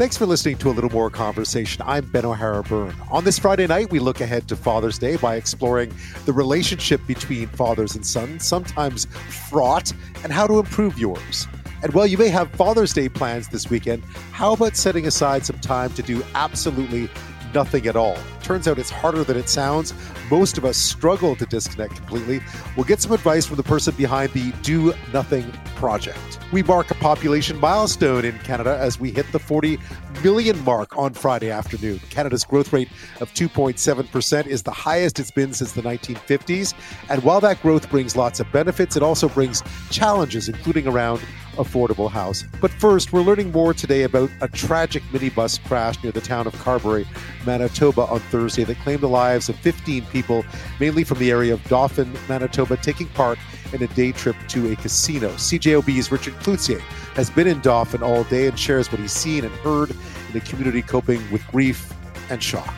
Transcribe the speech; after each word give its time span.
Thanks 0.00 0.16
for 0.16 0.24
listening 0.24 0.56
to 0.56 0.70
a 0.70 0.72
little 0.72 0.88
more 0.88 1.10
conversation. 1.10 1.82
I'm 1.86 2.06
Ben 2.06 2.24
O'Hara 2.24 2.62
Byrne. 2.62 2.96
On 3.10 3.22
this 3.22 3.38
Friday 3.38 3.66
night, 3.66 3.90
we 3.90 3.98
look 3.98 4.22
ahead 4.22 4.48
to 4.48 4.56
Father's 4.56 4.98
Day 4.98 5.16
by 5.16 5.36
exploring 5.36 5.92
the 6.24 6.32
relationship 6.32 7.06
between 7.06 7.48
fathers 7.48 7.94
and 7.94 8.06
sons, 8.06 8.46
sometimes 8.46 9.04
fraught, 9.50 9.92
and 10.24 10.32
how 10.32 10.46
to 10.46 10.58
improve 10.58 10.98
yours. 10.98 11.46
And 11.82 11.92
while 11.92 12.06
you 12.06 12.16
may 12.16 12.28
have 12.28 12.50
Father's 12.52 12.94
Day 12.94 13.10
plans 13.10 13.48
this 13.48 13.68
weekend, 13.68 14.02
how 14.32 14.54
about 14.54 14.74
setting 14.74 15.06
aside 15.06 15.44
some 15.44 15.58
time 15.58 15.92
to 15.92 16.02
do 16.02 16.24
absolutely 16.34 17.10
nothing 17.54 17.86
at 17.86 17.96
all. 17.96 18.16
Turns 18.42 18.66
out 18.66 18.78
it's 18.78 18.90
harder 18.90 19.24
than 19.24 19.36
it 19.36 19.48
sounds. 19.48 19.94
Most 20.30 20.58
of 20.58 20.64
us 20.64 20.76
struggle 20.76 21.36
to 21.36 21.46
disconnect 21.46 21.96
completely. 21.96 22.40
We'll 22.76 22.84
get 22.84 23.00
some 23.00 23.12
advice 23.12 23.46
from 23.46 23.56
the 23.56 23.62
person 23.62 23.94
behind 23.96 24.32
the 24.32 24.52
Do 24.62 24.94
Nothing 25.12 25.50
Project. 25.76 26.38
We 26.52 26.62
mark 26.62 26.90
a 26.90 26.94
population 26.96 27.58
milestone 27.60 28.24
in 28.24 28.38
Canada 28.40 28.76
as 28.80 28.98
we 28.98 29.12
hit 29.12 29.30
the 29.32 29.38
40 29.38 29.78
million 30.22 30.62
mark 30.64 30.96
on 30.96 31.14
Friday 31.14 31.50
afternoon. 31.50 32.00
Canada's 32.10 32.44
growth 32.44 32.72
rate 32.72 32.88
of 33.20 33.32
2.7% 33.34 34.46
is 34.46 34.62
the 34.62 34.70
highest 34.70 35.18
it's 35.18 35.30
been 35.30 35.52
since 35.52 35.72
the 35.72 35.82
1950s. 35.82 36.74
And 37.08 37.22
while 37.22 37.40
that 37.40 37.62
growth 37.62 37.88
brings 37.88 38.16
lots 38.16 38.40
of 38.40 38.50
benefits, 38.52 38.96
it 38.96 39.02
also 39.02 39.28
brings 39.28 39.62
challenges, 39.90 40.48
including 40.48 40.86
around 40.86 41.20
affordable 41.56 42.10
house. 42.10 42.44
But 42.60 42.70
first, 42.70 43.12
we're 43.12 43.22
learning 43.22 43.52
more 43.52 43.74
today 43.74 44.02
about 44.02 44.30
a 44.40 44.48
tragic 44.48 45.02
minibus 45.12 45.62
crash 45.64 46.02
near 46.02 46.12
the 46.12 46.20
town 46.20 46.46
of 46.46 46.54
Carberry, 46.54 47.06
Manitoba 47.44 48.02
on 48.02 48.20
Thursday 48.20 48.64
that 48.64 48.78
claimed 48.78 49.02
the 49.02 49.08
lives 49.08 49.48
of 49.48 49.56
15 49.56 50.06
people, 50.06 50.44
mainly 50.78 51.04
from 51.04 51.18
the 51.18 51.30
area 51.30 51.54
of 51.54 51.62
Dauphin, 51.64 52.12
Manitoba, 52.28 52.76
taking 52.76 53.08
part 53.08 53.38
in 53.72 53.82
a 53.82 53.86
day 53.88 54.12
trip 54.12 54.36
to 54.48 54.72
a 54.72 54.76
casino. 54.76 55.30
CJOB's 55.30 56.10
Richard 56.10 56.34
Cloutier 56.34 56.80
has 57.14 57.30
been 57.30 57.46
in 57.46 57.60
Dauphin 57.60 58.02
all 58.02 58.24
day 58.24 58.46
and 58.48 58.58
shares 58.58 58.90
what 58.90 59.00
he's 59.00 59.12
seen 59.12 59.44
and 59.44 59.54
heard 59.56 59.90
in 59.90 59.96
the 60.32 60.40
community 60.40 60.82
coping 60.82 61.20
with 61.30 61.46
grief 61.48 61.92
and 62.30 62.42
shock. 62.42 62.74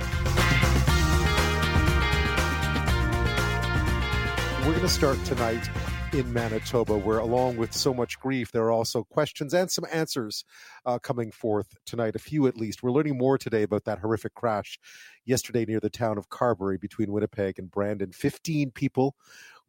We're 4.60 4.68
going 4.68 4.80
to 4.80 4.88
start 4.88 5.22
tonight 5.24 5.68
in 6.12 6.30
Manitoba, 6.30 6.98
where, 6.98 7.18
along 7.18 7.56
with 7.56 7.72
so 7.72 7.94
much 7.94 8.20
grief, 8.20 8.52
there 8.52 8.64
are 8.64 8.70
also 8.70 9.02
questions 9.02 9.54
and 9.54 9.70
some 9.70 9.86
answers 9.90 10.44
uh, 10.84 10.98
coming 10.98 11.30
forth 11.30 11.74
tonight, 11.86 12.14
a 12.14 12.18
few 12.18 12.46
at 12.46 12.56
least. 12.56 12.82
We're 12.82 12.92
learning 12.92 13.16
more 13.16 13.38
today 13.38 13.62
about 13.62 13.84
that 13.84 13.98
horrific 13.98 14.34
crash 14.34 14.78
yesterday 15.24 15.64
near 15.64 15.80
the 15.80 15.88
town 15.88 16.18
of 16.18 16.28
Carberry 16.28 16.76
between 16.76 17.12
Winnipeg 17.12 17.58
and 17.58 17.70
Brandon. 17.70 18.12
15 18.12 18.72
people 18.72 19.16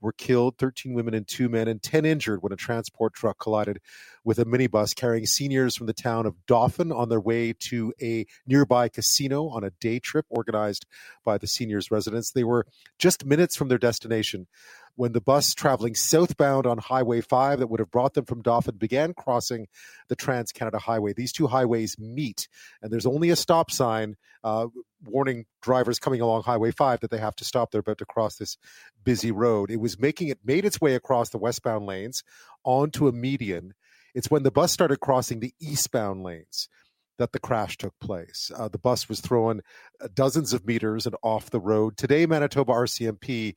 were 0.03 0.11
killed 0.11 0.57
13 0.57 0.93
women 0.93 1.13
and 1.13 1.25
two 1.25 1.47
men, 1.47 1.69
and 1.69 1.81
10 1.81 2.05
injured 2.05 2.43
when 2.43 2.51
a 2.51 2.57
transport 2.57 3.13
truck 3.13 3.39
collided 3.39 3.79
with 4.25 4.37
a 4.37 4.45
minibus 4.45 4.93
carrying 4.93 5.25
seniors 5.25 5.77
from 5.77 5.87
the 5.87 5.93
town 5.93 6.25
of 6.25 6.35
Dauphin 6.45 6.91
on 6.91 7.07
their 7.07 7.21
way 7.21 7.53
to 7.53 7.93
a 8.01 8.25
nearby 8.45 8.89
casino 8.89 9.47
on 9.47 9.63
a 9.63 9.71
day 9.79 9.99
trip 9.99 10.25
organized 10.29 10.85
by 11.23 11.37
the 11.37 11.47
seniors' 11.47 11.89
residents. 11.89 12.31
They 12.31 12.43
were 12.43 12.67
just 12.99 13.25
minutes 13.25 13.55
from 13.55 13.69
their 13.69 13.77
destination 13.77 14.47
when 14.95 15.11
the 15.11 15.21
bus 15.21 15.53
traveling 15.53 15.95
southbound 15.95 16.67
on 16.67 16.77
Highway 16.77 17.21
5 17.21 17.59
that 17.59 17.67
would 17.67 17.79
have 17.79 17.91
brought 17.91 18.13
them 18.13 18.25
from 18.25 18.41
Dauphin 18.41 18.75
began 18.77 19.13
crossing 19.13 19.67
the 20.07 20.15
Trans 20.15 20.51
Canada 20.51 20.77
Highway. 20.77 21.13
These 21.13 21.31
two 21.31 21.47
highways 21.47 21.97
meet, 21.99 22.47
and 22.81 22.91
there's 22.91 23.05
only 23.05 23.29
a 23.29 23.35
stop 23.35 23.71
sign 23.71 24.15
uh, 24.43 24.67
warning 25.05 25.45
drivers 25.61 25.99
coming 25.99 26.21
along 26.21 26.43
Highway 26.43 26.71
5 26.71 26.99
that 26.99 27.11
they 27.11 27.17
have 27.17 27.35
to 27.37 27.45
stop. 27.45 27.71
They're 27.71 27.79
about 27.79 27.97
to 27.99 28.05
cross 28.05 28.35
this 28.35 28.57
busy 29.03 29.31
road. 29.31 29.71
It 29.71 29.79
was 29.79 29.99
making 29.99 30.27
it, 30.29 30.39
made 30.43 30.65
its 30.65 30.79
way 30.79 30.95
across 30.95 31.29
the 31.29 31.37
westbound 31.37 31.85
lanes 31.85 32.23
onto 32.63 33.07
a 33.07 33.11
median. 33.11 33.73
It's 34.13 34.29
when 34.29 34.43
the 34.43 34.51
bus 34.51 34.71
started 34.71 34.99
crossing 34.99 35.39
the 35.39 35.53
eastbound 35.59 36.23
lanes 36.23 36.69
that 37.17 37.31
the 37.31 37.39
crash 37.39 37.77
took 37.77 37.93
place. 37.99 38.51
Uh, 38.55 38.67
the 38.67 38.77
bus 38.77 39.07
was 39.07 39.21
thrown 39.21 39.61
uh, 40.01 40.07
dozens 40.13 40.53
of 40.53 40.65
meters 40.65 41.05
and 41.05 41.15
off 41.21 41.49
the 41.49 41.59
road. 41.59 41.95
Today, 41.97 42.25
Manitoba 42.25 42.71
RCMP 42.71 43.55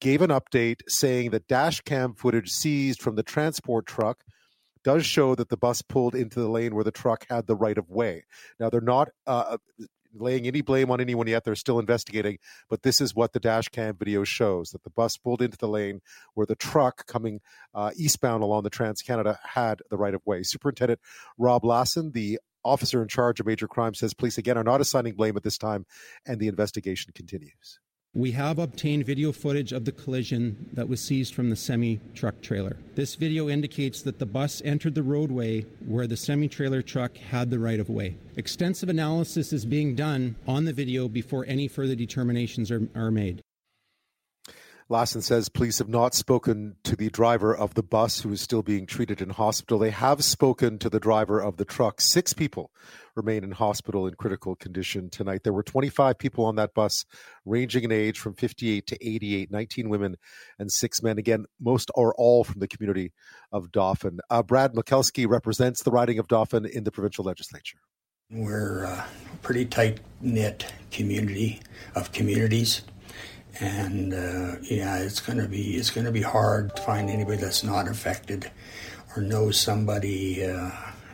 gave 0.00 0.22
an 0.22 0.30
update 0.30 0.80
saying 0.88 1.30
that 1.30 1.48
dash 1.48 1.80
cam 1.80 2.14
footage 2.14 2.50
seized 2.50 3.00
from 3.00 3.16
the 3.16 3.22
transport 3.22 3.86
truck 3.86 4.24
does 4.84 5.04
show 5.04 5.34
that 5.34 5.48
the 5.48 5.56
bus 5.56 5.82
pulled 5.82 6.14
into 6.14 6.40
the 6.40 6.48
lane 6.48 6.74
where 6.74 6.84
the 6.84 6.90
truck 6.90 7.26
had 7.28 7.46
the 7.46 7.56
right 7.56 7.78
of 7.78 7.90
way. 7.90 8.24
Now, 8.60 8.70
they're 8.70 8.80
not 8.80 9.08
uh, 9.26 9.58
laying 10.14 10.46
any 10.46 10.60
blame 10.60 10.90
on 10.90 11.00
anyone 11.00 11.26
yet. 11.26 11.44
They're 11.44 11.54
still 11.54 11.78
investigating, 11.78 12.38
but 12.68 12.82
this 12.82 13.00
is 13.00 13.14
what 13.14 13.32
the 13.32 13.40
dash 13.40 13.68
cam 13.68 13.96
video 13.96 14.24
shows 14.24 14.70
that 14.70 14.84
the 14.84 14.90
bus 14.90 15.16
pulled 15.16 15.42
into 15.42 15.58
the 15.58 15.68
lane 15.68 16.00
where 16.34 16.46
the 16.46 16.56
truck 16.56 17.06
coming 17.06 17.40
uh, 17.74 17.90
eastbound 17.96 18.42
along 18.42 18.62
the 18.62 18.70
Trans 18.70 19.02
Canada 19.02 19.38
had 19.42 19.80
the 19.90 19.96
right 19.96 20.14
of 20.14 20.22
way. 20.24 20.42
Superintendent 20.42 21.00
Rob 21.36 21.62
Lasson, 21.62 22.12
the 22.12 22.38
officer 22.64 23.02
in 23.02 23.08
charge 23.08 23.40
of 23.40 23.46
major 23.46 23.68
crimes, 23.68 23.98
says 23.98 24.14
police 24.14 24.38
again 24.38 24.58
are 24.58 24.64
not 24.64 24.80
assigning 24.80 25.14
blame 25.14 25.36
at 25.36 25.42
this 25.42 25.58
time, 25.58 25.86
and 26.26 26.40
the 26.40 26.48
investigation 26.48 27.12
continues. 27.14 27.80
We 28.14 28.32
have 28.32 28.58
obtained 28.58 29.04
video 29.04 29.32
footage 29.32 29.72
of 29.72 29.84
the 29.84 29.92
collision 29.92 30.70
that 30.72 30.88
was 30.88 31.00
seized 31.00 31.34
from 31.34 31.50
the 31.50 31.56
semi 31.56 32.00
truck 32.14 32.40
trailer. 32.40 32.78
This 32.94 33.14
video 33.14 33.48
indicates 33.48 34.02
that 34.02 34.18
the 34.18 34.26
bus 34.26 34.62
entered 34.64 34.94
the 34.94 35.02
roadway 35.02 35.60
where 35.86 36.06
the 36.06 36.16
semi 36.16 36.48
trailer 36.48 36.80
truck 36.80 37.16
had 37.16 37.50
the 37.50 37.58
right 37.58 37.78
of 37.78 37.90
way. 37.90 38.16
Extensive 38.36 38.88
analysis 38.88 39.52
is 39.52 39.66
being 39.66 39.94
done 39.94 40.36
on 40.46 40.64
the 40.64 40.72
video 40.72 41.06
before 41.06 41.44
any 41.46 41.68
further 41.68 41.94
determinations 41.94 42.70
are, 42.70 42.88
are 42.94 43.10
made. 43.10 43.42
Lasson 44.90 45.22
says 45.22 45.50
police 45.50 45.78
have 45.78 45.88
not 45.88 46.14
spoken 46.14 46.76
to 46.82 46.96
the 46.96 47.10
driver 47.10 47.54
of 47.54 47.74
the 47.74 47.82
bus 47.82 48.22
who 48.22 48.32
is 48.32 48.40
still 48.40 48.62
being 48.62 48.86
treated 48.86 49.20
in 49.20 49.28
hospital. 49.28 49.78
They 49.78 49.90
have 49.90 50.24
spoken 50.24 50.78
to 50.78 50.88
the 50.88 50.98
driver 50.98 51.42
of 51.42 51.58
the 51.58 51.66
truck. 51.66 52.00
Six 52.00 52.32
people 52.32 52.70
remain 53.14 53.44
in 53.44 53.50
hospital 53.50 54.06
in 54.06 54.14
critical 54.14 54.56
condition 54.56 55.10
tonight. 55.10 55.42
There 55.44 55.52
were 55.52 55.62
25 55.62 56.18
people 56.18 56.46
on 56.46 56.56
that 56.56 56.72
bus, 56.72 57.04
ranging 57.44 57.84
in 57.84 57.92
age 57.92 58.18
from 58.18 58.32
58 58.32 58.86
to 58.86 59.06
88, 59.06 59.50
19 59.50 59.88
women 59.90 60.16
and 60.58 60.72
six 60.72 61.02
men. 61.02 61.18
Again, 61.18 61.44
most 61.60 61.90
or 61.94 62.14
all 62.14 62.42
from 62.42 62.60
the 62.60 62.68
community 62.68 63.12
of 63.52 63.70
Dauphin. 63.70 64.20
Uh, 64.30 64.42
Brad 64.42 64.72
Michaleski 64.72 65.28
represents 65.28 65.82
the 65.82 65.90
riding 65.90 66.18
of 66.18 66.28
Dauphin 66.28 66.64
in 66.64 66.84
the 66.84 66.90
provincial 66.90 67.26
legislature. 67.26 67.78
We're 68.30 68.84
a 68.84 69.06
pretty 69.42 69.66
tight 69.66 70.00
knit 70.22 70.72
community 70.90 71.60
of 71.94 72.12
communities 72.12 72.82
and 73.60 74.14
uh, 74.14 74.56
yeah, 74.62 74.98
it's 74.98 75.20
gonna 75.20 75.48
be 75.48 75.76
it's 75.76 75.90
gonna 75.90 76.12
be 76.12 76.22
hard 76.22 76.74
to 76.76 76.82
find 76.82 77.10
anybody 77.10 77.38
that's 77.38 77.64
not 77.64 77.88
affected 77.88 78.50
or 79.16 79.22
knows 79.22 79.58
somebody 79.58 80.44
uh, 80.44 80.70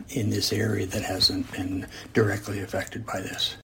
in 0.09 0.29
this 0.29 0.53
area 0.53 0.85
that 0.85 1.03
hasn't 1.03 1.51
been 1.51 1.87
directly 2.13 2.59
affected 2.59 3.05
by 3.05 3.21
this. 3.21 3.57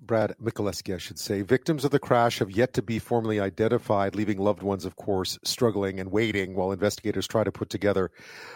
Brad 0.00 0.34
Michaleski, 0.40 0.94
I 0.94 0.98
should 0.98 1.18
say. 1.18 1.42
Victims 1.42 1.84
of 1.84 1.90
the 1.90 1.98
crash 1.98 2.38
have 2.38 2.50
yet 2.50 2.72
to 2.74 2.82
be 2.82 2.98
formally 2.98 3.40
identified, 3.40 4.14
leaving 4.14 4.38
loved 4.38 4.62
ones, 4.62 4.84
of 4.84 4.94
course, 4.94 5.38
struggling 5.42 5.98
and 5.98 6.12
waiting 6.12 6.54
while 6.54 6.70
investigators 6.70 7.26
try 7.26 7.42
to 7.42 7.50
put 7.50 7.68
together 7.68 8.10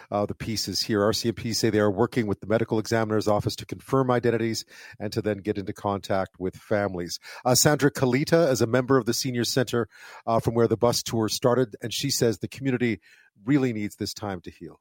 uh, 0.09 0.25
the 0.25 0.35
pieces 0.35 0.81
here. 0.81 1.01
RCMP 1.01 1.53
say 1.53 1.69
they 1.69 1.79
are 1.79 1.91
working 1.91 2.27
with 2.27 2.39
the 2.39 2.47
medical 2.47 2.79
examiner's 2.79 3.27
office 3.27 3.57
to 3.57 3.65
confirm 3.65 4.09
identities 4.09 4.63
and 4.99 5.11
to 5.11 5.21
then 5.21 5.39
get 5.39 5.57
into 5.57 5.73
contact 5.73 6.39
with 6.39 6.55
families. 6.55 7.19
Uh, 7.43 7.55
Sandra 7.55 7.91
Kalita 7.91 8.49
is 8.49 8.61
a 8.61 8.67
member 8.67 8.97
of 8.97 9.05
the 9.05 9.13
Senior 9.13 9.43
Center 9.43 9.89
uh, 10.25 10.39
from 10.39 10.55
where 10.55 10.67
the 10.67 10.77
bus 10.77 11.03
tour 11.03 11.27
started, 11.27 11.75
and 11.81 11.93
she 11.93 12.09
says 12.09 12.39
the 12.39 12.47
community 12.47 13.01
really 13.45 13.73
needs 13.73 13.97
this 13.97 14.13
time 14.13 14.39
to 14.41 14.51
heal. 14.51 14.79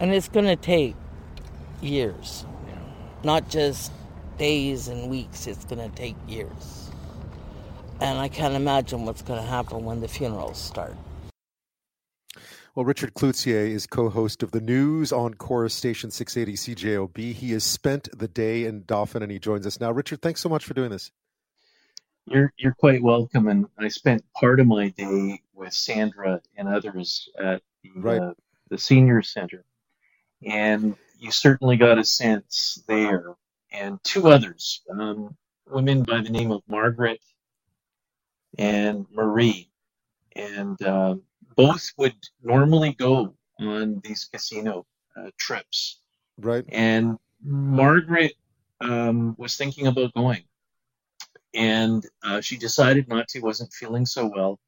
And 0.00 0.12
it's 0.12 0.28
going 0.28 0.46
to 0.46 0.56
take 0.56 0.96
years, 1.80 2.44
not 3.22 3.48
just 3.48 3.92
days 4.38 4.88
and 4.88 5.10
weeks, 5.10 5.46
it's 5.46 5.64
going 5.64 5.88
to 5.88 5.94
take 5.96 6.16
years. 6.26 6.90
And 8.00 8.18
I 8.18 8.28
can't 8.28 8.54
imagine 8.54 9.04
what's 9.06 9.22
going 9.22 9.40
to 9.40 9.46
happen 9.46 9.84
when 9.84 10.00
the 10.00 10.08
funerals 10.08 10.58
start. 10.58 10.94
Well, 12.74 12.84
Richard 12.84 13.14
Cloutier 13.14 13.68
is 13.68 13.86
co 13.86 14.08
host 14.08 14.42
of 14.42 14.50
the 14.50 14.60
news 14.60 15.12
on 15.12 15.34
Corus 15.34 15.74
Station 15.74 16.10
680 16.10 16.74
CJOB. 16.74 17.32
He 17.32 17.52
has 17.52 17.62
spent 17.62 18.08
the 18.18 18.26
day 18.26 18.64
in 18.64 18.82
Dauphin 18.84 19.22
and 19.22 19.30
he 19.30 19.38
joins 19.38 19.64
us 19.64 19.78
now. 19.78 19.92
Richard, 19.92 20.20
thanks 20.22 20.40
so 20.40 20.48
much 20.48 20.64
for 20.64 20.74
doing 20.74 20.90
this. 20.90 21.12
You're, 22.26 22.52
you're 22.56 22.74
quite 22.74 23.00
welcome. 23.00 23.46
And 23.46 23.66
I 23.78 23.88
spent 23.88 24.24
part 24.34 24.58
of 24.58 24.66
my 24.66 24.88
day 24.88 25.40
with 25.54 25.72
Sandra 25.72 26.40
and 26.56 26.66
others 26.66 27.28
at 27.38 27.62
the, 27.84 27.90
right. 27.94 28.20
uh, 28.20 28.34
the 28.70 28.78
Senior 28.78 29.22
Center. 29.22 29.64
And 30.44 30.96
you 31.20 31.30
certainly 31.30 31.76
got 31.76 31.98
a 31.98 32.04
sense 32.04 32.82
there 32.88 33.36
and 33.74 33.98
two 34.04 34.28
others, 34.28 34.82
um, 34.90 35.36
women 35.68 36.02
by 36.04 36.20
the 36.20 36.30
name 36.30 36.52
of 36.52 36.62
Margaret 36.68 37.20
and 38.56 39.06
Marie. 39.12 39.68
And 40.36 40.80
uh, 40.82 41.16
both 41.56 41.90
would 41.98 42.14
normally 42.42 42.92
go 42.92 43.34
on 43.60 44.00
these 44.04 44.28
casino 44.32 44.86
uh, 45.16 45.30
trips. 45.38 46.00
Right. 46.38 46.64
And 46.68 47.18
Margaret 47.42 48.34
um, 48.80 49.34
was 49.38 49.56
thinking 49.56 49.86
about 49.86 50.14
going. 50.14 50.44
And 51.52 52.04
uh, 52.24 52.40
she 52.40 52.56
decided 52.56 53.08
not 53.08 53.28
to, 53.28 53.40
wasn't 53.40 53.72
feeling 53.72 54.06
so 54.06 54.26
well. 54.26 54.58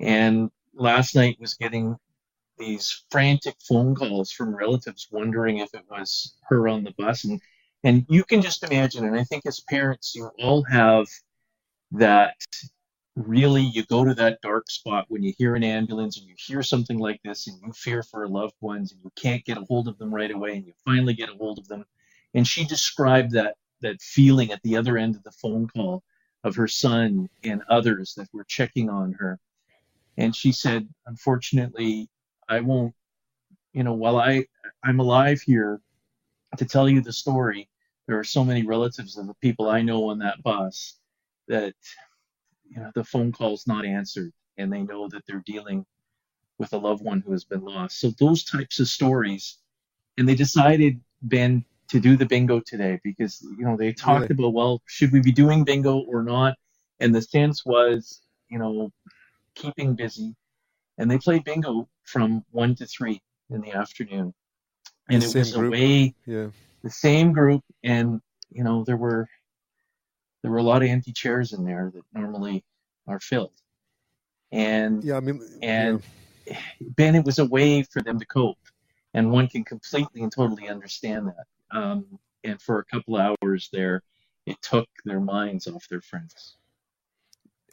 And 0.00 0.50
last 0.74 1.14
night 1.14 1.40
was 1.40 1.54
getting 1.54 1.96
these 2.58 3.04
frantic 3.10 3.56
phone 3.68 3.94
calls 3.94 4.30
from 4.30 4.54
relatives 4.54 5.08
wondering 5.10 5.58
if 5.58 5.74
it 5.74 5.84
was 5.90 6.36
her 6.48 6.68
on 6.68 6.84
the 6.84 6.94
bus. 6.96 7.24
And 7.24 7.40
And 7.84 8.06
you 8.08 8.24
can 8.24 8.42
just 8.42 8.64
imagine, 8.64 9.04
and 9.04 9.16
I 9.16 9.24
think 9.24 9.46
as 9.46 9.60
parents, 9.60 10.14
you 10.14 10.30
all 10.40 10.64
have 10.64 11.06
that 11.92 12.34
really 13.16 13.62
you 13.62 13.84
go 13.86 14.04
to 14.04 14.14
that 14.14 14.40
dark 14.42 14.68
spot 14.70 15.04
when 15.08 15.22
you 15.22 15.32
hear 15.38 15.54
an 15.54 15.62
ambulance 15.62 16.18
and 16.18 16.26
you 16.26 16.34
hear 16.38 16.62
something 16.62 16.98
like 16.98 17.20
this 17.24 17.46
and 17.46 17.58
you 17.64 17.72
fear 17.72 18.02
for 18.02 18.26
loved 18.28 18.56
ones 18.60 18.92
and 18.92 19.00
you 19.04 19.10
can't 19.16 19.44
get 19.44 19.58
a 19.58 19.64
hold 19.68 19.86
of 19.86 19.98
them 19.98 20.12
right 20.14 20.32
away 20.32 20.56
and 20.56 20.66
you 20.66 20.72
finally 20.84 21.14
get 21.14 21.28
a 21.30 21.34
hold 21.34 21.58
of 21.58 21.68
them. 21.68 21.84
And 22.34 22.46
she 22.46 22.64
described 22.64 23.32
that 23.32 23.56
that 23.82 24.00
feeling 24.00 24.50
at 24.50 24.62
the 24.62 24.76
other 24.76 24.98
end 24.98 25.14
of 25.14 25.22
the 25.24 25.32
phone 25.32 25.68
call 25.68 26.02
of 26.42 26.56
her 26.56 26.68
son 26.68 27.28
and 27.44 27.62
others 27.68 28.14
that 28.16 28.28
were 28.32 28.44
checking 28.44 28.88
on 28.90 29.12
her. 29.12 29.38
And 30.16 30.34
she 30.34 30.52
said 30.52 30.88
unfortunately 31.06 32.08
i 32.48 32.60
won't 32.60 32.94
you 33.72 33.82
know 33.84 33.94
while 33.94 34.18
i 34.18 34.44
i'm 34.84 35.00
alive 35.00 35.40
here 35.40 35.80
to 36.58 36.64
tell 36.66 36.88
you 36.88 37.00
the 37.00 37.12
story 37.12 37.68
there 38.06 38.18
are 38.18 38.24
so 38.24 38.44
many 38.44 38.64
relatives 38.64 39.16
of 39.16 39.26
the 39.26 39.34
people 39.34 39.68
i 39.68 39.82
know 39.82 40.10
on 40.10 40.18
that 40.18 40.42
bus 40.42 40.98
that 41.48 41.74
you 42.68 42.80
know, 42.80 42.90
the 42.94 43.04
phone 43.04 43.32
call's 43.32 43.66
not 43.66 43.84
answered 43.84 44.32
and 44.58 44.72
they 44.72 44.82
know 44.82 45.08
that 45.08 45.22
they're 45.26 45.42
dealing 45.46 45.84
with 46.58 46.72
a 46.72 46.78
loved 46.78 47.02
one 47.02 47.20
who 47.20 47.32
has 47.32 47.44
been 47.44 47.64
lost. 47.64 47.98
So 47.98 48.10
those 48.18 48.44
types 48.44 48.78
of 48.80 48.88
stories, 48.88 49.58
and 50.18 50.28
they 50.28 50.34
decided 50.34 51.00
Ben 51.22 51.64
to 51.88 52.00
do 52.00 52.16
the 52.16 52.26
bingo 52.26 52.60
today 52.64 53.00
because 53.04 53.42
you 53.58 53.64
know 53.64 53.76
they 53.76 53.92
talked 53.92 54.30
really? 54.30 54.44
about 54.44 54.54
well, 54.54 54.82
should 54.86 55.12
we 55.12 55.20
be 55.20 55.32
doing 55.32 55.64
bingo 55.64 55.98
or 55.98 56.22
not? 56.22 56.56
And 57.00 57.14
the 57.14 57.22
sense 57.22 57.64
was, 57.66 58.22
you 58.48 58.58
know, 58.58 58.90
keeping 59.54 59.94
busy, 59.94 60.34
and 60.98 61.10
they 61.10 61.18
played 61.18 61.44
bingo 61.44 61.88
from 62.04 62.44
one 62.50 62.74
to 62.76 62.86
three 62.86 63.20
in 63.50 63.60
the 63.60 63.72
afternoon, 63.72 64.32
and 65.08 65.22
the 65.22 65.26
it 65.26 65.34
was 65.34 65.52
group. 65.52 65.72
way. 65.72 66.14
yeah, 66.26 66.48
the 66.84 66.90
same 66.90 67.32
group, 67.32 67.62
and 67.82 68.20
you 68.50 68.62
know 68.62 68.84
there 68.84 68.96
were 68.96 69.26
there 70.42 70.50
were 70.52 70.58
a 70.58 70.62
lot 70.62 70.82
of 70.82 70.88
empty 70.88 71.12
chairs 71.12 71.52
in 71.54 71.64
there 71.64 71.90
that 71.92 72.04
normally 72.12 72.62
are 73.08 73.18
filled. 73.18 73.58
And 74.52 75.02
yeah, 75.02 75.16
I 75.16 75.20
mean, 75.20 75.42
and 75.62 76.02
yeah. 76.46 76.58
Ben, 76.80 77.16
it 77.16 77.24
was 77.24 77.38
a 77.40 77.46
way 77.46 77.82
for 77.82 78.02
them 78.02 78.20
to 78.20 78.26
cope, 78.26 78.58
and 79.14 79.32
one 79.32 79.48
can 79.48 79.64
completely 79.64 80.22
and 80.22 80.30
totally 80.30 80.68
understand 80.68 81.28
that. 81.28 81.76
Um, 81.76 82.20
and 82.44 82.60
for 82.60 82.78
a 82.78 82.84
couple 82.84 83.16
hours 83.16 83.70
there, 83.72 84.02
it 84.46 84.60
took 84.60 84.88
their 85.06 85.20
minds 85.20 85.66
off 85.66 85.88
their 85.88 86.02
friends. 86.02 86.58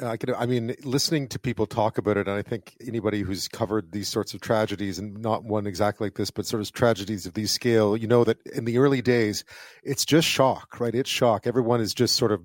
I 0.02 0.18
could, 0.18 0.34
I 0.34 0.46
mean, 0.46 0.76
listening 0.84 1.28
to 1.30 1.40
people 1.40 1.66
talk 1.66 1.98
about 1.98 2.18
it, 2.18 2.28
and 2.28 2.38
I 2.38 2.42
think 2.42 2.76
anybody 2.86 3.22
who's 3.22 3.48
covered 3.48 3.92
these 3.92 4.10
sorts 4.10 4.34
of 4.34 4.42
tragedies, 4.42 5.00
and 5.00 5.18
not 5.22 5.44
one 5.44 5.68
exactly 5.68 6.08
like 6.08 6.16
this, 6.16 6.32
but 6.32 6.46
sort 6.46 6.62
of 6.62 6.72
tragedies 6.72 7.26
of 7.26 7.34
these 7.34 7.52
scale, 7.52 7.96
you 7.96 8.08
know 8.08 8.24
that 8.24 8.38
in 8.48 8.66
the 8.66 8.78
early 8.78 9.02
days, 9.02 9.44
it's 9.84 10.06
just 10.06 10.28
shock, 10.28 10.80
right? 10.80 10.96
It's 10.96 11.10
shock. 11.10 11.46
Everyone 11.46 11.82
is 11.82 11.94
just 11.94 12.16
sort 12.16 12.32
of 12.32 12.42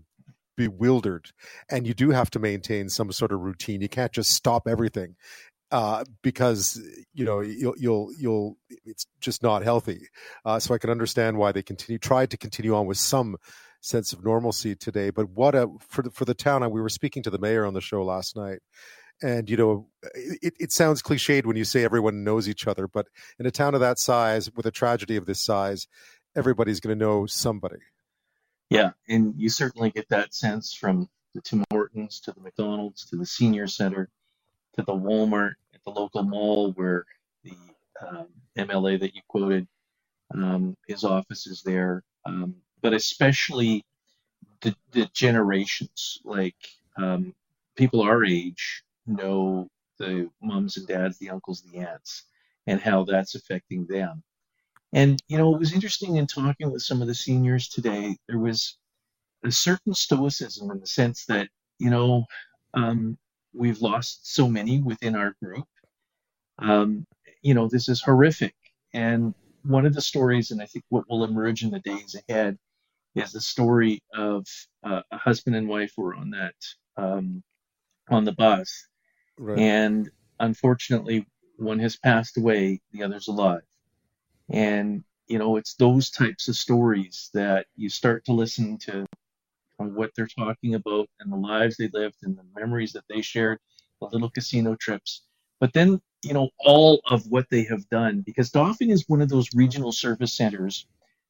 bewildered 0.56 1.30
and 1.70 1.86
you 1.86 1.94
do 1.94 2.10
have 2.10 2.30
to 2.30 2.38
maintain 2.38 2.88
some 2.88 3.12
sort 3.12 3.30
of 3.30 3.40
routine 3.40 3.80
you 3.80 3.88
can't 3.88 4.12
just 4.12 4.30
stop 4.30 4.66
everything 4.66 5.14
uh, 5.70 6.04
because 6.22 6.80
you 7.12 7.24
know 7.24 7.40
you'll 7.40 7.74
you'll 7.76 8.10
you'll 8.18 8.56
it's 8.84 9.06
just 9.20 9.42
not 9.42 9.62
healthy 9.62 10.08
uh, 10.44 10.58
so 10.58 10.74
i 10.74 10.78
can 10.78 10.90
understand 10.90 11.36
why 11.36 11.52
they 11.52 11.62
continue 11.62 11.98
tried 11.98 12.30
to 12.30 12.36
continue 12.36 12.74
on 12.74 12.86
with 12.86 12.98
some 12.98 13.36
sense 13.86 14.12
of 14.12 14.24
normalcy 14.24 14.74
today 14.74 15.10
but 15.10 15.30
what 15.30 15.54
a 15.54 15.68
for 15.88 16.02
the, 16.02 16.10
for 16.10 16.24
the 16.24 16.34
town 16.34 16.68
we 16.70 16.80
were 16.80 16.88
speaking 16.88 17.22
to 17.22 17.30
the 17.30 17.38
mayor 17.38 17.64
on 17.64 17.74
the 17.74 17.80
show 17.80 18.04
last 18.04 18.36
night 18.36 18.58
and 19.22 19.48
you 19.48 19.56
know 19.56 19.86
it, 20.14 20.54
it 20.58 20.72
sounds 20.72 21.02
cliched 21.02 21.46
when 21.46 21.56
you 21.56 21.64
say 21.64 21.84
everyone 21.84 22.24
knows 22.24 22.48
each 22.48 22.66
other 22.66 22.86
but 22.88 23.06
in 23.38 23.46
a 23.46 23.50
town 23.50 23.74
of 23.74 23.80
that 23.80 23.98
size 23.98 24.50
with 24.54 24.66
a 24.66 24.70
tragedy 24.70 25.16
of 25.16 25.26
this 25.26 25.42
size 25.42 25.86
everybody's 26.36 26.80
going 26.80 26.96
to 26.96 27.04
know 27.04 27.26
somebody. 27.26 27.78
Yeah, 28.70 28.90
and 29.08 29.34
you 29.36 29.48
certainly 29.48 29.90
get 29.90 30.08
that 30.10 30.34
sense 30.34 30.74
from 30.74 31.08
the 31.34 31.40
Tim 31.40 31.64
Hortons 31.70 32.20
to 32.20 32.32
the 32.32 32.40
McDonald's 32.40 33.06
to 33.06 33.16
the 33.16 33.26
senior 33.26 33.66
center 33.66 34.10
to 34.76 34.82
the 34.82 34.92
Walmart 34.92 35.54
at 35.74 35.80
the 35.84 35.90
local 35.90 36.22
mall 36.22 36.72
where 36.72 37.04
the 37.42 37.56
um, 38.06 38.26
MLA 38.58 39.00
that 39.00 39.14
you 39.14 39.22
quoted, 39.28 39.66
um, 40.34 40.76
his 40.86 41.04
office 41.04 41.46
is 41.46 41.62
there, 41.62 42.02
um, 42.26 42.56
but 42.86 42.94
especially 42.94 43.84
the, 44.60 44.72
the 44.92 45.10
generations, 45.12 46.20
like 46.24 46.54
um, 46.96 47.34
people 47.74 48.00
our 48.00 48.24
age 48.24 48.84
know 49.08 49.66
the 49.98 50.30
moms 50.40 50.76
and 50.76 50.86
dads, 50.86 51.18
the 51.18 51.28
uncles, 51.28 51.62
the 51.62 51.80
aunts, 51.80 52.26
and 52.68 52.80
how 52.80 53.02
that's 53.02 53.34
affecting 53.34 53.86
them. 53.86 54.22
And, 54.92 55.20
you 55.26 55.36
know, 55.36 55.52
it 55.52 55.58
was 55.58 55.74
interesting 55.74 56.14
in 56.14 56.28
talking 56.28 56.70
with 56.70 56.82
some 56.82 57.02
of 57.02 57.08
the 57.08 57.14
seniors 57.14 57.68
today, 57.68 58.16
there 58.28 58.38
was 58.38 58.78
a 59.44 59.50
certain 59.50 59.92
stoicism 59.92 60.70
in 60.70 60.78
the 60.78 60.86
sense 60.86 61.24
that, 61.26 61.48
you 61.80 61.90
know, 61.90 62.24
um, 62.74 63.18
we've 63.52 63.80
lost 63.80 64.32
so 64.32 64.46
many 64.46 64.80
within 64.80 65.16
our 65.16 65.34
group. 65.42 65.66
Um, 66.60 67.04
you 67.42 67.52
know, 67.52 67.66
this 67.66 67.88
is 67.88 68.00
horrific. 68.00 68.54
And 68.94 69.34
one 69.64 69.86
of 69.86 69.92
the 69.92 70.00
stories, 70.00 70.52
and 70.52 70.62
I 70.62 70.66
think 70.66 70.84
what 70.88 71.10
will 71.10 71.24
emerge 71.24 71.64
in 71.64 71.72
the 71.72 71.80
days 71.80 72.14
ahead, 72.28 72.56
is 73.16 73.32
the 73.32 73.40
story 73.40 74.02
of 74.14 74.46
uh, 74.84 75.02
a 75.10 75.16
husband 75.16 75.56
and 75.56 75.68
wife 75.68 75.92
were 75.96 76.14
on 76.14 76.30
that 76.30 76.54
um, 76.96 77.42
on 78.10 78.24
the 78.24 78.32
bus, 78.32 78.86
right. 79.38 79.58
and 79.58 80.10
unfortunately, 80.40 81.26
one 81.56 81.78
has 81.78 81.96
passed 81.96 82.36
away, 82.36 82.80
the 82.92 83.02
other's 83.02 83.28
alive. 83.28 83.62
And, 84.50 85.02
you 85.26 85.38
know, 85.38 85.56
it's 85.56 85.74
those 85.74 86.10
types 86.10 86.48
of 86.48 86.56
stories 86.56 87.30
that 87.34 87.66
you 87.76 87.88
start 87.88 88.24
to 88.26 88.32
listen 88.32 88.78
to 88.78 89.06
what 89.78 90.10
they're 90.14 90.28
talking 90.28 90.74
about 90.74 91.08
and 91.20 91.32
the 91.32 91.36
lives 91.36 91.76
they 91.76 91.88
lived 91.92 92.16
and 92.22 92.36
the 92.36 92.44
memories 92.58 92.92
that 92.92 93.04
they 93.08 93.22
shared, 93.22 93.58
the 94.00 94.08
little 94.12 94.30
casino 94.30 94.76
trips. 94.76 95.22
But 95.58 95.72
then, 95.72 96.00
you 96.22 96.34
know, 96.34 96.50
all 96.58 97.00
of 97.06 97.26
what 97.28 97.48
they 97.50 97.64
have 97.64 97.88
done, 97.88 98.20
because 98.20 98.50
Dauphin 98.50 98.90
is 98.90 99.08
one 99.08 99.22
of 99.22 99.28
those 99.28 99.48
regional 99.54 99.92
service 99.92 100.34
centers 100.34 100.86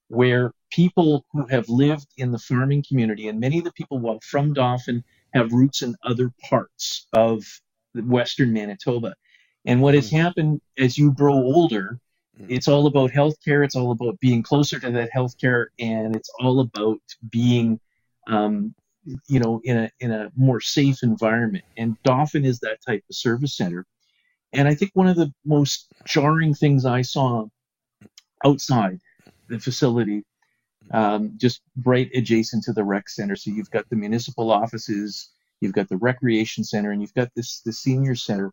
where 0.08 0.53
people 0.70 1.25
who 1.32 1.47
have 1.47 1.69
lived 1.69 2.06
in 2.17 2.32
the 2.32 2.38
farming 2.38 2.85
community, 2.87 3.29
and 3.29 3.41
many 3.41 3.58
of 3.58 3.64
the 3.64 3.73
people 3.73 4.19
from 4.23 4.53
Dauphin 4.53 5.03
have 5.35 5.53
roots 5.53 5.82
in 5.82 5.97
other 6.03 6.32
parts 6.49 7.06
of 7.12 7.44
Western 7.94 8.53
Manitoba. 8.53 9.14
And 9.64 9.82
what 9.82 9.94
has 9.94 10.11
hmm. 10.11 10.17
happened 10.17 10.61
as 10.79 10.97
you 10.97 11.12
grow 11.12 11.35
older 11.35 11.99
Mm. 12.41 12.47
It's 12.49 12.69
all 12.69 12.87
about 12.87 13.11
healthcare. 13.11 13.64
It's 13.64 13.76
all 13.76 13.91
about 13.93 14.20
being 14.20 14.43
closer 14.43 14.79
to 14.79 14.91
that 14.91 15.11
healthcare, 15.14 15.67
and 15.79 16.14
it's 16.14 16.31
all 16.41 16.61
about 16.61 17.00
being, 17.31 17.81
um, 18.26 18.75
you 19.28 19.40
know, 19.40 19.61
in 19.64 19.76
a 19.76 19.90
in 20.00 20.11
a 20.12 20.31
more 20.37 20.61
safe 20.61 21.02
environment. 21.02 21.64
And 21.76 21.97
Dauphin 22.02 22.45
is 22.45 22.61
that 22.61 22.78
type 22.87 23.04
of 23.09 23.16
service 23.16 23.57
center. 23.57 23.87
And 24.52 24.69
I 24.69 24.75
think 24.75 24.92
one 24.95 25.09
of 25.09 25.16
the 25.16 25.33
most 25.45 25.92
jarring 26.07 26.54
things 26.54 26.85
I 26.87 27.02
saw 27.02 27.47
outside 28.45 29.00
the 29.49 29.59
facility, 29.59 30.25
um, 30.93 31.33
just 31.37 31.61
right 31.85 32.11
adjacent 32.15 32.65
to 32.65 32.73
the 32.73 32.85
rec 32.85 33.09
center. 33.09 33.37
So 33.37 33.50
you've 33.50 33.71
got 33.71 33.88
the 33.88 33.97
municipal 33.97 34.50
offices, 34.50 35.31
you've 35.61 35.73
got 35.73 35.88
the 35.88 35.97
recreation 35.97 36.65
center, 36.65 36.91
and 36.91 37.00
you've 37.00 37.15
got 37.15 37.31
this 37.35 37.61
the 37.61 37.73
senior 37.73 38.15
center. 38.15 38.53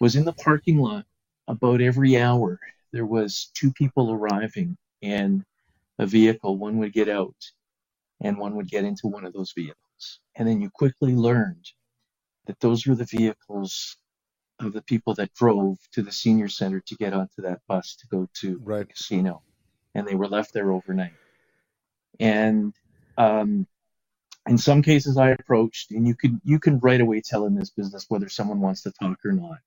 Was 0.00 0.16
in 0.16 0.24
the 0.24 0.32
parking 0.32 0.78
lot 0.78 1.04
about 1.48 1.80
every 1.80 2.16
hour 2.18 2.58
there 2.92 3.06
was 3.06 3.50
two 3.54 3.72
people 3.72 4.12
arriving 4.12 4.76
in 5.00 5.44
a 5.98 6.06
vehicle. 6.06 6.56
One 6.56 6.78
would 6.78 6.92
get 6.92 7.08
out 7.08 7.36
and 8.20 8.38
one 8.38 8.56
would 8.56 8.68
get 8.68 8.84
into 8.84 9.06
one 9.06 9.24
of 9.24 9.32
those 9.32 9.52
vehicles. 9.52 10.20
And 10.36 10.48
then 10.48 10.60
you 10.60 10.70
quickly 10.70 11.14
learned 11.14 11.66
that 12.46 12.60
those 12.60 12.86
were 12.86 12.94
the 12.94 13.04
vehicles 13.04 13.96
of 14.58 14.72
the 14.72 14.82
people 14.82 15.14
that 15.14 15.32
drove 15.34 15.78
to 15.92 16.02
the 16.02 16.12
senior 16.12 16.48
center 16.48 16.80
to 16.80 16.94
get 16.96 17.14
onto 17.14 17.42
that 17.42 17.60
bus 17.66 17.96
to 17.96 18.06
go 18.08 18.28
to 18.40 18.58
right. 18.62 18.80
the 18.80 18.92
casino. 18.92 19.42
And 19.94 20.06
they 20.06 20.14
were 20.14 20.28
left 20.28 20.52
there 20.52 20.70
overnight. 20.70 21.14
And 22.18 22.72
um, 23.18 23.66
in 24.48 24.58
some 24.58 24.82
cases 24.82 25.16
I 25.16 25.30
approached, 25.30 25.90
and 25.90 26.06
you 26.06 26.14
can 26.14 26.40
you 26.44 26.58
can 26.58 26.78
right 26.78 27.00
away 27.00 27.20
tell 27.20 27.46
in 27.46 27.54
this 27.54 27.70
business 27.70 28.06
whether 28.08 28.28
someone 28.28 28.60
wants 28.60 28.82
to 28.82 28.92
talk 28.92 29.18
or 29.24 29.32
not. 29.32 29.58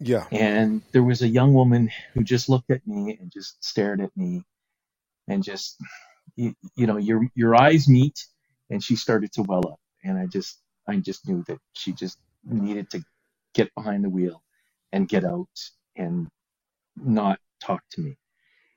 Yeah. 0.00 0.24
And 0.32 0.80
there 0.92 1.02
was 1.02 1.20
a 1.20 1.28
young 1.28 1.52
woman 1.52 1.90
who 2.14 2.24
just 2.24 2.48
looked 2.48 2.70
at 2.70 2.86
me 2.86 3.18
and 3.20 3.30
just 3.30 3.62
stared 3.62 4.00
at 4.00 4.16
me 4.16 4.42
and 5.28 5.44
just, 5.44 5.76
you, 6.36 6.54
you 6.74 6.86
know, 6.86 6.96
your, 6.96 7.26
your 7.34 7.54
eyes 7.54 7.86
meet 7.86 8.24
and 8.70 8.82
she 8.82 8.96
started 8.96 9.30
to 9.34 9.42
well 9.42 9.62
up. 9.68 9.80
And 10.02 10.18
I 10.18 10.26
just, 10.26 10.58
I 10.88 10.96
just 10.96 11.28
knew 11.28 11.44
that 11.48 11.58
she 11.74 11.92
just 11.92 12.18
needed 12.44 12.88
to 12.90 13.04
get 13.52 13.74
behind 13.74 14.02
the 14.02 14.08
wheel 14.08 14.42
and 14.90 15.06
get 15.06 15.24
out 15.24 15.48
and 15.94 16.28
not 16.96 17.38
talk 17.62 17.82
to 17.92 18.00
me. 18.00 18.16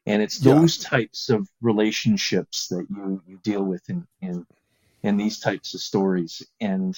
And 0.05 0.22
it's 0.22 0.38
those 0.38 0.83
yeah. 0.83 0.89
types 0.89 1.29
of 1.29 1.48
relationships 1.62 2.67
that 2.67 2.86
you, 2.89 3.22
you 3.25 3.39
deal 3.43 3.63
with 3.63 3.89
in, 3.89 4.05
in, 4.22 4.45
in 5.01 5.17
these 5.17 5.39
types 5.39 5.74
of 5.74 5.79
stories. 5.79 6.41
And, 6.60 6.98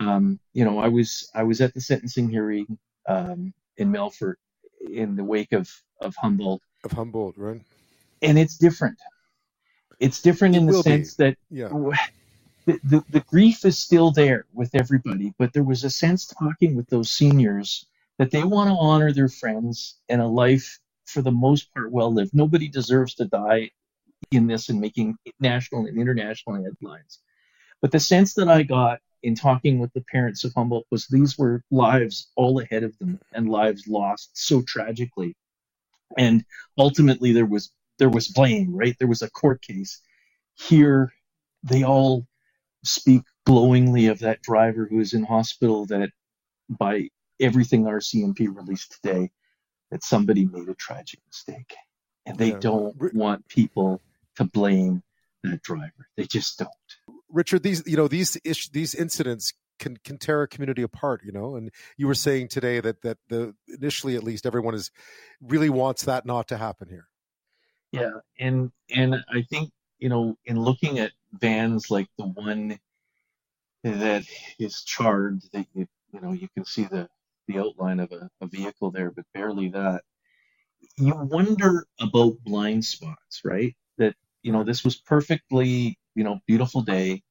um, 0.00 0.40
you 0.52 0.64
know, 0.64 0.78
I 0.80 0.88
was, 0.88 1.30
I 1.34 1.44
was 1.44 1.60
at 1.60 1.74
the 1.74 1.80
sentencing 1.80 2.28
hearing 2.28 2.78
um, 3.08 3.54
in 3.76 3.92
Melfort 3.92 4.34
in 4.80 5.14
the 5.14 5.22
wake 5.24 5.52
of, 5.52 5.70
of 6.00 6.16
Humboldt. 6.16 6.62
Of 6.82 6.92
Humboldt, 6.92 7.38
right? 7.38 7.60
And 8.20 8.38
it's 8.38 8.58
different. 8.58 8.98
It's 10.00 10.20
different 10.20 10.56
It 10.56 10.58
in 10.58 10.66
the 10.66 10.72
will 10.72 10.82
be. 10.82 10.90
sense 10.90 11.14
that 11.16 11.36
Yeah. 11.50 11.68
the, 12.66 12.80
the, 12.82 13.04
the 13.10 13.20
grief 13.20 13.64
is 13.64 13.78
still 13.78 14.10
there 14.10 14.46
with 14.52 14.74
everybody, 14.74 15.32
but 15.38 15.52
there 15.52 15.62
was 15.62 15.84
a 15.84 15.90
sense 15.90 16.26
talking 16.26 16.74
with 16.74 16.88
those 16.88 17.10
seniors 17.10 17.86
that 18.18 18.32
they 18.32 18.42
want 18.42 18.70
to 18.70 18.76
honor 18.76 19.12
their 19.12 19.28
friends 19.28 19.98
and 20.08 20.20
a 20.20 20.26
life 20.26 20.80
for 21.06 21.22
the 21.22 21.30
most 21.30 21.72
part 21.74 21.92
well 21.92 22.12
lived. 22.12 22.34
Nobody 22.34 22.68
deserves 22.68 23.14
to 23.16 23.26
die 23.26 23.70
in 24.30 24.46
this 24.46 24.68
and 24.68 24.80
making 24.80 25.16
national 25.40 25.86
and 25.86 25.98
international 25.98 26.62
headlines. 26.62 27.20
But 27.80 27.92
the 27.92 28.00
sense 28.00 28.34
that 28.34 28.48
I 28.48 28.62
got 28.62 29.00
in 29.22 29.34
talking 29.34 29.78
with 29.78 29.92
the 29.92 30.04
parents 30.10 30.44
of 30.44 30.52
Humboldt 30.54 30.86
was 30.90 31.06
these 31.06 31.36
were 31.38 31.62
lives 31.70 32.30
all 32.36 32.60
ahead 32.60 32.82
of 32.82 32.96
them 32.98 33.20
and 33.32 33.48
lives 33.48 33.86
lost 33.86 34.30
so 34.34 34.62
tragically. 34.62 35.34
And 36.16 36.44
ultimately 36.78 37.32
there 37.32 37.46
was 37.46 37.70
there 37.98 38.10
was 38.10 38.28
blame, 38.28 38.74
right? 38.74 38.96
There 38.98 39.08
was 39.08 39.22
a 39.22 39.30
court 39.30 39.62
case. 39.62 40.00
Here 40.56 41.12
they 41.62 41.84
all 41.84 42.26
speak 42.84 43.22
glowingly 43.46 44.06
of 44.06 44.18
that 44.20 44.42
driver 44.42 44.86
who 44.90 45.00
is 45.00 45.14
in 45.14 45.24
hospital 45.24 45.86
that 45.86 46.10
by 46.68 47.08
everything 47.40 47.84
RCMP 47.84 48.54
released 48.54 48.98
today 49.02 49.30
that 49.94 50.02
somebody 50.02 50.44
made 50.44 50.68
a 50.68 50.74
tragic 50.74 51.20
mistake 51.28 51.72
and 52.26 52.36
they 52.36 52.50
Yeah. 52.50 52.58
don't 52.58 52.94
Ri- 52.98 53.12
want 53.14 53.46
people 53.48 54.02
to 54.36 54.44
blame 54.44 55.02
that 55.44 55.62
driver 55.62 56.08
they 56.16 56.24
just 56.26 56.58
don't 56.58 56.70
Richard, 57.28 57.62
these 57.62 57.82
you 57.86 57.96
know 57.96 58.08
these 58.08 58.36
ish, 58.44 58.68
these 58.70 58.94
incidents 58.94 59.52
can 59.78 59.96
can 60.04 60.18
tear 60.18 60.42
a 60.42 60.48
community 60.48 60.82
apart. 60.82 61.22
You 61.24 61.32
know, 61.32 61.56
and 61.56 61.70
you 61.96 62.06
were 62.06 62.14
saying 62.14 62.48
today 62.48 62.78
that 62.80 63.02
that 63.02 63.18
the 63.28 63.54
initially 63.68 64.14
at 64.16 64.22
least 64.22 64.46
everyone 64.46 64.74
is 64.74 64.90
really 65.40 65.68
wants 65.70 66.04
that 66.04 66.26
not 66.26 66.48
to 66.48 66.56
happen 66.56 66.88
here. 66.88 67.08
yeah 67.92 68.12
and 68.38 68.70
and 68.94 69.16
i 69.32 69.42
think 69.50 69.70
you 69.98 70.08
know 70.08 70.36
in 70.44 70.60
looking 70.60 70.98
at 71.00 71.10
vans 71.32 71.90
like 71.90 72.08
the 72.18 72.26
one 72.26 72.78
that 73.82 74.24
is 74.58 74.82
charred 74.84 75.42
that 75.52 75.66
you 75.74 75.86
you 76.12 76.20
know 76.20 76.32
you 76.32 76.48
can 76.54 76.64
see 76.64 76.84
the 76.84 77.08
the 77.46 77.58
outline 77.58 78.00
of 78.00 78.12
a, 78.12 78.28
a 78.40 78.46
vehicle 78.46 78.90
there 78.90 79.10
but 79.10 79.24
barely 79.34 79.68
that 79.68 80.02
you 80.96 81.14
wonder 81.14 81.86
about 82.00 82.36
blind 82.44 82.84
spots, 82.84 83.40
right? 83.44 83.74
That 83.98 84.14
you 84.42 84.52
know 84.52 84.64
this 84.64 84.84
was 84.84 84.96
perfectly 84.96 85.98
you 86.14 86.24
know 86.24 86.40
beautiful 86.46 86.82
day, 86.82 87.22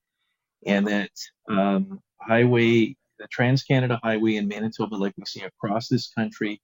and 0.65 0.87
that 0.87 1.11
um, 1.49 2.01
highway, 2.19 2.95
the 3.19 3.27
Trans 3.31 3.63
Canada 3.63 3.99
Highway 4.03 4.35
in 4.35 4.47
Manitoba, 4.47 4.95
like 4.95 5.13
we 5.17 5.25
see 5.25 5.41
across 5.41 5.87
this 5.87 6.09
country, 6.09 6.61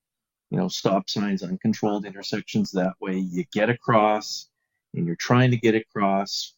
you 0.49 0.57
know, 0.57 0.67
stop 0.67 1.09
signs, 1.09 1.43
uncontrolled 1.43 2.05
intersections 2.05 2.71
that 2.71 2.93
way. 2.99 3.17
You 3.17 3.45
get 3.53 3.69
across, 3.69 4.49
and 4.93 5.05
you're 5.05 5.15
trying 5.15 5.51
to 5.51 5.57
get 5.57 5.75
across, 5.75 6.55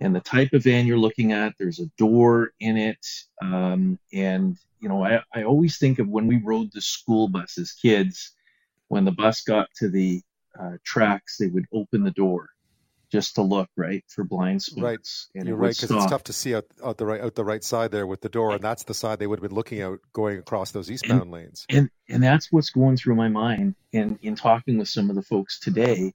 and 0.00 0.14
the 0.14 0.20
type 0.20 0.52
of 0.52 0.64
van 0.64 0.86
you're 0.86 0.98
looking 0.98 1.32
at, 1.32 1.54
there's 1.58 1.80
a 1.80 1.90
door 1.98 2.52
in 2.60 2.76
it, 2.76 3.06
um, 3.42 3.98
and 4.12 4.58
you 4.80 4.88
know, 4.88 5.04
I, 5.04 5.22
I 5.34 5.44
always 5.44 5.78
think 5.78 5.98
of 5.98 6.08
when 6.08 6.26
we 6.26 6.40
rode 6.42 6.70
the 6.72 6.80
school 6.80 7.28
bus 7.28 7.58
as 7.58 7.72
kids 7.72 8.32
when 8.88 9.04
the 9.04 9.12
bus 9.12 9.42
got 9.42 9.68
to 9.76 9.88
the 9.88 10.20
uh, 10.60 10.72
tracks, 10.84 11.36
they 11.38 11.46
would 11.46 11.64
open 11.72 12.02
the 12.02 12.10
door 12.10 12.48
just 13.12 13.34
to 13.36 13.42
look 13.42 13.68
right 13.76 14.04
for 14.08 14.24
blind 14.24 14.62
spots, 14.62 15.28
Right. 15.34 15.40
and 15.40 15.48
You're 15.48 15.56
right 15.56 15.76
because 15.76 15.90
it's 15.90 16.06
tough 16.06 16.24
to 16.24 16.32
see 16.32 16.54
out, 16.54 16.64
out 16.84 16.96
the 16.96 17.06
right 17.06 17.20
out 17.20 17.34
the 17.34 17.44
right 17.44 17.62
side 17.62 17.90
there 17.90 18.06
with 18.06 18.20
the 18.20 18.28
door, 18.28 18.52
and 18.52 18.62
that's 18.62 18.84
the 18.84 18.94
side 18.94 19.18
they 19.18 19.26
would 19.26 19.38
have 19.40 19.48
been 19.48 19.56
looking 19.56 19.80
out 19.82 19.98
going 20.12 20.38
across 20.38 20.70
those 20.70 20.90
eastbound 20.90 21.30
lanes. 21.30 21.66
and 21.70 21.88
and 22.08 22.22
that's 22.22 22.52
what's 22.52 22.70
going 22.70 22.96
through 22.96 23.14
my 23.16 23.28
mind 23.28 23.74
in 23.92 24.18
in 24.22 24.34
talking 24.34 24.78
with 24.78 24.88
some 24.88 25.08
of 25.10 25.16
the 25.16 25.22
folks 25.22 25.58
today 25.60 26.12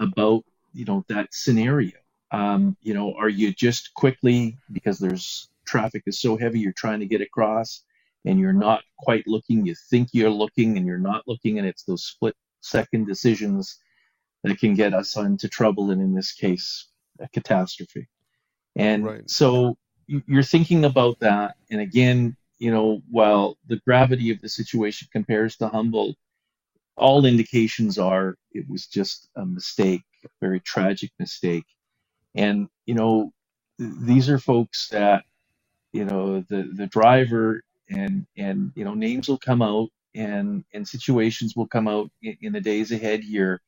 about 0.00 0.42
you 0.72 0.84
know 0.84 1.04
that 1.08 1.28
scenario. 1.32 1.92
Um, 2.30 2.76
you 2.82 2.92
know, 2.92 3.14
are 3.14 3.30
you 3.30 3.54
just 3.54 3.94
quickly 3.94 4.58
because 4.72 4.98
there's 4.98 5.48
traffic 5.66 6.02
is 6.06 6.20
so 6.20 6.36
heavy, 6.36 6.60
you're 6.60 6.72
trying 6.72 7.00
to 7.00 7.06
get 7.06 7.20
across, 7.22 7.82
and 8.28 8.38
you're 8.38 8.52
not 8.52 8.82
quite 8.98 9.26
looking. 9.26 9.64
You 9.64 9.74
think 9.90 10.10
you're 10.12 10.28
looking, 10.42 10.76
and 10.76 10.86
you're 10.86 10.98
not 10.98 11.26
looking, 11.26 11.58
and 11.58 11.66
it's 11.66 11.84
those 11.84 12.04
split 12.04 12.36
second 12.60 13.06
decisions 13.06 13.78
that 14.44 14.58
can 14.58 14.74
get 14.74 14.92
us 14.92 15.16
into 15.16 15.48
trouble, 15.48 15.90
and 15.90 16.02
in 16.02 16.14
this 16.14 16.32
case, 16.32 16.90
a 17.18 17.28
catastrophe. 17.28 18.06
And 18.76 19.04
Right. 19.04 19.30
so 19.30 19.78
you- 20.06 20.22
you're 20.26 20.42
thinking 20.42 20.84
about 20.84 21.18
that. 21.20 21.56
And 21.70 21.80
again, 21.80 22.36
you 22.58 22.70
know, 22.70 23.02
while 23.10 23.56
the 23.66 23.80
gravity 23.86 24.30
of 24.30 24.40
the 24.40 24.48
situation 24.48 25.08
compares 25.10 25.56
to 25.56 25.68
Humboldt, 25.68 26.16
all 26.96 27.24
indications 27.24 27.98
are 27.98 28.36
it 28.52 28.68
was 28.68 28.86
just 28.86 29.28
a 29.36 29.46
mistake, 29.46 30.04
a 30.24 30.28
very 30.40 30.60
tragic 30.60 31.12
mistake. 31.18 31.64
And, 32.34 32.68
you 32.84 32.94
know, 32.94 33.32
these 33.78 34.28
are 34.28 34.38
folks 34.38 34.88
that, 34.88 35.24
you 35.92 36.04
know, 36.04 36.40
the, 36.50 36.70
the 36.74 36.88
driver 36.88 37.62
and, 37.90 38.26
and, 38.36 38.72
you 38.74 38.84
know, 38.84 38.94
names 38.94 39.28
will 39.28 39.38
come 39.38 39.62
out 39.62 39.88
and, 40.14 40.64
and 40.74 40.86
situations 40.86 41.54
will 41.56 41.66
come 41.66 41.88
out 41.88 42.10
in, 42.22 42.36
in 42.42 42.52
the 42.52 42.60
days 42.60 42.92
ahead 42.92 43.22
here. 43.22 43.60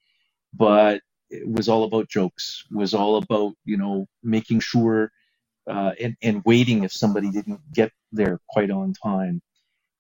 But 0.54 1.02
it 1.30 1.48
was 1.48 1.68
all 1.68 1.84
about 1.84 2.08
jokes, 2.08 2.64
was 2.70 2.92
all 2.94 3.16
about, 3.16 3.54
you 3.64 3.76
know, 3.76 4.06
making 4.22 4.60
sure 4.60 5.12
uh, 5.68 5.92
and, 6.00 6.16
and 6.22 6.42
waiting 6.44 6.84
if 6.84 6.92
somebody 6.92 7.30
didn't 7.30 7.60
get 7.72 7.92
there 8.12 8.40
quite 8.48 8.70
on 8.70 8.92
time. 8.92 9.40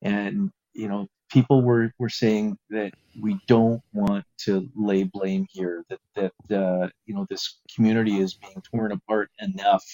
And, 0.02 0.50
you 0.72 0.88
know, 0.88 1.06
people 1.30 1.62
were, 1.62 1.92
were 1.98 2.08
saying 2.08 2.58
that 2.70 2.92
we 3.20 3.38
don't 3.46 3.80
want 3.92 4.24
to 4.38 4.68
lay 4.74 5.04
blame 5.04 5.46
here, 5.50 5.84
that, 5.88 6.32
that 6.48 6.60
uh, 6.60 6.88
you 7.06 7.14
know, 7.14 7.26
this 7.30 7.60
community 7.74 8.18
is 8.18 8.34
being 8.34 8.62
torn 8.72 8.92
apart 8.92 9.30
enough 9.40 9.84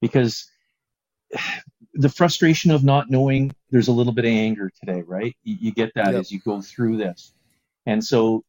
because 0.00 0.48
the 1.96 2.10
frustration 2.10 2.70
of 2.72 2.84
not 2.84 3.10
knowing 3.10 3.54
there's 3.70 3.88
a 3.88 3.92
little 3.92 4.14
bit 4.14 4.26
of 4.26 4.32
anger 4.32 4.70
today, 4.80 5.02
right? 5.02 5.36
You, 5.44 5.56
you 5.60 5.72
get 5.72 5.92
that 5.96 6.12
Yep. 6.12 6.20
as 6.20 6.32
you 6.32 6.40
go 6.40 6.62
through 6.62 6.98
this. 6.98 7.32
And 7.86 8.04
so 8.04 8.44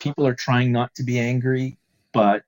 people 0.00 0.26
are 0.26 0.34
trying 0.34 0.72
not 0.72 0.94
to 0.96 1.04
be 1.04 1.18
angry, 1.20 1.78
but 2.12 2.44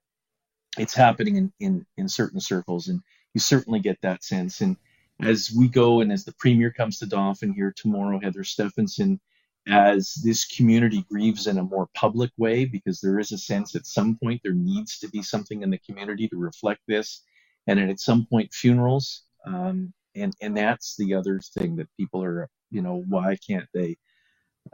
it's 0.78 0.94
happening 0.94 1.36
in, 1.36 1.52
in, 1.60 1.86
in 1.96 2.08
certain 2.08 2.40
circles. 2.40 2.88
And 2.88 3.02
you 3.34 3.40
certainly 3.40 3.80
get 3.80 4.00
that 4.02 4.24
sense. 4.24 4.60
And 4.62 4.76
as 5.20 5.52
we 5.56 5.68
go 5.68 6.00
and 6.00 6.12
as 6.12 6.24
the 6.24 6.34
premier 6.34 6.72
comes 6.72 7.00
to 7.00 7.06
Dauphin 7.06 7.54
here 7.54 7.74
tomorrow, 7.76 8.20
Heather 8.20 8.44
Stefanson, 8.44 9.20
as 9.68 10.14
this 10.24 10.46
community 10.46 11.04
grieves 11.10 11.46
in 11.46 11.58
a 11.58 11.64
more 11.64 11.88
public 11.94 12.30
way, 12.38 12.66
because 12.66 13.00
there 13.00 13.18
is 13.18 13.32
a 13.32 13.38
sense 13.38 13.76
at 13.76 13.86
some 13.86 14.16
point 14.22 14.40
there 14.44 14.54
needs 14.54 14.98
to 15.00 15.08
be 15.08 15.22
something 15.22 15.62
in 15.62 15.70
the 15.70 15.78
community 15.78 16.28
to 16.28 16.36
reflect 16.36 16.82
this. 16.88 17.22
And 17.66 17.80
at 17.80 18.00
some 18.00 18.26
point, 18.26 18.54
funerals. 18.54 19.24
Um, 19.54 19.94
and, 20.16 20.34
and 20.42 20.56
that's 20.56 20.96
the 20.96 21.14
other 21.14 21.40
thing 21.54 21.76
that 21.76 21.88
people 21.98 22.24
are, 22.24 22.48
you 22.70 22.82
know, 22.82 23.04
why 23.08 23.36
can't 23.46 23.68
they 23.74 23.96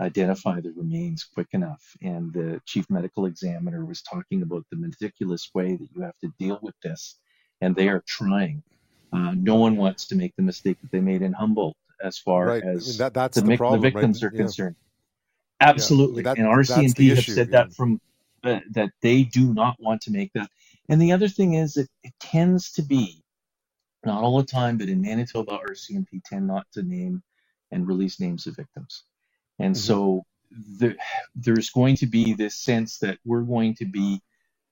identify 0.00 0.60
the 0.60 0.72
remains 0.76 1.24
quick 1.24 1.48
enough? 1.52 1.82
And 2.02 2.32
the 2.32 2.60
chief 2.66 2.86
medical 2.90 3.26
examiner 3.26 3.84
was 3.84 4.02
talking 4.02 4.42
about 4.42 4.64
the 4.70 4.76
meticulous 4.78 5.50
way 5.54 5.76
that 5.76 5.88
you 5.94 6.02
have 6.02 6.18
to 6.22 6.32
deal 6.38 6.58
with 6.62 6.74
this. 6.82 7.16
And 7.60 7.76
they 7.76 7.88
are 7.88 8.02
trying. 8.08 8.62
Uh, 9.12 9.32
no 9.36 9.56
one 9.56 9.76
wants 9.76 10.06
to 10.08 10.16
make 10.16 10.34
the 10.36 10.42
mistake 10.42 10.78
that 10.82 10.92
they 10.92 11.00
made 11.00 11.22
in 11.22 11.32
Humboldt 11.32 11.76
as 12.02 12.18
far 12.18 12.46
Right. 12.46 12.62
I 12.62 12.66
mean, 12.68 12.76
as 12.76 12.98
that 12.98 13.14
that's 13.14 13.36
the, 13.36 13.42
the, 13.42 13.56
problem. 13.56 13.80
the 13.80 13.90
victims 13.90 14.22
right? 14.22 14.32
are 14.32 14.36
Yeah. 14.36 14.42
concerned. 14.42 14.76
Absolutely. 15.60 16.22
that- 16.24 16.38
and 16.38 16.46
RCMP 16.48 17.08
have 17.10 17.18
issue, 17.18 17.32
said 17.32 17.48
yeah. 17.50 17.64
that 17.64 17.74
from 17.74 18.00
uh, 18.44 18.60
that 18.72 18.90
they 19.02 19.24
do 19.24 19.54
not 19.54 19.76
want 19.80 20.02
to 20.02 20.12
make 20.12 20.32
that. 20.34 20.50
And 20.90 21.00
the 21.02 21.12
other 21.12 21.28
thing 21.28 21.54
is 21.54 21.74
that 21.74 21.88
it 22.02 22.12
tends 22.20 22.72
to 22.72 22.82
be 22.82 23.23
not 24.06 24.22
all 24.22 24.38
the 24.38 24.44
time, 24.46 24.78
but 24.78 24.88
in 24.88 25.02
Manitoba, 25.02 25.58
RCMP 25.68 26.22
tend 26.24 26.46
not 26.46 26.66
to 26.74 26.82
name 26.82 27.22
and 27.72 27.88
release 27.88 28.20
names 28.20 28.46
of 28.46 28.56
victims. 28.56 29.04
And 29.60 29.74
Mhm. 29.74 29.78
so 29.78 30.24
the, 30.78 30.96
there's 31.36 31.70
going 31.70 31.96
to 31.98 32.06
be 32.06 32.34
this 32.34 32.56
sense 32.56 32.98
that 33.00 33.18
we're 33.24 33.42
going 33.42 33.74
to 33.76 33.86
be 33.86 34.22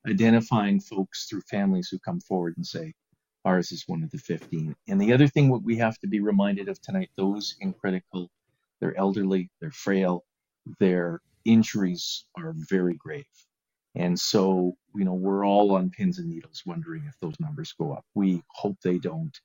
identifying 0.08 0.80
folks 0.80 1.26
through 1.26 1.42
families 1.42 1.88
who 1.90 2.00
come 2.00 2.20
forward 2.20 2.54
and 2.58 2.66
say, 2.66 2.94
ours 3.44 3.72
is 3.72 3.84
one 3.88 4.04
of 4.04 4.10
the 4.10 4.18
15. 4.18 4.76
And 4.88 5.00
the 5.00 5.12
other 5.14 5.28
thing 5.28 5.50
what 5.50 5.64
we 5.64 5.76
have 5.78 5.98
to 6.00 6.08
be 6.08 6.20
reminded 6.20 6.68
of 6.68 6.80
tonight, 6.82 7.10
those 7.16 7.56
in 7.60 7.74
critical, 7.74 8.30
they're 8.80 8.98
elderly, 8.98 9.50
they're 9.60 9.72
frail, 9.72 10.24
their 10.80 11.20
injuries 11.46 12.24
are 12.36 12.54
very 12.56 12.94
grave. 12.94 13.26
And 13.94 14.18
so, 14.18 14.76
you 14.94 15.04
know, 15.04 15.14
we're 15.14 15.46
all 15.46 15.74
on 15.74 15.90
pins 15.90 16.18
and 16.18 16.28
needles 16.28 16.62
wondering 16.64 17.04
if 17.06 17.14
those 17.20 17.38
numbers 17.38 17.74
go 17.78 17.92
up. 17.92 18.04
We 18.14 18.42
hope 18.48 18.78
they 18.82 18.98
don't. 18.98 19.38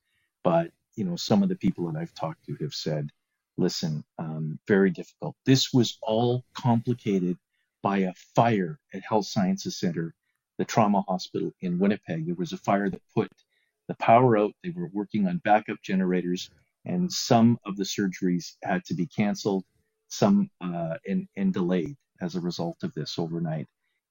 But, 0.44 0.72
you 0.96 1.04
know, 1.04 1.18
some 1.18 1.44
of 1.44 1.50
the 1.50 1.56
people 1.56 1.92
that 1.92 2.00
I've 2.00 2.13
talked 2.13 2.46
to 2.46 2.56
have 2.62 2.74
said, 2.74 3.10
listen, 3.58 4.04
um, 4.18 4.60
very 4.68 4.89
difficult. 4.89 5.36
This 5.46 5.74
was 5.74 5.98
all 6.01 6.46
complicated 6.54 7.38
by 7.82 8.00
a 8.00 8.13
fire 8.36 8.80
at 8.94 9.04
Health 9.04 9.27
Sciences 9.27 9.80
Center, 9.80 10.13
the 10.58 10.66
trauma 10.66 11.01
hospital 11.01 11.51
in 11.62 11.80
Winnipeg. 11.80 12.25
There 12.25 12.36
was 12.36 12.54
a 12.54 12.58
fire 12.58 12.89
that 12.89 13.01
put 13.13 13.32
the 13.88 13.96
power 13.96 14.38
out. 14.38 14.54
They 14.63 14.70
were 14.70 14.89
working 14.94 15.27
on 15.27 15.42
backup 15.44 15.82
generators, 15.84 16.50
and 16.86 17.12
some 17.12 17.60
of 17.66 17.75
the 17.75 17.84
surgeries 17.84 18.54
had 18.63 18.86
to 18.86 18.94
be 18.94 19.08
canceled, 19.08 19.66
some 20.08 20.50
uh, 20.62 20.96
and, 21.06 21.27
and 21.36 21.54
delayed 21.54 21.98
as 22.22 22.36
a 22.36 22.42
result 22.42 22.77
of 22.84 22.94
this 22.94 23.20
overnight. 23.20 23.68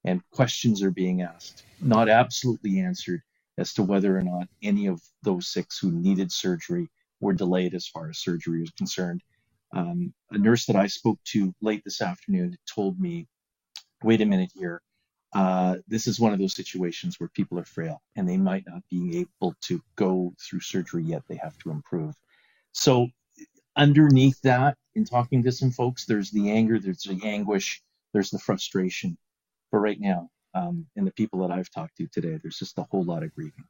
And 0.07 0.23
questions 0.31 0.83
are 0.83 0.91
being 0.91 1.23
asked, 1.23 1.65
not 1.81 2.09
absolutely 2.09 2.79
answered 2.79 3.23
as 3.59 3.75
to 3.75 3.83
whether 3.83 4.17
or 4.17 4.23
not 4.23 4.49
any 4.63 4.87
of 4.87 5.03
those 5.23 5.49
six 5.49 5.79
who 5.79 5.91
needed 5.91 6.31
surgery 6.31 6.89
were 7.21 7.33
delayed 7.33 7.75
as 7.75 7.87
far 7.89 8.09
as 8.09 8.19
surgery 8.19 8.63
is 8.63 8.71
concerned. 8.71 9.23
Um, 9.75 10.15
a 10.31 10.39
nurse 10.39 10.65
that 10.67 10.77
I 10.77 10.87
spoke 10.87 11.19
to 11.33 11.53
late 11.61 11.83
this 11.85 12.01
afternoon 12.01 12.57
told 12.73 13.01
me, 13.01 13.27
wait 14.03 14.21
a 14.21 14.27
minute 14.27 14.51
here. 14.55 14.81
Uh, 15.33 15.77
this 15.89 16.07
is 16.07 16.21
one 16.21 16.33
of 16.33 16.39
those 16.39 16.55
situations 16.55 17.19
where 17.19 17.29
people 17.31 17.59
are 17.59 17.65
frail 17.65 18.01
and 18.15 18.29
they 18.29 18.37
might 18.37 18.65
not 18.67 18.83
be 18.89 19.19
able 19.19 19.55
to 19.63 19.83
go 19.97 20.33
through 20.41 20.61
surgery 20.61 21.03
yet. 21.03 21.23
They 21.29 21.37
have 21.37 21.59
to 21.59 21.71
improve. 21.71 22.15
So, 22.73 23.09
underneath 23.75 24.41
that, 24.43 24.77
in 24.95 25.05
talking 25.05 25.43
to 25.43 25.53
some 25.53 25.73
folks, 25.73 26.07
there's 26.07 26.31
the 26.31 26.51
anger, 26.51 26.79
there's 26.79 27.03
the 27.03 27.21
anguish, 27.25 27.83
there's 28.13 28.31
the 28.31 28.39
frustration. 28.39 29.19
But 29.73 29.79
right 29.79 30.01
now, 30.01 30.31
um, 30.55 30.87
and 30.97 31.07
the 31.07 31.13
people 31.13 31.41
that 31.41 31.51
I've 31.51 31.71
talked 31.71 31.97
to 31.99 32.07
today, 32.07 32.39
there's 32.43 32.59
just 32.59 32.79
a 32.79 32.87
whole 32.91 33.05
lot 33.05 33.23
of 33.23 33.35
grieving. 33.35 33.65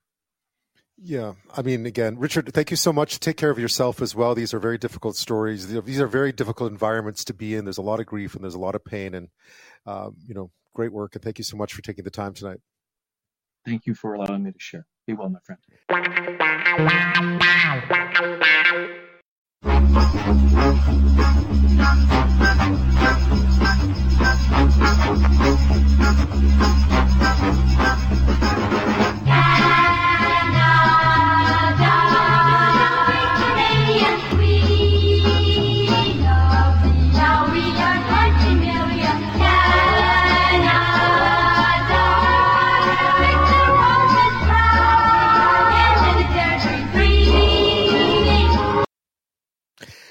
Yeah, 0.98 1.34
I 1.54 1.60
mean, 1.60 1.84
again, 1.84 2.18
Richard, 2.18 2.50
thank 2.54 2.70
you 2.70 2.76
so 2.76 2.90
much. 2.90 3.20
Take 3.20 3.36
care 3.36 3.50
of 3.50 3.58
yourself 3.58 4.00
as 4.00 4.14
well. 4.14 4.34
These 4.34 4.54
are 4.54 4.58
very 4.58 4.78
difficult 4.78 5.16
stories. 5.16 5.68
These 5.68 6.00
are 6.00 6.06
very 6.06 6.32
difficult 6.32 6.72
environments 6.72 7.22
to 7.24 7.34
be 7.34 7.54
in. 7.54 7.64
There's 7.64 7.76
a 7.76 7.82
lot 7.82 8.00
of 8.00 8.06
grief 8.06 8.34
and 8.34 8.42
there's 8.42 8.54
a 8.54 8.58
lot 8.58 8.74
of 8.74 8.82
pain, 8.82 9.14
and 9.14 9.28
um, 9.84 10.16
you 10.26 10.34
know, 10.34 10.50
great 10.74 10.92
work. 10.92 11.14
And 11.14 11.22
thank 11.22 11.36
you 11.36 11.44
so 11.44 11.56
much 11.56 11.74
for 11.74 11.82
taking 11.82 12.04
the 12.04 12.10
time 12.10 12.32
tonight. 12.32 12.60
Thank 13.66 13.84
you 13.84 13.94
for 13.94 14.14
allowing 14.14 14.44
me 14.44 14.52
to 14.52 14.58
share. 14.58 14.86
Be 15.06 15.12
well, 15.12 15.28
my 15.28 15.40
friend. 15.44 15.58
Yeah, 19.96 20.76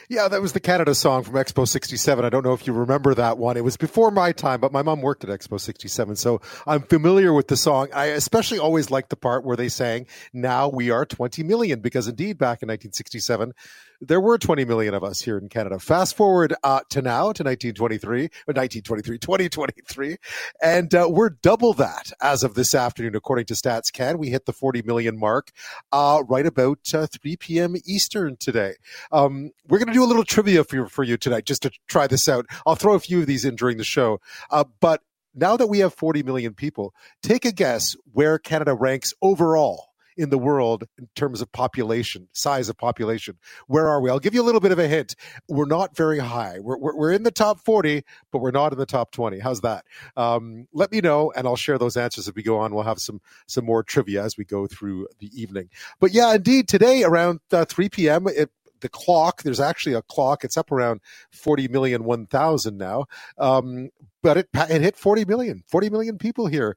that 0.10 0.42
was 0.42 0.54
the 0.54 0.60
Canada 0.60 0.94
song 0.94 1.24
from 1.24 1.36
Expo 1.36 1.68
67. 1.68 2.24
I 2.24 2.30
don't 2.30 2.44
know 2.44 2.54
if 2.54 2.68
you 2.68 2.74
remember 2.74 3.14
that 3.16 3.38
one. 3.38 3.58
It 3.58 3.64
was 3.64 3.78
before 3.78 4.12
my 4.12 4.32
time, 4.32 4.60
but 4.60 4.72
my 4.72 4.82
mom 4.82 5.02
worked 5.02 5.24
at 5.24 5.30
Expo 5.30 5.60
67. 5.60 6.16
So 6.16 6.42
I'm 6.68 6.82
familiar 6.82 7.34
with 7.34 7.48
the 7.48 7.58
song. 7.58 7.88
I 7.94 8.06
especially 8.06 8.60
always 8.60 8.92
liked 8.92 9.10
the 9.10 9.16
part 9.16 9.44
where 9.44 9.58
they 9.58 9.70
sang, 9.70 10.08
Now 10.34 10.70
we 10.70 10.92
are 10.92 11.06
20 11.06 11.44
million, 11.44 11.80
because 11.80 12.08
indeed 12.08 12.38
back 12.38 12.62
in 12.62 12.68
1967, 12.68 13.54
there 14.02 14.20
were 14.20 14.38
20 14.38 14.66
million 14.66 14.94
of 14.94 15.04
us 15.04 15.22
here 15.22 15.38
in 15.38 15.50
Canada. 15.50 15.80
Fast 15.80 16.16
forward 16.16 16.54
uh, 16.64 16.82
to 16.90 17.02
now, 17.02 17.32
to 17.32 17.44
1923, 17.44 18.20
or 18.20 18.54
1923, 18.54 19.18
2023, 19.18 20.18
and 20.62 20.94
uh, 20.94 21.08
we're 21.10 21.30
double 21.30 21.74
that 21.74 22.12
as 22.22 22.44
of 22.44 22.56
this 22.56 22.76
afternoon, 22.76 23.16
according 23.16 23.46
to 23.46 23.54
Stats 23.54 23.92
Can. 23.92 24.18
We 24.18 24.30
hit 24.30 24.46
the 24.46 24.54
40 24.54 24.82
million 24.84 25.18
mark 25.18 25.52
uh, 25.92 26.24
right 26.28 26.46
about 26.46 26.80
uh, 26.94 27.08
3 27.08 27.38
p.m. 27.38 27.76
Eastern 27.86 28.38
today. 28.38 28.74
Um, 29.12 29.52
we're 29.68 29.80
going 29.80 29.88
to 29.88 29.94
do 29.94 30.04
a 30.04 30.06
little 30.06 30.24
trivia 30.24 30.64
for 30.64 30.76
you, 30.76 30.88
for 30.88 31.04
you 31.04 31.18
tonight, 31.18 31.46
just 31.46 31.64
to 31.64 31.72
try 31.88 32.08
this 32.08 32.28
out. 32.28 32.46
I'll 32.66 32.76
throw 32.76 32.94
a 32.94 33.00
few 33.00 33.22
of 33.22 33.28
these 33.28 33.46
in 33.46 33.56
during 33.56 33.78
the 33.78 33.84
show, 33.84 34.20
uh, 34.52 34.66
but 34.80 35.02
now 35.34 35.58
that 35.58 35.68
we 35.68 35.80
have 35.80 35.94
40 35.94 36.24
million 36.24 36.54
people, 36.54 36.94
take 37.22 37.46
a 37.46 37.52
guess 37.52 37.96
where 38.14 38.40
Canada 38.40 38.74
ranks 38.74 39.14
overall 39.22 39.90
in 40.18 40.30
the 40.30 40.38
world 40.38 40.86
in 40.98 41.08
terms 41.16 41.42
of 41.42 41.52
population, 41.52 42.28
size 42.34 42.70
of 42.70 42.78
population. 42.78 43.38
Where 43.68 43.88
are 43.88 44.02
we? 44.02 44.10
I'll 44.10 44.20
give 44.20 44.34
you 44.34 44.42
a 44.42 44.46
little 44.46 44.62
bit 44.62 44.72
of 44.72 44.80
a 44.80 44.88
hint. 44.88 45.16
We're 45.48 45.66
not 45.66 45.96
very 45.96 46.20
high. 46.20 46.60
We're, 46.60 46.78
we're, 46.78 46.96
we're 46.96 47.12
in 47.12 47.24
the 47.24 47.32
top 47.32 47.60
40, 47.60 48.04
but 48.32 48.40
we're 48.40 48.52
not 48.52 48.72
in 48.72 48.80
the 48.80 48.86
top 48.86 49.12
20. 49.12 49.40
How's 49.40 49.62
that? 49.62 49.86
Um, 50.16 50.68
let 50.74 50.92
me 50.92 51.02
know, 51.02 51.32
and 51.36 51.48
I'll 51.48 51.56
share 51.56 51.78
those 51.78 51.98
answers 51.98 52.28
as 52.28 52.36
we 52.36 52.44
go 52.44 52.58
on. 52.58 52.74
We'll 52.74 52.84
have 52.84 53.00
some 53.00 53.22
some 53.48 53.66
more 53.66 53.84
trivia 53.84 54.24
as 54.24 54.38
we 54.38 54.46
go 54.46 54.68
through 54.68 55.08
the 55.20 55.30
evening. 55.40 55.70
But 56.00 56.14
yeah, 56.14 56.34
indeed, 56.34 56.68
today 56.68 57.04
around 57.04 57.40
uh, 57.52 57.66
3 57.66 57.90
p.m., 57.90 58.28
it, 58.28 58.50
the 58.82 58.90
clock. 58.90 59.44
There's 59.44 59.60
actually 59.60 59.96
a 59.96 60.02
clock. 60.04 60.44
It's 60.44 60.58
up 60.58 60.72
around 60.72 61.02
40 61.32 61.68
million, 61.70 62.04
1,000 62.04 62.78
now. 62.78 63.06
Um, 63.38 63.90
but 64.22 64.38
it, 64.38 64.50
it 64.54 64.82
hit 64.82 64.96
40 64.96 65.26
million, 65.26 65.64
40 65.68 65.90
million 65.90 66.18
people 66.18 66.48
here. 66.48 66.76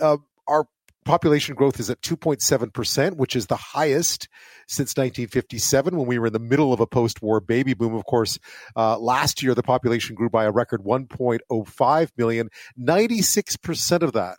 Uh, 0.00 0.18
our 0.46 0.66
population 1.08 1.54
growth 1.54 1.80
is 1.80 1.88
at 1.88 2.02
2.7%, 2.02 3.16
which 3.16 3.34
is 3.34 3.46
the 3.46 3.56
highest 3.56 4.28
since 4.68 4.90
1957 4.90 5.96
when 5.96 6.06
we 6.06 6.18
were 6.18 6.26
in 6.26 6.34
the 6.34 6.38
middle 6.38 6.72
of 6.74 6.80
a 6.80 6.86
post 6.86 7.22
war 7.22 7.40
baby 7.40 7.72
boom. 7.72 7.94
Of 7.94 8.04
course, 8.04 8.38
uh, 8.76 8.98
last 8.98 9.42
year 9.42 9.54
the 9.54 9.62
population 9.62 10.14
grew 10.14 10.28
by 10.28 10.44
a 10.44 10.50
record 10.50 10.84
1.05 10.84 12.10
million. 12.18 12.50
96% 12.78 14.02
of 14.02 14.12
that 14.12 14.36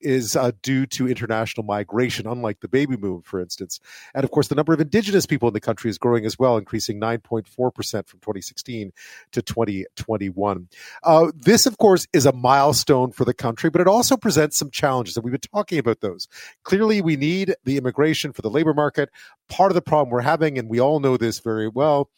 is 0.00 0.36
uh, 0.36 0.52
due 0.62 0.86
to 0.86 1.08
international 1.08 1.64
migration, 1.64 2.26
unlike 2.26 2.60
the 2.60 2.68
baby 2.68 2.96
boom, 2.96 3.22
for 3.22 3.40
instance. 3.40 3.80
And 4.14 4.24
of 4.24 4.30
course, 4.30 4.48
the 4.48 4.54
number 4.54 4.72
of 4.72 4.80
indigenous 4.80 5.26
people 5.26 5.48
in 5.48 5.54
the 5.54 5.60
country 5.60 5.90
is 5.90 5.98
growing 5.98 6.24
as 6.24 6.38
well, 6.38 6.56
increasing 6.56 7.00
9.4% 7.00 7.46
from 7.46 8.20
2016 8.20 8.92
to 9.32 9.42
2021. 9.42 10.68
Uh, 11.02 11.32
this, 11.34 11.66
of 11.66 11.78
course, 11.78 12.06
is 12.12 12.26
a 12.26 12.32
milestone 12.32 13.12
for 13.12 13.24
the 13.24 13.34
country, 13.34 13.70
but 13.70 13.80
it 13.80 13.88
also 13.88 14.16
presents 14.16 14.58
some 14.58 14.70
challenges, 14.70 15.16
and 15.16 15.24
we've 15.24 15.32
been 15.32 15.40
talking 15.52 15.78
about 15.78 16.00
those. 16.00 16.28
Clearly, 16.64 17.00
we 17.00 17.16
need 17.16 17.54
the 17.64 17.76
immigration 17.76 18.32
for 18.32 18.42
the 18.42 18.50
labor 18.50 18.74
market. 18.74 19.10
Part 19.48 19.70
of 19.70 19.74
the 19.74 19.82
problem 19.82 20.10
we're 20.10 20.20
having, 20.20 20.58
and 20.58 20.68
we 20.68 20.80
all 20.80 21.00
know 21.00 21.16
this 21.16 21.40
very 21.40 21.68
well, 21.68 22.10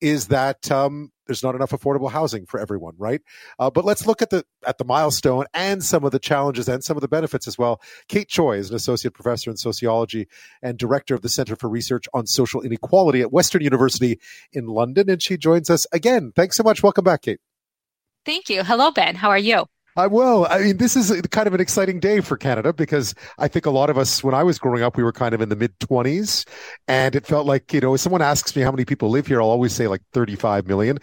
is 0.00 0.28
that 0.28 0.70
um, 0.70 1.12
there's 1.30 1.44
not 1.44 1.54
enough 1.54 1.70
affordable 1.70 2.10
housing 2.10 2.44
for 2.44 2.58
everyone, 2.58 2.94
right? 2.98 3.22
Uh, 3.58 3.70
but 3.70 3.84
let's 3.84 4.04
look 4.04 4.20
at 4.20 4.30
the 4.30 4.44
at 4.66 4.78
the 4.78 4.84
milestone 4.84 5.44
and 5.54 5.84
some 5.84 6.04
of 6.04 6.10
the 6.10 6.18
challenges 6.18 6.68
and 6.68 6.82
some 6.82 6.96
of 6.96 7.00
the 7.02 7.08
benefits 7.08 7.46
as 7.46 7.56
well. 7.56 7.80
Kate 8.08 8.28
Choi 8.28 8.58
is 8.58 8.70
an 8.70 8.76
associate 8.76 9.14
professor 9.14 9.48
in 9.48 9.56
sociology 9.56 10.26
and 10.60 10.76
director 10.76 11.14
of 11.14 11.22
the 11.22 11.28
Center 11.28 11.54
for 11.54 11.70
Research 11.70 12.06
on 12.12 12.26
Social 12.26 12.60
Inequality 12.62 13.20
at 13.20 13.32
Western 13.32 13.62
University 13.62 14.18
in 14.52 14.66
London, 14.66 15.08
and 15.08 15.22
she 15.22 15.36
joins 15.36 15.70
us 15.70 15.86
again. 15.92 16.32
Thanks 16.34 16.56
so 16.56 16.64
much. 16.64 16.82
Welcome 16.82 17.04
back, 17.04 17.22
Kate. 17.22 17.40
Thank 18.24 18.50
you. 18.50 18.64
Hello, 18.64 18.90
Ben. 18.90 19.14
How 19.14 19.30
are 19.30 19.38
you? 19.38 19.66
I 19.96 20.06
will. 20.06 20.46
I 20.48 20.60
mean, 20.60 20.76
this 20.76 20.96
is 20.96 21.20
kind 21.30 21.46
of 21.46 21.54
an 21.54 21.60
exciting 21.60 22.00
day 22.00 22.20
for 22.20 22.36
Canada 22.36 22.72
because 22.72 23.14
I 23.38 23.48
think 23.48 23.66
a 23.66 23.70
lot 23.70 23.90
of 23.90 23.98
us, 23.98 24.22
when 24.22 24.34
I 24.34 24.44
was 24.44 24.58
growing 24.58 24.82
up, 24.82 24.96
we 24.96 25.02
were 25.02 25.12
kind 25.12 25.34
of 25.34 25.40
in 25.40 25.48
the 25.48 25.56
mid 25.56 25.78
20s. 25.80 26.46
And 26.86 27.16
it 27.16 27.26
felt 27.26 27.46
like, 27.46 27.72
you 27.72 27.80
know, 27.80 27.94
if 27.94 28.00
someone 28.00 28.22
asks 28.22 28.54
me 28.54 28.62
how 28.62 28.70
many 28.70 28.84
people 28.84 29.10
live 29.10 29.26
here, 29.26 29.42
I'll 29.42 29.50
always 29.50 29.72
say 29.72 29.88
like 29.88 30.02
35 30.12 30.66
million. 30.66 30.98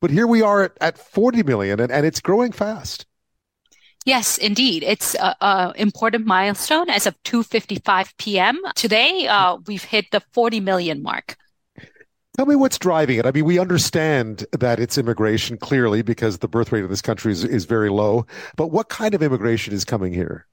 But 0.00 0.10
here 0.10 0.26
we 0.26 0.42
are 0.42 0.64
at, 0.64 0.72
at 0.80 0.98
40 0.98 1.44
million 1.44 1.80
and, 1.80 1.92
and 1.92 2.04
it's 2.04 2.20
growing 2.20 2.52
fast. 2.52 3.06
Yes, 4.04 4.36
indeed. 4.38 4.82
It's 4.82 5.14
an 5.14 5.72
important 5.76 6.26
milestone 6.26 6.90
as 6.90 7.06
of 7.06 7.14
2.55 7.22 8.16
p.m. 8.18 8.60
Today, 8.74 9.28
uh, 9.28 9.58
we've 9.66 9.84
hit 9.84 10.06
the 10.10 10.20
40 10.32 10.58
million 10.58 11.02
mark. 11.02 11.36
Tell 12.36 12.46
me 12.46 12.56
what's 12.56 12.78
driving 12.78 13.18
it. 13.18 13.26
I 13.26 13.30
mean, 13.30 13.44
we 13.44 13.58
understand 13.58 14.46
that 14.52 14.80
it's 14.80 14.96
immigration 14.96 15.58
clearly 15.58 16.00
because 16.00 16.38
the 16.38 16.48
birth 16.48 16.72
rate 16.72 16.82
of 16.82 16.88
this 16.88 17.02
country 17.02 17.30
is, 17.30 17.44
is 17.44 17.66
very 17.66 17.90
low. 17.90 18.26
But 18.56 18.68
what 18.68 18.88
kind 18.88 19.14
of 19.14 19.22
immigration 19.22 19.74
is 19.74 19.84
coming 19.84 20.14
here? 20.14 20.46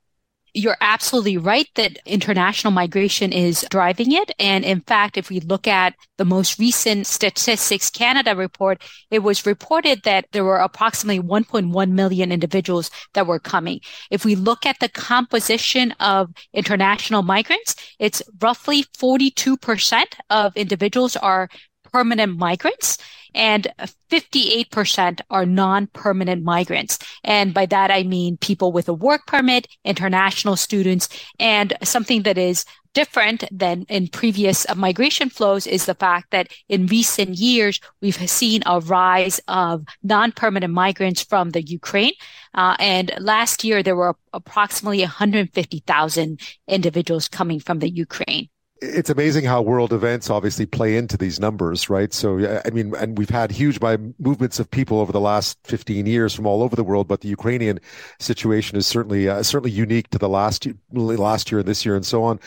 You're 0.54 0.78
absolutely 0.82 1.38
right 1.38 1.68
that 1.76 2.00
international 2.06 2.72
migration 2.72 3.32
is 3.32 3.66
driving 3.70 4.12
it. 4.12 4.32
And 4.40 4.66
in 4.66 4.82
fact, 4.82 5.16
if 5.16 5.30
we 5.30 5.40
look 5.42 5.68
at 5.68 5.94
the 6.18 6.26
most 6.26 6.58
recent 6.58 7.06
Statistics 7.06 7.90
Canada 7.92 8.36
report, 8.36 8.82
it 9.12 9.20
was 9.20 9.46
reported 9.46 10.02
that 10.04 10.26
there 10.32 10.44
were 10.44 10.58
approximately 10.58 11.22
1.1 11.22 11.92
million 11.92 12.32
individuals 12.32 12.90
that 13.14 13.28
were 13.28 13.40
coming. 13.40 13.80
If 14.10 14.26
we 14.26 14.36
look 14.36 14.66
at 14.66 14.80
the 14.80 14.90
composition 14.90 15.92
of 16.00 16.32
international 16.52 17.22
migrants, 17.22 17.76
it's 18.00 18.24
roughly 18.42 18.86
42% 18.98 20.04
of 20.32 20.58
individuals 20.58 21.16
are 21.16 21.48
permanent 21.92 22.38
migrants 22.38 22.98
and 23.34 23.68
58% 24.10 25.22
are 25.30 25.46
non-permanent 25.46 26.44
migrants. 26.44 26.98
And 27.24 27.54
by 27.54 27.66
that, 27.68 27.92
I 27.92 28.04
mean 28.04 28.38
people 28.38 28.72
with 28.72 28.90
a 28.90 28.94
work 28.94 29.28
permit, 29.28 29.68
international 29.86 30.56
students, 30.56 31.10
and 31.40 31.74
something 31.84 32.24
that 32.24 32.38
is 32.38 32.66
different 32.94 33.44
than 33.52 33.86
in 33.88 34.08
previous 34.08 34.66
migration 34.76 35.30
flows 35.30 35.68
is 35.68 35.86
the 35.86 35.94
fact 35.94 36.32
that 36.32 36.52
in 36.68 36.88
recent 36.88 37.38
years, 37.38 37.80
we've 38.02 38.30
seen 38.30 38.64
a 38.66 38.80
rise 38.80 39.40
of 39.48 39.86
non-permanent 40.02 40.74
migrants 40.74 41.24
from 41.24 41.52
the 41.52 41.62
Ukraine. 41.62 42.14
Uh, 42.56 42.76
and 42.80 43.12
last 43.20 43.64
year, 43.64 43.84
there 43.84 43.96
were 43.96 44.16
approximately 44.34 45.02
150,000 45.02 46.40
individuals 46.68 47.28
coming 47.28 47.60
from 47.60 47.80
the 47.80 47.90
Ukraine. 47.90 48.50
It's 48.82 49.10
amazing 49.10 49.46
how 49.46 49.62
world 49.62 49.92
events 49.92 50.30
obviously 50.30 50.66
play 50.66 50.96
into 50.96 51.18
these 51.18 51.40
numbers, 51.40 51.90
right? 51.90 52.14
So, 52.14 52.62
I 52.66 52.70
mean, 52.70 52.96
and 52.96 53.18
we've 53.18 53.30
had 53.30 53.52
huge 53.52 53.80
movements 53.82 54.60
of 54.60 54.72
people 54.72 55.00
over 55.00 55.12
the 55.12 55.20
last 55.20 55.58
15 55.66 56.06
years 56.06 56.34
from 56.34 56.46
all 56.46 56.64
over 56.64 56.76
the 56.76 56.84
world, 56.84 57.08
but 57.08 57.22
the 57.22 57.28
Ukrainian 57.28 57.80
situation 58.20 58.78
is 58.78 58.88
certainly 58.88 59.28
uh, 59.28 59.44
certainly 59.44 59.72
unique 59.72 60.10
to 60.12 60.18
the 60.18 60.30
last 60.30 60.68
last 60.92 61.52
year 61.52 61.60
and 61.60 61.68
this 61.68 61.86
year 61.86 61.96
and 61.96 62.06
so 62.06 62.24
on. 62.24 62.40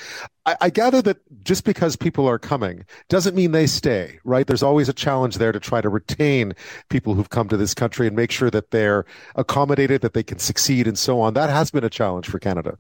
I, 0.47 0.57
I 0.63 0.71
gather 0.71 1.03
that 1.03 1.19
just 1.45 1.65
because 1.65 1.97
people 1.97 2.27
are 2.29 2.39
coming 2.39 2.85
doesn't 3.09 3.37
mean 3.37 3.53
they 3.53 3.67
stay, 3.67 4.19
right? 4.25 4.47
There's 4.47 4.63
always 4.63 4.89
a 4.89 4.95
challenge 4.95 5.37
there 5.37 5.53
to 5.53 5.61
try 5.61 5.81
to 5.81 5.89
retain 5.89 6.55
people 6.89 7.15
who've 7.15 7.31
come 7.31 7.49
to 7.49 7.57
this 7.57 7.75
country 7.75 8.07
and 8.07 8.17
make 8.17 8.31
sure 8.31 8.51
that 8.51 8.71
they're 8.71 9.05
accommodated, 9.37 10.01
that 10.01 10.15
they 10.15 10.23
can 10.23 10.39
succeed, 10.39 10.87
and 10.87 10.99
so 10.99 11.21
on. 11.21 11.35
That 11.35 11.51
has 11.51 11.71
been 11.71 11.85
a 11.85 11.91
challenge 11.91 12.29
for 12.29 12.39
Canada. 12.39 12.79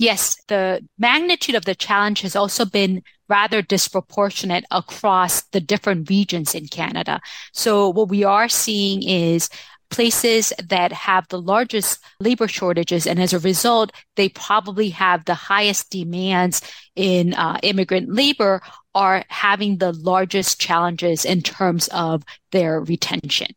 Yes, 0.00 0.34
the 0.48 0.80
magnitude 0.98 1.54
of 1.54 1.66
the 1.66 1.74
challenge 1.74 2.22
has 2.22 2.34
also 2.34 2.64
been 2.64 3.02
rather 3.28 3.60
disproportionate 3.60 4.64
across 4.70 5.42
the 5.50 5.60
different 5.60 6.08
regions 6.08 6.54
in 6.54 6.68
Canada. 6.68 7.20
So 7.52 7.90
what 7.90 8.08
we 8.08 8.24
are 8.24 8.48
seeing 8.48 9.02
is 9.02 9.50
places 9.90 10.54
that 10.66 10.90
have 10.94 11.28
the 11.28 11.38
largest 11.38 12.02
labor 12.18 12.48
shortages 12.48 13.06
and 13.06 13.20
as 13.20 13.34
a 13.34 13.38
result 13.40 13.92
they 14.16 14.30
probably 14.30 14.88
have 14.88 15.26
the 15.26 15.34
highest 15.34 15.90
demands 15.90 16.62
in 16.96 17.34
uh, 17.34 17.58
immigrant 17.62 18.10
labor 18.10 18.62
are 18.94 19.22
having 19.28 19.76
the 19.76 19.92
largest 19.92 20.58
challenges 20.58 21.26
in 21.26 21.42
terms 21.42 21.88
of 21.88 22.22
their 22.52 22.80
retention 22.80 23.48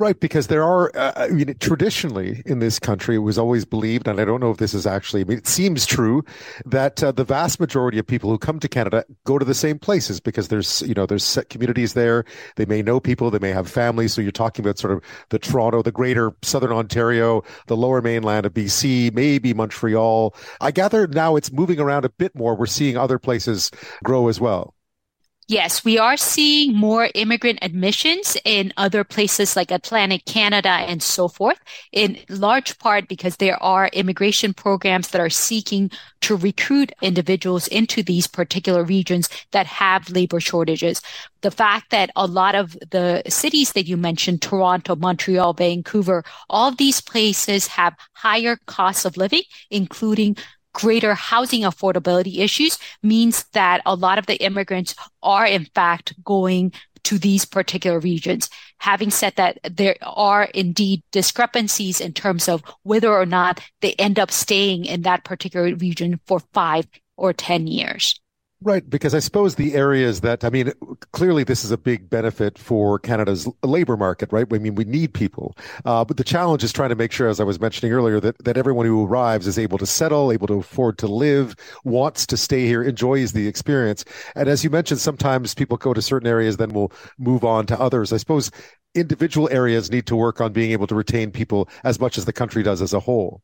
Right, 0.00 0.18
because 0.18 0.48
there 0.48 0.64
are, 0.64 0.90
uh, 0.96 1.12
I 1.14 1.28
mean, 1.28 1.54
traditionally 1.60 2.42
in 2.46 2.58
this 2.58 2.80
country, 2.80 3.14
it 3.14 3.20
was 3.20 3.38
always 3.38 3.64
believed, 3.64 4.08
and 4.08 4.20
I 4.20 4.24
don't 4.24 4.40
know 4.40 4.50
if 4.50 4.56
this 4.56 4.74
is 4.74 4.88
actually, 4.88 5.20
I 5.20 5.24
mean, 5.24 5.38
it 5.38 5.46
seems 5.46 5.86
true, 5.86 6.24
that 6.66 7.00
uh, 7.00 7.12
the 7.12 7.22
vast 7.22 7.60
majority 7.60 8.00
of 8.00 8.06
people 8.06 8.28
who 8.28 8.36
come 8.36 8.58
to 8.58 8.68
Canada 8.68 9.04
go 9.24 9.38
to 9.38 9.44
the 9.44 9.54
same 9.54 9.78
places 9.78 10.18
because 10.18 10.48
there's, 10.48 10.82
you 10.82 10.94
know, 10.94 11.06
there's 11.06 11.38
communities 11.48 11.94
there. 11.94 12.24
They 12.56 12.64
may 12.64 12.82
know 12.82 12.98
people, 12.98 13.30
they 13.30 13.38
may 13.38 13.52
have 13.52 13.70
families. 13.70 14.12
So 14.14 14.20
you're 14.20 14.32
talking 14.32 14.64
about 14.64 14.80
sort 14.80 14.94
of 14.94 15.04
the 15.28 15.38
Toronto, 15.38 15.80
the 15.80 15.92
greater 15.92 16.32
Southern 16.42 16.72
Ontario, 16.72 17.44
the 17.68 17.76
lower 17.76 18.02
mainland 18.02 18.46
of 18.46 18.52
BC, 18.52 19.14
maybe 19.14 19.54
Montreal. 19.54 20.34
I 20.60 20.72
gather 20.72 21.06
now 21.06 21.36
it's 21.36 21.52
moving 21.52 21.78
around 21.78 22.04
a 22.04 22.10
bit 22.10 22.34
more. 22.34 22.56
We're 22.56 22.66
seeing 22.66 22.96
other 22.96 23.20
places 23.20 23.70
grow 24.02 24.26
as 24.26 24.40
well. 24.40 24.73
Yes, 25.46 25.84
we 25.84 25.98
are 25.98 26.16
seeing 26.16 26.74
more 26.74 27.10
immigrant 27.14 27.58
admissions 27.60 28.34
in 28.46 28.72
other 28.78 29.04
places 29.04 29.56
like 29.56 29.70
Atlantic 29.70 30.24
Canada 30.24 30.70
and 30.70 31.02
so 31.02 31.28
forth, 31.28 31.58
in 31.92 32.18
large 32.30 32.78
part 32.78 33.08
because 33.08 33.36
there 33.36 33.62
are 33.62 33.88
immigration 33.92 34.54
programs 34.54 35.08
that 35.08 35.20
are 35.20 35.28
seeking 35.28 35.90
to 36.22 36.36
recruit 36.36 36.92
individuals 37.02 37.68
into 37.68 38.02
these 38.02 38.26
particular 38.26 38.84
regions 38.84 39.28
that 39.50 39.66
have 39.66 40.08
labor 40.08 40.40
shortages. 40.40 41.02
The 41.42 41.50
fact 41.50 41.90
that 41.90 42.10
a 42.16 42.26
lot 42.26 42.54
of 42.54 42.78
the 42.90 43.22
cities 43.28 43.72
that 43.72 43.86
you 43.86 43.98
mentioned, 43.98 44.40
Toronto, 44.40 44.96
Montreal, 44.96 45.52
Vancouver, 45.52 46.24
all 46.48 46.70
these 46.70 47.02
places 47.02 47.66
have 47.66 47.94
higher 48.14 48.56
costs 48.64 49.04
of 49.04 49.18
living, 49.18 49.42
including 49.70 50.38
greater 50.74 51.14
housing 51.14 51.62
affordability 51.62 52.38
issues 52.40 52.78
means 53.02 53.44
that 53.52 53.80
a 53.86 53.94
lot 53.94 54.18
of 54.18 54.26
the 54.26 54.36
immigrants 54.42 54.94
are 55.22 55.46
in 55.46 55.64
fact 55.74 56.12
going 56.22 56.72
to 57.04 57.18
these 57.18 57.44
particular 57.44 57.98
regions. 58.00 58.50
Having 58.78 59.10
said 59.10 59.34
that, 59.36 59.58
there 59.62 59.96
are 60.02 60.44
indeed 60.44 61.02
discrepancies 61.12 62.00
in 62.00 62.12
terms 62.12 62.48
of 62.48 62.62
whether 62.82 63.12
or 63.12 63.26
not 63.26 63.60
they 63.80 63.92
end 63.94 64.18
up 64.18 64.30
staying 64.30 64.84
in 64.84 65.02
that 65.02 65.24
particular 65.24 65.74
region 65.76 66.20
for 66.26 66.40
five 66.52 66.86
or 67.16 67.32
10 67.32 67.66
years. 67.66 68.20
Right, 68.62 68.88
because 68.88 69.14
I 69.14 69.18
suppose 69.18 69.56
the 69.56 69.74
areas 69.74 70.22
that 70.22 70.42
I 70.42 70.48
mean, 70.48 70.72
clearly 71.12 71.44
this 71.44 71.64
is 71.66 71.70
a 71.70 71.76
big 71.76 72.08
benefit 72.08 72.58
for 72.58 72.98
Canada's 72.98 73.46
labor 73.62 73.94
market, 73.96 74.32
right? 74.32 74.46
I 74.50 74.58
mean, 74.58 74.74
we 74.74 74.84
need 74.84 75.12
people, 75.12 75.54
uh, 75.84 76.02
but 76.02 76.16
the 76.16 76.24
challenge 76.24 76.64
is 76.64 76.72
trying 76.72 76.88
to 76.88 76.94
make 76.94 77.12
sure, 77.12 77.28
as 77.28 77.40
I 77.40 77.44
was 77.44 77.60
mentioning 77.60 77.92
earlier, 77.92 78.20
that 78.20 78.42
that 78.44 78.56
everyone 78.56 78.86
who 78.86 79.04
arrives 79.04 79.46
is 79.46 79.58
able 79.58 79.76
to 79.78 79.84
settle, 79.86 80.32
able 80.32 80.46
to 80.46 80.54
afford 80.54 80.96
to 80.98 81.06
live, 81.06 81.54
wants 81.84 82.26
to 82.26 82.38
stay 82.38 82.64
here, 82.66 82.82
enjoys 82.82 83.32
the 83.32 83.46
experience. 83.46 84.02
And 84.34 84.48
as 84.48 84.64
you 84.64 84.70
mentioned, 84.70 85.00
sometimes 85.00 85.54
people 85.54 85.76
go 85.76 85.92
to 85.92 86.00
certain 86.00 86.28
areas, 86.28 86.56
then 86.56 86.70
will 86.72 86.90
move 87.18 87.44
on 87.44 87.66
to 87.66 87.78
others. 87.78 88.14
I 88.14 88.16
suppose 88.16 88.50
individual 88.94 89.48
areas 89.50 89.90
need 89.90 90.06
to 90.06 90.16
work 90.16 90.40
on 90.40 90.52
being 90.54 90.70
able 90.72 90.86
to 90.86 90.94
retain 90.94 91.30
people 91.32 91.68
as 91.82 92.00
much 92.00 92.16
as 92.16 92.24
the 92.24 92.32
country 92.32 92.62
does 92.62 92.80
as 92.80 92.94
a 92.94 93.00
whole. 93.00 93.42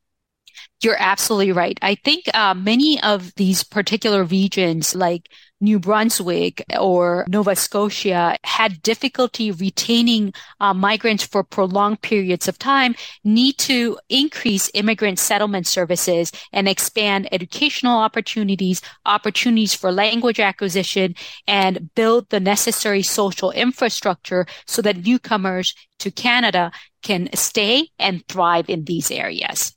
You're 0.82 0.96
absolutely 0.98 1.52
right. 1.52 1.78
I 1.82 1.94
think 1.94 2.24
uh, 2.34 2.54
many 2.54 3.02
of 3.02 3.34
these 3.34 3.62
particular 3.62 4.24
regions, 4.24 4.94
like 4.94 5.28
New 5.60 5.78
Brunswick 5.78 6.64
or 6.78 7.26
Nova 7.28 7.54
Scotia, 7.54 8.36
had 8.44 8.80
difficulty 8.82 9.50
retaining 9.50 10.32
uh, 10.58 10.72
migrants 10.72 11.22
for 11.22 11.44
prolonged 11.44 12.00
periods 12.00 12.48
of 12.48 12.58
time, 12.58 12.94
need 13.24 13.58
to 13.58 13.98
increase 14.08 14.70
immigrant 14.72 15.18
settlement 15.18 15.66
services 15.66 16.32
and 16.52 16.66
expand 16.66 17.28
educational 17.30 17.98
opportunities, 17.98 18.80
opportunities 19.04 19.74
for 19.74 19.92
language 19.92 20.40
acquisition, 20.40 21.14
and 21.46 21.94
build 21.94 22.30
the 22.30 22.40
necessary 22.40 23.02
social 23.02 23.50
infrastructure 23.50 24.46
so 24.66 24.80
that 24.80 25.04
newcomers 25.04 25.74
to 25.98 26.10
Canada 26.10 26.72
can 27.02 27.28
stay 27.34 27.88
and 27.98 28.26
thrive 28.28 28.70
in 28.70 28.84
these 28.84 29.10
areas. 29.10 29.74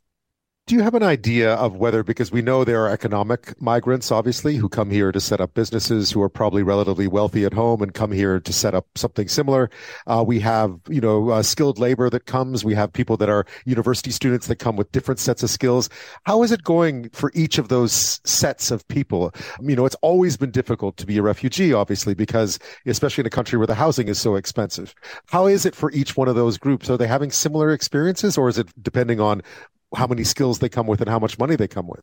Do 0.65 0.76
you 0.76 0.82
have 0.82 0.95
an 0.95 1.04
idea 1.04 1.56
of 1.56 1.76
whether, 1.76 2.04
because 2.04 2.32
we 2.32 2.41
know 2.41 2.63
there 2.63 2.86
are 2.86 2.89
economic 2.89 3.62
migrants, 3.62 4.13
obviously, 4.13 4.56
who 4.56 4.69
come 4.69 4.89
here 4.89 5.12
to 5.12 5.19
set 5.19 5.41
up 5.41 5.54
businesses, 5.54 6.10
who 6.10 6.21
are 6.21 6.30
probably 6.30 6.63
relatively 6.63 7.06
wealthy 7.06 7.43
at 7.43 7.54
home 7.54 7.82
and 7.82 7.93
come 7.93 8.13
here 8.13 8.39
to 8.39 8.54
set 8.54 8.73
up 8.73 8.88
something 8.95 9.28
similar. 9.28 9.69
Uh, 10.08 10.23
we 10.26 10.39
have, 10.39 10.80
you 10.88 11.02
know, 11.02 11.32
uh, 11.32 11.43
skilled 11.43 11.80
labor 11.80 12.10
that 12.10 12.28
comes. 12.28 12.63
We 12.63 12.76
have 12.76 12.93
people 12.93 13.17
that 13.17 13.28
are 13.28 13.45
university 13.65 14.10
students 14.12 14.47
that 14.47 14.56
come 14.56 14.78
with 14.78 14.89
different 14.93 15.19
sets 15.19 15.43
of 15.43 15.49
skills. 15.49 15.89
How 16.23 16.43
is 16.43 16.54
it 16.54 16.63
going 16.63 17.10
for 17.10 17.30
each 17.36 17.58
of 17.58 17.67
those 17.67 18.21
sets 18.23 18.71
of 18.71 18.88
people? 18.88 19.34
You 19.62 19.76
know, 19.76 19.86
it's 19.86 19.97
always 20.02 20.38
been 20.38 20.52
difficult 20.52 20.95
to 20.95 21.06
be 21.06 21.17
a 21.17 21.21
refugee, 21.21 21.73
obviously, 21.73 22.13
because 22.13 22.58
especially 22.86 23.23
in 23.23 23.28
a 23.28 23.32
country 23.32 23.58
where 23.58 23.67
the 23.67 23.76
housing 23.76 24.08
is 24.08 24.17
so 24.17 24.36
expensive. 24.36 24.95
How 25.28 25.45
is 25.45 25.65
it 25.65 25.76
for 25.76 25.91
each 25.91 26.15
one 26.15 26.30
of 26.30 26.36
those 26.36 26.58
groups? 26.58 26.89
Are 26.89 26.95
they 26.95 27.08
having 27.08 27.32
similar 27.32 27.71
experiences 27.71 28.38
or 28.38 28.47
is 28.47 28.58
it 28.58 28.69
depending 28.82 29.19
on 29.19 29.41
how 29.95 30.08
many 30.08 30.23
skills 30.23 30.60
they 30.60 30.69
come 30.69 30.88
with 30.88 31.01
and 31.01 31.10
how 31.10 31.19
much 31.19 31.38
money 31.38 31.56
they 31.56 31.67
come 31.67 31.88
with. 31.88 32.01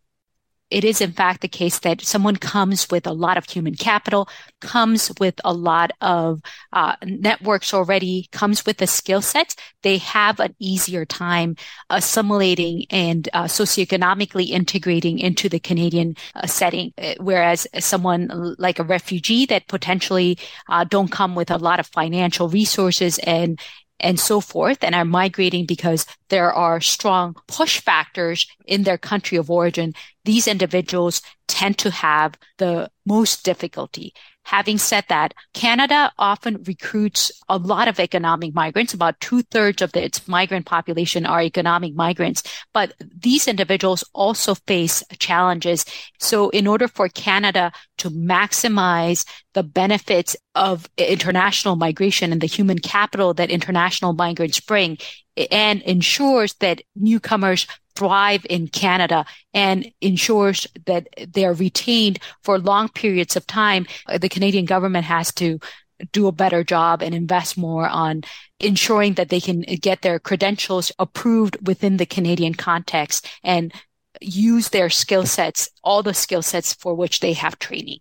It 0.71 0.85
is, 0.85 1.01
in 1.01 1.13
fact, 1.13 1.41
the 1.41 1.49
case 1.49 1.81
that 1.81 2.01
someone 2.01 2.37
comes 2.37 2.89
with 2.91 3.07
a 3.07 3.13
lot 3.13 3.37
of 3.37 3.45
human 3.51 3.75
capital, 3.75 4.29
comes 4.61 5.11
with 5.19 5.41
a 5.45 5.53
lot 5.53 5.91
of 6.01 6.41
uh, 6.73 6.95
networks 7.05 7.75
already, 7.75 8.29
comes 8.31 8.65
with 8.65 8.77
the 8.77 8.87
skill 8.87 9.21
sets. 9.21 9.57
They 9.83 9.99
have 9.99 10.39
an 10.39 10.55
easier 10.61 11.05
time 11.05 11.57
assimilating 11.91 12.87
and 12.89 13.29
uh, 13.33 13.45
socioeconomically 13.45 14.51
integrating 14.51 15.19
into 15.19 15.49
the 15.49 15.59
Canadian 15.59 16.15
uh, 16.37 16.47
setting. 16.47 16.93
Uh, 16.97 17.15
whereas 17.19 17.67
someone 17.81 18.55
like 18.59 18.79
a 18.79 18.85
refugee 18.85 19.47
that 19.47 19.67
potentially 19.67 20.39
uh, 20.69 20.85
don't 20.85 21.11
come 21.11 21.35
with 21.35 21.51
a 21.51 21.59
lot 21.59 21.81
of 21.81 21.89
financial 21.89 22.49
resources 22.49 23.19
and 23.21 23.59
and 24.01 24.19
so 24.19 24.41
forth 24.41 24.79
and 24.83 24.95
are 24.95 25.05
migrating 25.05 25.67
because 25.67 26.07
there 26.29 26.53
are 26.53 26.81
strong 26.81 27.37
push 27.47 27.81
factors 27.81 28.47
in 28.67 28.83
their 28.83 28.99
country 28.99 29.39
of 29.39 29.51
origin, 29.51 29.95
these 30.25 30.49
individuals 30.49 31.23
tend 31.47 31.79
to 31.79 31.91
have 31.91 32.35
the 32.59 32.91
most 33.07 33.45
difficulty. 33.45 34.13
Having 34.45 34.79
said 34.79 35.05
that, 35.09 35.33
Canada 35.55 36.13
often 36.19 36.63
recruits 36.65 37.31
a 37.49 37.57
lot 37.57 37.87
of 37.87 38.01
economic 38.01 38.53
migrants. 38.53 38.93
About 38.93 39.21
two 39.21 39.43
thirds 39.43 39.81
of 39.81 39.95
its 39.95 40.27
migrant 40.27 40.67
population 40.67 41.25
are 41.25 41.43
economic 41.43 41.95
migrants, 41.95 42.43
but 42.75 42.95
these 43.01 43.47
individuals 43.47 44.03
also 44.13 44.55
face 44.67 45.05
challenges. 45.19 45.85
So 46.19 46.51
in 46.51 46.67
order 46.67 46.89
for 46.89 47.09
Canada 47.09 47.71
to 47.99 48.11
maximize 48.11 49.25
the 49.55 49.63
benefits 49.63 50.37
of 50.55 50.89
international 50.97 51.77
migration 51.77 52.33
and 52.33 52.41
the 52.41 52.47
human 52.47 52.79
capital 52.79 53.35
that 53.35 53.51
international 53.51 54.15
migrants 54.15 54.59
bring, 54.59 54.99
and 55.51 55.81
ensures 55.83 56.55
that 56.55 56.83
newcomers 56.97 57.67
thrive 58.01 58.47
in 58.49 58.67
Canada 58.67 59.27
and 59.53 59.93
ensures 60.01 60.67
that 60.87 61.07
they're 61.35 61.53
retained 61.53 62.19
for 62.43 62.59
long 62.59 62.89
periods 62.89 63.37
of 63.37 63.47
time, 63.47 63.87
uh, 64.07 64.17
the 64.17 64.29
Canadian 64.31 64.65
government 64.65 65.05
has 65.05 65.35
to 65.35 65.59
do 66.13 66.27
a 66.27 66.33
better 66.33 66.65
job 66.65 67.03
and 67.03 67.15
invest 67.15 67.59
more 67.59 67.87
on 67.87 68.23
ensuring 68.59 69.15
that 69.15 69.29
they 69.29 69.41
can 69.41 69.61
get 69.83 70.01
their 70.01 70.19
credentials 70.19 70.91
approved 70.99 71.59
within 71.67 71.99
the 71.99 72.07
Canadian 72.07 72.55
context 72.55 73.29
and 73.45 73.71
use 74.23 74.71
their 74.71 74.89
skill 74.89 75.27
sets, 75.27 75.69
all 75.85 76.03
the 76.03 76.15
skill 76.15 76.41
sets 76.41 76.73
for 76.73 76.95
which 76.95 77.21
they 77.21 77.35
have 77.35 77.59
training. 77.59 77.99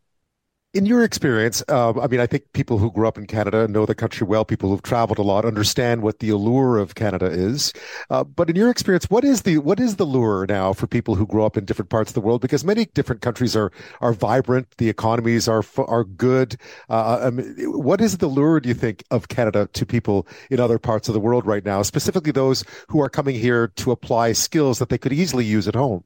In 0.71 0.85
your 0.85 1.03
experience, 1.03 1.63
um, 1.67 1.99
I 1.99 2.05
mean, 2.05 2.19
I 2.19 2.27
think 2.27 2.43
people 2.53 2.77
who 2.77 2.91
grew 2.91 3.07
up 3.07 3.17
in 3.17 3.25
Canada 3.25 3.67
know 3.67 3.87
the 3.87 3.95
country 3.95 4.27
well. 4.27 4.45
People 4.45 4.69
who've 4.69 4.83
traveled 4.83 5.17
a 5.17 5.23
lot 5.23 5.43
understand 5.43 6.03
what 6.03 6.19
the 6.19 6.29
allure 6.29 6.77
of 6.77 6.93
Canada 6.93 7.25
is. 7.25 7.73
Uh, 8.11 8.23
but 8.23 8.51
in 8.51 8.55
your 8.55 8.69
experience, 8.69 9.09
what 9.09 9.23
is 9.23 9.41
the 9.41 9.57
what 9.57 9.79
is 9.79 9.95
the 9.95 10.05
lure 10.05 10.45
now 10.47 10.71
for 10.71 10.85
people 10.85 11.15
who 11.15 11.25
grow 11.25 11.43
up 11.43 11.57
in 11.57 11.65
different 11.65 11.89
parts 11.89 12.11
of 12.11 12.13
the 12.13 12.21
world? 12.21 12.39
Because 12.39 12.63
many 12.63 12.85
different 12.85 13.23
countries 13.23 13.55
are 13.55 13.71
are 14.01 14.13
vibrant, 14.13 14.67
the 14.77 14.89
economies 14.89 15.47
are 15.47 15.63
are 15.87 16.03
good. 16.03 16.55
Uh, 16.87 17.21
I 17.23 17.29
mean, 17.31 17.55
what 17.81 17.99
is 17.99 18.19
the 18.19 18.27
lure, 18.27 18.59
do 18.59 18.69
you 18.69 18.75
think, 18.75 19.03
of 19.09 19.27
Canada 19.27 19.67
to 19.73 19.85
people 19.87 20.27
in 20.51 20.59
other 20.59 20.77
parts 20.77 21.07
of 21.09 21.15
the 21.15 21.19
world 21.19 21.47
right 21.47 21.65
now, 21.65 21.81
specifically 21.81 22.31
those 22.31 22.63
who 22.89 23.01
are 23.01 23.09
coming 23.09 23.33
here 23.33 23.69
to 23.77 23.89
apply 23.89 24.33
skills 24.33 24.77
that 24.77 24.89
they 24.89 24.99
could 24.99 25.13
easily 25.13 25.45
use 25.45 25.67
at 25.67 25.73
home? 25.73 26.03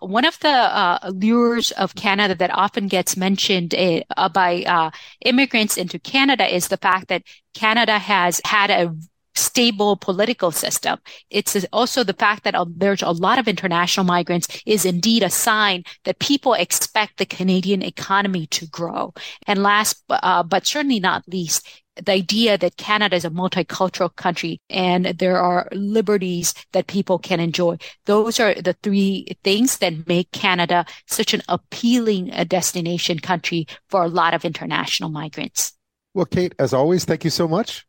One 0.00 0.24
of 0.26 0.38
the 0.40 0.48
uh, 0.48 1.10
lures 1.14 1.70
of 1.72 1.94
Canada 1.94 2.34
that 2.34 2.50
often 2.50 2.86
gets 2.86 3.16
mentioned 3.16 3.74
uh, 3.74 4.28
by 4.28 4.62
uh, 4.62 4.90
immigrants 5.24 5.76
into 5.76 5.98
Canada 5.98 6.54
is 6.54 6.68
the 6.68 6.76
fact 6.76 7.08
that 7.08 7.22
Canada 7.54 7.98
has 7.98 8.40
had 8.44 8.70
a 8.70 8.94
stable 9.34 9.96
political 9.96 10.50
system. 10.50 10.98
It's 11.30 11.64
also 11.72 12.02
the 12.04 12.12
fact 12.12 12.44
that 12.44 12.54
uh, 12.54 12.66
there's 12.68 13.02
a 13.02 13.10
lot 13.10 13.38
of 13.38 13.48
international 13.48 14.04
migrants 14.04 14.62
is 14.66 14.84
indeed 14.84 15.22
a 15.22 15.30
sign 15.30 15.84
that 16.04 16.18
people 16.18 16.54
expect 16.54 17.18
the 17.18 17.26
Canadian 17.26 17.82
economy 17.82 18.46
to 18.48 18.66
grow. 18.66 19.14
And 19.46 19.62
last, 19.62 20.02
uh, 20.10 20.42
but 20.42 20.66
certainly 20.66 21.00
not 21.00 21.24
least, 21.28 21.66
the 22.02 22.12
idea 22.12 22.58
that 22.58 22.76
Canada 22.76 23.16
is 23.16 23.24
a 23.24 23.30
multicultural 23.30 24.14
country 24.14 24.60
and 24.68 25.06
there 25.06 25.38
are 25.38 25.68
liberties 25.72 26.54
that 26.72 26.86
people 26.86 27.18
can 27.18 27.40
enjoy. 27.40 27.76
Those 28.04 28.38
are 28.38 28.54
the 28.54 28.74
three 28.82 29.26
things 29.44 29.78
that 29.78 30.06
make 30.06 30.30
Canada 30.32 30.84
such 31.06 31.34
an 31.34 31.42
appealing 31.48 32.32
uh, 32.32 32.44
destination 32.44 33.18
country 33.18 33.66
for 33.88 34.02
a 34.02 34.08
lot 34.08 34.34
of 34.34 34.44
international 34.44 35.10
migrants. 35.10 35.72
Well, 36.14 36.26
Kate, 36.26 36.54
as 36.58 36.72
always, 36.72 37.04
thank 37.04 37.24
you 37.24 37.30
so 37.30 37.48
much. 37.48 37.86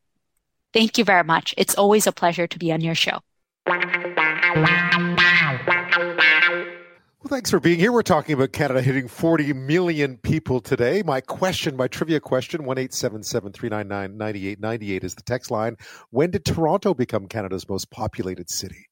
Thank 0.73 0.97
you 0.97 1.03
very 1.03 1.23
much. 1.23 1.53
It's 1.57 1.75
always 1.75 2.07
a 2.07 2.11
pleasure 2.11 2.47
to 2.47 2.59
be 2.59 2.71
on 2.71 2.81
your 2.81 2.95
show. 2.95 3.19
Well, 7.27 7.35
thanks 7.35 7.51
for 7.51 7.59
being 7.59 7.77
here. 7.77 7.91
We're 7.91 8.03
talking 8.03 8.35
about 8.35 8.53
Canada 8.53 8.81
hitting 8.81 9.09
40 9.09 9.51
million 9.51 10.15
people 10.15 10.61
today. 10.61 11.03
My 11.05 11.19
question, 11.19 11.75
my 11.75 11.89
trivia 11.89 12.21
question, 12.21 12.63
1 12.63 12.77
399 12.87 14.17
9898 14.17 15.03
is 15.03 15.15
the 15.15 15.23
text 15.23 15.51
line. 15.51 15.75
When 16.09 16.31
did 16.31 16.45
Toronto 16.45 16.93
become 16.93 17.27
Canada's 17.27 17.67
most 17.67 17.91
populated 17.91 18.49
city? 18.49 18.87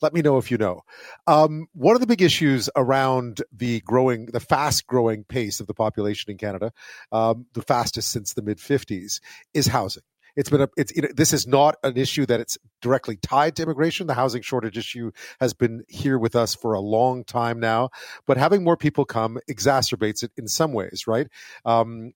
Let 0.00 0.14
me 0.14 0.22
know 0.22 0.38
if 0.38 0.52
you 0.52 0.56
know. 0.56 0.82
Um, 1.26 1.66
one 1.72 1.96
of 1.96 2.00
the 2.00 2.06
big 2.06 2.22
issues 2.22 2.70
around 2.76 3.42
the 3.52 3.80
growing, 3.80 4.26
the 4.26 4.38
fast 4.38 4.86
growing 4.86 5.24
pace 5.24 5.58
of 5.58 5.66
the 5.66 5.74
population 5.74 6.30
in 6.30 6.38
Canada, 6.38 6.70
um, 7.10 7.46
the 7.54 7.62
fastest 7.62 8.12
since 8.12 8.34
the 8.34 8.42
mid 8.42 8.58
50s, 8.58 9.20
is 9.52 9.66
housing. 9.66 10.04
It's 10.40 10.48
been 10.48 10.62
a, 10.62 10.68
it's, 10.78 10.90
it, 10.92 11.18
this 11.18 11.34
is 11.34 11.46
not 11.46 11.76
an 11.84 11.98
issue 11.98 12.24
that 12.24 12.40
it's 12.40 12.56
directly 12.80 13.16
tied 13.16 13.56
to 13.56 13.62
immigration. 13.62 14.06
The 14.06 14.14
housing 14.14 14.40
shortage 14.40 14.78
issue 14.78 15.10
has 15.38 15.52
been 15.52 15.84
here 15.86 16.18
with 16.18 16.34
us 16.34 16.54
for 16.54 16.72
a 16.72 16.80
long 16.80 17.24
time 17.24 17.60
now, 17.60 17.90
but 18.26 18.38
having 18.38 18.64
more 18.64 18.78
people 18.78 19.04
come 19.04 19.38
exacerbates 19.50 20.22
it 20.22 20.30
in 20.38 20.48
some 20.48 20.72
ways, 20.72 21.04
right? 21.06 21.28
Um, 21.66 22.14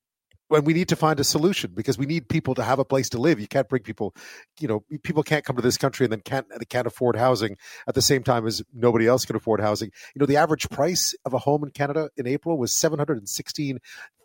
when 0.48 0.64
we 0.64 0.74
need 0.74 0.88
to 0.88 0.96
find 0.96 1.18
a 1.20 1.24
solution 1.24 1.72
because 1.74 1.98
we 1.98 2.06
need 2.06 2.28
people 2.28 2.54
to 2.54 2.62
have 2.62 2.78
a 2.78 2.84
place 2.84 3.08
to 3.10 3.18
live. 3.18 3.40
You 3.40 3.48
can't 3.48 3.68
bring 3.68 3.82
people, 3.82 4.14
you 4.60 4.68
know, 4.68 4.84
people 5.02 5.22
can't 5.22 5.44
come 5.44 5.56
to 5.56 5.62
this 5.62 5.78
country 5.78 6.04
and 6.04 6.12
then 6.12 6.20
can't 6.20 6.46
they 6.58 6.64
can't 6.64 6.86
afford 6.86 7.16
housing 7.16 7.56
at 7.88 7.94
the 7.94 8.02
same 8.02 8.22
time 8.22 8.46
as 8.46 8.62
nobody 8.72 9.06
else 9.06 9.24
can 9.24 9.36
afford 9.36 9.60
housing. 9.60 9.90
You 10.14 10.20
know, 10.20 10.26
the 10.26 10.36
average 10.36 10.68
price 10.70 11.14
of 11.24 11.32
a 11.32 11.38
home 11.38 11.64
in 11.64 11.70
Canada 11.70 12.10
in 12.16 12.26
April 12.26 12.58
was 12.58 12.74
seven 12.74 12.98
hundred 12.98 13.18
and 13.18 13.28
sixteen 13.28 13.78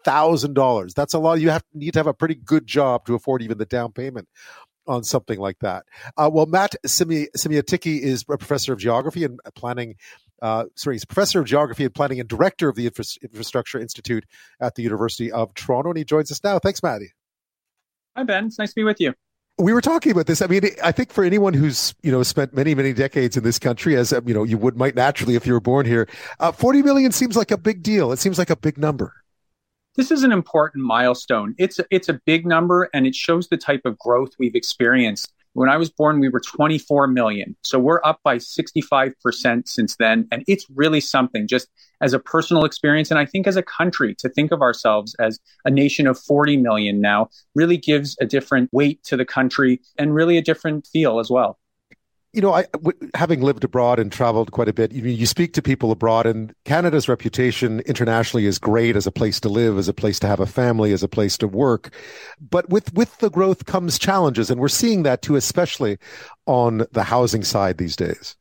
thousand 0.04 0.54
dollars. 0.54 0.94
That's 0.94 1.14
a 1.14 1.20
lot. 1.20 1.40
You 1.40 1.50
have 1.50 1.64
need 1.74 1.94
to 1.94 2.00
have 2.00 2.08
a 2.08 2.14
pretty 2.14 2.36
good 2.36 2.68
job 2.68 3.06
to 3.06 3.16
afford 3.16 3.42
even 3.42 3.58
the 3.58 3.66
down 3.66 3.92
payment 3.92 4.28
on 4.90 5.04
something 5.04 5.40
like 5.40 5.60
that. 5.60 5.86
Uh, 6.18 6.30
well, 6.32 6.46
Matt 6.46 6.76
Simi- 6.86 7.28
is 7.34 8.26
a 8.30 8.38
professor 8.38 8.74
of 8.74 8.80
geography 8.80 9.24
and 9.24 9.40
planning. 9.56 9.96
Uh, 10.42 10.66
sorry, 10.76 10.96
he's 10.96 11.06
professor 11.06 11.40
of 11.40 11.46
geography 11.46 11.86
and 11.86 11.94
planning 11.94 12.20
and 12.20 12.28
director 12.28 12.70
of 12.70 12.76
the 12.76 12.86
Infra- 12.86 13.06
Infrastructure 13.22 13.80
Institute 13.80 14.26
at 14.60 14.76
the 14.76 14.84
University 14.84 15.32
of 15.32 15.54
Toronto, 15.54 15.90
and 15.90 15.98
he 15.98 16.04
joins 16.04 16.32
us 16.32 16.44
now. 16.44 16.60
Thanks, 16.60 16.82
Matti. 16.82 17.14
Hi, 18.16 18.24
Ben. 18.24 18.48
It's 18.48 18.60
nice 18.60 18.70
to 18.70 18.76
be 18.76 18.84
with 18.84 19.00
you 19.00 19.14
we 19.60 19.74
were 19.74 19.82
talking 19.82 20.12
about 20.12 20.26
this. 20.26 20.42
I 20.42 20.48
mean, 20.48 20.64
I 20.84 20.92
think 20.92 21.12
for 21.12 21.24
anyone 21.24 21.54
who's 21.54 21.94
you 22.02 22.12
know 22.12 22.24
spent 22.24 22.54
many 22.54 22.74
many 22.74 22.94
decades 22.94 23.36
in 23.38 23.44
this 23.44 23.60
country, 23.60 23.96
as 23.96 24.14
you 24.26 24.34
know, 24.34 24.44
you 24.44 24.58
would 24.58 24.78
might 24.78 24.96
naturally 24.96 25.36
if 25.36 25.46
you 25.46 25.54
were 25.54 25.60
born 25.60 25.86
here, 25.86 26.08
uh, 26.40 26.52
forty 26.52 26.82
million 26.82 27.12
seems 27.12 27.36
like 27.36 27.52
a 27.52 27.58
big 27.58 27.84
deal. 27.84 28.12
It 28.12 28.20
seems 28.20 28.38
like 28.38 28.50
a 28.50 28.56
big 28.56 28.78
number 28.78 29.19
this 30.00 30.12
is 30.12 30.24
an 30.24 30.32
important 30.32 30.86
milestone. 30.86 31.54
It's 31.58 31.78
a, 31.78 31.86
it's 31.92 32.08
a 32.08 32.22
big 32.26 32.46
number 32.46 32.90
and 32.94 33.06
it 33.06 33.14
shows 33.14 33.50
the 33.50 33.58
type 33.58 33.82
of 33.84 34.00
growth 34.00 34.30
we've 34.40 34.56
experienced. 34.56 35.30
When 35.52 35.68
I 35.68 35.76
was 35.76 35.90
born, 35.90 36.22
we 36.22 36.30
were 36.30 36.40
24 36.40 37.08
million. 37.08 37.54
So 37.64 37.80
we're 37.80 38.00
up 38.06 38.22
by 38.24 38.38
65% 38.38 39.68
since 39.68 39.98
then. 39.98 40.26
And 40.32 40.46
it's 40.48 40.66
really 40.74 41.02
something 41.02 41.48
just 41.50 41.68
as 42.00 42.14
a 42.14 42.20
personal 42.20 42.64
experience. 42.64 43.12
And 43.12 43.20
I 43.20 43.26
think 43.26 43.46
as 43.46 43.58
a 43.58 43.62
country 43.62 44.16
to 44.20 44.30
think 44.30 44.54
of 44.54 44.62
ourselves 44.62 45.18
as 45.20 45.38
a 45.66 45.70
nation 45.70 46.08
of 46.08 46.18
40 46.18 46.56
million 46.56 47.02
now 47.02 47.28
really 47.54 47.76
gives 47.76 48.16
a 48.22 48.26
different 48.26 48.70
weight 48.72 49.04
to 49.04 49.18
the 49.18 49.26
country 49.26 49.82
and 49.98 50.16
really 50.16 50.38
a 50.38 50.42
different 50.42 50.88
feel 50.88 51.20
as 51.20 51.30
well 51.30 51.59
you 52.34 52.42
know, 52.42 52.54
I, 52.54 52.64
w- 52.74 53.10
having 53.16 53.42
lived 53.42 53.64
abroad 53.64 54.00
and 54.00 54.12
traveled 54.12 54.52
quite 54.52 54.68
a 54.68 54.74
bit, 54.74 54.92
you, 54.92 55.04
you 55.04 55.26
speak 55.26 55.54
to 55.54 55.62
people 55.62 55.92
abroad, 55.92 56.26
and 56.26 56.54
Canada's 56.66 57.10
reputation 57.10 57.80
internationally 57.82 58.46
is 58.46 58.60
great 58.60 58.96
as 58.96 59.08
a 59.08 59.12
place 59.12 59.40
to 59.42 59.50
live, 59.50 59.78
as 59.78 59.88
a 59.88 59.94
place 59.94 60.20
to 60.20 60.28
have 60.28 60.40
a 60.40 60.46
family, 60.46 60.92
as 60.92 61.04
a 61.04 61.08
place 61.08 61.38
to 61.40 61.48
work. 61.48 61.94
But 62.40 62.70
with 62.70 62.94
with 62.94 63.18
the 63.18 63.30
growth 63.30 63.66
comes 63.66 63.98
challenges, 63.98 64.52
and 64.52 64.60
we're 64.60 64.68
seeing 64.68 65.04
that 65.04 65.22
too, 65.22 65.36
especially 65.36 65.98
on 66.46 66.86
the 66.92 67.04
housing 67.04 67.44
side 67.44 67.78
these 67.78 67.96
days. 67.96 68.36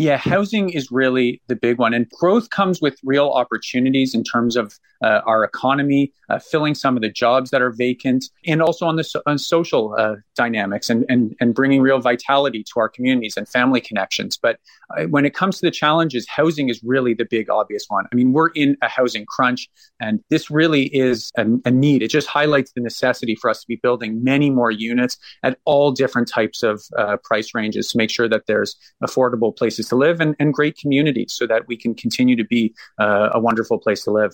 Yeah, 0.00 0.16
housing 0.16 0.70
is 0.70 0.90
really 0.90 1.42
the 1.48 1.56
big 1.56 1.76
one. 1.78 1.92
And 1.92 2.08
growth 2.08 2.48
comes 2.48 2.80
with 2.80 2.98
real 3.04 3.28
opportunities 3.28 4.14
in 4.14 4.24
terms 4.24 4.56
of 4.56 4.78
uh, 5.02 5.20
our 5.26 5.44
economy, 5.44 6.10
uh, 6.30 6.38
filling 6.38 6.74
some 6.74 6.96
of 6.96 7.02
the 7.02 7.10
jobs 7.10 7.50
that 7.50 7.60
are 7.60 7.70
vacant, 7.70 8.24
and 8.46 8.62
also 8.62 8.86
on 8.86 8.96
the 8.96 9.04
so- 9.04 9.22
on 9.26 9.36
social 9.36 9.94
uh, 9.98 10.16
dynamics 10.34 10.88
and, 10.88 11.04
and, 11.10 11.34
and 11.40 11.54
bringing 11.54 11.82
real 11.82 12.00
vitality 12.00 12.64
to 12.64 12.80
our 12.80 12.88
communities 12.88 13.34
and 13.36 13.46
family 13.46 13.80
connections. 13.80 14.38
But 14.40 14.58
uh, 14.96 15.04
when 15.04 15.26
it 15.26 15.34
comes 15.34 15.58
to 15.58 15.66
the 15.66 15.70
challenges, 15.70 16.26
housing 16.28 16.70
is 16.70 16.80
really 16.82 17.12
the 17.12 17.26
big 17.28 17.50
obvious 17.50 17.84
one. 17.88 18.06
I 18.10 18.14
mean, 18.14 18.32
we're 18.32 18.50
in 18.50 18.78
a 18.82 18.88
housing 18.88 19.26
crunch, 19.26 19.68
and 20.00 20.20
this 20.30 20.50
really 20.50 20.84
is 20.94 21.30
a, 21.36 21.46
a 21.66 21.70
need. 21.70 22.02
It 22.02 22.08
just 22.08 22.26
highlights 22.26 22.72
the 22.72 22.80
necessity 22.80 23.34
for 23.34 23.50
us 23.50 23.60
to 23.60 23.66
be 23.66 23.76
building 23.76 24.24
many 24.24 24.48
more 24.48 24.70
units 24.70 25.18
at 25.42 25.58
all 25.66 25.92
different 25.92 26.28
types 26.28 26.62
of 26.62 26.82
uh, 26.96 27.18
price 27.22 27.54
ranges 27.54 27.88
to 27.88 27.98
make 27.98 28.10
sure 28.10 28.28
that 28.30 28.46
there's 28.46 28.76
affordable 29.02 29.54
places 29.54 29.89
to 29.90 29.96
live 29.96 30.20
and, 30.20 30.34
and 30.38 30.54
great 30.54 30.76
communities 30.78 31.32
so 31.32 31.46
that 31.46 31.68
we 31.68 31.76
can 31.76 31.94
continue 31.94 32.36
to 32.36 32.44
be 32.44 32.74
uh, 32.98 33.30
a 33.32 33.40
wonderful 33.40 33.78
place 33.78 34.02
to 34.04 34.10
live 34.10 34.32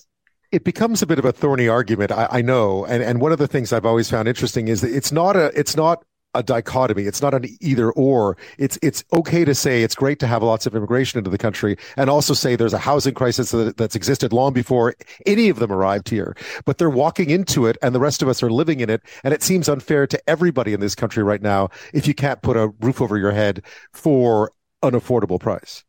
it 0.52 0.62
becomes 0.62 1.02
a 1.02 1.06
bit 1.06 1.18
of 1.18 1.24
a 1.24 1.32
thorny 1.32 1.68
argument, 1.68 2.12
I, 2.12 2.28
I, 2.30 2.40
know, 2.40 2.86
and 2.86 3.02
and 3.02 3.20
one 3.20 3.32
of 3.32 3.38
the 3.38 3.48
things 3.48 3.72
I've 3.72 3.84
always 3.84 4.08
found 4.08 4.28
interesting 4.28 4.68
is 4.68 4.80
that 4.80 4.94
it's 4.94 5.10
not 5.10 5.34
a 5.34 5.46
it's 5.58 5.76
not 5.76 6.04
a 6.36 6.42
dichotomy. 6.42 7.04
It's 7.04 7.22
not 7.22 7.34
an 7.34 7.46
either 7.60 7.90
or. 7.92 8.36
It's 8.58 8.78
it's 8.82 9.02
okay 9.12 9.44
to 9.44 9.54
say 9.54 9.82
it's 9.82 9.94
great 9.94 10.18
to 10.20 10.26
have 10.26 10.42
lots 10.42 10.66
of 10.66 10.74
immigration 10.76 11.18
into 11.18 11.30
the 11.30 11.38
country, 11.38 11.76
and 11.96 12.10
also 12.10 12.34
say 12.34 12.54
there's 12.54 12.74
a 12.74 12.78
housing 12.78 13.14
crisis 13.14 13.50
that, 13.50 13.76
that's 13.76 13.96
existed 13.96 14.32
long 14.32 14.52
before 14.52 14.94
any 15.24 15.48
of 15.48 15.58
them 15.58 15.72
arrived 15.72 16.08
here. 16.08 16.36
But 16.64 16.78
they're 16.78 16.90
walking 16.90 17.30
into 17.30 17.66
it, 17.66 17.76
and 17.82 17.94
the 17.94 18.00
rest 18.00 18.22
of 18.22 18.28
us 18.28 18.42
are 18.42 18.50
living 18.50 18.80
in 18.80 18.90
it, 18.90 19.02
and 19.24 19.32
it 19.32 19.42
seems 19.42 19.68
unfair 19.68 20.06
to 20.06 20.30
everybody 20.30 20.72
in 20.72 20.80
this 20.80 20.94
country 20.94 21.22
right 21.22 21.42
now 21.42 21.70
if 21.92 22.06
you 22.06 22.14
can't 22.14 22.42
put 22.42 22.56
a 22.56 22.68
roof 22.80 23.00
over 23.00 23.16
your 23.16 23.32
head 23.32 23.64
for 23.92 24.52
an 24.82 24.92
affordable 24.92 25.40
price. 25.40 25.84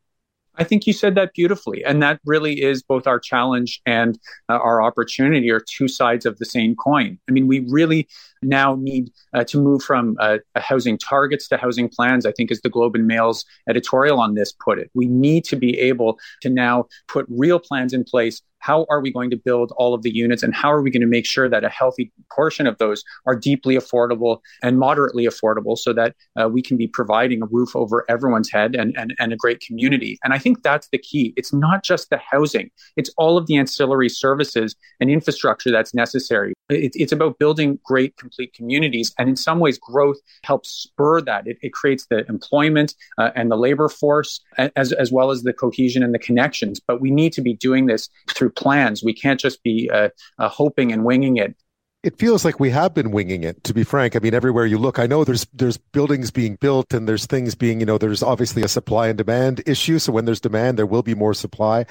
I 0.58 0.64
think 0.64 0.88
you 0.88 0.94
said 0.94 1.16
that 1.16 1.34
beautifully. 1.34 1.84
And 1.86 2.02
that 2.02 2.20
really 2.26 2.62
is 2.62 2.82
both 2.82 3.08
our 3.08 3.20
challenge 3.20 3.82
and 3.86 4.20
uh, 4.50 4.54
our 4.54 4.82
opportunity 4.82 5.52
are 5.52 5.60
two 5.60 5.88
sides 5.88 6.26
of 6.26 6.38
the 6.38 6.46
same 6.46 6.76
coin. 6.76 7.20
I 7.30 7.32
mean, 7.32 7.48
we 7.48 7.66
really 7.70 8.08
now 8.42 8.76
need 8.76 9.12
uh, 9.34 9.44
to 9.46 9.62
move 9.62 9.84
from 9.84 10.16
uh, 10.20 10.38
housing 10.56 10.98
targets 10.98 11.48
to 11.50 11.58
housing 11.58 11.90
plans, 11.90 12.26
I 12.26 12.32
think, 12.32 12.52
as 12.52 12.62
the 12.62 12.70
Globe 12.70 12.96
and 12.96 13.08
Mail's 13.08 13.46
editorial 13.70 14.20
on 14.20 14.34
this 14.34 14.52
put 14.52 14.80
it. 14.80 14.90
We 14.94 15.08
need 15.08 15.46
to 15.46 15.56
be 15.56 15.78
able 15.80 16.20
to 16.42 16.50
now 16.50 16.86
put 17.08 17.26
real 17.30 17.60
plans 17.60 17.94
in 17.94 18.04
place 18.04 18.42
how 18.60 18.86
are 18.90 19.02
we 19.02 19.12
going 19.12 19.30
to 19.30 19.38
build 19.38 19.72
all 19.78 19.94
of 19.94 20.02
the 20.02 20.14
units 20.14 20.44
and 20.44 20.54
how 20.54 20.72
are 20.72 20.82
we 20.82 20.92
going 20.92 21.02
to 21.02 21.08
make 21.08 21.26
sure 21.26 21.50
that 21.50 21.64
a 21.64 21.70
healthy 21.70 22.12
portion 22.32 22.68
of 22.68 22.78
those 22.78 23.04
are 23.26 23.36
deeply 23.36 23.76
affordable 23.76 24.40
and 24.64 24.78
moderately 24.78 25.26
affordable 25.26 25.78
so 25.78 25.94
that 25.94 26.16
uh, 26.40 26.48
we 26.48 26.62
can 26.62 26.78
be 26.78 26.88
providing 26.88 27.42
a 27.42 27.46
roof 27.46 27.76
over 27.76 28.06
everyone's 28.10 28.50
head 28.50 28.76
and, 28.76 28.96
and, 28.98 29.14
and 29.20 29.34
a 29.34 29.36
great 29.36 29.62
community? 29.62 30.20
And 30.24 30.34
i 30.34 30.38
think 30.38 30.64
that's 30.64 30.90
the 30.90 30.98
key. 30.98 31.34
It's 31.38 31.54
not 31.54 31.84
just 31.84 32.10
the 32.10 32.18
housing. 32.18 32.70
It's 32.96 33.12
all 33.18 33.38
of 33.38 33.48
the 33.48 33.58
ancillary 33.58 34.10
services 34.10 34.76
and 35.00 35.10
infrastructure 35.10 35.72
that's 35.72 35.94
necessary. 35.94 36.54
It, 36.70 36.92
it's 36.96 37.12
about 37.12 37.40
building 37.40 37.80
great 37.84 38.18
complete 38.18 38.54
communities 38.54 39.14
and 39.18 39.30
in 39.30 39.36
some 39.36 39.60
ways 39.60 39.78
growth 39.78 40.18
helps 40.44 40.70
spur 40.70 41.22
that. 41.22 41.48
It, 41.48 41.58
it 41.62 41.74
creates 41.74 42.08
the 42.08 42.26
employment 42.28 42.96
uh, 43.18 43.32
and 43.36 43.52
the 43.52 43.56
labor 43.56 43.90
force 43.90 44.42
as, 44.76 44.92
as 44.94 45.12
well 45.12 45.32
as 45.32 45.44
the 45.44 45.54
cohesion 45.54 46.04
and 46.04 46.14
the 46.14 46.20
connections. 46.20 46.80
But 46.80 47.02
we 47.02 47.12
need 47.12 47.34
to 47.34 47.42
be 47.42 47.54
doing 47.54 47.86
this 47.86 48.10
through 48.30 48.47
through 48.48 48.54
plans. 48.54 49.04
We 49.04 49.14
can't 49.14 49.40
just 49.40 49.64
be 49.64 49.90
uh, 49.92 50.10
uh, 50.40 50.50
hoping 50.50 50.92
and 50.92 51.04
winging 51.04 51.38
it. 51.38 51.56
It 52.04 52.18
feels 52.18 52.46
like 52.46 52.60
we 52.60 52.70
have 52.70 52.94
been 52.94 53.12
winging 53.12 53.44
it 53.44 53.64
to 53.66 53.74
be 53.74 53.84
frank. 53.84 54.16
I 54.16 54.20
mean 54.20 54.34
everywhere 54.34 54.66
you 54.66 54.78
look 54.78 55.00
i 55.00 55.08
know 55.08 55.24
there's 55.24 55.46
there's 55.52 55.78
buildings 55.78 56.32
being 56.32 56.56
built 56.56 56.94
and 56.94 57.08
there's 57.08 57.26
things 57.26 57.56
being 57.56 57.80
you 57.80 57.86
know 57.86 57.98
there's 57.98 58.24
obviously 58.24 58.62
a 58.62 58.68
supply 58.68 59.08
and 59.08 59.18
demand 59.18 59.64
issue. 59.66 60.00
So 60.00 60.14
when 60.14 60.26
there's 60.26 60.40
demand 60.40 60.78
there 60.78 60.86
will 60.86 61.04
be 61.04 61.16
more 61.16 61.34
supply. 61.34 61.86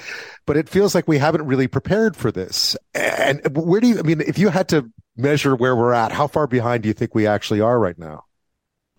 But 0.46 0.56
it 0.56 0.68
feels 0.68 0.94
like 0.94 1.08
we 1.08 1.18
haven't 1.18 1.44
really 1.44 1.66
prepared 1.66 2.16
for 2.16 2.32
this. 2.32 2.76
And 2.94 3.42
where 3.54 3.80
do 3.80 3.88
you 3.88 3.98
i 3.98 4.02
mean 4.02 4.20
if 4.20 4.38
you 4.38 4.48
had 4.48 4.68
to 4.68 4.90
measure 5.16 5.56
where 5.56 5.74
we're 5.74 5.92
at 5.92 6.12
how 6.12 6.28
far 6.28 6.46
behind 6.46 6.82
do 6.84 6.88
you 6.88 6.94
think 6.94 7.14
we 7.14 7.26
actually 7.26 7.60
are 7.60 7.78
right 7.78 7.98
now 7.98 8.22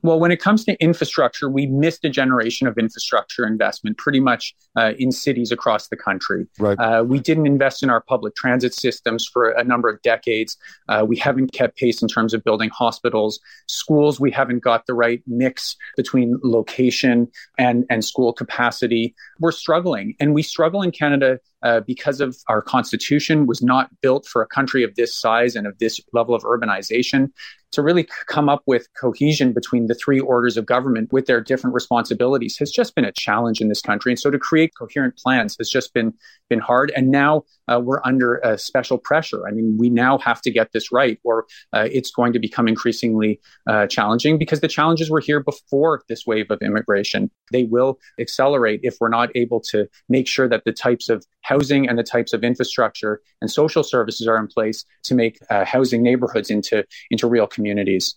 well, 0.03 0.19
when 0.19 0.31
it 0.31 0.39
comes 0.39 0.63
to 0.65 0.75
infrastructure, 0.81 1.49
we 1.49 1.65
missed 1.65 2.05
a 2.05 2.10
generation 2.10 2.67
of 2.67 2.77
infrastructure 2.77 3.45
investment 3.45 3.97
pretty 3.97 4.19
much 4.19 4.55
uh, 4.75 4.93
in 4.99 5.12
cities 5.12 5.51
across 5.51 5.88
the 5.88 5.97
country. 5.97 6.45
Right. 6.60 6.77
Uh, 6.79 7.03
we 7.03 7.19
didn't 7.19 7.47
invest 7.47 7.81
in 7.81 7.89
our 7.89 8.01
public 8.01 8.36
transit 8.36 8.73
systems 8.73 9.27
for 9.27 9.49
a 9.49 9.63
number 9.63 9.89
of 9.89 10.01
decades. 10.03 10.55
Uh, 10.88 11.03
we 11.07 11.17
haven't 11.17 11.51
kept 11.51 11.77
pace 11.77 12.01
in 12.01 12.07
terms 12.07 12.33
of 12.33 12.43
building 12.43 12.69
hospitals. 12.69 13.39
Schools, 13.67 14.19
we 14.19 14.31
haven't 14.31 14.60
got 14.60 14.86
the 14.86 14.93
right 14.93 15.21
mix 15.25 15.75
between 15.95 16.39
location 16.43 17.27
and, 17.57 17.86
and 17.89 18.05
school 18.05 18.33
capacity. 18.33 19.15
We're 19.39 19.51
struggling. 19.51 20.15
And 20.19 20.33
we 20.33 20.43
struggle 20.43 20.81
in 20.83 20.91
Canada 20.91 21.39
uh, 21.63 21.79
because 21.81 22.21
of 22.21 22.38
our 22.47 22.62
constitution 22.62 23.47
was 23.47 23.63
not 23.63 23.89
built 24.01 24.27
for 24.27 24.41
a 24.41 24.47
country 24.47 24.83
of 24.83 24.95
this 24.95 25.15
size 25.15 25.55
and 25.55 25.65
of 25.65 25.77
this 25.79 25.99
level 26.13 26.36
of 26.36 26.43
urbanization 26.43 27.31
to 27.71 27.82
really 27.82 28.08
come 28.27 28.49
up 28.49 28.63
with 28.65 28.88
cohesion 28.99 29.53
between 29.53 29.88
the 29.88 29.95
three 29.95 30.19
orders 30.19 30.58
of 30.58 30.65
government 30.65 31.12
with 31.12 31.25
their 31.25 31.41
different 31.41 31.73
responsibilities 31.73 32.58
has 32.58 32.71
just 32.71 32.95
been 32.95 33.06
a 33.06 33.12
challenge 33.12 33.62
in 33.62 33.67
this 33.67 33.82
country. 33.82 34.12
And 34.12 34.19
so 34.19 34.32
to 34.32 34.39
create 34.39 34.71
coherent 34.77 35.17
plans 35.17 35.56
has 35.58 35.69
just 35.69 35.93
been 35.93 36.13
been 36.49 36.60
hard. 36.60 36.91
And 36.95 37.10
now 37.10 37.43
uh, 37.67 37.80
we're 37.84 38.01
under 38.03 38.36
a 38.38 38.58
special 38.58 38.97
pressure. 38.97 39.47
I 39.47 39.51
mean, 39.51 39.77
we 39.77 39.89
now 39.89 40.17
have 40.19 40.41
to 40.41 40.51
get 40.51 40.71
this 40.71 40.91
right, 40.91 41.19
or 41.23 41.45
uh, 41.73 41.88
it's 41.91 42.12
going 42.12 42.34
to 42.34 42.39
become 42.39 42.67
increasingly 42.67 43.39
uh, 43.67 43.88
challenging 43.88 44.38
because 44.38 44.62
the 44.62 44.67
challenges 44.67 45.10
were 45.10 45.19
here 45.19 45.41
before 45.41 46.01
this 46.08 46.25
wave 46.25 46.49
of 46.49 46.62
immigration. 46.62 47.30
They 47.51 47.63
will 47.63 47.99
accelerate 48.19 48.82
if 48.84 48.95
we're 48.99 49.10
not 49.10 49.30
able 49.36 49.62
to 49.71 49.88
make 50.10 50.27
sure 50.27 50.47
that 50.47 50.63
the 50.65 50.73
types 50.73 51.10
of 51.10 51.25
housing 51.41 51.88
and 51.88 51.97
the 51.97 52.03
types 52.03 52.34
of 52.34 52.43
infrastructure 52.43 53.21
and 53.41 53.49
social 53.49 53.84
services 53.84 54.27
are 54.27 54.38
in 54.38 54.47
place 54.47 54.86
to 55.03 55.15
make 55.15 55.39
uh, 55.49 55.65
housing 55.65 56.03
neighborhoods 56.03 56.49
into 56.49 56.86
into 57.10 57.27
real 57.27 57.47
communities. 57.47 58.15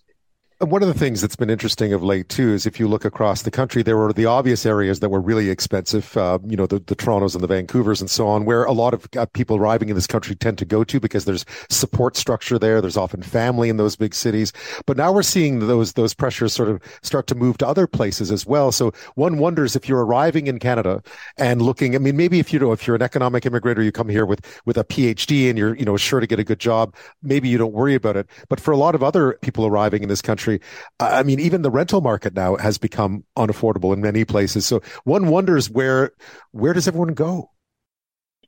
One 0.61 0.83
of 0.83 0.87
the 0.87 0.93
things 0.93 1.21
that's 1.21 1.35
been 1.35 1.49
interesting 1.49 1.91
of 1.91 2.03
late 2.03 2.29
too 2.29 2.53
is 2.53 2.67
if 2.67 2.79
you 2.79 2.87
look 2.87 3.03
across 3.03 3.41
the 3.41 3.49
country, 3.49 3.81
there 3.81 3.97
were 3.97 4.13
the 4.13 4.27
obvious 4.27 4.63
areas 4.63 4.99
that 4.99 5.09
were 5.09 5.19
really 5.19 5.49
expensive. 5.49 6.15
Uh, 6.15 6.37
you 6.45 6.55
know, 6.55 6.67
the, 6.67 6.77
the 6.77 6.95
Torontos 6.95 7.33
and 7.33 7.43
the 7.43 7.47
Vancouvers 7.47 7.99
and 7.99 8.11
so 8.11 8.27
on, 8.27 8.45
where 8.45 8.63
a 8.65 8.71
lot 8.71 8.93
of 8.93 9.07
uh, 9.17 9.25
people 9.33 9.55
arriving 9.57 9.89
in 9.89 9.95
this 9.95 10.05
country 10.05 10.35
tend 10.35 10.59
to 10.59 10.65
go 10.65 10.83
to 10.83 10.99
because 10.99 11.25
there's 11.25 11.47
support 11.71 12.15
structure 12.15 12.59
there. 12.59 12.79
There's 12.79 12.95
often 12.95 13.23
family 13.23 13.69
in 13.69 13.77
those 13.77 13.95
big 13.95 14.13
cities. 14.13 14.53
But 14.85 14.97
now 14.97 15.11
we're 15.11 15.23
seeing 15.23 15.65
those 15.65 15.93
those 15.93 16.13
pressures 16.13 16.53
sort 16.53 16.69
of 16.69 16.79
start 17.01 17.25
to 17.27 17.35
move 17.35 17.57
to 17.57 17.67
other 17.67 17.87
places 17.87 18.31
as 18.31 18.45
well. 18.45 18.71
So 18.71 18.93
one 19.15 19.39
wonders 19.39 19.75
if 19.75 19.89
you're 19.89 20.05
arriving 20.05 20.45
in 20.45 20.59
Canada 20.59 21.01
and 21.37 21.63
looking. 21.63 21.95
I 21.95 21.97
mean, 21.97 22.15
maybe 22.15 22.37
if 22.37 22.53
you 22.53 22.59
know 22.59 22.71
if 22.71 22.85
you're 22.85 22.95
an 22.95 23.01
economic 23.01 23.47
immigrant 23.47 23.79
or 23.79 23.81
you 23.81 23.91
come 23.91 24.09
here 24.09 24.27
with 24.27 24.45
with 24.65 24.77
a 24.77 24.83
PhD 24.83 25.49
and 25.49 25.57
you're 25.57 25.75
you 25.75 25.85
know 25.85 25.97
sure 25.97 26.19
to 26.19 26.27
get 26.27 26.37
a 26.37 26.43
good 26.43 26.59
job, 26.59 26.93
maybe 27.23 27.49
you 27.49 27.57
don't 27.57 27.73
worry 27.73 27.95
about 27.95 28.15
it. 28.15 28.27
But 28.47 28.59
for 28.59 28.71
a 28.71 28.77
lot 28.77 28.93
of 28.93 29.01
other 29.01 29.39
people 29.41 29.65
arriving 29.65 30.03
in 30.03 30.09
this 30.09 30.21
country 30.21 30.50
country. 30.59 30.67
I 30.99 31.23
mean, 31.23 31.39
even 31.39 31.61
the 31.61 31.71
rental 31.71 32.01
market 32.01 32.33
now 32.33 32.55
has 32.57 32.77
become 32.77 33.23
unaffordable 33.37 33.93
in 33.93 34.01
many 34.01 34.25
places. 34.25 34.65
So 34.65 34.81
one 35.03 35.27
wonders 35.27 35.69
where 35.69 36.11
where 36.51 36.73
does 36.73 36.87
everyone 36.87 37.13
go? 37.13 37.51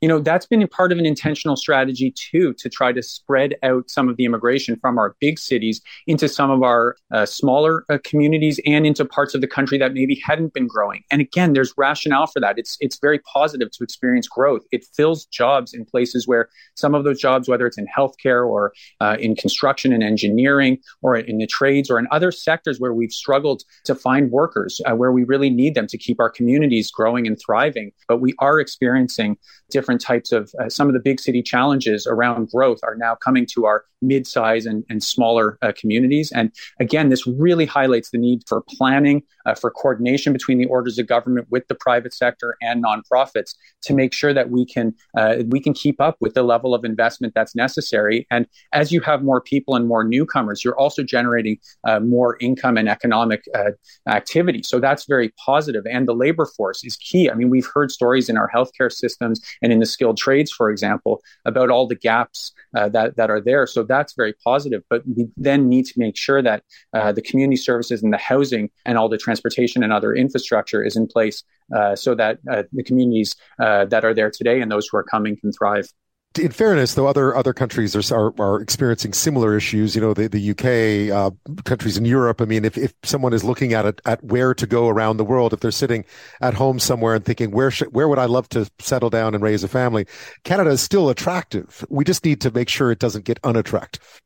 You 0.00 0.08
know 0.08 0.18
that's 0.18 0.46
been 0.46 0.66
part 0.68 0.92
of 0.92 0.98
an 0.98 1.06
intentional 1.06 1.56
strategy 1.56 2.10
too 2.10 2.52
to 2.54 2.68
try 2.68 2.92
to 2.92 3.02
spread 3.02 3.54
out 3.62 3.88
some 3.88 4.08
of 4.08 4.16
the 4.16 4.24
immigration 4.24 4.76
from 4.80 4.98
our 4.98 5.16
big 5.20 5.38
cities 5.38 5.80
into 6.06 6.28
some 6.28 6.50
of 6.50 6.62
our 6.62 6.96
uh, 7.12 7.24
smaller 7.24 7.84
uh, 7.88 7.98
communities 8.04 8.60
and 8.66 8.86
into 8.86 9.04
parts 9.04 9.34
of 9.34 9.40
the 9.40 9.46
country 9.46 9.78
that 9.78 9.94
maybe 9.94 10.20
hadn't 10.24 10.52
been 10.52 10.66
growing. 10.66 11.02
And 11.10 11.20
again 11.20 11.52
there's 11.52 11.72
rationale 11.76 12.26
for 12.26 12.40
that. 12.40 12.58
It's 12.58 12.76
it's 12.80 12.98
very 12.98 13.20
positive 13.20 13.70
to 13.70 13.84
experience 13.84 14.28
growth. 14.28 14.62
It 14.72 14.84
fills 14.84 15.26
jobs 15.26 15.72
in 15.72 15.84
places 15.84 16.26
where 16.26 16.48
some 16.74 16.94
of 16.94 17.04
those 17.04 17.20
jobs 17.20 17.48
whether 17.48 17.66
it's 17.66 17.78
in 17.78 17.86
healthcare 17.86 18.46
or 18.46 18.72
uh, 19.00 19.16
in 19.20 19.36
construction 19.36 19.92
and 19.92 20.02
engineering 20.02 20.78
or 21.02 21.16
in 21.16 21.38
the 21.38 21.46
trades 21.46 21.90
or 21.90 21.98
in 21.98 22.06
other 22.10 22.32
sectors 22.32 22.80
where 22.80 22.92
we've 22.92 23.12
struggled 23.12 23.62
to 23.84 23.94
find 23.94 24.30
workers 24.30 24.80
uh, 24.86 24.94
where 24.94 25.12
we 25.12 25.24
really 25.24 25.50
need 25.50 25.74
them 25.74 25.86
to 25.86 25.96
keep 25.96 26.20
our 26.20 26.30
communities 26.30 26.90
growing 26.90 27.26
and 27.26 27.38
thriving. 27.40 27.92
But 28.08 28.18
we 28.18 28.34
are 28.38 28.60
experiencing 28.60 29.38
different 29.70 29.83
different 29.84 30.00
types 30.00 30.32
of 30.32 30.50
uh, 30.58 30.68
some 30.70 30.88
of 30.88 30.94
the 30.94 31.00
big 31.00 31.20
city 31.20 31.42
challenges 31.42 32.06
around 32.06 32.50
growth 32.50 32.80
are 32.82 32.96
now 32.96 33.14
coming 33.14 33.44
to 33.54 33.66
our 33.66 33.84
mid-size 34.00 34.64
and, 34.66 34.84
and 34.88 35.02
smaller 35.02 35.58
uh, 35.62 35.72
communities. 35.78 36.32
And 36.32 36.52
again, 36.80 37.08
this 37.08 37.26
really 37.26 37.66
highlights 37.66 38.10
the 38.10 38.18
need 38.18 38.42
for 38.46 38.62
planning, 38.76 39.22
uh, 39.46 39.54
for 39.54 39.70
coordination 39.70 40.32
between 40.32 40.58
the 40.58 40.66
orders 40.66 40.98
of 40.98 41.06
government 41.06 41.48
with 41.50 41.66
the 41.68 41.74
private 41.74 42.14
sector 42.14 42.56
and 42.62 42.84
nonprofits 42.84 43.54
to 43.82 43.94
make 43.94 44.12
sure 44.14 44.32
that 44.32 44.50
we 44.50 44.64
can 44.64 44.94
uh, 45.18 45.36
we 45.48 45.60
can 45.60 45.74
keep 45.74 46.00
up 46.00 46.16
with 46.20 46.34
the 46.34 46.42
level 46.42 46.74
of 46.74 46.84
investment 46.84 47.34
that's 47.34 47.54
necessary. 47.54 48.26
And 48.30 48.46
as 48.72 48.92
you 48.92 49.00
have 49.02 49.22
more 49.22 49.40
people 49.40 49.74
and 49.74 49.86
more 49.86 50.04
newcomers, 50.04 50.64
you're 50.64 50.78
also 50.78 51.02
generating 51.02 51.58
uh, 51.88 52.00
more 52.00 52.36
income 52.40 52.76
and 52.80 52.88
economic 52.88 53.42
uh, 53.54 53.72
activity. 54.08 54.62
So 54.62 54.80
that's 54.80 55.04
very 55.04 55.32
positive. 55.44 55.84
And 55.90 56.08
the 56.08 56.14
labor 56.14 56.46
force 56.56 56.84
is 56.84 56.96
key. 56.96 57.30
I 57.30 57.34
mean, 57.34 57.50
we've 57.50 57.70
heard 57.74 57.90
stories 57.90 58.28
in 58.28 58.36
our 58.36 58.50
healthcare 58.54 58.92
systems 58.92 59.40
and 59.62 59.72
in 59.74 59.80
the 59.80 59.86
skilled 59.86 60.16
trades, 60.16 60.50
for 60.50 60.70
example, 60.70 61.20
about 61.44 61.68
all 61.68 61.86
the 61.86 62.00
gaps 62.10 62.52
uh, 62.76 62.88
that 62.88 63.16
that 63.16 63.28
are 63.28 63.40
there. 63.40 63.66
So 63.66 63.82
that's 63.82 64.14
very 64.14 64.34
positive. 64.44 64.82
But 64.88 65.02
we 65.06 65.26
then 65.36 65.68
need 65.68 65.86
to 65.86 65.94
make 65.96 66.16
sure 66.16 66.40
that 66.42 66.62
uh, 66.94 67.12
the 67.12 67.22
community 67.22 67.56
services 67.56 68.02
and 68.02 68.12
the 68.12 68.18
housing 68.18 68.70
and 68.86 68.96
all 68.96 69.08
the 69.08 69.18
transportation 69.18 69.82
and 69.82 69.92
other 69.92 70.14
infrastructure 70.14 70.82
is 70.82 70.96
in 70.96 71.06
place 71.06 71.42
uh, 71.76 71.96
so 71.96 72.14
that 72.14 72.38
uh, 72.50 72.62
the 72.72 72.84
communities 72.84 73.34
uh, 73.58 73.84
that 73.86 74.04
are 74.04 74.14
there 74.14 74.30
today 74.30 74.60
and 74.60 74.70
those 74.70 74.86
who 74.88 74.96
are 74.96 75.04
coming 75.04 75.36
can 75.36 75.52
thrive 75.52 75.88
in 76.38 76.50
fairness, 76.50 76.94
though, 76.94 77.06
other 77.06 77.34
other 77.36 77.52
countries 77.52 77.94
are 77.94 78.14
are, 78.14 78.34
are 78.38 78.60
experiencing 78.60 79.12
similar 79.12 79.56
issues. 79.56 79.94
You 79.94 80.00
know, 80.00 80.14
the 80.14 80.28
the 80.28 80.50
UK, 80.50 81.14
uh, 81.14 81.30
countries 81.64 81.96
in 81.96 82.04
Europe. 82.04 82.40
I 82.40 82.44
mean, 82.44 82.64
if, 82.64 82.76
if 82.76 82.92
someone 83.02 83.32
is 83.32 83.44
looking 83.44 83.72
at 83.72 83.86
it 83.86 84.00
at 84.04 84.22
where 84.24 84.54
to 84.54 84.66
go 84.66 84.88
around 84.88 85.16
the 85.16 85.24
world, 85.24 85.52
if 85.52 85.60
they're 85.60 85.70
sitting 85.70 86.04
at 86.40 86.54
home 86.54 86.78
somewhere 86.78 87.14
and 87.14 87.24
thinking 87.24 87.50
where 87.50 87.70
should, 87.70 87.94
where 87.94 88.08
would 88.08 88.18
I 88.18 88.26
love 88.26 88.48
to 88.50 88.70
settle 88.78 89.10
down 89.10 89.34
and 89.34 89.42
raise 89.42 89.64
a 89.64 89.68
family, 89.68 90.06
Canada 90.44 90.70
is 90.70 90.80
still 90.80 91.08
attractive. 91.08 91.84
We 91.88 92.04
just 92.04 92.24
need 92.24 92.40
to 92.42 92.50
make 92.50 92.68
sure 92.68 92.90
it 92.90 92.98
doesn't 92.98 93.24
get 93.24 93.38
unattractive. 93.44 94.20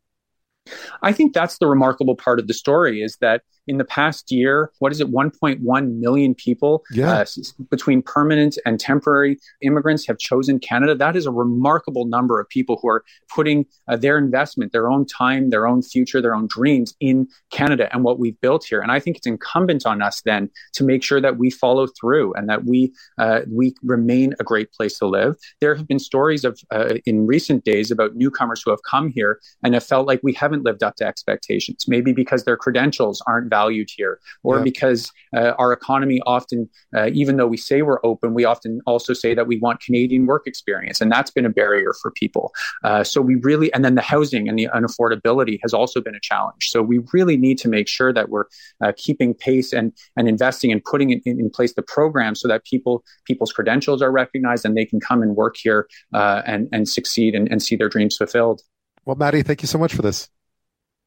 I 1.03 1.12
think 1.12 1.35
that's 1.35 1.59
the 1.59 1.66
remarkable 1.66 2.16
part 2.16 2.38
of 2.38 2.47
the 2.47 2.55
story 2.55 3.03
is 3.03 3.16
that 3.21 3.42
in 3.68 3.78
the 3.78 3.85
past 3.85 4.33
year, 4.33 4.72
what 4.78 4.92
is 4.92 5.00
it, 5.00 5.12
1.1 5.12 5.98
million 5.98 6.35
people 6.35 6.83
yeah. 6.90 7.18
uh, 7.18 7.24
between 7.70 8.02
permanent 8.02 8.59
and 8.64 8.81
temporary 8.81 9.38
immigrants 9.62 10.07
have 10.07 10.18
chosen 10.18 10.59
Canada. 10.59 10.94
That 10.94 11.16
is 11.16 11.26
a 11.26 11.31
remarkable 11.31 12.07
number 12.07 12.40
of 12.40 12.48
people 12.48 12.78
who 12.81 12.88
are 12.88 13.04
putting 13.28 13.66
uh, 13.87 13.96
their 13.96 14.18
investment, 14.18 14.72
their 14.72 14.90
own 14.90 15.07
time, 15.07 15.50
their 15.50 15.66
own 15.66 15.83
future, 15.83 16.20
their 16.20 16.35
own 16.35 16.48
dreams 16.48 16.94
in 17.00 17.28
Canada 17.50 17.88
and 17.92 18.02
what 18.04 18.18
we've 18.18 18.40
built 18.40 18.64
here. 18.64 18.81
And 18.81 18.90
I 18.90 19.00
think 19.00 19.16
it's 19.18 19.26
incumbent 19.26 19.87
on 19.87 20.02
us 20.02 20.22
then 20.22 20.50
to 20.74 20.85
make 20.85 21.02
sure 21.04 21.20
that 21.20 21.38
we 21.38 21.50
follow 21.50 21.87
through 21.87 22.35
and 22.35 22.48
that 22.48 22.64
we 22.64 22.92
uh, 23.18 23.40
we 23.50 23.74
remain 23.83 24.35
a 24.40 24.44
great 24.44 24.72
place 24.72 24.98
to 24.98 25.07
live. 25.07 25.37
There 25.61 25.74
have 25.74 25.87
been 25.87 25.98
stories 25.98 26.44
of 26.44 26.59
uh, 26.70 26.94
in 27.04 27.26
recent 27.26 27.64
days 27.64 27.90
about 27.90 28.16
newcomers 28.16 28.62
who 28.64 28.70
have 28.70 28.83
come 28.88 29.11
here 29.11 29.40
and 29.62 29.74
have 29.74 29.85
felt 29.85 30.07
like 30.07 30.20
we 30.22 30.33
haven't 30.33 30.64
lived 30.64 30.83
up 30.83 30.96
to 30.96 31.07
expectations, 31.07 31.85
maybe 31.87 32.12
because 32.12 32.44
their 32.44 32.57
credentials 32.57 33.22
aren't 33.26 33.50
valued 33.59 33.88
here, 33.99 34.14
or 34.42 34.57
yeah. 34.57 34.62
because 34.71 35.01
uh, 35.37 35.53
our 35.62 35.73
economy 35.73 36.21
often, 36.27 36.68
uh, 36.97 37.09
even 37.12 37.37
though 37.37 37.47
we 37.47 37.57
say 37.57 37.83
we're 37.83 38.05
open, 38.05 38.35
we 38.35 38.44
often 38.44 38.81
also 38.87 39.12
say 39.12 39.35
that 39.35 39.47
we 39.47 39.57
want 39.59 39.81
Canadian 39.81 40.27
work 40.27 40.44
experience, 40.47 41.01
and 41.01 41.11
that's 41.11 41.31
been 41.31 41.47
a 41.47 41.55
barrier 41.61 41.92
for 42.01 42.11
people. 42.23 42.53
Uh, 42.85 43.03
so 43.12 43.21
we 43.21 43.35
really, 43.37 43.73
and 43.75 43.85
then 43.85 43.94
the 43.94 44.07
housing 44.14 44.49
and 44.49 44.59
the 44.59 44.68
unaffordability 44.79 45.59
has 45.62 45.73
also 45.75 46.01
been 46.01 46.14
a 46.14 46.21
challenge. 46.21 46.62
So 46.73 46.83
we 46.83 47.01
really 47.12 47.37
need 47.37 47.59
to 47.59 47.68
make 47.68 47.88
sure 47.88 48.12
that 48.12 48.29
we're 48.29 48.47
uh, 48.85 48.92
keeping 48.97 49.35
pace 49.35 49.73
and 49.73 49.92
and 50.16 50.29
investing 50.29 50.73
and 50.73 50.83
putting 50.85 51.11
in, 51.11 51.21
in, 51.25 51.51
place 51.51 51.75
the 51.75 51.83
program 51.83 52.35
so 52.35 52.47
that 52.49 52.64
people 52.64 53.05
people's 53.25 53.53
credentials 53.53 54.03
are 54.03 54.12
recognized 54.12 54.64
and 54.66 54.77
they 54.77 54.85
can 54.85 55.01
come 55.01 55.23
and 55.23 55.37
work 55.37 55.57
here 55.57 55.88
uh, 56.14 56.42
and 56.47 56.68
and 56.73 56.88
succeed 56.88 57.35
and, 57.35 57.51
and 57.51 57.62
see 57.62 57.77
their 57.77 57.88
dreams 57.88 58.16
fulfilled. 58.16 58.61
Well, 59.05 59.16
Matti, 59.16 59.42
thank 59.42 59.62
you 59.62 59.68
so 59.68 59.79
much 59.79 59.94
for 59.94 60.03
this. 60.03 60.29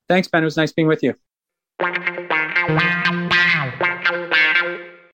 Thanks, 0.10 0.28
Ben. 0.28 0.42
It 0.44 0.46
was 0.46 0.58
nice 0.58 0.74
being 0.74 0.88
with 0.88 1.04
you. 1.04 1.14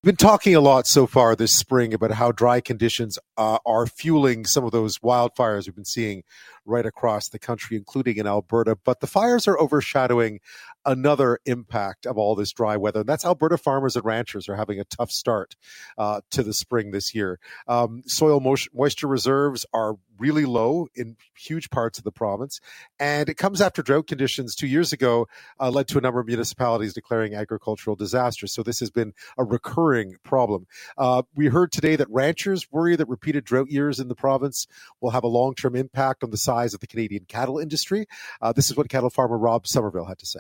We've 0.08 0.16
been 0.16 0.16
talking 0.16 0.56
a 0.56 0.62
lot 0.62 0.86
so 0.86 1.08
far 1.08 1.36
this 1.36 1.52
spring 1.52 1.94
about 1.94 2.12
how 2.12 2.32
dry 2.32 2.62
conditions 2.62 3.18
uh, 3.36 3.58
are 3.66 3.88
fueling 3.88 4.46
some 4.46 4.64
of 4.64 4.72
those 4.72 5.00
wildfires 5.00 5.66
we've 5.66 5.76
been 5.76 5.84
seeing 5.84 6.24
right 6.68 6.86
across 6.86 7.30
the 7.30 7.40
country, 7.40 7.78
including 7.78 8.18
in 8.18 8.28
Alberta. 8.28 8.78
But 8.84 9.00
the 9.00 9.08
fires 9.08 9.48
are 9.48 9.60
overshadowing 9.60 10.40
another 10.86 11.40
impact 11.46 12.06
of 12.06 12.18
all 12.18 12.36
this 12.36 12.52
dry 12.52 12.78
weather. 12.78 13.02
And 13.02 13.10
that's 13.10 13.26
Alberta 13.26 13.58
farmers 13.58 13.96
and 13.96 14.06
ranchers 14.06 14.48
are 14.48 14.56
having 14.56 14.80
a 14.80 14.86
tough 14.86 15.12
start 15.12 15.56
uh, 15.98 16.22
to 16.32 16.44
the 16.44 16.54
spring 16.54 16.92
this 16.92 17.14
year. 17.16 17.40
Um, 17.68 18.04
soil 18.06 18.40
moisture 18.74 19.08
reserves 19.08 19.66
are 19.74 19.96
really 20.20 20.46
low 20.46 20.88
in 20.96 21.16
huge 21.36 21.70
parts 21.70 21.98
of 21.98 22.04
the 22.04 22.12
province. 22.12 22.60
And 23.00 23.30
it 23.30 23.36
comes 23.36 23.62
after 23.62 23.82
drought 23.82 24.08
conditions 24.08 24.56
two 24.56 24.68
years 24.68 24.94
ago 24.94 25.28
uh, 25.60 25.70
led 25.70 25.88
to 25.90 25.98
a 25.98 26.02
number 26.02 26.20
of 26.20 26.28
municipalities 26.28 26.94
declaring 26.94 27.36
agricultural 27.36 27.96
disasters. 27.96 28.54
So 28.54 28.64
this 28.64 28.80
has 28.80 28.90
been 28.90 29.14
a 29.38 29.44
recurring 29.44 30.16
problem. 30.24 30.68
Uh, 30.98 31.24
we 31.36 31.48
heard 31.48 31.72
today 31.72 31.96
that 31.98 32.10
ranchers 32.10 32.72
worry 32.72 32.96
that 32.96 33.08
repeated 33.08 33.44
drought 33.44 33.70
years 33.70 34.00
in 34.00 34.08
the 34.08 34.16
province 34.16 34.68
will 35.02 35.12
have 35.12 35.24
a 35.24 35.28
long 35.28 35.54
term 35.54 35.76
impact 35.76 36.24
on 36.24 36.32
the 36.32 36.38
size 36.38 36.57
of 36.74 36.80
the 36.80 36.88
Canadian 36.88 37.26
cattle 37.26 37.60
industry. 37.60 38.08
Uh, 38.42 38.52
this 38.54 38.70
is 38.70 38.78
what 38.78 38.90
cattle 38.90 39.10
farmer 39.10 39.38
Rob 39.38 39.68
Somerville 39.68 40.06
had 40.06 40.20
to 40.20 40.26
say. 40.26 40.40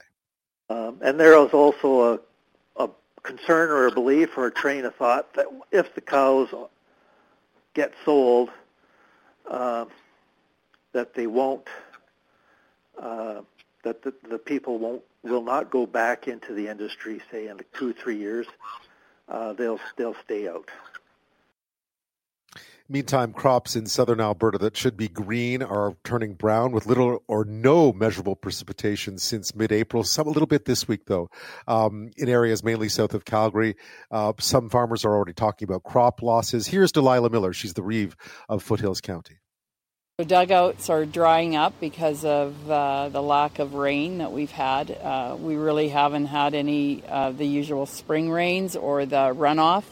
Um, 0.70 1.00
and 1.02 1.20
there 1.20 1.38
is 1.46 1.54
also 1.54 2.14
a, 2.14 2.84
a 2.84 2.90
concern 3.24 3.70
or 3.70 3.88
a 3.88 3.92
belief 3.92 4.38
or 4.38 4.48
a 4.48 4.52
train 4.52 4.86
of 4.86 4.96
thought 4.96 5.34
that 5.36 5.48
if 5.72 5.94
the 5.96 6.02
cows 6.02 6.50
get 7.74 7.94
sold, 8.04 8.50
uh, 9.50 9.86
that 10.94 11.14
they 11.14 11.28
won't, 11.28 11.68
uh, 13.00 13.42
that 13.84 14.02
the, 14.02 14.14
the 14.30 14.38
people 14.38 14.80
won't 14.80 15.04
will 15.24 15.44
not 15.44 15.70
go 15.70 15.86
back 15.86 16.28
into 16.28 16.54
the 16.54 16.68
industry, 16.68 17.22
say 17.32 17.48
in 17.48 17.60
two 17.74 17.94
three 17.94 18.18
years. 18.18 18.48
Uh, 19.30 19.54
they'll 19.54 19.80
they'll 19.98 20.16
stay 20.24 20.48
out. 20.48 20.70
Meantime, 22.90 23.34
crops 23.34 23.76
in 23.76 23.86
southern 23.86 24.22
Alberta 24.22 24.58
that 24.60 24.78
should 24.78 24.96
be 24.96 25.10
green 25.10 25.62
are 25.62 25.98
turning 26.06 26.36
brown 26.36 26.72
with 26.72 26.86
little 26.86 27.22
or 27.28 27.44
no 27.44 27.92
measurable 27.92 28.36
precipitation 28.36 29.18
since 29.18 29.54
mid-April. 29.54 30.06
Some 30.06 30.26
a 30.28 30.30
little 30.30 30.48
bit 30.48 30.64
this 30.64 30.88
week, 30.88 31.06
though, 31.06 31.30
um, 31.68 32.12
in 32.16 32.30
areas 32.30 32.64
mainly 32.64 32.88
south 32.88 33.14
of 33.14 33.26
Calgary. 33.26 33.76
Uh, 34.10 34.32
some 34.40 34.70
farmers 34.70 35.04
are 35.04 35.14
already 35.14 35.34
talking 35.34 35.68
about 35.68 35.84
crop 35.84 36.22
losses. 36.22 36.66
Here's 36.66 36.94
Delilah 36.94 37.30
Miller. 37.30 37.52
She's 37.52 37.74
the 37.74 37.84
reeve 37.84 38.16
of 38.48 38.64
Foothills 38.64 39.02
County. 39.02 39.40
The 40.18 40.24
dugouts 40.26 40.90
are 40.90 41.06
drying 41.06 41.58
up 41.58 41.74
because 41.82 42.24
of 42.24 42.72
uh, 42.72 43.10
the 43.10 43.22
lack 43.22 43.60
of 43.60 43.74
rain 43.74 44.20
that 44.20 44.32
we've 44.32 44.50
had. 44.50 44.92
Uh, 44.92 45.36
we 45.38 45.58
really 45.58 45.90
haven't 45.90 46.28
had 46.28 46.54
any 46.56 47.04
of 47.04 47.38
the 47.38 47.46
usual 47.46 47.86
spring 47.86 48.32
rains 48.32 48.78
or 48.78 49.06
the 49.06 49.36
runoff. 49.36 49.84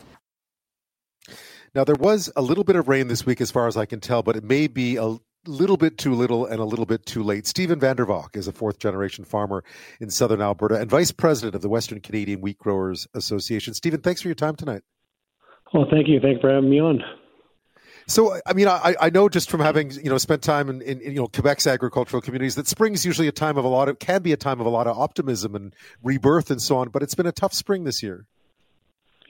Now, 1.75 1.83
there 1.83 1.95
was 1.95 2.31
a 2.37 2.41
little 2.41 2.63
bit 2.63 2.77
of 2.77 2.87
rain 2.87 3.09
this 3.09 3.25
week, 3.25 3.41
as 3.41 3.51
far 3.51 3.67
as 3.67 3.75
I 3.75 3.85
can 3.85 3.99
tell, 3.99 4.23
but 4.23 4.37
it 4.37 4.45
may 4.45 4.67
be 4.67 4.95
a 4.95 5.17
little 5.45 5.75
bit 5.75 5.97
too 5.97 6.13
little 6.13 6.45
and 6.45 6.61
a 6.61 6.63
little 6.63 6.85
bit 6.85 7.05
too 7.05 7.21
late. 7.21 7.45
Stephen 7.45 7.81
Vandervalk 7.81 8.37
is 8.37 8.47
a 8.47 8.53
fourth 8.53 8.79
generation 8.79 9.25
farmer 9.25 9.61
in 9.99 10.09
southern 10.09 10.41
Alberta 10.41 10.75
and 10.75 10.89
vice 10.89 11.11
president 11.11 11.53
of 11.53 11.61
the 11.61 11.67
Western 11.67 11.99
Canadian 11.99 12.39
Wheat 12.39 12.57
Growers 12.57 13.07
Association. 13.13 13.73
Stephen, 13.73 13.99
thanks 13.99 14.21
for 14.21 14.29
your 14.29 14.35
time 14.35 14.55
tonight. 14.55 14.83
Well, 15.73 15.85
thank 15.91 16.07
you. 16.07 16.21
Thanks 16.21 16.39
for 16.39 16.49
having 16.49 16.69
me 16.69 16.79
on. 16.79 17.03
So, 18.07 18.39
I 18.45 18.53
mean, 18.53 18.67
I, 18.67 18.95
I 19.01 19.09
know 19.09 19.27
just 19.27 19.49
from 19.49 19.59
having 19.59 19.91
you 19.91 20.09
know 20.09 20.17
spent 20.17 20.43
time 20.43 20.69
in, 20.69 20.81
in, 20.81 21.01
you 21.01 21.15
know 21.15 21.27
Quebec's 21.27 21.67
agricultural 21.67 22.21
communities 22.21 22.55
that 22.55 22.67
spring 22.67 22.93
is 22.93 23.05
usually 23.05 23.27
a 23.27 23.31
time 23.31 23.57
of 23.57 23.65
a 23.65 23.67
lot 23.67 23.89
of 23.89 23.99
can 23.99 24.21
be 24.21 24.31
a 24.31 24.37
time 24.37 24.61
of 24.61 24.67
a 24.67 24.69
lot 24.69 24.87
of 24.87 24.97
optimism 24.97 25.55
and 25.55 25.75
rebirth 26.03 26.51
and 26.51 26.61
so 26.61 26.77
on. 26.77 26.89
But 26.89 27.03
it's 27.03 27.15
been 27.15 27.25
a 27.25 27.31
tough 27.31 27.53
spring 27.53 27.83
this 27.83 28.01
year. 28.01 28.27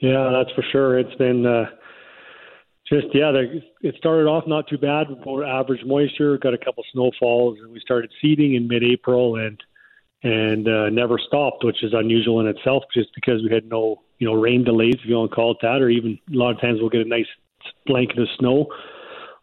Yeah, 0.00 0.30
that's 0.30 0.54
for 0.54 0.62
sure. 0.70 0.98
It's 0.98 1.14
been 1.14 1.46
uh, 1.46 1.70
just 2.88 3.06
yeah, 3.12 3.32
it 3.82 3.94
started 3.98 4.26
off 4.26 4.44
not 4.46 4.68
too 4.68 4.78
bad 4.78 5.06
for 5.24 5.44
average 5.44 5.84
moisture. 5.84 6.38
Got 6.38 6.54
a 6.54 6.58
couple 6.58 6.84
snowfalls, 6.92 7.58
and 7.60 7.72
we 7.72 7.80
started 7.80 8.12
seeding 8.22 8.54
in 8.54 8.68
mid-April, 8.68 9.36
and 9.36 9.60
and 10.22 10.68
uh, 10.68 10.88
never 10.90 11.18
stopped, 11.18 11.64
which 11.64 11.82
is 11.82 11.92
unusual 11.92 12.40
in 12.40 12.46
itself, 12.46 12.84
just 12.94 13.10
because 13.14 13.42
we 13.42 13.52
had 13.52 13.68
no 13.68 14.02
you 14.18 14.26
know 14.26 14.34
rain 14.34 14.64
delays, 14.64 14.94
if 14.94 15.06
you 15.06 15.16
want 15.16 15.30
to 15.30 15.34
call 15.34 15.52
it 15.52 15.58
that, 15.62 15.82
or 15.82 15.88
even 15.88 16.18
a 16.32 16.36
lot 16.36 16.50
of 16.50 16.60
times 16.60 16.80
we'll 16.80 16.90
get 16.90 17.00
a 17.00 17.08
nice 17.08 17.26
blanket 17.86 18.18
of 18.18 18.28
snow 18.38 18.66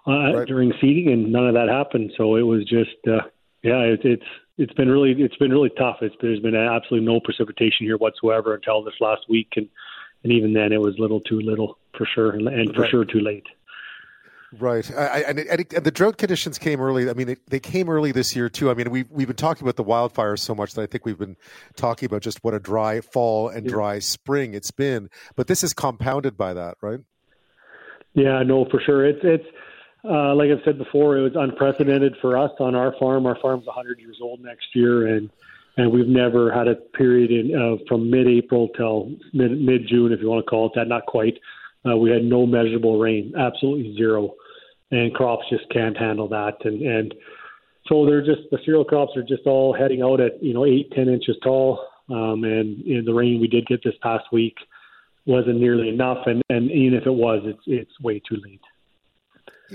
uh, 0.07 0.33
right. 0.33 0.47
during 0.47 0.73
seeding, 0.79 1.11
and 1.11 1.31
none 1.31 1.47
of 1.47 1.53
that 1.53 1.69
happened. 1.69 2.13
So 2.17 2.35
it 2.35 2.43
was 2.43 2.63
just 2.63 2.95
uh, 3.07 3.27
yeah, 3.61 3.79
it, 3.79 4.01
it's 4.03 4.25
it's 4.57 4.73
been 4.73 4.89
really 4.89 5.11
it's 5.17 5.35
been 5.37 5.51
really 5.51 5.71
tough. 5.77 5.97
It's 6.01 6.15
there's 6.21 6.39
been 6.39 6.55
absolutely 6.55 7.05
no 7.05 7.19
precipitation 7.19 7.85
here 7.85 7.97
whatsoever 7.97 8.55
until 8.55 8.83
this 8.83 8.95
last 9.01 9.23
week, 9.27 9.49
and 9.57 9.67
and 10.23 10.31
even 10.31 10.53
then 10.53 10.71
it 10.71 10.79
was 10.79 10.95
little 10.97 11.19
too 11.19 11.41
little 11.41 11.77
for 11.97 12.07
sure, 12.13 12.31
and, 12.31 12.73
for 12.73 12.81
right. 12.81 12.91
sure 12.91 13.05
too 13.05 13.19
late. 13.19 13.45
Right, 14.59 14.89
I, 14.95 15.21
and, 15.21 15.39
and, 15.39 15.65
the 15.83 15.89
drought 15.89 16.17
conditions 16.17 16.59
came 16.59 16.79
early. 16.79 17.09
I 17.09 17.13
mean, 17.13 17.29
it, 17.29 17.39
they 17.47 17.59
came 17.59 17.89
early 17.89 18.11
this 18.11 18.35
year 18.35 18.49
too. 18.49 18.69
I 18.69 18.75
mean, 18.75 18.91
we've 18.91 19.09
we've 19.09 19.25
been 19.27 19.35
talking 19.35 19.63
about 19.63 19.77
the 19.77 19.83
wildfires 19.83 20.39
so 20.39 20.53
much 20.53 20.73
that 20.73 20.83
I 20.83 20.85
think 20.85 21.05
we've 21.05 21.17
been 21.17 21.37
talking 21.75 22.05
about 22.05 22.21
just 22.21 22.43
what 22.43 22.53
a 22.53 22.59
dry 22.59 23.01
fall 23.01 23.49
and 23.49 23.67
dry 23.67 23.97
spring 23.97 24.53
it's 24.53 24.69
been. 24.69 25.09
But 25.35 25.47
this 25.47 25.63
is 25.63 25.73
compounded 25.73 26.37
by 26.37 26.53
that, 26.53 26.77
right? 26.81 26.99
Yeah, 28.13 28.43
no, 28.43 28.65
for 28.69 28.79
sure. 28.79 29.05
It's 29.07 29.21
it's 29.23 29.45
uh, 30.07 30.35
like 30.35 30.51
I've 30.51 30.63
said 30.63 30.77
before, 30.77 31.17
it 31.17 31.21
was 31.21 31.33
unprecedented 31.35 32.15
for 32.21 32.37
us 32.37 32.51
on 32.59 32.75
our 32.75 32.93
farm. 32.99 33.25
Our 33.25 33.37
farm's 33.41 33.65
100 33.65 33.99
years 33.99 34.19
old 34.21 34.41
next 34.41 34.67
year, 34.75 35.07
and 35.07 35.29
and 35.77 35.91
we've 35.91 36.07
never 36.07 36.51
had 36.51 36.67
a 36.67 36.75
period 36.75 37.31
in, 37.31 37.55
uh, 37.55 37.83
from 37.87 38.11
mid-April 38.11 38.69
till 38.77 39.11
mid 39.33 39.59
mid 39.59 39.87
June, 39.87 40.11
if 40.11 40.19
you 40.21 40.29
want 40.29 40.45
to 40.45 40.49
call 40.49 40.67
it 40.67 40.73
that. 40.75 40.87
Not 40.87 41.05
quite. 41.07 41.39
Uh, 41.85 41.97
we 41.97 42.09
had 42.09 42.23
no 42.23 42.45
measurable 42.45 42.99
rain, 42.99 43.33
absolutely 43.37 43.95
zero, 43.95 44.33
and 44.91 45.13
crops 45.13 45.45
just 45.49 45.69
can't 45.69 45.97
handle 45.97 46.27
that. 46.29 46.53
And 46.63 46.81
and 46.81 47.13
so 47.87 48.05
they're 48.05 48.25
just 48.25 48.49
the 48.51 48.59
cereal 48.63 48.85
crops 48.85 49.11
are 49.15 49.23
just 49.23 49.45
all 49.45 49.73
heading 49.73 50.01
out 50.01 50.21
at 50.21 50.41
you 50.41 50.53
know 50.53 50.65
eight 50.65 50.91
ten 50.91 51.09
inches 51.09 51.37
tall. 51.43 51.85
Um, 52.09 52.43
and 52.43 52.79
know, 52.97 53.05
the 53.05 53.13
rain 53.13 53.39
we 53.39 53.47
did 53.47 53.65
get 53.65 53.81
this 53.83 53.95
past 54.01 54.25
week 54.31 54.55
wasn't 55.25 55.59
nearly 55.59 55.89
enough. 55.89 56.25
And 56.25 56.41
and 56.49 56.71
even 56.71 56.97
if 56.97 57.05
it 57.05 57.13
was, 57.13 57.41
it's 57.45 57.63
it's 57.65 57.99
way 58.01 58.19
too 58.19 58.37
late. 58.45 58.61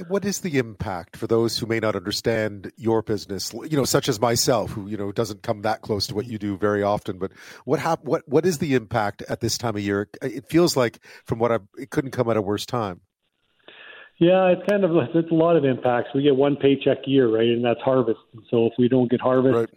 What 0.09 0.25
is 0.25 0.41
the 0.41 0.59
impact 0.59 1.17
for 1.17 1.27
those 1.27 1.59
who 1.59 1.67
may 1.67 1.81
not 1.81 1.97
understand 1.97 2.71
your 2.77 3.03
business, 3.03 3.53
you 3.53 3.77
know, 3.77 3.85
such 3.85 4.09
as 4.09 4.21
myself, 4.21 4.71
who 4.71 4.89
you 4.89 4.97
know 4.97 5.13
doesn't 5.13 5.43
come 5.43 5.63
that 5.63 5.83
close 5.83 6.07
to 6.09 6.15
what 6.15 6.27
you 6.27 6.39
do 6.39 6.57
very 6.57 6.83
often? 6.83 7.19
But 7.19 7.33
what 7.65 7.81
hap- 7.81 8.05
what 8.05 8.29
what 8.29 8.47
is 8.47 8.59
the 8.59 8.75
impact 8.75 9.23
at 9.29 9.41
this 9.41 9.59
time 9.59 9.77
of 9.77 9.83
year? 9.83 10.09
It 10.23 10.49
feels 10.49 10.77
like, 10.77 11.01
from 11.25 11.39
what 11.39 11.51
I, 11.51 11.59
it 11.77 11.91
couldn't 11.91 12.13
come 12.13 12.31
at 12.31 12.37
a 12.37 12.43
worse 12.43 12.67
time. 12.67 13.01
Yeah, 14.19 14.47
it's 14.49 14.69
kind 14.69 14.85
of 14.85 14.91
it's 15.15 15.31
a 15.31 15.35
lot 15.35 15.57
of 15.57 15.65
impacts. 15.65 16.11
We 16.15 16.23
get 16.23 16.35
one 16.35 16.57
paycheck 16.57 16.99
a 17.07 17.11
year, 17.11 17.29
right, 17.29 17.49
and 17.49 17.65
that's 17.65 17.81
harvest. 17.81 18.21
And 18.33 18.43
so 18.51 18.67
if 18.67 18.73
we 18.77 18.89
don't 18.89 19.09
get 19.09 19.21
harvest, 19.21 19.73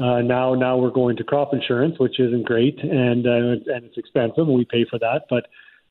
right. 0.00 0.08
uh, 0.08 0.22
now 0.22 0.54
now 0.54 0.76
we're 0.76 0.90
going 0.90 1.16
to 1.18 1.24
crop 1.24 1.54
insurance, 1.54 1.98
which 1.98 2.18
isn't 2.18 2.44
great, 2.46 2.78
and 2.80 3.26
uh, 3.26 3.30
and 3.30 3.84
it's 3.84 3.96
expensive, 3.96 4.48
and 4.48 4.56
we 4.56 4.64
pay 4.64 4.84
for 4.90 4.98
that. 4.98 5.26
But 5.30 5.46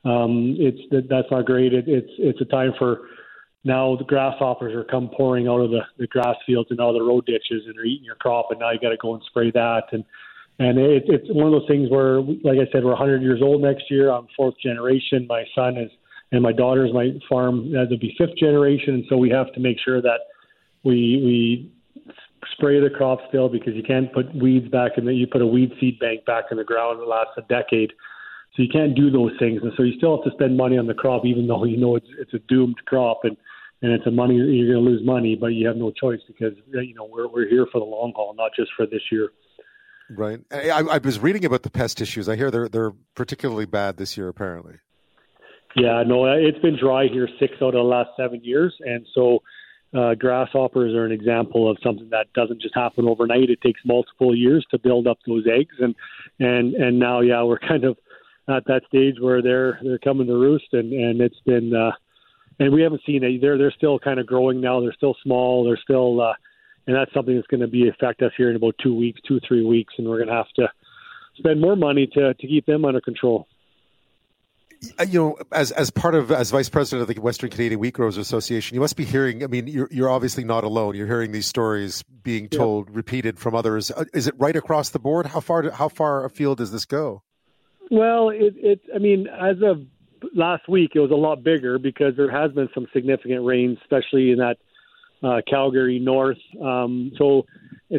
um, 0.09 0.57
it's 0.59 0.79
that's 1.09 1.31
not 1.31 1.45
great. 1.45 1.73
It, 1.73 1.85
it's 1.87 2.11
it's 2.17 2.41
a 2.41 2.45
time 2.45 2.73
for 2.77 3.07
now 3.65 3.95
the 3.95 4.03
grasshoppers 4.03 4.75
are 4.75 4.83
come 4.83 5.09
pouring 5.09 5.47
out 5.47 5.59
of 5.59 5.71
the, 5.71 5.81
the 5.97 6.05
grass 6.05 6.35
fields 6.45 6.69
and 6.69 6.79
of 6.79 6.93
the 6.93 7.01
road 7.01 7.25
ditches 7.25 7.63
and 7.65 7.77
are 7.77 7.83
eating 7.83 8.05
your 8.05 8.15
crop, 8.15 8.51
and 8.51 8.59
now 8.59 8.71
you 8.71 8.79
got 8.79 8.89
to 8.89 8.97
go 8.97 9.15
and 9.15 9.23
spray 9.27 9.51
that. 9.51 9.85
And 9.91 10.05
and 10.59 10.77
it, 10.77 11.03
it's 11.07 11.27
one 11.29 11.47
of 11.47 11.51
those 11.51 11.67
things 11.67 11.89
where, 11.89 12.21
like 12.21 12.59
I 12.61 12.71
said, 12.71 12.85
we're 12.85 12.91
100 12.91 13.21
years 13.21 13.41
old 13.41 13.61
next 13.61 13.89
year. 13.89 14.09
I'm 14.11 14.27
fourth 14.37 14.53
generation. 14.63 15.25
My 15.27 15.43
son 15.53 15.77
is, 15.77 15.91
and 16.31 16.43
my 16.43 16.53
daughter's 16.53 16.93
my 16.93 17.09
farm. 17.27 17.73
That'll 17.73 17.97
be 17.97 18.15
fifth 18.17 18.37
generation, 18.37 18.93
and 18.93 19.05
so 19.09 19.17
we 19.17 19.31
have 19.31 19.51
to 19.53 19.59
make 19.59 19.77
sure 19.83 19.99
that 19.99 20.19
we 20.83 21.21
we 21.25 21.71
spray 22.53 22.79
the 22.79 22.89
crop 22.89 23.19
still 23.29 23.49
because 23.49 23.73
you 23.73 23.83
can't 23.83 24.13
put 24.13 24.33
weeds 24.35 24.69
back 24.69 24.91
in 24.97 25.05
the. 25.05 25.13
You 25.13 25.25
put 25.25 25.41
a 25.41 25.47
weed 25.47 25.73
seed 25.79 25.99
bank 25.99 26.23
back 26.25 26.45
in 26.51 26.57
the 26.57 26.63
ground 26.63 26.99
that 26.99 27.07
lasts 27.07 27.33
a 27.37 27.41
decade. 27.41 27.91
So 28.55 28.61
you 28.61 28.69
can't 28.69 28.95
do 28.95 29.09
those 29.09 29.31
things, 29.39 29.61
and 29.63 29.73
so 29.75 29.83
you 29.83 29.97
still 29.97 30.15
have 30.15 30.23
to 30.25 30.31
spend 30.31 30.55
money 30.55 30.77
on 30.77 30.85
the 30.85 30.93
crop, 30.93 31.25
even 31.25 31.47
though 31.47 31.65
you 31.65 31.77
know 31.77 31.95
it's 31.95 32.07
it's 32.19 32.33
a 32.35 32.39
doomed 32.47 32.77
crop. 32.85 33.21
And 33.23 33.35
and 33.81 33.91
it's 33.91 34.05
a 34.07 34.11
money 34.11 34.35
you're 34.35 34.73
going 34.73 34.85
to 34.85 34.91
lose 34.91 35.05
money, 35.05 35.35
but 35.35 35.47
you 35.47 35.67
have 35.67 35.77
no 35.77 35.91
choice 35.91 36.21
because 36.27 36.53
you 36.67 36.95
know 36.95 37.05
we're 37.11 37.27
we're 37.27 37.47
here 37.47 37.67
for 37.71 37.79
the 37.79 37.85
long 37.85 38.13
haul, 38.15 38.33
not 38.35 38.51
just 38.55 38.71
for 38.75 38.85
this 38.85 39.01
year. 39.11 39.29
Right. 40.09 40.39
I, 40.51 40.81
I 40.81 40.97
was 40.99 41.19
reading 41.19 41.45
about 41.45 41.63
the 41.63 41.71
pest 41.71 41.99
issues. 41.99 42.29
I 42.29 42.35
hear 42.35 42.51
they're 42.51 42.69
they're 42.69 42.93
particularly 43.15 43.65
bad 43.65 43.97
this 43.97 44.17
year, 44.17 44.27
apparently. 44.27 44.75
Yeah, 45.75 46.03
no, 46.05 46.25
it's 46.25 46.59
been 46.59 46.77
dry 46.77 47.07
here 47.07 47.27
six 47.39 47.53
out 47.61 47.69
of 47.69 47.73
the 47.73 47.81
last 47.81 48.11
seven 48.15 48.41
years, 48.43 48.73
and 48.79 49.05
so 49.13 49.39
uh, 49.93 50.13
grasshoppers 50.15 50.93
are 50.93 51.05
an 51.05 51.11
example 51.11 51.69
of 51.69 51.77
something 51.83 52.09
that 52.11 52.31
doesn't 52.33 52.61
just 52.61 52.75
happen 52.75 53.07
overnight. 53.07 53.49
It 53.49 53.61
takes 53.61 53.81
multiple 53.85 54.35
years 54.35 54.65
to 54.71 54.79
build 54.79 55.05
up 55.05 55.17
those 55.27 55.45
eggs, 55.47 55.75
and 55.79 55.95
and 56.39 56.75
and 56.75 56.99
now, 56.99 57.19
yeah, 57.21 57.43
we're 57.43 57.59
kind 57.59 57.83
of 57.83 57.97
at 58.47 58.65
that 58.67 58.83
stage 58.87 59.15
where 59.19 59.41
they're 59.41 59.79
they're 59.83 59.99
coming 59.99 60.27
to 60.27 60.33
roost, 60.33 60.67
and 60.71 60.93
and 60.93 61.19
it's 61.19 61.39
been 61.45 61.75
uh, 61.75 61.91
and 62.59 62.73
we 62.73 62.81
haven't 62.81 63.01
seen 63.05 63.23
it. 63.23 63.41
They're 63.41 63.57
they're 63.57 63.73
still 63.75 63.99
kind 63.99 64.19
of 64.19 64.25
growing 64.25 64.61
now. 64.61 64.79
They're 64.79 64.93
still 64.93 65.15
small. 65.23 65.65
They're 65.65 65.79
still, 65.81 66.21
uh, 66.21 66.33
and 66.87 66.95
that's 66.95 67.13
something 67.13 67.35
that's 67.35 67.47
going 67.47 67.61
to 67.61 67.67
be 67.67 67.89
affect 67.89 68.21
us 68.21 68.31
here 68.37 68.49
in 68.49 68.55
about 68.55 68.75
two 68.81 68.95
weeks, 68.95 69.19
two 69.27 69.39
three 69.47 69.65
weeks, 69.65 69.93
and 69.97 70.07
we're 70.07 70.17
going 70.17 70.29
to 70.29 70.35
have 70.35 70.49
to 70.57 70.67
spend 71.37 71.61
more 71.61 71.75
money 71.75 72.07
to 72.13 72.33
to 72.33 72.47
keep 72.47 72.65
them 72.65 72.85
under 72.85 73.01
control. 73.01 73.47
Uh, 74.99 75.03
you 75.03 75.19
know, 75.19 75.37
as 75.51 75.71
as 75.71 75.89
part 75.89 76.15
of 76.15 76.31
as 76.31 76.51
vice 76.51 76.69
president 76.69 77.09
of 77.09 77.13
the 77.13 77.21
Western 77.21 77.49
Canadian 77.49 77.79
Wheat 77.79 77.93
Growers 77.93 78.17
Association, 78.17 78.75
you 78.75 78.81
must 78.81 78.95
be 78.95 79.05
hearing. 79.05 79.43
I 79.43 79.47
mean, 79.47 79.67
you're 79.67 79.87
you're 79.91 80.09
obviously 80.09 80.43
not 80.43 80.63
alone. 80.63 80.95
You're 80.95 81.07
hearing 81.07 81.31
these 81.31 81.47
stories 81.47 82.03
being 82.23 82.49
told, 82.49 82.89
yeah. 82.89 82.95
repeated 82.97 83.39
from 83.39 83.55
others. 83.55 83.91
Uh, 83.91 84.05
is 84.13 84.27
it 84.27 84.35
right 84.37 84.55
across 84.55 84.89
the 84.89 84.99
board? 84.99 85.27
How 85.27 85.39
far 85.39 85.69
how 85.71 85.89
far 85.89 86.25
afield 86.25 86.57
does 86.59 86.71
this 86.71 86.85
go? 86.85 87.23
Well, 87.89 88.29
it, 88.29 88.53
it 88.57 88.81
I 88.93 88.99
mean, 88.99 89.27
as 89.27 89.57
of 89.63 89.85
last 90.33 90.67
week, 90.67 90.91
it 90.95 90.99
was 90.99 91.11
a 91.11 91.15
lot 91.15 91.43
bigger 91.43 91.77
because 91.77 92.15
there 92.15 92.31
has 92.31 92.51
been 92.51 92.69
some 92.73 92.87
significant 92.93 93.45
rain, 93.45 93.77
especially 93.81 94.31
in 94.31 94.39
that 94.39 94.57
uh, 95.23 95.41
Calgary 95.47 95.99
north. 95.99 96.37
Um, 96.61 97.11
so, 97.17 97.45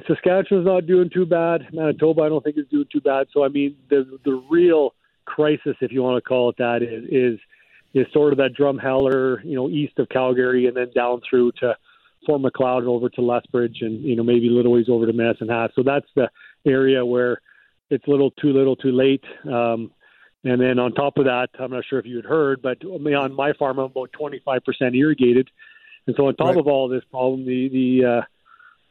Saskatchewan's 0.07 0.67
not 0.67 0.87
doing 0.87 1.11
too 1.13 1.27
bad. 1.27 1.69
Manitoba, 1.73 2.23
I 2.23 2.29
don't 2.29 2.43
think 2.43 2.59
is 2.59 2.67
doing 2.71 2.87
too 2.93 3.01
bad. 3.01 3.29
So, 3.33 3.45
I 3.45 3.49
mean, 3.49 3.77
the 3.89 4.19
the 4.25 4.43
real 4.51 4.95
crisis, 5.25 5.77
if 5.81 5.93
you 5.93 6.03
want 6.03 6.23
to 6.23 6.29
call 6.29 6.51
it 6.51 6.57
that, 6.59 6.83
is 6.83 7.05
is, 7.11 7.41
is 7.95 8.13
sort 8.13 8.33
of 8.33 8.39
that 8.39 8.55
Drumheller, 8.59 9.45
you 9.45 9.55
know, 9.55 9.69
east 9.69 9.99
of 9.99 10.09
Calgary, 10.09 10.67
and 10.67 10.77
then 10.77 10.91
down 10.95 11.21
through 11.29 11.53
to 11.61 11.77
Fort 12.27 12.41
Macleod 12.41 12.81
and 12.81 12.89
over 12.89 13.09
to 13.11 13.23
Lethbridge, 13.23 13.79
and 13.81 14.03
you 14.03 14.17
know 14.17 14.25
maybe 14.25 14.49
a 14.49 14.53
little 14.53 14.73
ways 14.73 14.87
over 14.89 15.07
to 15.07 15.13
Medicine 15.13 15.49
Hat. 15.49 15.71
So 15.75 15.83
that's 15.83 16.07
the 16.15 16.29
area 16.67 17.05
where 17.07 17.41
it's 17.91 18.07
little 18.09 18.33
too 18.33 18.53
little, 18.53 18.77
too 18.77 18.93
late. 18.93 19.25
Um, 19.45 19.93
and 20.47 20.61
then 20.61 20.79
on 20.79 20.93
top 20.93 21.19
of 21.19 21.25
that, 21.25 21.49
I'm 21.59 21.73
not 21.73 21.85
sure 21.89 21.99
if 21.99 22.07
you 22.07 22.17
had 22.17 22.25
heard, 22.25 22.63
but 22.63 22.85
on 22.85 23.35
my 23.35 23.53
farm, 23.55 23.79
I'm 23.79 23.87
about 23.87 24.13
25% 24.13 24.61
irrigated. 24.95 25.51
And 26.07 26.15
so 26.17 26.29
on 26.29 26.37
top 26.37 26.49
right. 26.49 26.57
of 26.57 26.69
all 26.69 26.89
this 26.89 27.03
problem, 27.11 27.45
the 27.45 27.69
the 27.69 28.05
uh, 28.05 28.23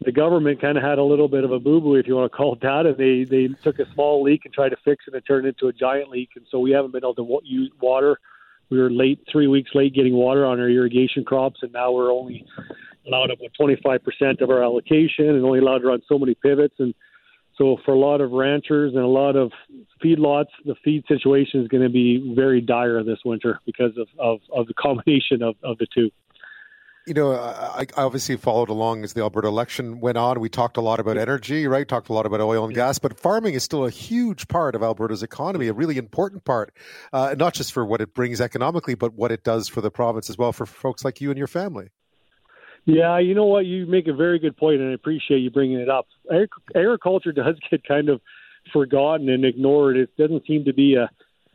the 0.03 0.11
government 0.11 0.59
kind 0.59 0.77
of 0.77 0.83
had 0.83 0.97
a 0.97 1.03
little 1.03 1.29
bit 1.29 1.45
of 1.45 1.51
a 1.51 1.59
boo 1.59 1.79
boo, 1.79 1.95
if 1.95 2.07
you 2.07 2.15
want 2.15 2.29
to 2.29 2.35
call 2.35 2.53
it 2.53 2.61
that, 2.61 2.85
and 2.85 2.97
they 2.97 3.23
they 3.23 3.53
took 3.63 3.79
a 3.79 3.91
small 3.93 4.21
leak 4.21 4.41
and 4.43 4.53
tried 4.53 4.69
to 4.69 4.77
fix 4.83 5.05
it 5.07 5.13
and 5.13 5.25
turn 5.25 5.45
it 5.45 5.49
into 5.49 5.67
a 5.67 5.73
giant 5.73 6.09
leak, 6.09 6.31
and 6.35 6.45
so 6.51 6.59
we 6.59 6.71
haven't 6.71 6.91
been 6.91 7.05
able 7.05 7.15
to 7.15 7.39
use 7.45 7.71
water. 7.81 8.19
We 8.69 8.79
were 8.79 8.91
late, 8.91 9.25
three 9.31 9.47
weeks 9.47 9.71
late 9.73 9.93
getting 9.93 10.13
water 10.13 10.45
on 10.45 10.59
our 10.59 10.69
irrigation 10.69 11.23
crops, 11.23 11.59
and 11.61 11.71
now 11.71 11.91
we're 11.91 12.11
only 12.11 12.45
allowed 13.07 13.31
about 13.31 13.51
25% 13.59 14.41
of 14.41 14.49
our 14.49 14.63
allocation 14.63 15.29
and 15.29 15.45
only 15.45 15.59
allowed 15.59 15.79
to 15.79 15.87
run 15.87 16.01
so 16.07 16.17
many 16.17 16.33
pivots. 16.33 16.73
And 16.79 16.93
so 17.57 17.77
for 17.85 17.93
a 17.93 17.97
lot 17.97 18.21
of 18.21 18.31
ranchers 18.31 18.93
and 18.93 19.03
a 19.03 19.07
lot 19.07 19.35
of 19.35 19.51
feedlots, 20.03 20.49
the 20.65 20.75
feed 20.83 21.03
situation 21.07 21.61
is 21.61 21.67
going 21.67 21.83
to 21.83 21.89
be 21.89 22.33
very 22.35 22.61
dire 22.61 23.03
this 23.03 23.19
winter 23.23 23.59
because 23.65 23.91
of, 23.97 24.07
of, 24.19 24.39
of 24.53 24.67
the 24.67 24.73
combination 24.79 25.41
of, 25.41 25.55
of 25.63 25.77
the 25.77 25.87
two 25.93 26.11
you 27.05 27.13
know, 27.13 27.33
I, 27.33 27.81
I, 27.81 27.85
obviously 27.97 28.35
followed 28.35 28.69
along 28.69 29.03
as 29.03 29.13
the 29.13 29.21
Alberta 29.21 29.47
election 29.47 29.99
went 29.99 30.17
on. 30.17 30.39
We 30.39 30.49
talked 30.49 30.77
a 30.77 30.81
lot 30.81 30.99
about 30.99 31.17
energy, 31.17 31.67
right? 31.67 31.87
Talked 31.87 32.09
a 32.09 32.13
lot 32.13 32.25
about 32.25 32.41
oil 32.41 32.65
and 32.65 32.73
gas, 32.73 32.97
but 32.97 33.19
farming 33.19 33.53
is 33.53 33.63
still 33.63 33.85
a 33.85 33.91
huge 33.91 34.47
part 34.47 34.75
of 34.75 34.81
Alberta's 34.81 35.21
economy, 35.21 35.67
a 35.67 35.73
really 35.73 35.97
important 35.97 36.45
part, 36.45 36.75
uh, 37.13 37.35
not 37.37 37.53
just 37.53 37.73
for 37.73 37.85
what 37.85 38.01
it 38.01 38.13
brings 38.13 38.41
economically, 38.41 38.95
but 38.95 39.13
what 39.13 39.31
it 39.31 39.43
does 39.43 39.67
for 39.67 39.81
the 39.81 39.91
province 39.91 40.29
as 40.29 40.37
well 40.37 40.51
for 40.51 40.65
folks 40.65 41.05
like 41.05 41.21
you 41.21 41.29
and 41.29 41.37
your 41.37 41.47
family. 41.47 41.89
Yeah, 42.85 43.17
you 43.17 43.33
know 43.33 43.45
what? 43.45 43.65
You 43.65 43.87
make 43.87 44.07
a 44.07 44.13
very 44.13 44.37
good 44.37 44.55
point, 44.55 44.79
and 44.79 44.91
I 44.91 44.93
appreciate 44.93 45.39
you 45.39 45.49
bringing 45.49 45.79
it 45.79 45.89
up. 45.89 46.07
Agriculture 46.75 47.31
does 47.31 47.55
get 47.69 47.83
kind 47.83 48.09
of 48.09 48.21
forgotten 48.71 49.29
and 49.29 49.43
ignored. 49.43 49.97
It 49.97 50.15
doesn't 50.17 50.45
seem 50.45 50.65
to 50.65 50.73
be 50.73 50.95
a 50.95 51.09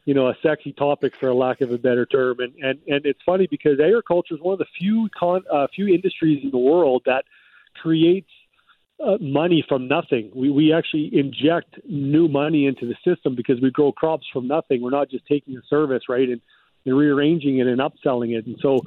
you 0.07 0.15
know 0.15 0.29
a 0.29 0.35
sexy 0.43 0.73
topic 0.73 1.13
for 1.21 1.29
a 1.29 1.35
lack 1.35 1.61
of 1.61 1.71
a 1.71 1.79
better 1.79 2.07
term 2.07 2.41
and 2.41 2.55
and 2.57 2.79
and 2.89 3.05
it's 3.07 3.21
funny 3.25 3.47
because 3.49 3.79
agriculture 3.79 4.35
is 4.35 4.41
one 4.41 4.55
of 4.55 4.59
the 4.59 4.67
few 4.79 5.09
con 5.17 5.43
uh, 5.53 5.67
few 5.75 5.89
industries 5.89 6.43
in 6.43 6.51
the 6.51 6.59
world 6.59 7.03
that 7.07 7.25
creates 7.81 8.31
uh, 9.05 9.19
money 9.21 9.65
from 9.69 9.87
nothing 9.89 10.31
we 10.35 10.51
we 10.51 10.73
actually 10.73 11.11
inject 11.13 11.79
new 11.87 12.29
money 12.29 12.67
into 12.67 12.87
the 12.87 12.97
system 13.05 13.35
because 13.35 13.61
we 13.61 13.71
grow 13.71 13.93
crops 13.93 14.27
from 14.33 14.49
nothing 14.49 14.83
we're 14.83 14.91
not 14.91 15.11
just 15.11 15.27
taking 15.27 15.57
a 15.57 15.63
service 15.69 16.05
right 16.09 16.29
and, 16.29 16.41
and 16.87 16.97
rearranging 16.97 17.59
it 17.59 17.67
and 17.67 17.81
upselling 17.81 18.37
it 18.37 18.47
and 18.47 18.57
so 18.61 18.81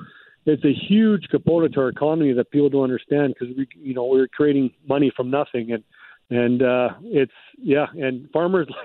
it's 0.46 0.66
a 0.66 0.74
huge 0.74 1.28
component 1.30 1.74
to 1.74 1.82
our 1.82 1.90
economy 1.90 2.34
that 2.34 2.52
people 2.52 2.70
don't 2.70 2.84
understand 2.84 3.36
because 3.38 3.56
we 3.56 3.68
you 3.76 3.94
know 3.94 4.06
we're 4.06 4.28
creating 4.28 4.72
money 4.88 5.12
from 5.16 5.30
nothing 5.30 5.72
and 5.72 5.84
and 6.30 6.62
uh 6.62 6.90
it's 7.04 7.32
yeah 7.58 7.88
and 7.96 8.30
farmers 8.32 8.68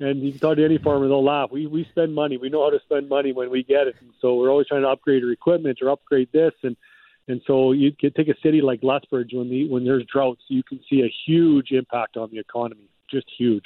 and 0.00 0.22
you 0.22 0.32
can 0.32 0.40
talk 0.40 0.56
to 0.56 0.64
any 0.64 0.78
farmer, 0.78 1.08
they'll 1.08 1.24
laugh. 1.24 1.50
We 1.50 1.66
we 1.66 1.84
spend 1.90 2.14
money. 2.14 2.36
We 2.36 2.48
know 2.48 2.64
how 2.64 2.70
to 2.70 2.80
spend 2.80 3.08
money 3.08 3.32
when 3.32 3.50
we 3.50 3.62
get 3.62 3.86
it. 3.88 3.96
And 4.00 4.10
so 4.20 4.36
we're 4.36 4.50
always 4.50 4.68
trying 4.68 4.82
to 4.82 4.88
upgrade 4.88 5.24
our 5.24 5.30
equipment 5.30 5.78
or 5.82 5.90
upgrade 5.90 6.28
this. 6.32 6.52
And 6.62 6.76
and 7.26 7.42
so 7.46 7.72
you 7.72 7.92
can 7.92 8.12
take 8.12 8.28
a 8.28 8.38
city 8.42 8.60
like 8.60 8.80
Lethbridge 8.82 9.30
when 9.32 9.50
the 9.50 9.68
when 9.68 9.84
there's 9.84 10.04
droughts, 10.12 10.42
you 10.48 10.62
can 10.62 10.80
see 10.88 11.02
a 11.02 11.12
huge 11.26 11.72
impact 11.72 12.16
on 12.16 12.30
the 12.30 12.38
economy, 12.38 12.88
just 13.10 13.26
huge. 13.36 13.64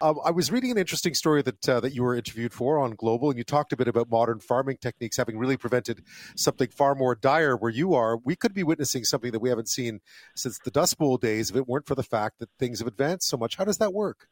Um, 0.00 0.18
I 0.24 0.32
was 0.32 0.50
reading 0.50 0.70
an 0.70 0.78
interesting 0.78 1.14
story 1.14 1.42
that 1.42 1.68
uh, 1.68 1.80
that 1.80 1.94
you 1.94 2.02
were 2.02 2.16
interviewed 2.16 2.52
for 2.52 2.78
on 2.78 2.94
Global, 2.94 3.30
and 3.30 3.38
you 3.38 3.44
talked 3.44 3.72
a 3.72 3.76
bit 3.76 3.86
about 3.86 4.10
modern 4.10 4.40
farming 4.40 4.78
techniques 4.80 5.16
having 5.16 5.38
really 5.38 5.56
prevented 5.56 6.02
something 6.36 6.68
far 6.68 6.94
more 6.94 7.14
dire 7.14 7.56
where 7.56 7.70
you 7.70 7.94
are. 7.94 8.16
We 8.16 8.34
could 8.34 8.54
be 8.54 8.64
witnessing 8.64 9.04
something 9.04 9.30
that 9.30 9.40
we 9.40 9.50
haven't 9.50 9.68
seen 9.68 10.00
since 10.34 10.58
the 10.58 10.70
Dust 10.70 10.98
Bowl 10.98 11.16
days 11.16 11.50
if 11.50 11.56
it 11.56 11.68
weren't 11.68 11.86
for 11.86 11.94
the 11.94 12.02
fact 12.02 12.40
that 12.40 12.48
things 12.58 12.80
have 12.80 12.88
advanced 12.88 13.28
so 13.28 13.36
much. 13.36 13.56
How 13.56 13.64
does 13.64 13.78
that 13.78 13.92
work? 13.92 14.28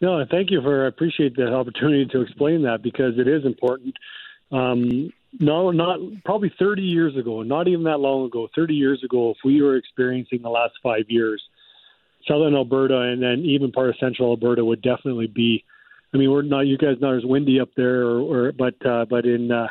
No, 0.00 0.22
thank 0.30 0.50
you 0.50 0.60
for. 0.60 0.84
I 0.84 0.88
appreciate 0.88 1.34
the 1.36 1.52
opportunity 1.52 2.06
to 2.12 2.20
explain 2.20 2.62
that 2.62 2.82
because 2.82 3.18
it 3.18 3.26
is 3.26 3.46
important. 3.46 3.94
Um, 4.52 5.10
no, 5.40 5.70
not 5.70 5.98
probably 6.24 6.52
30 6.58 6.82
years 6.82 7.16
ago, 7.16 7.42
not 7.42 7.68
even 7.68 7.84
that 7.84 7.98
long 7.98 8.26
ago. 8.26 8.48
30 8.54 8.74
years 8.74 9.02
ago, 9.02 9.30
if 9.30 9.38
we 9.44 9.62
were 9.62 9.76
experiencing 9.76 10.42
the 10.42 10.50
last 10.50 10.74
five 10.82 11.04
years, 11.08 11.42
southern 12.26 12.54
Alberta 12.54 13.00
and 13.00 13.22
then 13.22 13.40
even 13.44 13.72
part 13.72 13.88
of 13.88 13.96
central 13.98 14.30
Alberta 14.30 14.64
would 14.64 14.82
definitely 14.82 15.26
be. 15.26 15.64
I 16.12 16.16
mean, 16.16 16.30
we're 16.30 16.42
not 16.42 16.60
you 16.60 16.78
guys 16.78 16.96
not 17.00 17.16
as 17.16 17.24
windy 17.24 17.60
up 17.60 17.70
there, 17.76 18.02
or, 18.02 18.20
or 18.20 18.52
but 18.52 18.74
uh, 18.86 19.04
but 19.04 19.24
in 19.24 19.50
uh, 19.50 19.66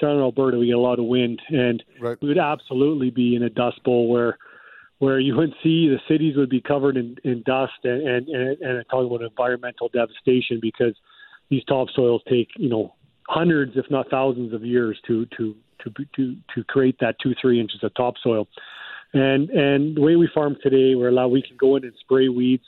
southern 0.00 0.20
Alberta 0.20 0.58
we 0.58 0.66
get 0.66 0.76
a 0.76 0.80
lot 0.80 0.98
of 0.98 1.04
wind, 1.04 1.40
and 1.48 1.82
right. 2.00 2.18
we 2.20 2.28
would 2.28 2.38
absolutely 2.38 3.10
be 3.10 3.36
in 3.36 3.44
a 3.44 3.50
dust 3.50 3.82
bowl 3.84 4.08
where 4.08 4.38
where 4.98 5.18
you 5.20 5.36
would 5.36 5.52
see 5.62 5.88
the 5.88 5.98
cities 6.08 6.36
would 6.36 6.48
be 6.48 6.60
covered 6.60 6.96
in, 6.96 7.16
in 7.24 7.42
dust 7.44 7.72
and, 7.84 8.06
and, 8.08 8.28
and, 8.28 8.62
and 8.62 8.84
talking 8.90 9.06
about 9.06 9.22
environmental 9.22 9.88
devastation 9.88 10.58
because 10.62 10.94
these 11.50 11.64
topsoils 11.64 12.20
take, 12.28 12.48
you 12.56 12.68
know, 12.68 12.94
hundreds, 13.28 13.72
if 13.76 13.84
not 13.90 14.08
thousands 14.08 14.52
of 14.52 14.64
years 14.64 14.98
to, 15.06 15.26
to, 15.36 15.54
to, 15.82 15.90
to, 16.16 16.36
to 16.54 16.64
create 16.64 16.96
that 17.00 17.16
two, 17.22 17.34
three 17.40 17.60
inches 17.60 17.80
of 17.82 17.92
topsoil. 17.94 18.48
And, 19.14 19.48
and 19.50 19.96
the 19.96 20.00
way 20.00 20.16
we 20.16 20.28
farm 20.34 20.56
today, 20.62 20.94
we're 20.96 21.08
allowed, 21.08 21.28
we 21.28 21.42
can 21.42 21.56
go 21.56 21.76
in 21.76 21.84
and 21.84 21.94
spray 22.00 22.28
weeds 22.28 22.64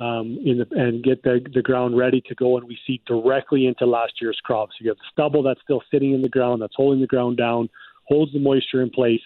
um, 0.00 0.38
in 0.44 0.58
the, 0.58 0.66
and 0.72 1.02
get 1.02 1.22
the, 1.22 1.40
the 1.54 1.62
ground 1.62 1.96
ready 1.96 2.20
to 2.28 2.34
go, 2.34 2.56
and 2.56 2.66
we 2.66 2.76
seed 2.86 3.00
directly 3.06 3.66
into 3.66 3.86
last 3.86 4.14
year's 4.20 4.38
crops. 4.44 4.74
You 4.80 4.90
have 4.90 4.96
the 4.98 5.04
stubble 5.12 5.42
that's 5.42 5.60
still 5.62 5.82
sitting 5.90 6.12
in 6.12 6.22
the 6.22 6.28
ground, 6.28 6.62
that's 6.62 6.74
holding 6.76 7.00
the 7.00 7.06
ground 7.06 7.36
down, 7.36 7.68
holds 8.08 8.32
the 8.32 8.40
moisture 8.40 8.82
in 8.82 8.90
place, 8.90 9.20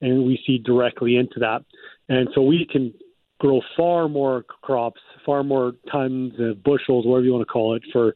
and 0.00 0.24
we 0.24 0.40
seed 0.46 0.64
directly 0.64 1.16
into 1.16 1.40
that. 1.40 1.64
And 2.08 2.28
so 2.34 2.42
we 2.42 2.66
can 2.70 2.94
grow 3.40 3.60
far 3.76 4.08
more 4.08 4.44
crops, 4.62 5.00
far 5.24 5.42
more 5.42 5.72
tons 5.90 6.34
of 6.38 6.62
bushels, 6.62 7.04
whatever 7.04 7.24
you 7.24 7.32
want 7.32 7.46
to 7.46 7.52
call 7.52 7.74
it, 7.74 7.82
for 7.92 8.14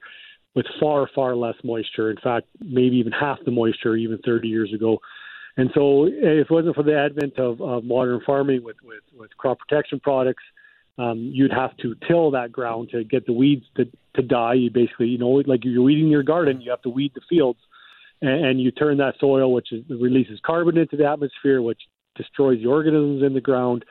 with 0.55 0.67
far 0.81 1.09
far 1.15 1.37
less 1.37 1.55
moisture. 1.63 2.11
In 2.11 2.17
fact, 2.23 2.47
maybe 2.61 2.97
even 2.97 3.13
half 3.13 3.39
the 3.45 3.51
moisture 3.51 3.97
even 3.97 4.19
30 4.25 4.49
years 4.49 4.73
ago. 4.75 4.99
And 5.61 5.71
so, 5.75 6.07
if 6.07 6.47
it 6.47 6.51
wasn't 6.51 6.75
for 6.75 6.83
the 6.83 6.99
advent 6.99 7.39
of, 7.39 7.61
of 7.61 7.85
modern 7.85 8.23
farming 8.25 8.65
with, 8.65 8.77
with, 8.83 9.03
with 9.15 9.37
crop 9.37 9.59
protection 9.59 10.01
products, 10.01 10.43
um, 10.97 11.19
you'd 11.19 11.53
have 11.53 11.77
to 11.83 11.95
till 12.09 12.31
that 12.31 12.51
ground 12.51 12.89
to 12.93 13.05
get 13.05 13.27
the 13.27 13.35
weeds 13.35 13.67
to, 13.77 13.85
to 14.17 14.23
die. 14.23 14.55
You 14.55 14.71
basically, 14.71 15.09
you 15.09 15.19
know, 15.19 15.43
like 15.47 15.63
you're 15.63 15.83
weeding 15.83 16.09
your 16.09 16.23
garden, 16.23 16.63
you 16.63 16.71
have 16.71 16.81
to 16.83 16.89
weed 16.89 17.13
the 17.15 17.21
fields 17.29 17.59
and, 18.23 18.47
and 18.47 18.61
you 18.63 18.71
turn 18.71 18.97
that 18.99 19.17
soil, 19.21 19.53
which 19.53 19.71
is, 19.71 19.85
releases 19.91 20.41
carbon 20.47 20.79
into 20.79 20.97
the 20.97 21.05
atmosphere, 21.05 21.61
which 21.61 21.83
destroys 22.17 22.63
the 22.63 22.67
organisms 22.67 23.23
in 23.23 23.35
the 23.35 23.41
ground, 23.43 23.85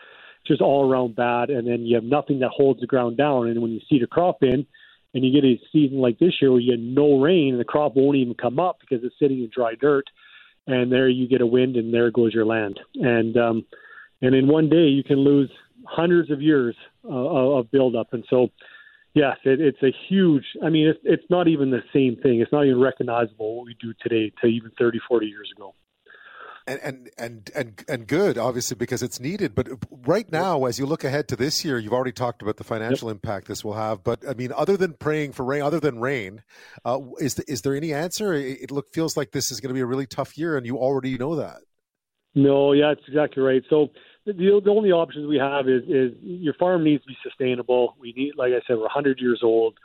just 0.47 0.61
all 0.61 0.91
around 0.91 1.15
bad. 1.15 1.51
And 1.51 1.67
then 1.67 1.86
you 1.86 1.93
have 1.93 2.03
nothing 2.03 2.39
that 2.39 2.49
holds 2.49 2.80
the 2.80 2.88
ground 2.88 3.15
down. 3.15 3.47
And 3.47 3.61
when 3.61 3.70
you 3.70 3.82
seed 3.88 4.01
a 4.01 4.07
crop 4.07 4.41
in, 4.41 4.65
and 5.13 5.24
you 5.24 5.32
get 5.32 5.47
a 5.47 5.61
season 5.72 5.99
like 5.99 6.17
this 6.17 6.34
year 6.41 6.51
where 6.51 6.61
you 6.61 6.72
get 6.72 6.80
no 6.80 7.20
rain 7.20 7.53
and 7.53 7.59
the 7.59 7.65
crop 7.65 7.95
won't 7.95 8.17
even 8.17 8.34
come 8.34 8.59
up 8.59 8.78
because 8.80 9.03
it's 9.03 9.15
sitting 9.20 9.39
in 9.39 9.51
dry 9.53 9.76
dirt, 9.76 10.05
and 10.68 10.91
there 10.91 11.10
you 11.10 11.28
get 11.28 11.41
a 11.41 11.45
wind 11.45 11.76
and 11.76 11.93
there 11.93 12.12
goes 12.12 12.34
your 12.34 12.45
land. 12.45 12.80
And 12.95 13.38
um, 13.38 13.66
and 14.22 14.36
in 14.36 14.47
one 14.47 14.70
day 14.70 14.88
you 14.88 15.03
can 15.03 15.18
lose 15.18 15.51
hundreds 15.86 16.30
of 16.30 16.41
years 16.41 16.76
uh, 17.05 17.10
of 17.10 17.72
buildup. 17.72 18.14
And 18.14 18.26
so 18.30 18.49
Yes, 19.16 19.38
it, 19.43 19.60
it's 19.60 19.82
a 19.82 19.91
huge. 20.07 20.45
I 20.64 20.70
mean, 20.70 20.88
it's 20.88 20.99
it's 21.03 21.30
not 21.30 21.47
even 21.47 21.72
the 21.72 21.82
same 21.93 22.16
thing. 22.22 22.41
It's 22.41 22.51
not 22.51 22.66
even 22.66 22.80
recognizable 22.80 23.57
what 23.57 23.66
we 23.66 23.76
do 23.82 23.93
today 24.01 24.32
to 24.41 24.47
even 24.47 24.72
30, 24.78 24.99
40 25.07 25.26
years 25.26 25.51
ago. 25.55 25.74
And, 26.70 26.80
and 26.84 27.09
and 27.17 27.51
and 27.55 27.84
and 27.88 28.07
good, 28.07 28.38
obviously, 28.38 28.76
because 28.76 29.01
it's 29.01 29.20
needed. 29.20 29.55
But 29.55 29.70
right 30.05 30.32
now, 30.32 30.65
as 30.65 30.78
you 30.78 30.86
look 30.86 31.03
ahead 31.03 31.28
to 31.30 31.36
this 31.36 31.65
year, 31.65 31.80
you've 31.80 31.93
already 31.93 32.11
talked 32.11 32.43
about 32.43 32.57
the 32.57 32.63
financial 32.63 33.09
yep. 33.09 33.15
impact 33.15 33.47
this 33.47 33.63
will 33.63 33.74
have. 33.74 34.03
But 34.03 34.28
I 34.30 34.36
mean, 34.36 34.51
other 34.55 34.78
than 34.78 34.93
praying 34.93 35.32
for 35.32 35.43
rain, 35.43 35.63
other 35.63 35.80
than 35.80 35.99
rain, 35.99 36.43
uh, 36.86 36.99
is 37.20 37.36
the, 37.36 37.51
is 37.51 37.63
there 37.63 37.76
any 37.76 37.91
answer? 37.91 38.34
It, 38.34 38.61
it 38.61 38.72
look 38.72 38.93
feels 38.93 39.17
like 39.17 39.32
this 39.32 39.51
is 39.51 39.59
going 39.59 39.70
to 39.70 39.74
be 39.74 39.82
a 39.82 39.86
really 39.86 40.05
tough 40.05 40.38
year, 40.38 40.57
and 40.57 40.65
you 40.65 40.78
already 40.78 41.17
know 41.17 41.36
that. 41.38 41.57
No, 42.36 42.74
yeah, 42.74 42.93
that's 42.93 43.07
exactly 43.07 43.41
right. 43.41 43.63
So 43.70 43.88
the, 44.26 44.61
the 44.63 44.72
only 44.72 44.91
options 44.91 45.28
we 45.28 45.38
have 45.38 45.67
is, 45.67 45.84
is 45.88 46.13
your 46.22 46.53
farm 46.53 46.84
needs 46.84 47.03
to 47.03 47.07
be 47.07 47.17
sustainable. 47.24 47.95
We 47.99 48.13
need, 48.15 48.34
like 48.38 48.51
I 48.51 48.61
said, 48.67 48.76
we're 48.76 48.84
100 48.84 49.20
years 49.20 49.41
old. 49.43 49.78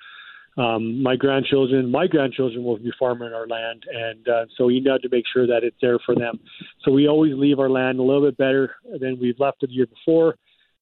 Um, 0.56 1.02
my 1.02 1.16
grandchildren, 1.16 1.90
my 1.90 2.06
grandchildren 2.06 2.62
will 2.62 2.78
be 2.78 2.92
farming 2.98 3.32
our 3.32 3.46
land, 3.46 3.84
and 3.92 4.28
uh, 4.28 4.44
so 4.56 4.68
you 4.68 4.80
need 4.80 5.02
to 5.02 5.08
make 5.10 5.24
sure 5.32 5.46
that 5.46 5.64
it's 5.64 5.76
there 5.80 5.98
for 6.06 6.14
them. 6.14 6.38
So 6.84 6.92
we 6.92 7.08
always 7.08 7.34
leave 7.34 7.58
our 7.58 7.70
land 7.70 7.98
a 7.98 8.02
little 8.02 8.22
bit 8.22 8.36
better 8.36 8.76
than 9.00 9.18
we've 9.20 9.38
left 9.38 9.62
it 9.62 9.68
the 9.68 9.72
year 9.72 9.86
before, 9.86 10.36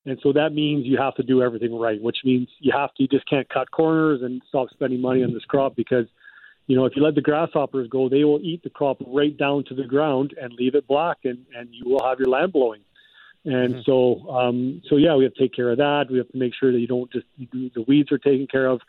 and 0.04 0.18
so 0.22 0.32
that 0.34 0.52
means 0.52 0.86
you 0.86 0.98
have 0.98 1.14
to 1.14 1.22
do 1.22 1.42
everything 1.42 1.78
right, 1.78 2.00
which 2.02 2.18
means 2.24 2.48
you 2.60 2.72
have 2.76 2.92
to 2.94 3.02
you 3.02 3.08
just 3.08 3.28
can't 3.28 3.48
cut 3.48 3.70
corners 3.70 4.20
and 4.22 4.42
stop 4.48 4.68
spending 4.70 5.00
money 5.00 5.24
on 5.24 5.32
this 5.32 5.44
crop 5.44 5.74
because 5.74 6.06
you 6.66 6.76
know, 6.76 6.84
if 6.84 6.94
you 6.94 7.02
let 7.02 7.14
the 7.14 7.20
grasshoppers 7.20 7.88
go, 7.88 8.08
they 8.08 8.24
will 8.24 8.40
eat 8.40 8.62
the 8.62 8.70
crop 8.70 8.98
right 9.06 9.36
down 9.36 9.64
to 9.64 9.74
the 9.74 9.84
ground 9.84 10.34
and 10.40 10.52
leave 10.52 10.74
it 10.74 10.86
black, 10.86 11.18
and 11.24 11.44
and 11.56 11.68
you 11.72 11.90
will 11.90 12.04
have 12.04 12.18
your 12.18 12.28
land 12.28 12.52
blowing. 12.52 12.82
And 13.44 13.74
mm-hmm. 13.74 13.80
so, 13.84 14.30
um, 14.30 14.82
so 14.88 14.96
yeah, 14.96 15.16
we 15.16 15.24
have 15.24 15.34
to 15.34 15.40
take 15.40 15.54
care 15.54 15.70
of 15.70 15.78
that. 15.78 16.06
We 16.08 16.18
have 16.18 16.28
to 16.28 16.38
make 16.38 16.52
sure 16.58 16.70
that 16.70 16.78
you 16.78 16.86
don't 16.86 17.10
just 17.10 17.26
the 17.38 17.84
weeds 17.88 18.12
are 18.12 18.18
taken 18.18 18.46
care 18.46 18.66
of, 18.66 18.80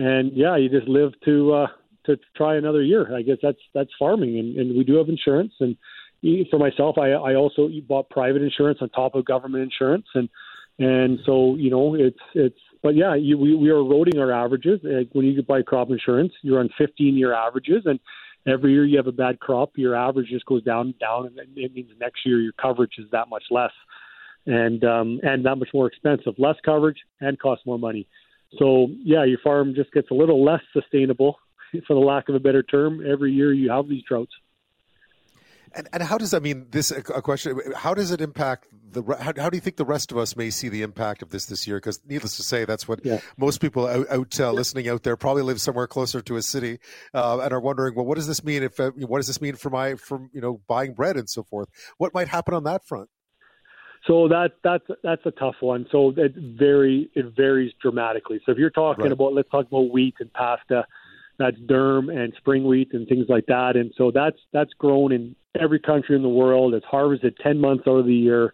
and 0.00 0.32
yeah, 0.34 0.56
you 0.56 0.68
just 0.70 0.88
live 0.88 1.12
to 1.26 1.52
uh, 1.52 1.66
to 2.06 2.16
try 2.36 2.56
another 2.56 2.82
year. 2.82 3.14
I 3.14 3.22
guess 3.22 3.36
that's 3.42 3.58
that's 3.74 3.90
farming, 3.98 4.38
and, 4.38 4.56
and 4.56 4.76
we 4.76 4.82
do 4.82 4.96
have 4.96 5.08
insurance. 5.08 5.52
And 5.60 5.76
for 6.50 6.58
myself, 6.58 6.96
I 6.98 7.10
I 7.10 7.34
also 7.34 7.68
bought 7.86 8.08
private 8.08 8.42
insurance 8.42 8.78
on 8.80 8.88
top 8.90 9.14
of 9.14 9.24
government 9.26 9.62
insurance, 9.62 10.06
and 10.14 10.28
and 10.78 11.18
so 11.26 11.56
you 11.56 11.70
know 11.70 11.94
it's 11.94 12.18
it's 12.34 12.58
but 12.82 12.96
yeah, 12.96 13.14
you, 13.14 13.36
we 13.36 13.54
we 13.54 13.68
are 13.68 13.78
eroding 13.78 14.18
our 14.18 14.32
averages. 14.32 14.80
Like 14.82 15.10
when 15.12 15.26
you 15.26 15.42
buy 15.42 15.62
crop 15.62 15.90
insurance, 15.90 16.32
you're 16.42 16.60
on 16.60 16.70
15 16.78 17.14
year 17.16 17.34
averages, 17.34 17.82
and 17.84 18.00
every 18.46 18.72
year 18.72 18.86
you 18.86 18.96
have 18.96 19.06
a 19.06 19.12
bad 19.12 19.38
crop, 19.38 19.72
your 19.76 19.94
average 19.94 20.28
just 20.28 20.46
goes 20.46 20.62
down 20.62 20.94
down, 20.98 21.26
and 21.26 21.38
it 21.56 21.74
means 21.74 21.90
next 22.00 22.24
year 22.24 22.40
your 22.40 22.54
coverage 22.60 22.94
is 22.98 23.04
that 23.12 23.28
much 23.28 23.44
less, 23.50 23.72
and 24.46 24.82
um, 24.82 25.20
and 25.22 25.44
that 25.44 25.56
much 25.56 25.68
more 25.74 25.86
expensive, 25.86 26.34
less 26.38 26.56
coverage 26.64 26.98
and 27.20 27.38
costs 27.38 27.66
more 27.66 27.78
money. 27.78 28.08
So 28.58 28.88
yeah, 29.02 29.24
your 29.24 29.38
farm 29.42 29.74
just 29.74 29.92
gets 29.92 30.10
a 30.10 30.14
little 30.14 30.44
less 30.44 30.62
sustainable, 30.72 31.36
for 31.86 31.94
the 31.94 32.00
lack 32.00 32.28
of 32.28 32.34
a 32.34 32.40
better 32.40 32.62
term, 32.62 33.04
every 33.06 33.32
year 33.32 33.52
you 33.52 33.70
have 33.70 33.88
these 33.88 34.02
droughts. 34.02 34.32
And, 35.72 35.88
and 35.92 36.02
how 36.02 36.18
does 36.18 36.34
I 36.34 36.40
mean 36.40 36.66
this 36.70 36.90
a 36.90 37.22
question? 37.22 37.60
How 37.76 37.94
does 37.94 38.10
it 38.10 38.20
impact 38.20 38.66
the? 38.90 39.04
How, 39.20 39.32
how 39.36 39.48
do 39.48 39.56
you 39.56 39.60
think 39.60 39.76
the 39.76 39.84
rest 39.84 40.10
of 40.10 40.18
us 40.18 40.34
may 40.34 40.50
see 40.50 40.68
the 40.68 40.82
impact 40.82 41.22
of 41.22 41.30
this 41.30 41.46
this 41.46 41.64
year? 41.64 41.76
Because 41.76 42.00
needless 42.04 42.36
to 42.38 42.42
say, 42.42 42.64
that's 42.64 42.88
what 42.88 43.04
yeah. 43.04 43.20
most 43.36 43.60
people 43.60 43.86
out, 43.86 44.06
out 44.10 44.40
uh, 44.40 44.50
listening 44.50 44.88
out 44.88 45.04
there 45.04 45.16
probably 45.16 45.42
live 45.42 45.60
somewhere 45.60 45.86
closer 45.86 46.20
to 46.22 46.34
a 46.36 46.42
city 46.42 46.80
uh, 47.14 47.38
and 47.38 47.52
are 47.52 47.60
wondering, 47.60 47.94
well, 47.94 48.04
what 48.04 48.16
does 48.16 48.26
this 48.26 48.42
mean? 48.42 48.64
If 48.64 48.80
uh, 48.80 48.90
what 48.96 49.18
does 49.18 49.28
this 49.28 49.40
mean 49.40 49.54
for 49.54 49.70
my 49.70 49.94
from 49.94 50.28
you 50.32 50.40
know 50.40 50.60
buying 50.66 50.92
bread 50.92 51.16
and 51.16 51.30
so 51.30 51.44
forth? 51.44 51.68
What 51.98 52.14
might 52.14 52.26
happen 52.26 52.52
on 52.52 52.64
that 52.64 52.84
front? 52.84 53.08
So 54.06 54.28
that 54.28 54.52
that's 54.64 54.84
that's 55.02 55.24
a 55.26 55.30
tough 55.30 55.56
one. 55.60 55.86
So 55.92 56.14
it 56.16 56.34
very 56.34 57.10
it 57.14 57.34
varies 57.36 57.72
dramatically. 57.80 58.40
So 58.46 58.52
if 58.52 58.58
you're 58.58 58.70
talking 58.70 59.04
right. 59.04 59.12
about 59.12 59.34
let's 59.34 59.50
talk 59.50 59.66
about 59.66 59.90
wheat 59.90 60.14
and 60.20 60.32
pasta, 60.32 60.86
that's 61.38 61.58
durum 61.58 62.14
and 62.14 62.32
spring 62.38 62.64
wheat 62.64 62.92
and 62.92 63.06
things 63.06 63.26
like 63.28 63.46
that. 63.46 63.76
And 63.76 63.92
so 63.96 64.10
that's 64.10 64.38
that's 64.52 64.72
grown 64.74 65.12
in 65.12 65.36
every 65.58 65.80
country 65.80 66.16
in 66.16 66.22
the 66.22 66.28
world. 66.28 66.74
It's 66.74 66.86
harvested 66.86 67.36
10 67.42 67.60
months 67.60 67.84
out 67.86 67.96
of 67.96 68.06
the 68.06 68.14
year. 68.14 68.52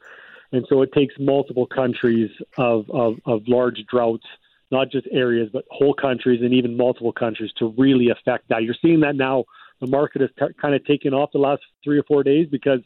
And 0.53 0.65
so 0.69 0.83
it 0.83 0.93
takes 0.93 1.15
multiple 1.19 1.67
countries 1.67 2.31
of, 2.57 2.89
of, 2.91 3.17
of 3.27 3.43
large 3.47 3.85
droughts, 3.91 4.27
not 4.71 4.91
just 4.91 5.07
areas, 5.11 5.51
but 5.53 5.65
whole 5.71 5.95
countries 5.95 6.41
and 6.43 6.55
even 6.55 6.77
multiple 6.77 7.13
countries 7.13 7.51
to 7.59 7.75
really 7.77 8.09
affect 8.11 8.49
that. 8.49 8.63
You're 8.63 8.77
seeing 8.81 9.01
that 9.01 9.17
now. 9.17 9.45
The 9.81 9.87
market 9.87 10.23
has 10.23 10.31
t- 10.39 10.55
kind 10.61 10.75
of 10.75 10.85
taken 10.87 11.13
off 11.13 11.33
the 11.33 11.39
last 11.39 11.63
three 11.85 11.99
or 11.99 12.03
four 12.05 12.23
days 12.23 12.47
because 12.51 12.81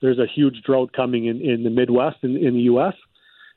there's 0.00 0.18
a 0.18 0.26
huge 0.26 0.62
drought 0.64 0.92
coming 0.92 1.26
in, 1.26 1.40
in 1.40 1.62
the 1.62 1.70
Midwest 1.70 2.18
in, 2.22 2.36
in 2.36 2.54
the 2.54 2.62
U.S. 2.62 2.94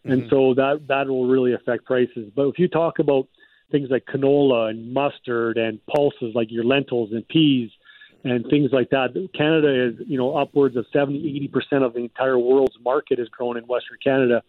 And 0.03 0.23
mm-hmm. 0.23 0.29
so 0.29 0.53
that, 0.55 0.87
that 0.87 1.07
will 1.07 1.27
really 1.27 1.53
affect 1.53 1.85
prices. 1.85 2.31
But 2.35 2.47
if 2.47 2.59
you 2.59 2.67
talk 2.67 2.99
about 2.99 3.27
things 3.71 3.89
like 3.89 4.05
canola 4.05 4.69
and 4.69 4.93
mustard 4.93 5.57
and 5.57 5.79
pulses 5.87 6.35
like 6.35 6.51
your 6.51 6.63
lentils 6.63 7.11
and 7.11 7.27
peas– 7.27 7.71
and 8.23 8.45
things 8.49 8.71
like 8.71 8.89
that. 8.91 9.09
Canada 9.35 9.89
is, 9.89 10.07
you 10.07 10.17
know, 10.17 10.35
upwards 10.35 10.75
of 10.75 10.85
70, 10.93 11.49
80% 11.53 11.85
of 11.85 11.93
the 11.93 11.99
entire 11.99 12.39
world's 12.39 12.77
market 12.83 13.19
is 13.19 13.27
grown 13.29 13.57
in 13.57 13.65
Western 13.65 13.97
Canada. 14.03 14.41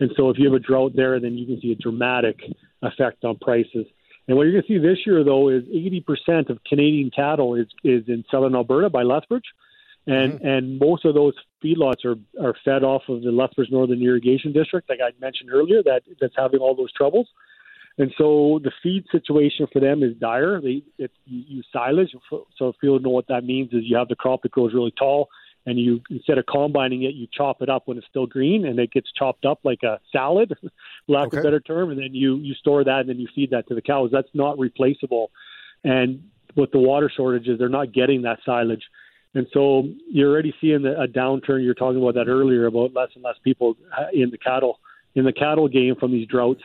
And 0.00 0.10
so 0.16 0.28
if 0.28 0.38
you 0.38 0.44
have 0.46 0.54
a 0.54 0.58
drought 0.58 0.92
there, 0.94 1.18
then 1.20 1.38
you 1.38 1.46
can 1.46 1.60
see 1.60 1.72
a 1.72 1.76
dramatic 1.76 2.40
effect 2.82 3.24
on 3.24 3.38
prices. 3.38 3.86
And 4.26 4.36
what 4.36 4.44
you're 4.44 4.52
going 4.52 4.64
to 4.64 4.68
see 4.68 4.78
this 4.78 4.98
year, 5.06 5.22
though, 5.24 5.48
is 5.48 5.64
80% 5.64 6.50
of 6.50 6.58
Canadian 6.64 7.10
cattle 7.10 7.54
is, 7.54 7.66
is 7.82 8.04
in 8.08 8.24
southern 8.30 8.54
Alberta 8.54 8.90
by 8.90 9.02
Lethbridge. 9.02 9.44
And 10.06 10.34
mm-hmm. 10.34 10.46
and 10.46 10.78
most 10.78 11.04
of 11.04 11.14
those 11.14 11.34
feedlots 11.64 12.04
are, 12.04 12.16
are 12.40 12.54
fed 12.64 12.84
off 12.84 13.02
of 13.08 13.22
the 13.22 13.30
Lethbridge 13.30 13.70
Northern 13.70 14.02
Irrigation 14.02 14.52
District, 14.52 14.88
like 14.88 15.00
I 15.02 15.10
mentioned 15.18 15.50
earlier, 15.50 15.82
that 15.82 16.02
that's 16.20 16.34
having 16.36 16.60
all 16.60 16.74
those 16.74 16.92
troubles. 16.92 17.28
And 17.96 18.12
so 18.18 18.60
the 18.62 18.72
feed 18.82 19.04
situation 19.12 19.66
for 19.72 19.80
them 19.80 20.02
is 20.02 20.16
dire. 20.16 20.60
They 20.60 20.82
it, 20.98 21.12
you 21.26 21.44
use 21.46 21.66
silage. 21.72 22.10
So 22.30 22.68
if 22.68 22.76
you 22.82 22.90
don't 22.90 23.02
know 23.02 23.10
what 23.10 23.28
that 23.28 23.44
means, 23.44 23.72
is 23.72 23.82
you 23.84 23.96
have 23.96 24.08
the 24.08 24.16
crop 24.16 24.42
that 24.42 24.50
grows 24.50 24.74
really 24.74 24.92
tall, 24.98 25.28
and 25.64 25.78
you 25.78 26.02
instead 26.10 26.38
of 26.38 26.44
combining 26.46 27.04
it, 27.04 27.14
you 27.14 27.28
chop 27.32 27.62
it 27.62 27.70
up 27.70 27.84
when 27.86 27.96
it's 27.96 28.06
still 28.08 28.26
green, 28.26 28.66
and 28.66 28.78
it 28.78 28.90
gets 28.90 29.10
chopped 29.16 29.46
up 29.46 29.60
like 29.62 29.84
a 29.84 30.00
salad, 30.12 30.52
lack 31.08 31.28
okay. 31.28 31.38
of 31.38 31.44
a 31.44 31.46
better 31.46 31.60
term, 31.60 31.90
and 31.90 31.98
then 31.98 32.14
you 32.14 32.36
you 32.36 32.54
store 32.54 32.82
that 32.82 33.00
and 33.00 33.08
then 33.08 33.18
you 33.18 33.28
feed 33.34 33.50
that 33.50 33.68
to 33.68 33.74
the 33.74 33.82
cows. 33.82 34.10
That's 34.12 34.28
not 34.34 34.58
replaceable. 34.58 35.30
And 35.84 36.30
with 36.56 36.72
the 36.72 36.78
water 36.78 37.10
shortages, 37.14 37.58
they're 37.58 37.68
not 37.68 37.92
getting 37.92 38.22
that 38.22 38.40
silage. 38.44 38.82
And 39.34 39.46
so 39.52 39.88
you're 40.08 40.30
already 40.30 40.54
seeing 40.60 40.86
a 40.86 41.08
downturn. 41.08 41.64
You're 41.64 41.74
talking 41.74 42.00
about 42.00 42.14
that 42.14 42.28
earlier 42.28 42.66
about 42.66 42.94
less 42.94 43.08
and 43.14 43.24
less 43.24 43.36
people 43.42 43.76
uh, 43.98 44.06
in 44.12 44.30
the 44.30 44.38
cattle 44.38 44.78
in 45.16 45.24
the 45.24 45.32
cattle 45.32 45.68
game 45.68 45.94
from 45.98 46.12
these 46.12 46.26
droughts 46.26 46.62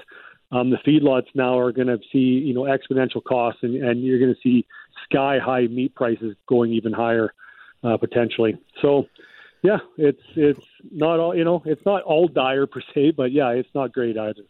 um, 0.52 0.72
the 0.72 0.78
feedlots 0.78 1.28
now 1.36 1.58
are 1.58 1.72
going 1.72 1.88
to 1.88 2.00
see 2.12 2.18
you 2.18 2.54
know 2.54 2.62
exponential 2.62 3.24
costs, 3.24 3.60
and, 3.64 3.76
and 3.84 4.04
you're 4.04 4.20
going 4.20 4.34
to 4.34 4.40
see 4.42 4.66
sky 5.06 5.38
high 5.44 5.68
meat 5.68 5.94
prices 5.96 6.36
going 6.48 6.74
even 6.74 6.92
higher 6.92 7.34
uh, 7.84 7.98
potentially. 7.98 8.58
So, 8.82 9.06
yeah, 9.62 9.78
it's 9.98 10.22
it's 10.36 10.66
not 10.92 11.20
all 11.20 11.36
you 11.36 11.44
know 11.44 11.62
it's 11.66 11.86
not 11.86 12.02
all 12.04 12.28
dire 12.28 12.66
per 12.66 12.82
se, 12.94 13.12
but 13.12 13.32
yeah, 13.32 13.50
it's 13.50 13.70
not 13.76 13.94
great 13.94 14.18
either. 14.18 14.44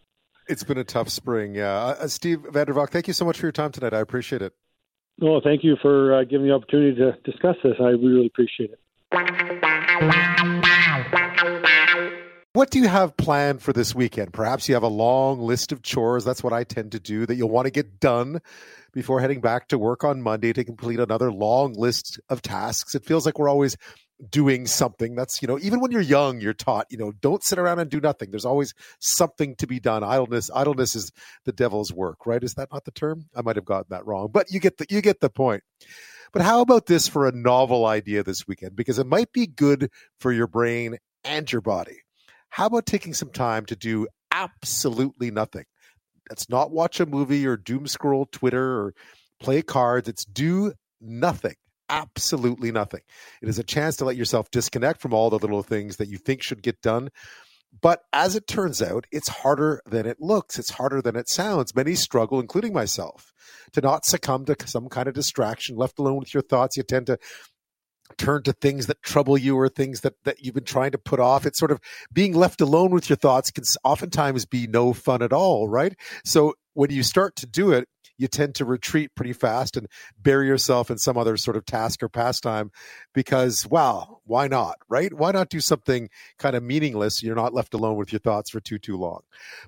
It's 0.47 0.63
been 0.63 0.77
a 0.77 0.83
tough 0.83 1.09
spring. 1.09 1.53
Yeah, 1.53 1.75
uh, 1.75 2.07
Steve 2.07 2.39
Vandervalk, 2.39 2.89
thank 2.89 3.07
you 3.07 3.13
so 3.13 3.25
much 3.25 3.39
for 3.39 3.45
your 3.45 3.51
time 3.51 3.71
tonight. 3.71 3.93
I 3.93 3.99
appreciate 3.99 4.41
it. 4.41 4.53
Well, 5.21 5.41
thank 5.43 5.63
you 5.63 5.75
for 5.81 6.15
uh, 6.15 6.23
giving 6.23 6.43
me 6.43 6.49
the 6.49 6.55
opportunity 6.55 6.95
to 6.95 7.11
discuss 7.29 7.57
this. 7.63 7.73
I 7.79 7.89
really 7.89 8.25
appreciate 8.27 8.71
it. 8.71 8.79
What 12.53 12.71
do 12.71 12.79
you 12.79 12.87
have 12.87 13.17
planned 13.17 13.61
for 13.61 13.73
this 13.73 13.93
weekend? 13.93 14.33
Perhaps 14.33 14.67
you 14.67 14.75
have 14.75 14.83
a 14.83 14.87
long 14.87 15.39
list 15.39 15.71
of 15.71 15.81
chores. 15.81 16.23
That's 16.23 16.43
what 16.43 16.53
I 16.53 16.63
tend 16.63 16.93
to 16.93 16.99
do 16.99 17.25
that 17.25 17.35
you'll 17.35 17.49
want 17.49 17.65
to 17.65 17.71
get 17.71 17.99
done 17.99 18.41
before 18.93 19.19
heading 19.19 19.41
back 19.41 19.67
to 19.67 19.77
work 19.77 20.03
on 20.03 20.21
Monday 20.21 20.53
to 20.53 20.63
complete 20.63 20.99
another 20.99 21.31
long 21.31 21.73
list 21.73 22.19
of 22.29 22.41
tasks. 22.41 22.95
It 22.95 23.05
feels 23.05 23.25
like 23.25 23.37
we're 23.37 23.49
always 23.49 23.77
doing 24.29 24.67
something. 24.67 25.15
That's, 25.15 25.41
you 25.41 25.47
know, 25.47 25.59
even 25.59 25.79
when 25.79 25.91
you're 25.91 26.01
young, 26.01 26.41
you're 26.41 26.53
taught, 26.53 26.87
you 26.89 26.97
know, 26.97 27.11
don't 27.11 27.43
sit 27.43 27.59
around 27.59 27.79
and 27.79 27.89
do 27.89 28.01
nothing. 28.01 28.31
There's 28.31 28.45
always 28.45 28.73
something 28.99 29.55
to 29.57 29.67
be 29.67 29.79
done. 29.79 30.03
Idleness, 30.03 30.49
idleness 30.53 30.95
is 30.95 31.11
the 31.45 31.51
devil's 31.51 31.93
work, 31.93 32.25
right? 32.25 32.43
Is 32.43 32.55
that 32.55 32.71
not 32.71 32.85
the 32.85 32.91
term? 32.91 33.29
I 33.35 33.41
might 33.41 33.55
have 33.55 33.65
gotten 33.65 33.87
that 33.89 34.05
wrong, 34.05 34.29
but 34.31 34.51
you 34.51 34.59
get 34.59 34.77
the 34.77 34.85
you 34.89 35.01
get 35.01 35.21
the 35.21 35.29
point. 35.29 35.63
But 36.31 36.41
how 36.41 36.61
about 36.61 36.85
this 36.85 37.07
for 37.07 37.27
a 37.27 37.31
novel 37.31 37.85
idea 37.85 38.23
this 38.23 38.47
weekend? 38.47 38.75
Because 38.75 38.99
it 38.99 39.07
might 39.07 39.31
be 39.31 39.47
good 39.47 39.89
for 40.19 40.31
your 40.31 40.47
brain 40.47 40.97
and 41.23 41.51
your 41.51 41.61
body. 41.61 41.97
How 42.49 42.67
about 42.67 42.85
taking 42.85 43.13
some 43.13 43.31
time 43.31 43.65
to 43.67 43.75
do 43.75 44.07
absolutely 44.31 45.31
nothing? 45.31 45.65
Let's 46.29 46.49
not 46.49 46.71
watch 46.71 46.99
a 46.99 47.07
movie 47.07 47.47
or 47.47 47.57
doom 47.57 47.87
scroll 47.87 48.27
Twitter 48.27 48.79
or 48.79 48.93
play 49.39 49.63
cards. 49.63 50.07
It's 50.07 50.25
do 50.25 50.73
nothing. 51.01 51.55
Absolutely 51.89 52.71
nothing. 52.71 53.01
It 53.41 53.49
is 53.49 53.59
a 53.59 53.63
chance 53.63 53.95
to 53.97 54.05
let 54.05 54.15
yourself 54.15 54.51
disconnect 54.51 55.01
from 55.01 55.13
all 55.13 55.29
the 55.29 55.39
little 55.39 55.63
things 55.63 55.97
that 55.97 56.07
you 56.07 56.17
think 56.17 56.43
should 56.43 56.61
get 56.61 56.81
done. 56.81 57.09
But 57.81 58.01
as 58.13 58.35
it 58.35 58.47
turns 58.47 58.81
out, 58.81 59.05
it's 59.11 59.27
harder 59.27 59.81
than 59.85 60.05
it 60.05 60.19
looks. 60.19 60.57
It's 60.57 60.71
harder 60.71 61.01
than 61.01 61.15
it 61.15 61.29
sounds. 61.29 61.75
Many 61.75 61.95
struggle, 61.95 62.39
including 62.39 62.73
myself, 62.73 63.31
to 63.73 63.81
not 63.81 64.05
succumb 64.05 64.45
to 64.45 64.55
some 64.65 64.89
kind 64.89 65.07
of 65.07 65.13
distraction. 65.13 65.75
Left 65.75 65.99
alone 65.99 66.17
with 66.17 66.33
your 66.33 66.43
thoughts, 66.43 66.77
you 66.77 66.83
tend 66.83 67.07
to 67.07 67.19
turn 68.17 68.41
to 68.43 68.53
things 68.53 68.87
that 68.87 69.01
trouble 69.03 69.37
you 69.37 69.55
or 69.57 69.69
things 69.69 70.01
that, 70.01 70.13
that 70.23 70.43
you've 70.43 70.55
been 70.55 70.63
trying 70.63 70.91
to 70.91 70.97
put 70.97 71.19
off. 71.19 71.45
It's 71.45 71.59
sort 71.59 71.71
of 71.71 71.79
being 72.11 72.33
left 72.33 72.59
alone 72.59 72.91
with 72.91 73.09
your 73.09 73.17
thoughts 73.17 73.51
can 73.51 73.63
oftentimes 73.83 74.45
be 74.45 74.65
no 74.65 74.93
fun 74.93 75.21
at 75.21 75.33
all, 75.33 75.67
right? 75.67 75.93
So 76.25 76.55
when 76.73 76.89
you 76.89 77.03
start 77.03 77.35
to 77.37 77.45
do 77.45 77.71
it, 77.71 77.87
you 78.19 78.27
tend 78.27 78.53
to 78.55 78.65
retreat 78.65 79.15
pretty 79.15 79.33
fast 79.33 79.77
and 79.77 79.87
bury 80.21 80.45
yourself 80.45 80.91
in 80.91 80.97
some 80.97 81.17
other 81.17 81.37
sort 81.37 81.55
of 81.55 81.65
task 81.65 82.03
or 82.03 82.09
pastime 82.09 82.69
because, 83.13 83.65
wow, 83.65 84.19
why 84.25 84.47
not, 84.47 84.75
right? 84.89 85.11
Why 85.11 85.31
not 85.31 85.49
do 85.49 85.61
something 85.61 86.09
kind 86.37 86.55
of 86.55 86.61
meaningless? 86.61 87.23
You're 87.23 87.35
not 87.35 87.53
left 87.53 87.73
alone 87.73 87.95
with 87.95 88.11
your 88.11 88.19
thoughts 88.19 88.49
for 88.49 88.59
too, 88.59 88.77
too 88.77 88.97
long. 88.97 89.21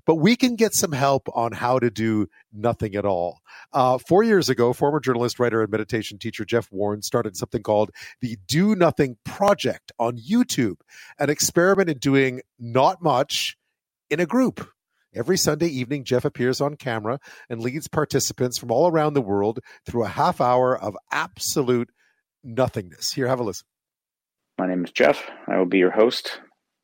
But 0.06 0.16
we 0.16 0.36
can 0.36 0.58
get 0.58 0.74
some 0.74 0.92
help 0.92 1.30
on 1.34 1.54
how 1.54 1.80
to 1.80 1.90
do 1.90 2.28
nothing 2.52 2.94
at 2.96 3.06
all. 3.06 3.40
Uh, 3.72 3.98
four 3.98 4.22
years 4.22 4.50
ago, 4.50 4.74
former 4.74 5.00
journalist, 5.00 5.40
writer, 5.40 5.62
and 5.62 5.72
meditation 5.72 6.20
teacher 6.20 6.44
Jeff 6.44 6.70
Warren 6.72 7.02
started 7.02 7.38
something 7.38 7.64
called 7.64 7.92
the 8.20 8.38
Do 8.48 8.76
Nothing 8.76 9.16
Project 9.24 9.94
on 9.98 10.18
YouTube, 10.18 10.76
an 11.18 11.30
experiment 11.30 11.90
in 11.90 12.00
doing 12.00 12.42
not 12.60 13.02
much 13.02 13.56
in 14.10 14.20
a 14.20 14.26
group 14.26 14.68
Every 15.14 15.38
Sunday 15.38 15.68
evening, 15.68 16.06
Jeff 16.06 16.24
appears 16.24 16.62
on 16.62 16.78
camera 16.78 17.20
and 17.50 17.60
leads 17.60 17.90
participants 17.90 18.58
from 18.58 18.72
all 18.72 18.90
around 18.90 19.14
the 19.14 19.22
world 19.22 19.60
through 19.86 20.06
a 20.06 20.10
half 20.10 20.40
hour 20.40 20.78
of 20.78 20.96
absolute 21.12 21.90
nothingness. 22.46 23.12
Here, 23.12 23.28
have 23.28 23.42
a 23.42 23.44
listen. 23.44 23.66
My 24.58 24.68
name 24.68 24.86
is 24.86 24.92
Jeff. 24.92 25.30
I 25.50 25.58
will 25.58 25.66
be 25.66 25.80
your 25.80 25.92
host 25.92 26.40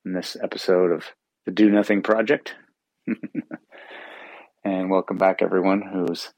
in 0.05 0.11
this 0.11 0.35
episode 0.43 0.91
of 0.91 1.05
the 1.45 1.53
Do 1.53 1.69
Nothing 1.69 2.01
Project. 2.01 2.53
and 4.65 4.89
welcome 4.89 5.17
back, 5.17 5.41
everyone 5.41 5.81
who's 5.81 6.33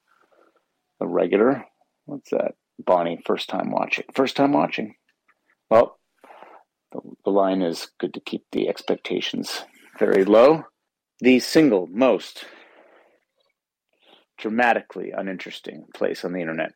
a 1.01 1.07
regular. 1.07 1.65
What's 2.05 2.29
that? 2.29 2.51
Bonnie, 2.77 3.19
first 3.25 3.49
time 3.49 3.71
watching. 3.71 4.05
First 4.13 4.35
time 4.35 4.53
watching. 4.53 4.93
Well, 5.71 5.97
the, 6.91 7.31
line 7.31 7.63
is 7.63 7.89
good 7.99 8.13
to 8.13 8.19
keep 8.19 8.43
the 8.51 8.69
expectations 8.69 9.63
very 9.97 10.23
low. 10.23 10.65
The 11.21 11.39
single 11.39 11.87
most 11.87 12.45
dramatically 14.37 15.11
uninteresting 15.11 15.85
place 15.93 16.23
on 16.23 16.31
the 16.31 16.39
internet. 16.39 16.71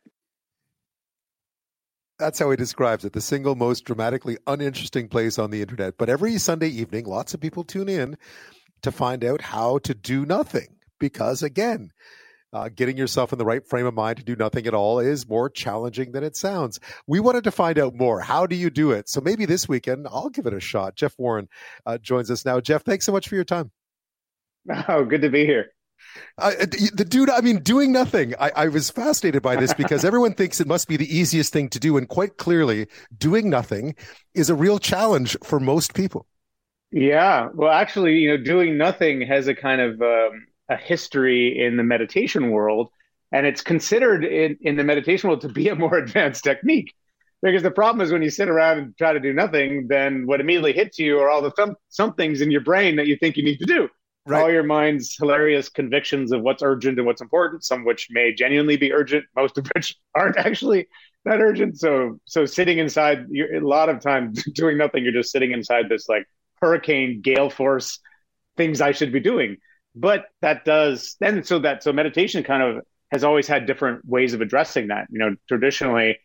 That's 2.18 2.38
how 2.38 2.50
he 2.50 2.56
describes 2.56 3.04
it 3.04 3.14
the 3.14 3.22
single 3.22 3.54
most 3.54 3.84
dramatically 3.84 4.36
uninteresting 4.46 5.08
place 5.08 5.38
on 5.38 5.50
the 5.50 5.62
internet. 5.62 5.96
But 5.96 6.10
every 6.10 6.36
Sunday 6.38 6.68
evening, 6.68 7.06
lots 7.06 7.32
of 7.32 7.40
people 7.40 7.64
tune 7.64 7.88
in 7.88 8.16
to 8.82 8.92
find 8.92 9.24
out 9.24 9.40
how 9.40 9.78
to 9.78 9.94
do 9.94 10.26
nothing. 10.26 10.76
Because 11.00 11.42
again, 11.42 11.90
uh, 12.52 12.68
getting 12.68 12.98
yourself 12.98 13.32
in 13.32 13.38
the 13.38 13.44
right 13.46 13.66
frame 13.66 13.86
of 13.86 13.94
mind 13.94 14.18
to 14.18 14.24
do 14.24 14.36
nothing 14.36 14.66
at 14.66 14.74
all 14.74 15.00
is 15.00 15.28
more 15.28 15.48
challenging 15.48 16.12
than 16.12 16.22
it 16.22 16.36
sounds. 16.36 16.78
We 17.06 17.18
wanted 17.18 17.44
to 17.44 17.50
find 17.50 17.78
out 17.78 17.94
more. 17.94 18.20
How 18.20 18.46
do 18.46 18.54
you 18.54 18.68
do 18.68 18.92
it? 18.92 19.08
So 19.08 19.22
maybe 19.22 19.46
this 19.46 19.68
weekend 19.68 20.06
I'll 20.06 20.28
give 20.28 20.46
it 20.46 20.54
a 20.54 20.60
shot. 20.60 20.96
Jeff 20.96 21.14
Warren 21.18 21.48
uh, 21.86 21.96
joins 21.98 22.30
us 22.30 22.44
now. 22.44 22.60
Jeff, 22.60 22.84
thanks 22.84 23.06
so 23.06 23.12
much 23.12 23.26
for 23.26 23.34
your 23.34 23.44
time. 23.44 23.70
Oh, 24.88 25.04
good 25.04 25.22
to 25.22 25.30
be 25.30 25.44
here. 25.44 25.66
Uh, 26.38 26.52
the 26.92 27.06
dude, 27.08 27.30
I 27.30 27.40
mean, 27.40 27.60
doing 27.60 27.92
nothing. 27.92 28.34
I, 28.38 28.50
I 28.56 28.68
was 28.68 28.90
fascinated 28.90 29.42
by 29.42 29.56
this 29.56 29.74
because 29.74 30.04
everyone 30.04 30.34
thinks 30.34 30.60
it 30.60 30.66
must 30.66 30.88
be 30.88 30.96
the 30.96 31.16
easiest 31.16 31.52
thing 31.52 31.68
to 31.70 31.80
do. 31.80 31.96
And 31.96 32.08
quite 32.08 32.36
clearly, 32.36 32.88
doing 33.16 33.50
nothing 33.50 33.94
is 34.34 34.50
a 34.50 34.54
real 34.54 34.78
challenge 34.78 35.36
for 35.42 35.60
most 35.60 35.94
people. 35.94 36.26
Yeah. 36.90 37.48
Well, 37.54 37.72
actually, 37.72 38.18
you 38.18 38.30
know, 38.30 38.42
doing 38.42 38.78
nothing 38.78 39.22
has 39.22 39.48
a 39.48 39.54
kind 39.54 39.80
of 39.80 40.00
um, 40.00 40.46
a 40.68 40.76
history 40.76 41.64
in 41.64 41.76
the 41.76 41.82
meditation 41.82 42.50
world. 42.50 42.90
And 43.32 43.46
it's 43.46 43.62
considered 43.62 44.24
in, 44.24 44.56
in 44.60 44.76
the 44.76 44.84
meditation 44.84 45.28
world 45.28 45.40
to 45.42 45.48
be 45.48 45.68
a 45.68 45.74
more 45.74 45.96
advanced 45.98 46.44
technique. 46.44 46.94
Because 47.42 47.62
the 47.62 47.70
problem 47.70 48.00
is 48.00 48.10
when 48.10 48.22
you 48.22 48.30
sit 48.30 48.48
around 48.48 48.78
and 48.78 48.96
try 48.96 49.12
to 49.12 49.20
do 49.20 49.32
nothing, 49.32 49.86
then 49.88 50.26
what 50.26 50.40
immediately 50.40 50.72
hits 50.72 50.98
you 50.98 51.18
are 51.18 51.28
all 51.28 51.42
the 51.42 51.50
th- 51.50 51.76
some 51.90 52.14
things 52.14 52.40
in 52.40 52.50
your 52.50 52.62
brain 52.62 52.96
that 52.96 53.06
you 53.06 53.16
think 53.16 53.36
you 53.36 53.44
need 53.44 53.58
to 53.58 53.66
do. 53.66 53.88
Right. 54.26 54.42
All 54.42 54.50
your 54.50 54.62
mind's 54.62 55.16
hilarious 55.16 55.68
convictions 55.68 56.32
of 56.32 56.40
what's 56.40 56.62
urgent 56.62 56.98
and 56.98 57.06
what's 57.06 57.20
important, 57.20 57.62
some 57.62 57.84
which 57.84 58.08
may 58.10 58.32
genuinely 58.32 58.78
be 58.78 58.92
urgent, 58.92 59.26
most 59.36 59.58
of 59.58 59.66
which 59.74 59.96
aren't 60.14 60.38
actually 60.38 60.88
that 61.24 61.40
urgent. 61.40 61.78
So, 61.78 62.20
so 62.24 62.46
sitting 62.46 62.78
inside, 62.78 63.26
a 63.30 63.60
lot 63.60 63.88
of 63.88 64.00
time 64.00 64.32
doing 64.54 64.78
nothing, 64.78 65.04
you're 65.04 65.12
just 65.12 65.30
sitting 65.30 65.52
inside 65.52 65.88
this 65.88 66.08
like 66.08 66.26
hurricane, 66.62 67.20
gale 67.22 67.50
force, 67.50 67.98
things 68.56 68.80
I 68.80 68.92
should 68.92 69.12
be 69.12 69.20
doing. 69.20 69.58
But 69.94 70.24
that 70.40 70.64
does 70.64 71.16
then 71.20 71.44
so 71.44 71.60
that 71.60 71.82
so 71.82 71.92
meditation 71.92 72.42
kind 72.42 72.62
of 72.62 72.84
has 73.12 73.22
always 73.22 73.46
had 73.46 73.66
different 73.66 74.04
ways 74.06 74.32
of 74.34 74.40
addressing 74.40 74.88
that. 74.88 75.06
You 75.10 75.18
know, 75.18 75.36
traditionally, 75.46 76.18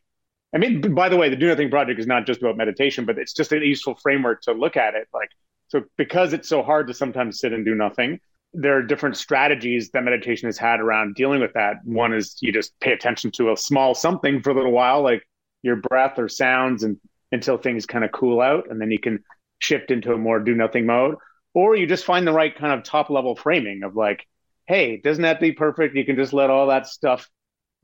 I 0.56 0.58
mean, 0.58 0.96
by 0.96 1.10
the 1.10 1.18
way, 1.18 1.30
the 1.30 1.36
Do 1.36 1.48
Nothing 1.48 1.70
Project 1.70 2.00
is 2.00 2.08
not 2.08 2.26
just 2.26 2.42
about 2.42 2.58
meditation, 2.58 3.06
but 3.06 3.20
it's 3.20 3.34
just 3.34 3.52
a 3.52 3.64
useful 3.64 3.96
framework 3.96 4.42
to 4.44 4.54
look 4.54 4.76
at 4.78 4.96
it. 4.96 5.08
Like, 5.14 5.30
so 5.70 5.84
because 5.98 6.34
it's 6.34 6.50
so 6.50 6.62
hard 6.62 6.88
to 6.88 6.94
sometimes 6.94 7.40
sit 7.40 7.54
and 7.54 7.66
do 7.66 7.76
nothing, 7.76 8.20
there 8.54 8.78
are 8.78 8.84
different 8.84 9.18
strategies 9.18 9.90
that 9.92 10.04
meditation 10.04 10.48
has 10.48 10.58
had 10.58 10.80
around 10.80 11.16
dealing 11.16 11.40
with 11.40 11.54
that. 11.54 11.78
One 11.84 12.14
is 12.14 12.38
you 12.42 12.52
just 12.52 12.78
pay 12.80 12.92
attention 12.92 13.32
to 13.32 13.52
a 13.52 13.58
small 13.58 13.96
something 13.96 14.42
for 14.42 14.50
a 14.50 14.54
little 14.54 14.72
while, 14.72 15.02
like 15.02 15.24
your 15.62 15.78
breath 15.78 16.20
or 16.20 16.28
sounds, 16.28 16.84
and 16.84 16.98
until 17.32 17.58
things 17.58 17.86
kind 17.86 18.04
of 18.04 18.12
cool 18.12 18.42
out, 18.42 18.70
and 18.70 18.82
then 18.82 18.92
you 18.92 19.00
can 19.00 19.24
shift 19.60 19.92
into 19.92 20.14
a 20.14 20.18
more 20.18 20.40
do 20.40 20.56
nothing 20.56 20.86
mode 20.86 21.16
or 21.54 21.76
you 21.76 21.88
just 21.88 22.06
find 22.06 22.26
the 22.28 22.34
right 22.34 22.56
kind 22.56 22.74
of 22.74 22.84
top 22.84 23.10
level 23.10 23.36
framing 23.36 23.84
of 23.84 23.96
like, 23.96 24.26
hey, 24.68 24.98
doesn't 24.98 25.24
that 25.24 25.40
be 25.40 25.52
perfect? 25.52 25.96
You 25.96 26.06
can 26.06 26.16
just 26.16 26.34
let 26.34 26.50
all 26.50 26.68
that 26.68 26.88
stuff 26.88 27.28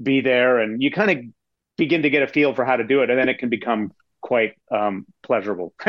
be 0.02 0.22
there, 0.22 0.60
and 0.60 0.82
you 0.82 0.92
kind 0.92 1.12
of 1.12 1.18
begin 1.78 2.04
to 2.04 2.10
get 2.10 2.24
a 2.24 2.28
feel 2.28 2.54
for 2.54 2.66
how 2.66 2.76
to 2.76 2.84
do 2.84 3.02
it, 3.02 3.10
and 3.10 3.18
then 3.18 3.30
it 3.30 3.40
can 3.40 3.50
become 3.50 3.92
quite 4.22 4.54
um, 4.72 5.06
pleasurable. 5.24 5.74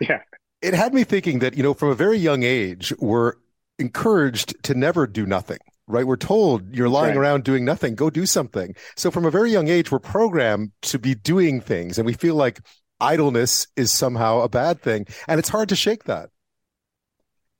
yeah. 0.00 0.20
It 0.60 0.74
had 0.74 0.92
me 0.92 1.04
thinking 1.04 1.38
that, 1.40 1.56
you 1.56 1.62
know, 1.62 1.74
from 1.74 1.90
a 1.90 1.94
very 1.94 2.18
young 2.18 2.42
age, 2.42 2.92
we're 2.98 3.34
encouraged 3.78 4.62
to 4.64 4.74
never 4.74 5.06
do 5.06 5.24
nothing, 5.24 5.58
right? 5.86 6.06
We're 6.06 6.16
told 6.16 6.74
you're 6.74 6.88
lying 6.88 7.16
right. 7.16 7.20
around 7.20 7.44
doing 7.44 7.64
nothing, 7.64 7.94
go 7.94 8.10
do 8.10 8.26
something. 8.26 8.74
So 8.96 9.10
from 9.10 9.24
a 9.24 9.30
very 9.30 9.52
young 9.52 9.68
age, 9.68 9.92
we're 9.92 10.00
programmed 10.00 10.72
to 10.82 10.98
be 10.98 11.14
doing 11.14 11.60
things 11.60 11.98
and 11.98 12.06
we 12.06 12.14
feel 12.14 12.34
like 12.34 12.60
idleness 13.00 13.68
is 13.76 13.92
somehow 13.92 14.40
a 14.40 14.48
bad 14.48 14.80
thing. 14.80 15.06
And 15.28 15.38
it's 15.38 15.48
hard 15.48 15.68
to 15.68 15.76
shake 15.76 16.04
that. 16.04 16.30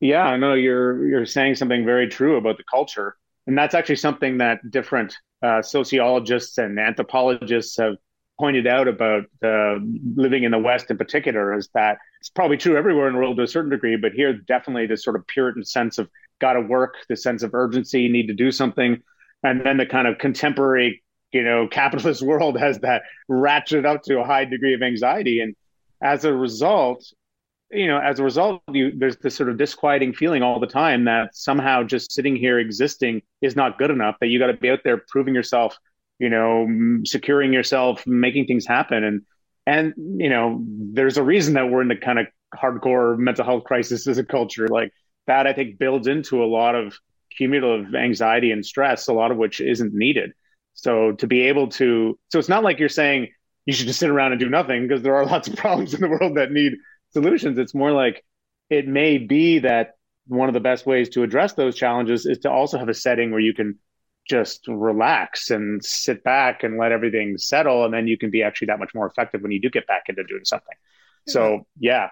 Yeah, 0.01 0.36
no, 0.36 0.55
you're 0.55 1.07
you're 1.09 1.26
saying 1.26 1.57
something 1.57 1.84
very 1.84 2.09
true 2.09 2.36
about 2.36 2.57
the 2.57 2.64
culture, 2.70 3.16
and 3.49 3.59
that's 3.59 3.74
actually 3.74 3.96
something 3.96 4.38
that 4.38 4.59
different 4.70 5.16
uh, 5.42 5.61
sociologists 5.61 6.57
and 6.59 6.78
anthropologists 6.78 7.76
have 7.78 7.96
pointed 8.38 8.68
out 8.68 8.86
about 8.86 9.24
uh, 9.42 9.74
living 10.14 10.44
in 10.44 10.53
the 10.53 10.59
West 10.59 10.88
in 10.90 10.99
particular. 10.99 11.53
Is 11.53 11.68
that 11.74 11.99
it's 12.20 12.30
probably 12.30 12.56
true 12.56 12.76
everywhere 12.76 13.08
in 13.08 13.14
the 13.14 13.18
world 13.18 13.36
to 13.36 13.42
a 13.42 13.48
certain 13.48 13.70
degree, 13.70 13.96
but 13.96 14.12
here 14.12 14.32
definitely 14.32 14.86
this 14.86 15.04
sort 15.04 15.16
of 15.16 15.26
Puritan 15.26 15.64
sense 15.64 15.98
of 15.98 16.08
got 16.40 16.54
to 16.54 16.60
work, 16.60 16.96
the 17.08 17.16
sense 17.16 17.42
of 17.42 17.54
urgency, 17.54 18.08
need 18.08 18.26
to 18.28 18.34
do 18.34 18.50
something, 18.50 19.02
and 19.42 19.64
then 19.64 19.76
the 19.76 19.86
kind 19.86 20.06
of 20.06 20.18
contemporary, 20.18 21.02
you 21.32 21.42
know, 21.42 21.68
capitalist 21.68 22.22
world 22.26 22.58
has 22.58 22.78
that 22.80 23.02
ratcheted 23.30 23.86
up 23.86 24.02
to 24.04 24.20
a 24.20 24.24
high 24.24 24.44
degree 24.44 24.74
of 24.74 24.82
anxiety, 24.82 25.40
and 25.40 25.54
as 26.02 26.24
a 26.24 26.32
result, 26.32 27.04
you 27.70 27.86
know, 27.86 27.98
as 27.98 28.18
a 28.18 28.24
result, 28.24 28.62
you, 28.72 28.92
there's 28.96 29.16
this 29.18 29.34
sort 29.34 29.50
of 29.50 29.58
disquieting 29.58 30.14
feeling 30.14 30.42
all 30.42 30.58
the 30.58 30.66
time 30.66 31.04
that 31.04 31.34
somehow 31.34 31.82
just 31.82 32.12
sitting 32.12 32.34
here 32.34 32.58
existing 32.58 33.20
is 33.42 33.56
not 33.56 33.78
good 33.78 33.90
enough. 33.90 34.16
That 34.20 34.28
you 34.28 34.38
got 34.38 34.46
to 34.46 34.54
be 34.54 34.70
out 34.70 34.80
there 34.84 35.02
proving 35.08 35.34
yourself, 35.34 35.76
you 36.18 36.30
know, 36.30 36.66
securing 37.04 37.52
yourself, 37.52 38.06
making 38.06 38.46
things 38.46 38.66
happen, 38.66 39.04
and 39.04 39.22
and 39.68 39.92
you 39.96 40.30
know, 40.30 40.64
there's 40.66 41.18
a 41.18 41.22
reason 41.22 41.52
that 41.54 41.68
we're 41.68 41.82
in 41.82 41.88
the 41.88 41.96
kind 41.96 42.18
of 42.18 42.26
hardcore 42.56 43.18
mental 43.18 43.44
health 43.44 43.64
crisis 43.64 44.06
as 44.06 44.16
a 44.16 44.24
culture. 44.24 44.66
Like 44.66 44.92
that, 45.26 45.46
I 45.46 45.52
think 45.52 45.78
builds 45.78 46.06
into 46.06 46.42
a 46.42 46.46
lot 46.46 46.74
of 46.74 46.96
cumulative 47.36 47.94
anxiety 47.94 48.50
and 48.50 48.64
stress, 48.64 49.08
a 49.08 49.12
lot 49.12 49.30
of 49.30 49.36
which 49.36 49.60
isn't 49.60 49.92
needed. 49.92 50.32
So 50.72 51.12
to 51.12 51.26
be 51.26 51.42
able 51.42 51.68
to, 51.72 52.18
so 52.30 52.38
it's 52.38 52.48
not 52.48 52.64
like 52.64 52.78
you're 52.78 52.88
saying 52.88 53.28
you 53.66 53.74
should 53.74 53.88
just 53.88 53.98
sit 53.98 54.08
around 54.08 54.32
and 54.32 54.40
do 54.40 54.48
nothing 54.48 54.88
because 54.88 55.02
there 55.02 55.16
are 55.16 55.26
lots 55.34 55.48
of 55.48 55.56
problems 55.56 55.92
in 55.92 56.00
the 56.00 56.08
world 56.08 56.38
that 56.38 56.50
need 56.50 56.72
solutions. 57.10 57.58
It's 57.58 57.74
more 57.74 57.92
like 57.92 58.24
it 58.70 58.88
may 58.88 59.18
be 59.18 59.58
that 59.58 59.96
one 60.28 60.48
of 60.48 60.54
the 60.54 60.60
best 60.60 60.86
ways 60.86 61.10
to 61.10 61.24
address 61.24 61.52
those 61.52 61.76
challenges 61.76 62.24
is 62.24 62.38
to 62.38 62.50
also 62.50 62.78
have 62.78 62.88
a 62.88 62.94
setting 62.94 63.32
where 63.32 63.40
you 63.40 63.52
can 63.52 63.78
just 64.29 64.66
relax 64.68 65.51
and 65.51 65.85
sit 65.85 66.22
back 66.22 66.62
and 66.62 66.79
let 66.79 66.93
everything 66.93 67.39
settle 67.39 67.85
and 67.85 67.95
then 67.95 68.07
you 68.07 68.18
can 68.18 68.31
be 68.31 68.43
actually 68.43 68.66
that 68.66 68.79
much 68.79 68.95
more 68.95 69.07
effective 69.07 69.41
when 69.43 69.51
you 69.51 69.61
do 69.61 69.70
get 69.70 69.87
back 69.87 70.05
into 70.09 70.22
doing 70.24 70.45
something 70.45 70.76
so 71.26 71.66
yeah 71.79 72.09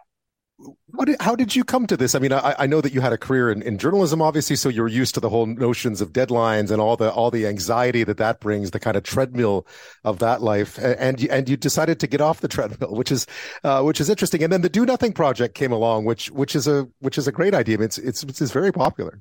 what, 0.89 1.09
how 1.21 1.37
did 1.37 1.55
you 1.55 1.65
come 1.65 1.87
to 1.87 1.97
this? 1.97 2.15
I 2.15 2.19
mean, 2.19 2.33
I, 2.33 2.55
I 2.61 2.67
know 2.67 2.81
that 2.81 2.95
you 2.95 3.03
had 3.03 3.13
a 3.13 3.19
career 3.19 3.51
in, 3.51 3.61
in, 3.61 3.77
journalism, 3.77 4.23
obviously, 4.23 4.57
so 4.57 4.71
you're 4.71 4.89
used 4.89 5.15
to 5.15 5.21
the 5.21 5.29
whole 5.29 5.45
notions 5.45 6.01
of 6.01 6.13
deadlines 6.13 6.71
and 6.71 6.81
all 6.81 6.97
the 6.97 7.13
all 7.13 7.31
the 7.31 7.47
anxiety 7.47 8.05
that 8.05 8.17
that 8.17 8.41
brings, 8.41 8.71
the 8.71 8.81
kind 8.81 8.97
of 8.97 9.03
treadmill 9.03 9.67
of 10.05 10.19
that 10.21 10.41
life, 10.41 10.79
and 10.79 11.23
and 11.29 11.49
you 11.49 11.57
decided 11.59 12.01
to 12.01 12.07
get 12.07 12.23
off 12.23 12.41
the 12.41 12.49
treadmill, 12.57 12.95
which 12.95 13.13
is 13.13 13.27
uh, 13.65 13.83
which 13.83 14.01
is 14.01 14.09
interesting. 14.09 14.43
And 14.43 14.51
then 14.53 14.63
the 14.63 14.71
Do 14.71 14.87
Nothing 14.87 15.13
project 15.13 15.55
came 15.55 15.73
along, 15.73 16.07
which 16.07 16.31
which 16.31 16.57
is 16.57 16.67
a 16.67 16.89
which 17.01 17.19
is 17.19 17.29
a 17.29 17.33
great 17.33 17.53
idea. 17.53 17.75
I 17.75 17.79
mean, 17.79 17.85
it's 17.87 17.99
it's 17.99 18.23
it's 18.23 18.53
very 18.53 18.73
popular. 18.73 19.21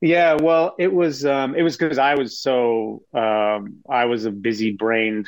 Yeah, 0.00 0.38
well, 0.40 0.74
it 0.78 0.92
was 0.92 1.26
um, 1.26 1.54
it 1.54 1.62
was 1.62 1.76
because 1.76 1.98
I 1.98 2.14
was 2.14 2.40
so 2.40 3.02
um, 3.12 3.80
I 3.88 4.06
was 4.06 4.24
a 4.24 4.30
busy 4.30 4.72
brained 4.72 5.26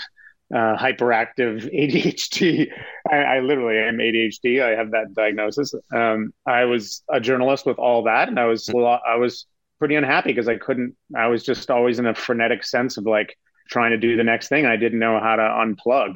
uh, 0.52 0.76
hyperactive 0.76 1.70
ADHD. 1.74 2.68
I, 3.10 3.16
I, 3.16 3.40
literally 3.40 3.78
am 3.78 3.98
ADHD. 3.98 4.62
I 4.62 4.76
have 4.76 4.90
that 4.92 5.14
diagnosis. 5.14 5.74
Um, 5.94 6.32
I 6.46 6.64
was 6.64 7.02
a 7.10 7.20
journalist 7.20 7.66
with 7.66 7.78
all 7.78 8.04
that, 8.04 8.28
and 8.28 8.38
I 8.38 8.46
was 8.46 8.68
I 8.70 9.16
was 9.16 9.46
pretty 9.78 9.94
unhappy 9.96 10.30
because 10.30 10.48
I 10.48 10.56
couldn't. 10.56 10.94
I 11.16 11.26
was 11.26 11.42
just 11.42 11.70
always 11.70 11.98
in 11.98 12.06
a 12.06 12.14
frenetic 12.14 12.64
sense 12.64 12.96
of 12.96 13.04
like 13.04 13.36
trying 13.68 13.90
to 13.90 13.98
do 13.98 14.16
the 14.16 14.24
next 14.24 14.48
thing. 14.48 14.64
I 14.64 14.76
didn't 14.76 14.98
know 14.98 15.20
how 15.20 15.36
to 15.36 15.42
unplug. 15.42 16.14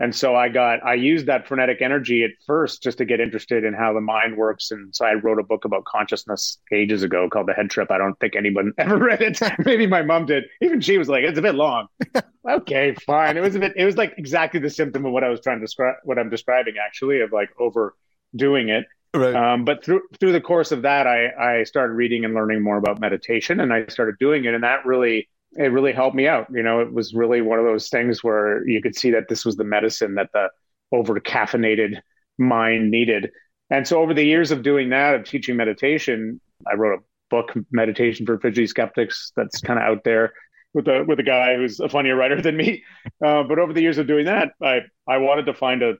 And 0.00 0.14
so 0.14 0.36
I 0.36 0.48
got, 0.48 0.84
I 0.84 0.94
used 0.94 1.26
that 1.26 1.48
frenetic 1.48 1.82
energy 1.82 2.22
at 2.22 2.30
first 2.46 2.82
just 2.82 2.98
to 2.98 3.04
get 3.04 3.18
interested 3.18 3.64
in 3.64 3.74
how 3.74 3.92
the 3.92 4.00
mind 4.00 4.36
works. 4.36 4.70
And 4.70 4.94
so 4.94 5.04
I 5.04 5.14
wrote 5.14 5.40
a 5.40 5.42
book 5.42 5.64
about 5.64 5.84
consciousness 5.86 6.58
ages 6.72 7.02
ago 7.02 7.28
called 7.28 7.48
The 7.48 7.52
Head 7.52 7.68
Trip. 7.68 7.90
I 7.90 7.98
don't 7.98 8.18
think 8.20 8.36
anyone 8.36 8.72
ever 8.78 8.96
read 8.96 9.20
it. 9.20 9.40
Maybe 9.64 9.86
my 9.88 10.02
mom 10.02 10.26
did. 10.26 10.44
Even 10.62 10.80
she 10.80 10.98
was 10.98 11.08
like, 11.08 11.24
it's 11.24 11.38
a 11.38 11.42
bit 11.42 11.56
long. 11.56 11.88
okay, 12.48 12.94
fine. 13.06 13.36
It 13.36 13.40
was 13.40 13.56
a 13.56 13.58
bit, 13.58 13.72
it 13.76 13.84
was 13.84 13.96
like 13.96 14.14
exactly 14.18 14.60
the 14.60 14.70
symptom 14.70 15.04
of 15.04 15.12
what 15.12 15.24
I 15.24 15.30
was 15.30 15.40
trying 15.40 15.58
to 15.58 15.64
describe, 15.64 15.96
what 16.04 16.18
I'm 16.18 16.30
describing 16.30 16.74
actually, 16.84 17.20
of 17.20 17.32
like 17.32 17.50
overdoing 17.58 18.68
it. 18.68 18.84
Right. 19.14 19.34
Um, 19.34 19.64
but 19.64 19.82
through 19.82 20.02
through 20.20 20.32
the 20.32 20.40
course 20.40 20.70
of 20.70 20.82
that, 20.82 21.06
I 21.06 21.60
I 21.60 21.64
started 21.64 21.94
reading 21.94 22.26
and 22.26 22.34
learning 22.34 22.62
more 22.62 22.76
about 22.76 23.00
meditation, 23.00 23.58
and 23.60 23.72
I 23.72 23.86
started 23.86 24.16
doing 24.20 24.44
it, 24.44 24.52
and 24.52 24.62
that 24.64 24.84
really 24.84 25.30
it 25.52 25.72
really 25.72 25.92
helped 25.92 26.16
me 26.16 26.26
out. 26.26 26.46
You 26.52 26.62
know, 26.62 26.80
it 26.80 26.92
was 26.92 27.14
really 27.14 27.40
one 27.40 27.58
of 27.58 27.64
those 27.64 27.88
things 27.88 28.22
where 28.22 28.66
you 28.68 28.82
could 28.82 28.96
see 28.96 29.10
that 29.12 29.28
this 29.28 29.44
was 29.44 29.56
the 29.56 29.64
medicine 29.64 30.14
that 30.16 30.30
the 30.32 30.48
over 30.92 31.18
caffeinated 31.20 32.00
mind 32.38 32.90
needed. 32.90 33.30
And 33.70 33.86
so 33.86 34.00
over 34.00 34.14
the 34.14 34.24
years 34.24 34.50
of 34.50 34.62
doing 34.62 34.90
that, 34.90 35.14
of 35.14 35.24
teaching 35.24 35.56
meditation, 35.56 36.40
I 36.70 36.74
wrote 36.74 36.98
a 36.98 37.02
book, 37.30 37.52
Meditation 37.70 38.24
for 38.24 38.38
Fidgety 38.38 38.66
Skeptics, 38.66 39.32
that's 39.36 39.60
kind 39.60 39.78
of 39.78 39.84
out 39.84 40.04
there 40.04 40.32
with 40.74 40.88
a 40.88 41.04
with 41.06 41.18
a 41.18 41.22
guy 41.22 41.56
who's 41.56 41.80
a 41.80 41.88
funnier 41.88 42.16
writer 42.16 42.40
than 42.40 42.56
me. 42.56 42.84
Uh, 43.24 43.42
but 43.42 43.58
over 43.58 43.72
the 43.72 43.80
years 43.80 43.98
of 43.98 44.06
doing 44.06 44.26
that, 44.26 44.52
I 44.62 44.82
I 45.08 45.18
wanted 45.18 45.46
to 45.46 45.54
find 45.54 45.82
a 45.82 45.94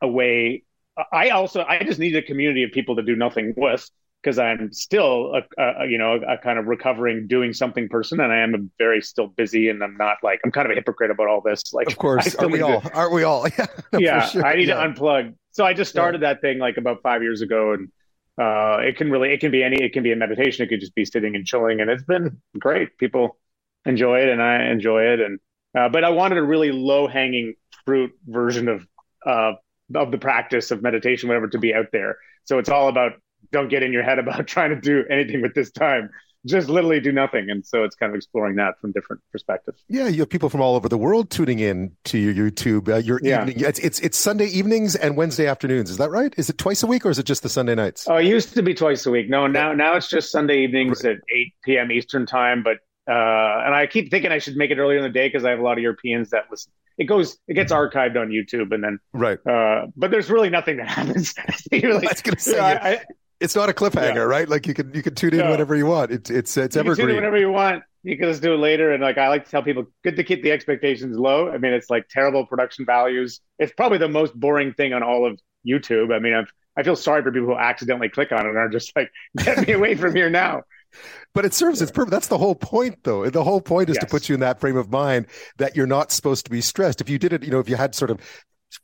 a 0.00 0.08
way. 0.08 0.64
I 1.12 1.30
also 1.30 1.62
I 1.62 1.84
just 1.84 2.00
needed 2.00 2.24
a 2.24 2.26
community 2.26 2.64
of 2.64 2.72
people 2.72 2.96
to 2.96 3.02
do 3.02 3.14
nothing 3.14 3.54
with 3.56 3.88
because 4.22 4.38
I'm 4.38 4.72
still 4.72 5.34
a, 5.34 5.62
a, 5.62 5.86
you 5.86 5.98
know 5.98 6.14
a 6.14 6.38
kind 6.38 6.58
of 6.58 6.66
recovering 6.66 7.26
doing 7.26 7.52
something 7.52 7.88
person, 7.88 8.20
and 8.20 8.32
I 8.32 8.38
am 8.38 8.54
a 8.54 8.58
very 8.78 9.02
still 9.02 9.26
busy, 9.26 9.68
and 9.68 9.82
I'm 9.82 9.96
not 9.96 10.18
like 10.22 10.40
I'm 10.44 10.52
kind 10.52 10.66
of 10.66 10.72
a 10.72 10.74
hypocrite 10.74 11.10
about 11.10 11.28
all 11.28 11.40
this. 11.40 11.72
Like, 11.72 11.88
of 11.88 11.98
course, 11.98 12.34
aren't 12.36 12.52
we 12.52 12.62
all? 12.62 12.80
To, 12.80 12.92
aren't 12.94 13.12
we 13.12 13.24
all? 13.24 13.46
yeah, 13.58 13.66
yeah 13.98 14.26
sure. 14.26 14.46
I 14.46 14.56
need 14.56 14.68
yeah. 14.68 14.82
to 14.82 14.88
unplug. 14.88 15.34
So 15.50 15.64
I 15.64 15.74
just 15.74 15.90
started 15.90 16.22
yeah. 16.22 16.34
that 16.34 16.40
thing 16.40 16.58
like 16.58 16.76
about 16.76 17.02
five 17.02 17.22
years 17.22 17.42
ago, 17.42 17.72
and 17.72 17.88
uh, 18.40 18.78
it 18.80 18.96
can 18.96 19.10
really 19.10 19.32
it 19.32 19.40
can 19.40 19.50
be 19.50 19.62
any 19.62 19.82
it 19.82 19.92
can 19.92 20.02
be 20.02 20.12
a 20.12 20.16
meditation, 20.16 20.64
it 20.64 20.68
could 20.68 20.80
just 20.80 20.94
be 20.94 21.04
sitting 21.04 21.34
and 21.34 21.44
chilling, 21.44 21.80
and 21.80 21.90
it's 21.90 22.04
been 22.04 22.40
great. 22.58 22.96
People 22.98 23.36
enjoy 23.84 24.20
it, 24.20 24.28
and 24.28 24.40
I 24.40 24.66
enjoy 24.70 25.02
it, 25.04 25.20
and 25.20 25.40
uh, 25.76 25.88
but 25.88 26.04
I 26.04 26.10
wanted 26.10 26.38
a 26.38 26.42
really 26.42 26.70
low 26.70 27.08
hanging 27.08 27.54
fruit 27.84 28.12
version 28.26 28.68
of 28.68 28.86
uh, 29.26 29.54
of 29.94 30.10
the 30.10 30.18
practice 30.18 30.70
of 30.70 30.82
meditation, 30.82 31.28
whatever, 31.28 31.48
to 31.48 31.58
be 31.58 31.74
out 31.74 31.86
there. 31.92 32.18
So 32.44 32.58
it's 32.58 32.68
all 32.68 32.88
about 32.88 33.12
don't 33.50 33.68
get 33.68 33.82
in 33.82 33.92
your 33.92 34.02
head 34.02 34.18
about 34.18 34.46
trying 34.46 34.70
to 34.70 34.80
do 34.80 35.04
anything 35.10 35.42
with 35.42 35.54
this 35.54 35.70
time. 35.70 36.10
Just 36.44 36.68
literally 36.68 36.98
do 36.98 37.12
nothing. 37.12 37.50
And 37.50 37.64
so 37.64 37.84
it's 37.84 37.94
kind 37.94 38.10
of 38.10 38.16
exploring 38.16 38.56
that 38.56 38.74
from 38.80 38.90
different 38.90 39.22
perspectives. 39.30 39.84
Yeah 39.88 40.08
you 40.08 40.20
have 40.20 40.28
people 40.28 40.48
from 40.48 40.60
all 40.60 40.74
over 40.74 40.88
the 40.88 40.98
world 40.98 41.30
tuning 41.30 41.60
in 41.60 41.92
to 42.04 42.18
your 42.18 42.34
youtube 42.34 42.88
uh, 42.88 42.96
your 42.96 43.20
yeah. 43.22 43.42
evening. 43.42 43.60
It's, 43.60 43.78
it's 43.78 44.00
it's 44.00 44.18
sunday 44.18 44.46
evenings 44.46 44.96
and 44.96 45.16
wednesday 45.16 45.46
afternoons. 45.46 45.88
Is 45.90 45.98
that 45.98 46.10
right? 46.10 46.34
Is 46.36 46.50
it 46.50 46.58
twice 46.58 46.82
a 46.82 46.88
week 46.88 47.06
or 47.06 47.10
is 47.10 47.18
it 47.20 47.26
just 47.26 47.44
the 47.44 47.48
sunday 47.48 47.76
nights? 47.76 48.08
Oh 48.08 48.16
it 48.16 48.26
used 48.26 48.54
to 48.54 48.62
be 48.62 48.74
twice 48.74 49.06
a 49.06 49.10
week. 49.12 49.30
No 49.30 49.46
now 49.46 49.72
now 49.72 49.94
it's 49.94 50.08
just 50.08 50.32
sunday 50.32 50.64
evenings 50.64 51.04
right. 51.04 51.14
at 51.14 51.22
8 51.32 51.54
p.m 51.64 51.92
eastern 51.92 52.26
time. 52.26 52.64
But 52.64 52.78
uh 53.08 53.62
and 53.64 53.74
i 53.74 53.86
keep 53.88 54.12
thinking 54.12 54.30
i 54.30 54.38
should 54.38 54.54
make 54.54 54.70
it 54.70 54.78
earlier 54.78 54.98
in 54.98 55.02
the 55.02 55.10
day 55.10 55.26
because 55.26 55.44
i 55.44 55.50
have 55.50 55.58
a 55.58 55.62
lot 55.62 55.76
of 55.76 55.82
europeans 55.82 56.30
that 56.30 56.44
listen. 56.50 56.72
It 56.98 57.06
goes 57.06 57.36
it 57.48 57.54
gets 57.54 57.72
archived 57.72 58.16
on 58.16 58.28
youtube 58.28 58.72
and 58.72 58.84
then 58.84 58.98
right. 59.12 59.44
uh 59.44 59.86
but 59.96 60.12
there's 60.12 60.30
really 60.30 60.50
nothing 60.50 60.76
that 60.76 60.88
happens. 60.98 61.34
Really, 61.72 62.06
I 62.06 62.10
was 62.10 62.22
gonna 62.22 62.38
say, 62.38 62.52
you 62.52 62.56
know, 62.58 62.64
I, 62.64 63.00
it's 63.42 63.56
not 63.56 63.68
a 63.68 63.72
cliffhanger, 63.72 64.14
yeah. 64.14 64.22
right? 64.22 64.48
Like 64.48 64.66
you 64.66 64.74
can 64.74 64.94
you 64.94 65.02
can 65.02 65.14
tune 65.14 65.34
in 65.34 65.40
no. 65.40 65.50
whenever 65.50 65.74
you 65.74 65.86
want. 65.86 66.10
It's 66.10 66.30
it's 66.30 66.56
it's 66.56 66.76
you 66.76 66.80
evergreen. 66.80 66.96
Can 66.96 67.06
tune 67.06 67.10
in 67.10 67.16
whenever 67.16 67.38
you 67.38 67.50
want. 67.50 67.82
You 68.04 68.16
can 68.16 68.28
just 68.28 68.42
do 68.42 68.54
it 68.54 68.58
later. 68.58 68.92
And 68.92 69.02
like 69.02 69.18
I 69.18 69.28
like 69.28 69.44
to 69.44 69.50
tell 69.50 69.62
people, 69.62 69.86
good 70.02 70.16
to 70.16 70.24
keep 70.24 70.42
the 70.42 70.50
expectations 70.50 71.16
low. 71.16 71.50
I 71.50 71.58
mean, 71.58 71.72
it's 71.72 71.90
like 71.90 72.08
terrible 72.08 72.46
production 72.46 72.84
values. 72.84 73.40
It's 73.58 73.72
probably 73.72 73.98
the 73.98 74.08
most 74.08 74.34
boring 74.34 74.72
thing 74.74 74.92
on 74.92 75.02
all 75.02 75.26
of 75.26 75.38
YouTube. 75.66 76.14
I 76.14 76.18
mean, 76.18 76.34
I've, 76.34 76.52
I 76.76 76.82
feel 76.82 76.96
sorry 76.96 77.22
for 77.22 77.30
people 77.30 77.48
who 77.48 77.56
accidentally 77.56 78.08
click 78.08 78.32
on 78.32 78.46
it 78.46 78.50
and 78.50 78.58
are 78.58 78.68
just 78.68 78.92
like, 78.96 79.10
get 79.36 79.66
me 79.66 79.74
away 79.74 79.94
from 79.94 80.14
here 80.14 80.30
now. 80.30 80.62
But 81.34 81.44
it 81.44 81.54
serves 81.54 81.80
its 81.80 81.90
purpose. 81.90 82.10
That's 82.10 82.26
the 82.26 82.38
whole 82.38 82.54
point, 82.54 82.98
though. 83.04 83.28
The 83.30 83.44
whole 83.44 83.60
point 83.60 83.88
is 83.88 83.96
yes. 83.96 84.04
to 84.04 84.10
put 84.10 84.28
you 84.28 84.34
in 84.34 84.40
that 84.40 84.60
frame 84.60 84.76
of 84.76 84.90
mind 84.90 85.26
that 85.56 85.76
you're 85.76 85.86
not 85.86 86.12
supposed 86.12 86.44
to 86.44 86.50
be 86.50 86.60
stressed. 86.60 87.00
If 87.00 87.08
you 87.08 87.18
did 87.18 87.32
it, 87.32 87.42
you 87.42 87.50
know, 87.50 87.60
if 87.60 87.68
you 87.68 87.76
had 87.76 87.94
sort 87.94 88.10
of 88.10 88.20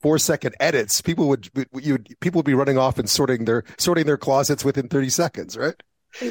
four 0.00 0.18
second 0.18 0.54
edits, 0.60 1.00
people 1.00 1.28
would 1.28 1.50
you 1.74 1.98
people 2.20 2.38
would 2.38 2.46
be 2.46 2.54
running 2.54 2.78
off 2.78 2.98
and 2.98 3.08
sorting 3.08 3.44
their 3.44 3.64
sorting 3.78 4.06
their 4.06 4.18
closets 4.18 4.64
within 4.64 4.88
30 4.88 5.08
seconds, 5.10 5.56
right? 5.56 5.74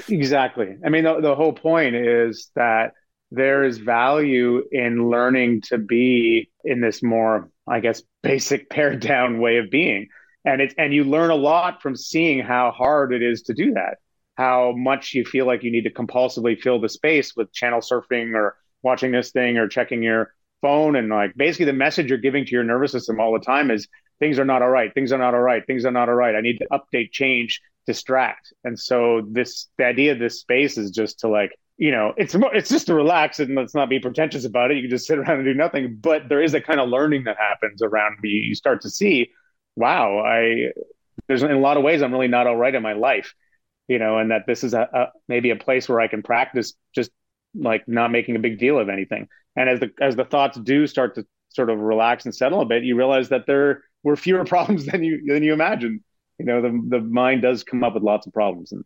Exactly. 0.09 0.75
I 0.85 0.89
mean, 0.89 1.03
the, 1.03 1.21
the 1.21 1.35
whole 1.35 1.53
point 1.53 1.95
is 1.95 2.49
that 2.55 2.93
there 3.31 3.63
is 3.63 3.77
value 3.77 4.63
in 4.71 5.09
learning 5.09 5.61
to 5.61 5.77
be 5.77 6.49
in 6.63 6.81
this 6.81 7.03
more, 7.03 7.49
I 7.67 7.79
guess, 7.79 8.01
basic 8.23 8.69
pared 8.69 9.01
down 9.01 9.39
way 9.39 9.57
of 9.57 9.69
being. 9.69 10.07
And 10.45 10.61
it's 10.61 10.73
and 10.77 10.93
you 10.93 11.03
learn 11.03 11.29
a 11.29 11.35
lot 11.35 11.81
from 11.81 11.95
seeing 11.95 12.39
how 12.39 12.71
hard 12.71 13.13
it 13.13 13.21
is 13.21 13.43
to 13.43 13.53
do 13.53 13.73
that. 13.73 13.97
How 14.35 14.73
much 14.75 15.13
you 15.13 15.25
feel 15.25 15.45
like 15.45 15.63
you 15.63 15.71
need 15.71 15.83
to 15.83 15.93
compulsively 15.93 16.59
fill 16.59 16.79
the 16.79 16.89
space 16.89 17.35
with 17.35 17.51
channel 17.51 17.81
surfing 17.81 18.35
or 18.35 18.55
watching 18.83 19.11
this 19.11 19.31
thing 19.31 19.57
or 19.57 19.67
checking 19.67 20.03
your 20.03 20.33
phone 20.61 20.95
and 20.95 21.09
like 21.09 21.33
basically 21.35 21.65
the 21.65 21.73
message 21.73 22.09
you're 22.09 22.17
giving 22.17 22.45
to 22.45 22.51
your 22.51 22.63
nervous 22.63 22.91
system 22.91 23.19
all 23.19 23.33
the 23.33 23.45
time 23.45 23.71
is 23.71 23.87
things 24.19 24.39
are 24.39 24.45
not 24.45 24.61
all 24.61 24.69
right. 24.69 24.93
Things 24.93 25.11
are 25.11 25.17
not 25.17 25.33
all 25.33 25.41
right. 25.41 25.65
Things 25.65 25.85
are 25.85 25.91
not 25.91 26.09
all 26.09 26.15
right. 26.15 26.35
I 26.35 26.41
need 26.41 26.57
to 26.57 26.67
update 26.71 27.11
change 27.11 27.61
distract. 27.85 28.53
And 28.63 28.79
so 28.79 29.21
this 29.29 29.67
the 29.77 29.85
idea 29.85 30.13
of 30.13 30.19
this 30.19 30.39
space 30.39 30.77
is 30.77 30.91
just 30.91 31.19
to 31.19 31.27
like 31.27 31.51
you 31.77 31.91
know 31.91 32.13
it's 32.17 32.35
it's 32.35 32.69
just 32.69 32.87
to 32.87 32.95
relax 32.95 33.39
and 33.39 33.55
let's 33.55 33.75
not 33.75 33.89
be 33.89 33.99
pretentious 33.99 34.45
about 34.45 34.71
it. 34.71 34.77
You 34.77 34.83
can 34.83 34.89
just 34.89 35.07
sit 35.07 35.17
around 35.19 35.39
and 35.39 35.45
do 35.45 35.53
nothing. 35.53 35.97
But 36.01 36.29
there 36.29 36.41
is 36.41 36.53
a 36.53 36.61
kind 36.61 36.79
of 36.79 36.89
learning 36.89 37.25
that 37.25 37.37
happens 37.37 37.81
around 37.81 38.17
me. 38.21 38.29
You 38.29 38.55
start 38.55 38.81
to 38.81 38.89
see 38.89 39.29
wow 39.77 40.19
i 40.19 40.71
there's 41.27 41.43
in 41.43 41.51
a 41.51 41.59
lot 41.59 41.77
of 41.77 41.83
ways 41.83 42.01
i'm 42.01 42.11
really 42.11 42.27
not 42.27 42.47
all 42.47 42.57
right 42.57 42.75
in 42.75 42.81
my 42.81 42.93
life 42.93 43.33
you 43.87 43.99
know 43.99 44.17
and 44.17 44.31
that 44.31 44.45
this 44.47 44.63
is 44.63 44.73
a, 44.73 44.81
a 44.81 45.05
maybe 45.29 45.51
a 45.51 45.55
place 45.55 45.87
where 45.87 46.01
i 46.01 46.07
can 46.07 46.23
practice 46.23 46.73
just 46.93 47.11
like 47.59 47.87
not 47.87 48.11
making 48.11 48.35
a 48.35 48.39
big 48.39 48.59
deal 48.59 48.79
of 48.79 48.89
anything. 48.89 49.27
And 49.55 49.69
as 49.69 49.79
the 49.79 49.91
as 49.99 50.15
the 50.15 50.25
thoughts 50.25 50.59
do 50.59 50.87
start 50.87 51.15
to 51.15 51.25
sort 51.49 51.69
of 51.69 51.79
relax 51.79 52.25
and 52.25 52.35
settle 52.35 52.61
a 52.61 52.65
bit, 52.65 52.83
you 52.83 52.95
realize 52.95 53.29
that 53.29 53.45
there 53.47 53.83
were 54.03 54.15
fewer 54.15 54.45
problems 54.53 54.85
than 54.85 55.03
you 55.03 55.23
than 55.25 55.43
you 55.43 55.53
imagine. 55.53 56.03
You 56.39 56.45
know, 56.45 56.61
the 56.61 56.81
the 56.89 57.01
mind 57.01 57.41
does 57.41 57.63
come 57.63 57.83
up 57.83 57.93
with 57.95 58.03
lots 58.03 58.27
of 58.27 58.33
problems, 58.33 58.71
and 58.71 58.83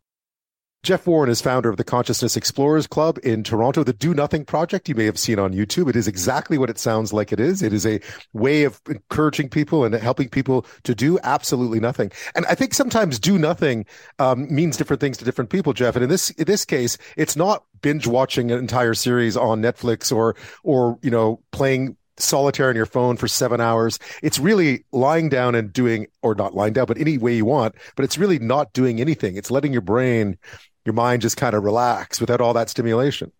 Jeff 0.84 1.06
Warren 1.06 1.30
is 1.30 1.42
founder 1.42 1.70
of 1.70 1.78
the 1.78 1.84
Consciousness 1.84 2.36
Explorers 2.36 2.88
Club 2.88 3.20
in 3.22 3.44
Toronto, 3.44 3.84
the 3.84 3.94
Do 3.94 4.16
Nothing 4.16 4.44
Project 4.44 4.90
you 4.90 4.96
may 4.96 5.06
have 5.06 5.20
seen 5.20 5.38
on 5.38 5.54
YouTube. 5.54 5.88
It 5.88 5.96
is 5.96 6.08
exactly 6.08 6.58
what 6.58 6.72
it 6.72 6.80
sounds 6.80 7.14
like 7.14 7.32
it 7.32 7.40
is. 7.40 7.62
It 7.62 7.72
is 7.72 7.86
a 7.86 8.00
way 8.34 8.64
of 8.64 8.82
encouraging 8.90 9.50
people 9.50 9.86
and 9.86 9.94
helping 9.94 10.28
people 10.28 10.66
to 10.84 10.96
do 10.96 11.20
absolutely 11.22 11.80
nothing. 11.80 12.12
And 12.34 12.48
I 12.48 12.56
think 12.56 12.74
sometimes 12.74 13.20
do 13.20 13.38
nothing 13.38 13.86
um, 14.18 14.52
means 14.54 14.76
different 14.76 15.02
things 15.02 15.20
to 15.20 15.26
different 15.26 15.52
people, 15.52 15.74
Jeff. 15.74 15.96
And 15.96 16.02
in 16.02 16.10
this 16.10 16.32
in 16.32 16.46
this 16.46 16.66
case, 16.66 16.98
it's 17.16 17.36
not 17.36 17.64
binge 17.84 18.08
watching 18.08 18.50
an 18.50 18.58
entire 18.58 18.96
series 18.96 19.38
on 19.38 19.62
Netflix 19.62 20.16
or 20.16 20.36
or 20.64 20.98
you 21.04 21.12
know 21.12 21.44
playing 21.52 21.96
solitaire 22.18 22.70
on 22.70 22.76
your 22.76 22.86
phone 22.86 23.18
for 23.18 23.28
seven 23.28 23.62
hours. 23.62 24.00
It's 24.22 24.40
really 24.40 24.86
lying 24.92 25.30
down 25.30 25.56
and 25.56 25.72
doing, 25.72 26.08
or 26.22 26.36
not 26.36 26.54
lying 26.54 26.74
down, 26.74 26.86
but 26.86 26.98
any 26.98 27.18
way 27.18 27.36
you 27.36 27.46
want, 27.46 27.76
but 27.96 28.06
it's 28.06 28.18
really 28.18 28.40
not 28.40 28.74
doing 28.74 29.02
anything. 29.02 29.36
It's 29.38 29.52
letting 29.52 29.72
your 29.72 29.82
brain 29.82 30.38
your 30.86 30.94
mind 30.94 31.22
just 31.22 31.38
kind 31.38 31.56
of 31.56 31.64
relax 31.64 32.20
without 32.20 32.42
all 32.42 32.54
that 32.54 32.70
stimulation. 32.70 33.32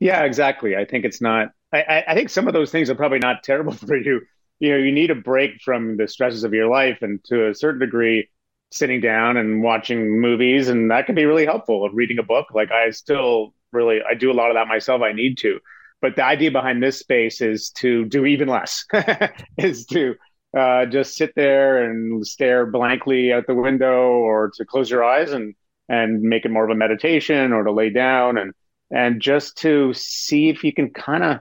Yeah, 0.00 0.22
exactly. 0.24 0.76
I 0.76 0.84
think 0.84 1.04
it's 1.04 1.20
not. 1.20 1.52
I, 1.72 2.04
I 2.08 2.14
think 2.14 2.30
some 2.30 2.46
of 2.46 2.54
those 2.54 2.70
things 2.70 2.88
are 2.88 2.94
probably 2.94 3.18
not 3.18 3.42
terrible 3.42 3.72
for 3.86 3.96
you. 3.96 4.22
You 4.60 4.72
know, 4.72 4.76
you 4.78 4.92
need 4.92 5.10
a 5.10 5.14
break 5.14 5.60
from 5.60 5.96
the 5.96 6.08
stresses 6.08 6.44
of 6.44 6.52
your 6.52 6.68
life, 6.68 6.98
and 7.02 7.22
to 7.24 7.48
a 7.48 7.54
certain 7.54 7.80
degree, 7.80 8.28
sitting 8.70 9.00
down 9.00 9.36
and 9.36 9.62
watching 9.62 10.20
movies, 10.20 10.68
and 10.68 10.90
that 10.90 11.06
can 11.06 11.14
be 11.14 11.24
really 11.24 11.46
helpful. 11.46 11.88
Reading 11.90 12.18
a 12.18 12.22
book, 12.22 12.48
like 12.54 12.70
I 12.70 12.90
still 12.90 13.54
really, 13.72 14.00
I 14.08 14.14
do 14.14 14.30
a 14.30 14.34
lot 14.34 14.50
of 14.50 14.54
that 14.54 14.68
myself. 14.68 15.02
I 15.02 15.12
need 15.12 15.38
to, 15.38 15.60
but 16.00 16.16
the 16.16 16.24
idea 16.24 16.50
behind 16.50 16.82
this 16.82 16.98
space 16.98 17.40
is 17.40 17.70
to 17.78 18.04
do 18.06 18.24
even 18.26 18.48
less. 18.48 18.84
is 19.58 19.86
to 19.86 20.14
uh, 20.56 20.86
just 20.86 21.16
sit 21.16 21.34
there 21.36 21.84
and 21.84 22.26
stare 22.26 22.66
blankly 22.66 23.32
out 23.32 23.46
the 23.46 23.54
window, 23.54 24.08
or 24.08 24.50
to 24.56 24.64
close 24.64 24.90
your 24.90 25.04
eyes 25.04 25.32
and 25.32 25.54
and 25.88 26.22
make 26.22 26.44
it 26.44 26.50
more 26.50 26.64
of 26.64 26.70
a 26.70 26.74
meditation 26.74 27.52
or 27.52 27.64
to 27.64 27.72
lay 27.72 27.90
down 27.90 28.38
and 28.38 28.52
and 28.90 29.20
just 29.20 29.58
to 29.58 29.92
see 29.94 30.48
if 30.48 30.64
you 30.64 30.72
can 30.72 30.90
kind 30.90 31.22
of 31.22 31.40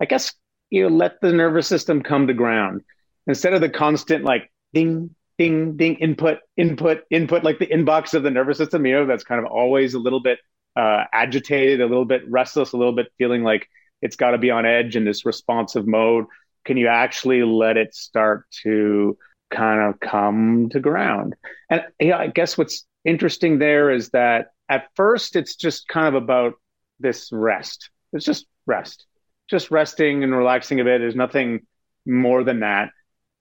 i 0.00 0.04
guess 0.04 0.32
you 0.70 0.82
know, 0.82 0.94
let 0.94 1.20
the 1.20 1.32
nervous 1.32 1.66
system 1.66 2.02
come 2.02 2.26
to 2.26 2.34
ground. 2.34 2.82
Instead 3.26 3.54
of 3.54 3.60
the 3.60 3.68
constant 3.68 4.24
like 4.24 4.50
ding 4.72 5.14
ding 5.38 5.76
ding 5.76 5.96
input 5.96 6.38
input 6.56 7.02
input 7.10 7.44
like 7.44 7.58
the 7.58 7.66
inbox 7.66 8.14
of 8.14 8.22
the 8.22 8.30
nervous 8.30 8.56
system 8.56 8.86
you 8.86 8.94
know 8.94 9.06
that's 9.06 9.24
kind 9.24 9.38
of 9.38 9.50
always 9.50 9.94
a 9.94 9.98
little 9.98 10.20
bit 10.20 10.38
uh, 10.76 11.04
agitated 11.12 11.80
a 11.80 11.86
little 11.86 12.04
bit 12.04 12.22
restless 12.30 12.72
a 12.72 12.76
little 12.76 12.94
bit 12.94 13.08
feeling 13.18 13.42
like 13.42 13.68
it's 14.00 14.16
got 14.16 14.30
to 14.30 14.38
be 14.38 14.50
on 14.50 14.64
edge 14.64 14.94
in 14.94 15.04
this 15.04 15.24
responsive 15.24 15.86
mode. 15.86 16.26
Can 16.64 16.76
you 16.76 16.88
actually 16.88 17.42
let 17.42 17.76
it 17.76 17.94
start 17.94 18.44
to 18.62 19.16
kind 19.50 19.80
of 19.80 19.98
come 20.00 20.68
to 20.70 20.80
ground? 20.80 21.34
And 21.70 21.82
yeah 22.00 22.18
i 22.18 22.28
guess 22.28 22.56
what's 22.56 22.86
interesting 23.06 23.58
there 23.58 23.90
is 23.90 24.10
that 24.10 24.48
at 24.68 24.88
first 24.96 25.36
it's 25.36 25.54
just 25.56 25.88
kind 25.88 26.08
of 26.08 26.20
about 26.20 26.54
this 26.98 27.30
rest. 27.32 27.90
It's 28.12 28.24
just 28.24 28.46
rest, 28.66 29.06
just 29.48 29.70
resting 29.70 30.24
and 30.24 30.36
relaxing 30.36 30.80
a 30.80 30.84
bit. 30.84 30.98
There's 30.98 31.14
nothing 31.14 31.66
more 32.04 32.44
than 32.44 32.60
that. 32.60 32.90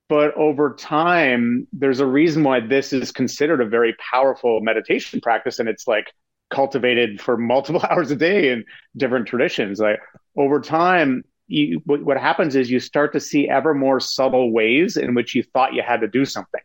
But 0.08 0.36
over 0.36 0.76
time, 0.76 1.68
there's 1.74 2.00
a 2.00 2.06
reason 2.06 2.44
why 2.44 2.60
this 2.60 2.94
is 2.94 3.12
considered 3.12 3.60
a 3.60 3.66
very 3.66 3.96
powerful 4.12 4.62
meditation 4.62 5.20
practice. 5.20 5.58
And 5.58 5.68
it's 5.68 5.88
like 5.88 6.14
cultivated 6.52 7.20
for 7.20 7.38
multiple 7.38 7.82
hours 7.90 8.12
a 8.12 8.16
day 8.16 8.52
in 8.52 8.66
different 8.96 9.28
traditions. 9.28 9.80
Like 9.80 10.00
over 10.38 10.62
time, 10.62 11.24
you, 11.48 11.82
what 11.86 12.18
happens 12.18 12.56
is 12.56 12.70
you 12.70 12.80
start 12.80 13.14
to 13.14 13.20
see 13.20 13.50
ever 13.50 13.74
more 13.74 14.00
subtle 14.00 14.52
ways 14.52 14.98
in 14.98 15.16
which 15.16 15.34
you 15.34 15.44
thought 15.44 15.74
you 15.74 15.82
had 15.82 16.02
to 16.02 16.08
do 16.08 16.26
something 16.26 16.62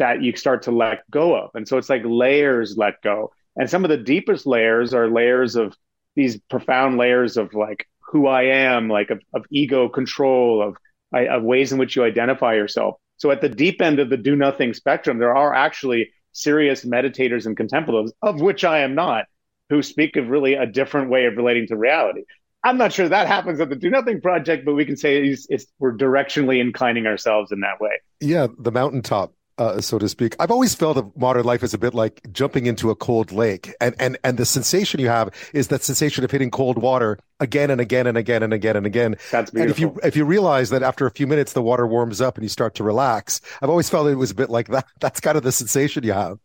that 0.00 0.22
you 0.22 0.34
start 0.34 0.62
to 0.62 0.70
let 0.70 1.08
go 1.10 1.36
of. 1.36 1.50
And 1.54 1.68
so 1.68 1.78
it's 1.78 1.90
like 1.90 2.02
layers 2.04 2.76
let 2.76 3.00
go. 3.02 3.32
And 3.56 3.68
some 3.68 3.84
of 3.84 3.90
the 3.90 3.96
deepest 3.96 4.46
layers 4.46 4.92
are 4.94 5.08
layers 5.08 5.56
of 5.56 5.76
these 6.16 6.40
profound 6.48 6.96
layers 6.96 7.36
of 7.36 7.54
like 7.54 7.86
who 8.00 8.26
I 8.26 8.42
am, 8.44 8.88
like 8.88 9.10
of, 9.10 9.20
of 9.34 9.44
ego 9.50 9.88
control, 9.88 10.62
of, 10.62 10.76
of 11.12 11.42
ways 11.42 11.70
in 11.70 11.78
which 11.78 11.94
you 11.94 12.02
identify 12.02 12.54
yourself. 12.54 12.96
So 13.18 13.30
at 13.30 13.42
the 13.42 13.48
deep 13.48 13.82
end 13.82 14.00
of 14.00 14.08
the 14.08 14.16
do 14.16 14.34
nothing 14.34 14.72
spectrum, 14.72 15.18
there 15.18 15.36
are 15.36 15.54
actually 15.54 16.10
serious 16.32 16.84
meditators 16.84 17.44
and 17.44 17.56
contemplatives, 17.56 18.12
of 18.22 18.40
which 18.40 18.64
I 18.64 18.80
am 18.80 18.94
not, 18.94 19.26
who 19.68 19.82
speak 19.82 20.16
of 20.16 20.28
really 20.28 20.54
a 20.54 20.66
different 20.66 21.10
way 21.10 21.26
of 21.26 21.36
relating 21.36 21.66
to 21.68 21.76
reality. 21.76 22.22
I'm 22.64 22.78
not 22.78 22.92
sure 22.92 23.08
that 23.08 23.26
happens 23.26 23.60
at 23.60 23.68
the 23.68 23.76
Do 23.76 23.90
Nothing 23.90 24.20
Project, 24.20 24.64
but 24.64 24.74
we 24.74 24.84
can 24.84 24.96
say 24.96 25.22
it's, 25.22 25.46
it's, 25.50 25.66
we're 25.78 25.96
directionally 25.96 26.60
inclining 26.60 27.06
ourselves 27.06 27.52
in 27.52 27.60
that 27.60 27.80
way. 27.80 27.92
Yeah, 28.20 28.48
the 28.58 28.72
mountaintop 28.72 29.32
uh, 29.60 29.80
so 29.80 29.98
to 29.98 30.08
speak. 30.08 30.34
I've 30.40 30.50
always 30.50 30.74
felt 30.74 30.96
of 30.96 31.14
modern 31.16 31.44
life 31.44 31.62
is 31.62 31.74
a 31.74 31.78
bit 31.78 31.92
like 31.92 32.20
jumping 32.32 32.64
into 32.64 32.90
a 32.90 32.96
cold 32.96 33.30
lake, 33.30 33.74
and 33.80 33.94
and 34.00 34.18
and 34.24 34.38
the 34.38 34.46
sensation 34.46 35.00
you 35.00 35.08
have 35.08 35.28
is 35.52 35.68
that 35.68 35.82
sensation 35.82 36.24
of 36.24 36.30
hitting 36.30 36.50
cold 36.50 36.78
water 36.78 37.18
again 37.40 37.70
and 37.70 37.80
again 37.80 38.06
and 38.06 38.16
again 38.16 38.42
and 38.42 38.54
again 38.54 38.76
and 38.76 38.86
again. 38.86 39.16
That's 39.30 39.50
beautiful. 39.50 39.60
And 39.60 39.70
if 39.70 39.78
you 39.78 40.00
if 40.02 40.16
you 40.16 40.24
realize 40.24 40.70
that 40.70 40.82
after 40.82 41.06
a 41.06 41.10
few 41.10 41.26
minutes 41.26 41.52
the 41.52 41.62
water 41.62 41.86
warms 41.86 42.22
up 42.22 42.36
and 42.36 42.42
you 42.42 42.48
start 42.48 42.74
to 42.76 42.84
relax, 42.84 43.42
I've 43.60 43.68
always 43.68 43.90
felt 43.90 44.08
it 44.08 44.14
was 44.14 44.30
a 44.30 44.34
bit 44.34 44.48
like 44.48 44.68
that. 44.68 44.86
That's 45.00 45.20
kind 45.20 45.36
of 45.36 45.42
the 45.42 45.52
sensation 45.52 46.04
you 46.04 46.14
have. 46.14 46.38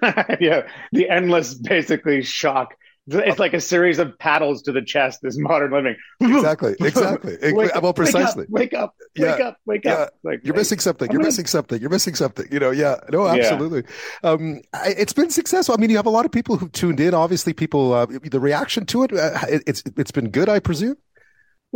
yeah, 0.40 0.68
the 0.92 1.10
endless 1.10 1.54
basically 1.54 2.22
shock 2.22 2.76
it's 3.08 3.38
like 3.38 3.54
a 3.54 3.60
series 3.60 3.98
of 3.98 4.18
paddles 4.18 4.62
to 4.62 4.72
the 4.72 4.82
chest. 4.82 5.20
This 5.22 5.38
modern 5.38 5.72
living. 5.72 5.96
Exactly. 6.20 6.74
Exactly. 6.86 7.36
wake 7.52 7.70
well, 7.82 7.92
precisely. 7.92 8.46
Wake 8.48 8.72
up. 8.72 8.94
Wake 9.18 9.28
up. 9.28 9.34
Wake 9.34 9.38
yeah. 9.38 9.44
up. 9.46 9.56
Wake 9.66 9.84
yeah. 9.84 9.92
up. 9.94 10.14
Like, 10.22 10.40
you're 10.44 10.54
missing 10.54 10.78
something. 10.78 11.10
You're 11.10 11.22
missing 11.22 11.46
something. 11.46 11.80
You're 11.80 11.90
missing 11.90 12.14
something. 12.14 12.46
You 12.50 12.58
know. 12.58 12.70
Yeah. 12.70 12.96
No. 13.10 13.26
Absolutely. 13.26 13.82
Yeah. 14.22 14.30
Um, 14.30 14.60
it's 14.84 15.12
been 15.12 15.30
successful. 15.30 15.74
I 15.76 15.80
mean, 15.80 15.90
you 15.90 15.96
have 15.96 16.06
a 16.06 16.10
lot 16.10 16.24
of 16.24 16.32
people 16.32 16.56
who 16.56 16.68
tuned 16.68 17.00
in. 17.00 17.14
Obviously, 17.14 17.52
people. 17.52 17.92
Uh, 17.92 18.06
the 18.06 18.40
reaction 18.40 18.86
to 18.86 19.04
it. 19.04 19.12
Uh, 19.12 19.38
it's 19.48 19.82
it's 19.96 20.10
been 20.10 20.30
good. 20.30 20.48
I 20.48 20.58
presume. 20.60 20.96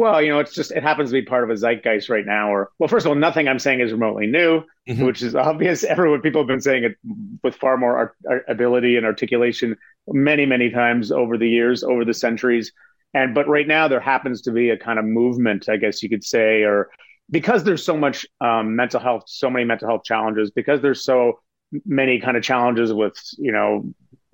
Well, 0.01 0.23
you 0.23 0.31
know, 0.31 0.39
it's 0.39 0.55
just 0.55 0.73
it 0.73 0.83
happens 0.83 1.11
to 1.11 1.13
be 1.13 1.21
part 1.21 1.45
of 1.45 1.51
a 1.51 1.59
zeitgeist 1.59 2.09
right 2.09 2.25
now. 2.25 2.51
Or 2.51 2.71
well, 2.79 2.89
first 2.89 3.05
of 3.05 3.11
all, 3.11 3.17
nothing 3.17 3.49
I'm 3.49 3.59
saying 3.59 3.81
is 3.81 3.93
remotely 3.93 4.27
new, 4.27 4.63
mm-hmm. 4.89 5.05
which 5.05 5.21
is 5.21 5.35
obvious. 5.35 5.85
Everyone, 5.95 6.23
people 6.23 6.41
have 6.41 6.49
been 6.49 6.63
saying 6.63 6.85
it 6.85 6.97
with 7.45 7.55
far 7.55 7.77
more 7.77 7.95
art, 7.99 8.17
art, 8.27 8.47
ability 8.49 8.97
and 8.97 9.05
articulation 9.05 9.77
many, 10.09 10.47
many 10.47 10.71
times 10.71 11.13
over 11.13 11.37
the 11.37 11.51
years, 11.51 11.83
over 11.83 12.07
the 12.07 12.15
centuries. 12.15 12.73
And 13.13 13.35
but 13.35 13.47
right 13.47 13.69
now 13.69 13.89
there 13.89 14.01
happens 14.01 14.41
to 14.43 14.53
be 14.53 14.71
a 14.71 14.79
kind 14.79 14.99
of 14.99 15.05
movement, 15.05 15.69
I 15.69 15.77
guess 15.77 16.03
you 16.03 16.09
could 16.09 16.25
say, 16.25 16.63
or 16.63 16.89
because 17.31 17.65
there's 17.65 17.85
so 17.85 17.95
much 17.95 18.25
um, 18.41 18.77
mental 18.77 19.01
health, 19.01 19.25
so 19.27 19.51
many 19.51 19.67
mental 19.67 19.87
health 19.87 20.05
challenges, 20.05 20.51
because 20.51 20.81
there's 20.81 21.05
so 21.05 21.41
many 21.85 22.21
kind 22.21 22.39
of 22.39 22.43
challenges 22.43 22.91
with 22.91 23.19
you 23.37 23.53
know 23.53 23.85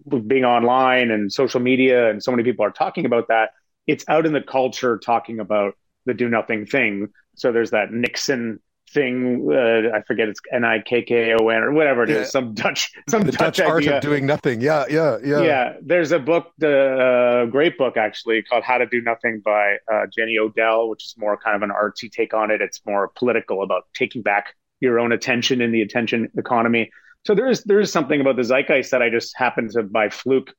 with 0.05 0.29
being 0.29 0.45
online 0.45 1.11
and 1.11 1.33
social 1.33 1.59
media, 1.59 2.09
and 2.09 2.23
so 2.23 2.31
many 2.31 2.45
people 2.45 2.65
are 2.65 2.71
talking 2.71 3.05
about 3.05 3.27
that 3.27 3.51
it's 3.87 4.05
out 4.09 4.27
in 4.27 4.33
the 4.33 4.43
culture 4.43 4.99
talking 4.99 5.41
about 5.41 5.75
the 6.07 6.15
do 6.15 6.29
nothing 6.29 6.67
thing. 6.67 7.09
So 7.37 7.53
there's 7.53 7.71
that 7.71 7.91
niksen 7.91 8.59
thing. 8.93 9.49
Uh, 9.51 9.97
I 9.97 10.03
forget 10.03 10.29
it's 10.29 10.41
N 10.53 10.65
I 10.65 10.81
K 10.81 11.03
K 11.03 11.35
O 11.39 11.49
N 11.49 11.63
or 11.63 11.73
whatever 11.73 12.05
it 12.05 12.11
yeah. 12.11 12.17
is. 12.17 12.31
Some 12.31 12.55
Dutch, 12.55 12.93
some 13.09 13.23
the 13.23 13.33
Dutch, 13.33 13.57
Dutch 13.57 13.61
idea. 13.61 13.71
art 13.71 13.87
of 13.87 14.03
doing 14.03 14.27
nothing. 14.27 14.61
Yeah, 14.61 14.85
yeah, 14.89 15.19
yeah. 15.25 15.43
Yeah. 15.43 15.73
There's 15.83 16.13
a 16.13 16.19
book, 16.19 16.53
the 16.59 17.45
uh, 17.45 17.51
great 17.51 17.77
book 17.77 17.97
actually 17.97 18.43
called 18.43 18.65
How 18.65 18.79
to 18.79 18.87
Do 18.87 19.01
Nothing 19.03 19.43
by 19.45 19.77
uh, 19.93 20.07
Jenny 20.17 20.39
Odell, 20.39 20.89
which 20.89 21.05
is 21.05 21.15
more 21.19 21.37
kind 21.37 21.57
of 21.57 21.63
an 21.63 21.71
artsy 21.71 22.11
take 22.11 22.33
on 22.35 22.51
it. 22.51 22.61
It's 22.61 22.81
more 22.87 23.13
political 23.17 23.63
about 23.63 23.85
taking 23.95 24.23
back 24.23 24.55
your 24.81 24.99
own 24.99 25.13
attention 25.13 25.61
in 25.61 25.73
the 25.73 25.83
attention 25.83 26.31
economy. 26.37 26.91
So 27.27 27.35
there 27.35 27.49
is 27.49 27.65
there 27.65 27.81
is 27.81 27.91
something 27.91 28.21
about 28.21 28.37
the 28.37 28.45
zeitgeist 28.45 28.91
that 28.91 29.03
I 29.03 29.11
just 29.11 29.37
happened 29.37 29.71
to 29.73 29.83
by 29.83 30.11
fluke 30.11 30.55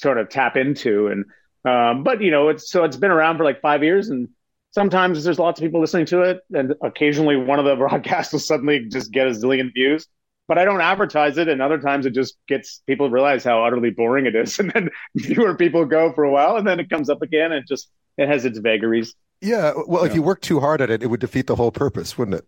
sort 0.00 0.18
of 0.18 0.28
tap 0.28 0.56
into 0.56 1.08
and 1.08 1.24
um, 1.66 2.04
but 2.04 2.22
you 2.22 2.30
know, 2.30 2.48
it's 2.48 2.70
so 2.70 2.84
it's 2.84 2.96
been 2.96 3.10
around 3.10 3.38
for 3.38 3.44
like 3.44 3.60
five 3.60 3.82
years, 3.82 4.08
and 4.08 4.28
sometimes 4.70 5.24
there's 5.24 5.38
lots 5.38 5.60
of 5.60 5.64
people 5.64 5.80
listening 5.80 6.06
to 6.06 6.22
it, 6.22 6.40
and 6.54 6.74
occasionally 6.80 7.36
one 7.36 7.58
of 7.58 7.64
the 7.64 7.74
broadcasts 7.88 8.32
will 8.32 8.40
suddenly 8.40 8.86
just 8.88 9.10
get 9.10 9.26
a 9.26 9.30
zillion 9.30 9.72
views. 9.74 10.06
But 10.48 10.58
I 10.58 10.64
don't 10.64 10.80
advertise 10.80 11.38
it, 11.38 11.48
and 11.48 11.60
other 11.60 11.78
times 11.78 12.06
it 12.06 12.14
just 12.14 12.36
gets 12.46 12.80
people 12.86 13.10
realize 13.10 13.42
how 13.42 13.64
utterly 13.64 13.90
boring 13.90 14.26
it 14.26 14.36
is, 14.36 14.58
and 14.60 14.70
then 14.70 14.90
fewer 15.18 15.56
people 15.56 15.84
go 15.84 16.12
for 16.12 16.22
a 16.22 16.30
while, 16.30 16.56
and 16.56 16.66
then 16.66 16.78
it 16.78 16.88
comes 16.88 17.10
up 17.10 17.20
again, 17.20 17.50
and 17.50 17.64
it 17.64 17.68
just 17.68 17.90
it 18.16 18.28
has 18.28 18.44
its 18.44 18.58
vagaries. 18.58 19.14
Yeah, 19.42 19.72
well, 19.86 20.04
if 20.04 20.14
you 20.14 20.22
work 20.22 20.40
too 20.40 20.60
hard 20.60 20.80
at 20.80 20.90
it, 20.90 21.02
it 21.02 21.08
would 21.08 21.20
defeat 21.20 21.46
the 21.46 21.56
whole 21.56 21.72
purpose, 21.72 22.16
wouldn't 22.16 22.36
it? 22.38 22.46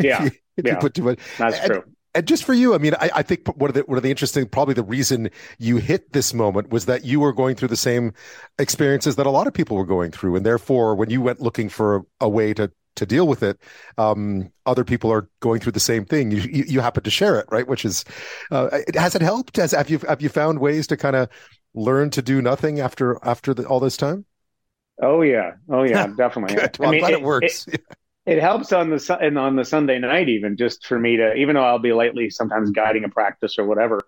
Yeah, 0.00 0.24
if 0.24 0.32
you, 0.32 0.38
if 0.56 0.64
yeah. 0.64 0.72
you 0.72 0.78
put 0.78 0.94
too 0.94 1.02
much. 1.02 1.18
That's 1.38 1.58
and, 1.58 1.72
true 1.72 1.84
and 2.16 2.26
just 2.26 2.44
for 2.44 2.54
you, 2.54 2.74
I 2.74 2.78
mean, 2.78 2.94
I, 2.94 3.10
I, 3.16 3.22
think 3.22 3.46
one 3.56 3.68
of 3.68 3.74
the 3.74 3.82
one 3.82 3.98
of 3.98 4.02
the 4.02 4.10
interesting, 4.10 4.48
probably 4.48 4.74
the 4.74 4.82
reason 4.82 5.30
you 5.58 5.76
hit 5.76 6.12
this 6.12 6.32
moment 6.32 6.70
was 6.70 6.86
that 6.86 7.04
you 7.04 7.20
were 7.20 7.32
going 7.32 7.56
through 7.56 7.68
the 7.68 7.76
same 7.76 8.14
experiences 8.58 9.16
that 9.16 9.26
a 9.26 9.30
lot 9.30 9.46
of 9.46 9.52
people 9.52 9.76
were 9.76 9.84
going 9.84 10.10
through, 10.10 10.36
and 10.36 10.46
therefore, 10.46 10.94
when 10.94 11.10
you 11.10 11.20
went 11.20 11.40
looking 11.40 11.68
for 11.68 12.06
a, 12.20 12.28
way 12.28 12.54
to 12.54 12.72
to 12.96 13.04
deal 13.04 13.28
with 13.28 13.42
it, 13.42 13.60
um, 13.98 14.50
other 14.64 14.82
people 14.82 15.12
are 15.12 15.28
going 15.40 15.60
through 15.60 15.72
the 15.72 15.80
same 15.80 16.06
thing. 16.06 16.30
You 16.30 16.40
you, 16.40 16.64
you 16.66 16.80
happen 16.80 17.02
to 17.02 17.10
share 17.10 17.38
it, 17.38 17.46
right? 17.50 17.68
Which 17.68 17.84
is, 17.84 18.04
uh, 18.50 18.78
has 18.94 19.14
it 19.14 19.22
helped? 19.22 19.56
Has 19.56 19.72
have 19.72 19.90
you 19.90 19.98
have 20.08 20.22
you 20.22 20.30
found 20.30 20.58
ways 20.58 20.86
to 20.86 20.96
kind 20.96 21.16
of 21.16 21.28
learn 21.74 22.08
to 22.10 22.22
do 22.22 22.40
nothing 22.40 22.80
after 22.80 23.18
after 23.22 23.52
the, 23.52 23.66
all 23.66 23.80
this 23.80 23.98
time? 23.98 24.24
Oh 25.02 25.20
yeah, 25.20 25.52
oh 25.68 25.82
yeah, 25.82 26.06
definitely. 26.16 26.56
Good. 26.56 26.78
Well, 26.78 26.88
I 26.88 26.92
mean, 26.92 27.04
I'm 27.04 27.10
glad 27.10 27.18
it, 27.18 27.20
it 27.20 27.24
works. 27.24 27.68
It, 27.68 27.82
it 28.26 28.40
helps 28.40 28.72
on 28.72 28.90
the 28.90 29.18
and 29.20 29.38
on 29.38 29.56
the 29.56 29.64
Sunday 29.64 29.98
night 29.98 30.28
even 30.28 30.56
just 30.56 30.86
for 30.86 30.98
me 30.98 31.16
to 31.16 31.34
even 31.34 31.54
though 31.54 31.64
I'll 31.64 31.78
be 31.78 31.92
lightly 31.92 32.28
sometimes 32.28 32.70
guiding 32.70 33.04
a 33.04 33.08
practice 33.08 33.58
or 33.58 33.64
whatever 33.64 34.00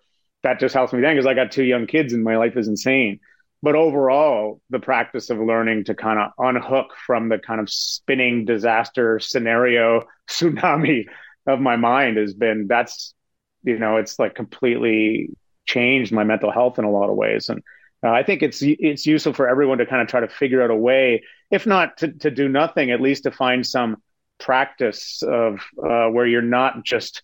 that 0.42 0.60
just 0.60 0.74
helps 0.74 0.92
me 0.92 1.00
then 1.00 1.14
because 1.14 1.26
I 1.26 1.34
got 1.34 1.52
two 1.52 1.64
young 1.64 1.86
kids 1.86 2.12
and 2.12 2.22
my 2.22 2.36
life 2.36 2.56
is 2.56 2.68
insane. 2.68 3.20
But 3.60 3.74
overall 3.74 4.60
the 4.70 4.78
practice 4.78 5.30
of 5.30 5.38
learning 5.38 5.84
to 5.84 5.94
kind 5.94 6.18
of 6.18 6.30
unhook 6.38 6.94
from 7.06 7.28
the 7.28 7.38
kind 7.38 7.60
of 7.60 7.70
spinning 7.70 8.44
disaster 8.44 9.18
scenario 9.18 10.04
tsunami 10.28 11.06
of 11.46 11.60
my 11.60 11.76
mind 11.76 12.18
has 12.18 12.34
been 12.34 12.66
that's 12.68 13.14
you 13.62 13.78
know 13.78 13.96
it's 13.96 14.18
like 14.18 14.34
completely 14.34 15.30
changed 15.64 16.12
my 16.12 16.24
mental 16.24 16.50
health 16.50 16.78
in 16.78 16.84
a 16.84 16.90
lot 16.90 17.10
of 17.10 17.16
ways. 17.16 17.48
And 17.48 17.62
uh, 18.04 18.10
I 18.10 18.22
think 18.22 18.42
it's 18.42 18.60
it's 18.62 19.06
useful 19.06 19.32
for 19.32 19.48
everyone 19.48 19.78
to 19.78 19.86
kind 19.86 20.02
of 20.02 20.08
try 20.08 20.20
to 20.20 20.28
figure 20.28 20.62
out 20.62 20.70
a 20.70 20.76
way, 20.76 21.22
if 21.50 21.66
not 21.66 21.98
to, 21.98 22.12
to 22.12 22.30
do 22.30 22.48
nothing, 22.48 22.90
at 22.90 23.00
least 23.00 23.24
to 23.24 23.30
find 23.30 23.66
some 23.66 23.96
practice 24.39 25.22
of 25.22 25.61
uh, 25.82 26.09
where 26.09 26.26
you're 26.26 26.43
not 26.43 26.84
just 26.84 27.22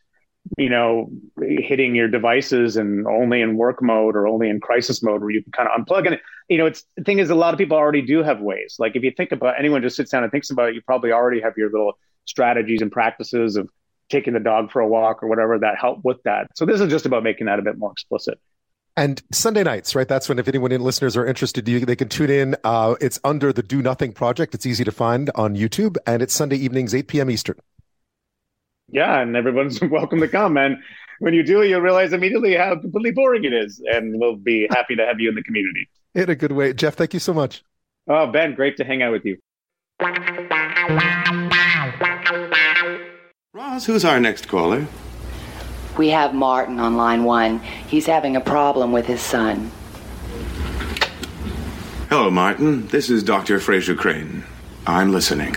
you 0.58 0.68
know 0.68 1.10
hitting 1.40 1.94
your 1.94 2.08
devices 2.08 2.76
and 2.76 3.06
only 3.06 3.40
in 3.40 3.56
work 3.56 3.82
mode 3.82 4.14
or 4.14 4.26
only 4.28 4.48
in 4.50 4.60
crisis 4.60 5.02
mode 5.02 5.22
where 5.22 5.30
you 5.30 5.42
can 5.42 5.52
kind 5.52 5.68
of 5.68 5.80
unplug. 5.80 6.06
And 6.06 6.20
you 6.48 6.58
know 6.58 6.66
it's 6.66 6.84
the 6.96 7.04
thing 7.04 7.18
is 7.18 7.30
a 7.30 7.34
lot 7.34 7.54
of 7.54 7.58
people 7.58 7.76
already 7.76 8.02
do 8.02 8.22
have 8.22 8.40
ways. 8.40 8.76
Like 8.78 8.96
if 8.96 9.02
you 9.02 9.10
think 9.10 9.32
about 9.32 9.58
anyone 9.58 9.82
just 9.82 9.96
sits 9.96 10.10
down 10.10 10.22
and 10.22 10.32
thinks 10.32 10.50
about 10.50 10.70
it 10.70 10.74
you 10.74 10.82
probably 10.82 11.12
already 11.12 11.40
have 11.40 11.54
your 11.56 11.70
little 11.70 11.94
strategies 12.26 12.82
and 12.82 12.90
practices 12.90 13.56
of 13.56 13.68
taking 14.10 14.34
the 14.34 14.40
dog 14.40 14.70
for 14.70 14.80
a 14.80 14.88
walk 14.88 15.22
or 15.22 15.28
whatever 15.28 15.58
that 15.58 15.78
help 15.78 16.00
with 16.04 16.22
that. 16.24 16.48
So 16.54 16.66
this 16.66 16.80
is 16.80 16.90
just 16.90 17.06
about 17.06 17.22
making 17.22 17.46
that 17.46 17.58
a 17.58 17.62
bit 17.62 17.78
more 17.78 17.92
explicit 17.92 18.38
and 18.96 19.22
Sunday 19.32 19.62
nights, 19.62 19.94
right? 19.94 20.06
That's 20.06 20.28
when, 20.28 20.38
if 20.38 20.48
anyone 20.48 20.72
in 20.72 20.80
listeners 20.80 21.16
are 21.16 21.26
interested, 21.26 21.68
you, 21.68 21.80
they 21.80 21.96
can 21.96 22.08
tune 22.08 22.30
in. 22.30 22.56
Uh, 22.64 22.94
it's 23.00 23.18
under 23.24 23.52
the 23.52 23.62
Do 23.62 23.82
Nothing 23.82 24.12
Project. 24.12 24.54
It's 24.54 24.66
easy 24.66 24.84
to 24.84 24.92
find 24.92 25.30
on 25.34 25.56
YouTube, 25.56 25.96
and 26.06 26.22
it's 26.22 26.32
Sunday 26.32 26.56
evenings, 26.56 26.94
8 26.94 27.08
p.m. 27.08 27.30
Eastern. 27.30 27.56
Yeah, 28.90 29.20
and 29.20 29.36
everyone's 29.36 29.80
welcome 29.90 30.20
to 30.20 30.28
come. 30.28 30.56
And 30.56 30.76
when 31.18 31.34
you 31.34 31.42
do, 31.42 31.62
you'll 31.62 31.80
realize 31.80 32.12
immediately 32.12 32.54
how 32.54 32.76
completely 32.76 33.10
boring 33.10 33.44
it 33.44 33.52
is, 33.52 33.82
and 33.92 34.18
we'll 34.20 34.36
be 34.36 34.68
happy 34.70 34.94
to 34.96 35.04
have 35.04 35.20
you 35.20 35.28
in 35.28 35.34
the 35.34 35.42
community. 35.42 35.88
In 36.14 36.30
a 36.30 36.36
good 36.36 36.52
way. 36.52 36.72
Jeff, 36.72 36.94
thank 36.94 37.14
you 37.14 37.20
so 37.20 37.34
much. 37.34 37.64
Oh, 38.06 38.26
Ben, 38.26 38.54
great 38.54 38.76
to 38.76 38.84
hang 38.84 39.02
out 39.02 39.12
with 39.12 39.24
you. 39.24 39.38
Roz, 43.52 43.86
who's 43.86 44.04
our 44.04 44.20
next 44.20 44.48
caller? 44.48 44.86
We 45.96 46.08
have 46.08 46.34
Martin 46.34 46.80
on 46.80 46.96
line 46.96 47.22
one. 47.22 47.60
He's 47.60 48.06
having 48.06 48.34
a 48.34 48.40
problem 48.40 48.90
with 48.90 49.06
his 49.06 49.20
son. 49.20 49.70
Hello, 52.08 52.30
Martin. 52.30 52.88
This 52.88 53.10
is 53.10 53.22
Dr. 53.22 53.58
Frasier 53.58 53.96
Crane. 53.96 54.42
I'm 54.86 55.12
listening. 55.12 55.56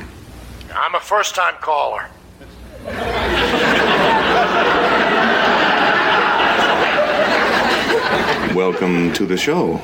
I'm 0.75 0.93
a 0.93 0.99
first 0.99 1.33
time 1.33 1.55
caller. 1.59 2.07
Welcome 8.53 9.13
to 9.13 9.25
the 9.25 9.38
show. 9.38 9.77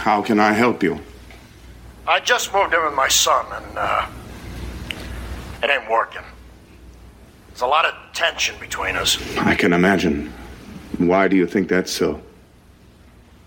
How 0.00 0.20
can 0.22 0.38
I 0.38 0.52
help 0.52 0.82
you? 0.82 1.00
I 2.06 2.20
just 2.20 2.52
moved 2.52 2.74
in 2.74 2.84
with 2.84 2.94
my 2.94 3.08
son, 3.08 3.46
and 3.52 3.78
uh, 3.78 4.06
it 5.62 5.70
ain't 5.70 5.90
working. 5.90 6.22
There's 7.60 7.68
a 7.68 7.72
lot 7.72 7.84
of 7.84 7.94
tension 8.14 8.56
between 8.58 8.96
us. 8.96 9.18
I 9.36 9.54
can 9.54 9.74
imagine. 9.74 10.32
Why 10.96 11.28
do 11.28 11.36
you 11.36 11.46
think 11.46 11.68
that's 11.68 11.92
so? 11.92 12.22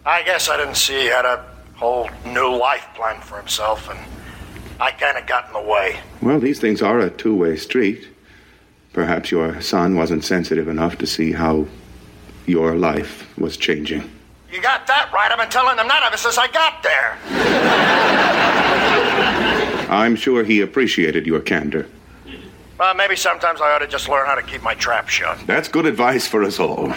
I 0.05 0.22
guess 0.22 0.49
I 0.49 0.57
didn't 0.57 0.76
see 0.76 0.93
he 0.93 1.05
had 1.07 1.26
a 1.26 1.43
whole 1.74 2.11
new 2.24 2.55
life 2.55 2.86
planned 2.93 3.24
for 3.24 3.39
himself, 3.39 3.89
and 3.89 3.97
I 4.80 4.91
kind 4.91 5.18
of 5.18 5.26
got 5.26 5.47
in 5.47 5.53
the 5.53 5.68
way. 5.68 5.99
Well, 6.22 6.39
these 6.39 6.59
things 6.59 6.84
are 6.84 6.99
a 6.99 7.09
two 7.09 7.36
way 7.36 7.57
street. 7.57 8.07
Perhaps 8.93 9.32
your 9.32 9.59
son 9.61 9.95
wasn't 9.95 10.24
sensitive 10.24 10.68
enough 10.68 10.99
to 10.99 11.07
see 11.07 11.32
how 11.32 11.66
your 12.45 12.76
life 12.76 13.36
was 13.39 13.57
changing. 13.57 14.07
You 14.51 14.61
got 14.61 14.86
that 14.86 15.11
right. 15.11 15.32
I've 15.32 15.39
been 15.39 15.49
telling 15.49 15.76
them 15.76 15.88
that 15.88 16.03
ever 16.05 16.18
since 16.18 16.38
I 16.38 16.45
got 16.49 16.84
there. 16.84 17.18
I'm 19.89 20.16
sure 20.16 20.43
he 20.43 20.61
appreciated 20.61 21.26
your 21.26 21.39
candor. 21.39 21.88
Well, 22.80 22.93
maybe 22.95 23.15
sometimes 23.15 23.61
I 23.61 23.71
ought 23.71 23.80
to 23.80 23.88
just 23.88 24.09
learn 24.09 24.26
how 24.26 24.36
to 24.36 24.41
keep 24.41 24.63
my 24.63 24.74
trap 24.74 25.07
shut. 25.07 25.39
That's 25.45 25.67
good 25.67 25.86
advice 25.86 26.28
for 26.28 26.43
us 26.43 26.59
all. 26.59 26.91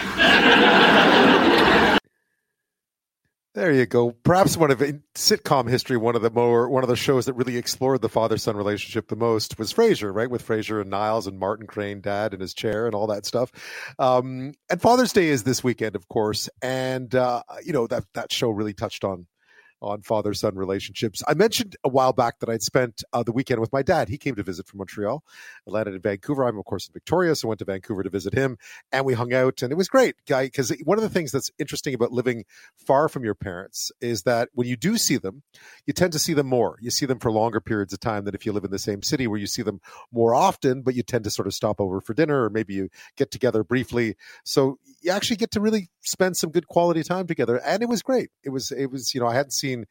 There 3.57 3.73
you 3.73 3.87
go. 3.87 4.11
Perhaps 4.11 4.55
one 4.55 4.69
of 4.69 4.83
in 4.83 5.01
sitcom 5.15 5.67
history, 5.67 5.97
one 5.97 6.15
of 6.15 6.21
the 6.21 6.29
more 6.29 6.69
one 6.69 6.83
of 6.83 6.89
the 6.89 6.95
shows 6.95 7.25
that 7.25 7.33
really 7.33 7.57
explored 7.57 8.03
the 8.03 8.07
father 8.07 8.37
son 8.37 8.55
relationship 8.55 9.07
the 9.07 9.15
most 9.15 9.57
was 9.57 9.73
Frasier, 9.73 10.13
right? 10.13 10.29
With 10.29 10.45
Frasier 10.45 10.79
and 10.79 10.91
Niles 10.91 11.25
and 11.25 11.39
Martin 11.39 11.65
Crane, 11.65 11.99
dad 11.99 12.35
in 12.35 12.39
his 12.39 12.53
chair, 12.53 12.85
and 12.85 12.93
all 12.93 13.07
that 13.07 13.25
stuff. 13.25 13.51
Um, 13.97 14.53
and 14.69 14.79
Father's 14.79 15.11
Day 15.11 15.29
is 15.29 15.41
this 15.41 15.63
weekend, 15.63 15.95
of 15.95 16.07
course, 16.07 16.49
and 16.61 17.15
uh, 17.15 17.41
you 17.65 17.73
know 17.73 17.87
that 17.87 18.03
that 18.13 18.31
show 18.31 18.51
really 18.51 18.75
touched 18.75 19.03
on 19.03 19.25
on 19.81 20.01
father 20.01 20.33
son 20.33 20.55
relationships. 20.55 21.23
I 21.27 21.33
mentioned 21.33 21.75
a 21.83 21.89
while 21.89 22.13
back 22.13 22.39
that 22.39 22.49
I'd 22.49 22.63
spent 22.63 23.03
uh, 23.13 23.23
the 23.23 23.31
weekend 23.31 23.59
with 23.59 23.71
my 23.71 23.81
dad. 23.81 24.09
He 24.09 24.17
came 24.17 24.35
to 24.35 24.43
visit 24.43 24.67
from 24.67 24.79
Montreal. 24.79 25.23
I 25.67 25.71
landed 25.71 25.95
in 25.95 26.01
Vancouver. 26.01 26.47
I'm, 26.47 26.57
of 26.57 26.65
course, 26.65 26.87
in 26.87 26.93
Victoria, 26.93 27.35
so 27.35 27.47
I 27.47 27.49
went 27.49 27.59
to 27.59 27.65
Vancouver 27.65 28.03
to 28.03 28.09
visit 28.09 28.33
him. 28.33 28.57
And 28.91 29.05
we 29.05 29.13
hung 29.13 29.33
out, 29.33 29.61
and 29.61 29.71
it 29.71 29.75
was 29.75 29.87
great, 29.87 30.15
guy. 30.27 30.45
Because 30.45 30.71
one 30.83 30.97
of 30.97 31.03
the 31.03 31.09
things 31.09 31.31
that's 31.31 31.51
interesting 31.59 31.93
about 31.93 32.11
living 32.11 32.45
far 32.75 33.09
from 33.09 33.23
your 33.23 33.35
parents 33.35 33.91
is 34.01 34.23
that 34.23 34.49
when 34.53 34.67
you 34.67 34.75
do 34.75 34.97
see 34.97 35.17
them, 35.17 35.43
you 35.85 35.93
tend 35.93 36.13
to 36.13 36.19
see 36.19 36.33
them 36.33 36.47
more. 36.47 36.77
You 36.81 36.89
see 36.89 37.05
them 37.05 37.19
for 37.19 37.31
longer 37.31 37.61
periods 37.61 37.93
of 37.93 37.99
time 37.99 38.25
than 38.25 38.35
if 38.35 38.45
you 38.45 38.53
live 38.53 38.63
in 38.63 38.71
the 38.71 38.79
same 38.79 39.03
city 39.03 39.27
where 39.27 39.39
you 39.39 39.47
see 39.47 39.61
them 39.61 39.79
more 40.11 40.33
often, 40.33 40.81
but 40.81 40.95
you 40.95 41.03
tend 41.03 41.23
to 41.25 41.29
sort 41.29 41.47
of 41.47 41.53
stop 41.53 41.79
over 41.79 42.01
for 42.01 42.13
dinner 42.13 42.43
or 42.43 42.49
maybe 42.49 42.73
you 42.73 42.89
get 43.15 43.31
together 43.31 43.63
briefly. 43.63 44.15
So 44.43 44.79
you 45.01 45.11
actually 45.11 45.37
get 45.37 45.51
to 45.51 45.61
really 45.61 45.89
spend 46.01 46.37
some 46.37 46.49
good 46.49 46.67
quality 46.67 47.03
time 47.03 47.27
together. 47.27 47.57
And 47.57 47.83
it 47.83 47.89
was 47.89 48.01
great. 48.01 48.29
It 48.43 48.49
was, 48.49 48.71
it 48.71 48.91
was, 48.91 49.13
you 49.13 49.21
know, 49.21 49.27
I 49.27 49.35
hadn't 49.35 49.51
seen 49.51 49.66
seen 49.67 49.85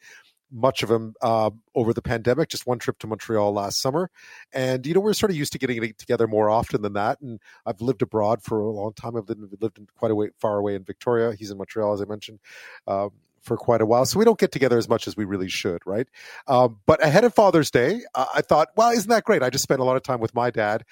much 0.52 0.82
of 0.82 0.90
him 0.90 1.14
uh, 1.22 1.50
over 1.74 1.92
the 1.92 2.02
pandemic. 2.02 2.48
Just 2.48 2.66
one 2.66 2.78
trip 2.78 2.98
to 3.00 3.06
Montreal 3.06 3.52
last 3.52 3.80
summer, 3.80 4.10
and 4.52 4.86
you 4.86 4.94
know 4.94 5.00
we're 5.00 5.12
sort 5.12 5.30
of 5.30 5.36
used 5.36 5.52
to 5.52 5.58
getting 5.58 5.92
together 5.98 6.26
more 6.26 6.48
often 6.50 6.82
than 6.82 6.94
that. 6.94 7.20
And 7.20 7.40
I've 7.64 7.80
lived 7.80 8.02
abroad 8.02 8.42
for 8.42 8.60
a 8.60 8.70
long 8.70 8.92
time. 8.92 9.16
I've 9.16 9.28
lived 9.28 9.78
in 9.78 9.86
quite 9.96 10.10
a 10.10 10.14
way 10.14 10.30
far 10.38 10.58
away 10.58 10.74
in 10.74 10.84
Victoria. 10.84 11.34
He's 11.34 11.50
in 11.50 11.58
Montreal, 11.58 11.92
as 11.92 12.00
I 12.00 12.04
mentioned. 12.04 12.40
Um, 12.86 13.10
for 13.42 13.56
quite 13.56 13.80
a 13.80 13.86
while, 13.86 14.04
so 14.04 14.18
we 14.18 14.24
don't 14.24 14.40
get 14.40 14.50
together 14.50 14.76
as 14.76 14.88
much 14.88 15.06
as 15.06 15.16
we 15.16 15.24
really 15.24 15.48
should, 15.48 15.80
right? 15.86 16.08
Um, 16.48 16.80
but 16.84 17.00
ahead 17.00 17.22
of 17.22 17.32
Father's 17.32 17.70
Day, 17.70 18.00
uh, 18.12 18.26
I 18.34 18.40
thought, 18.40 18.70
well, 18.76 18.90
isn't 18.90 19.08
that 19.08 19.22
great? 19.22 19.40
I 19.40 19.50
just 19.50 19.62
spent 19.62 19.80
a 19.80 19.84
lot 19.84 19.94
of 19.96 20.02
time 20.02 20.18
with 20.18 20.34
my 20.34 20.50
dad, 20.50 20.82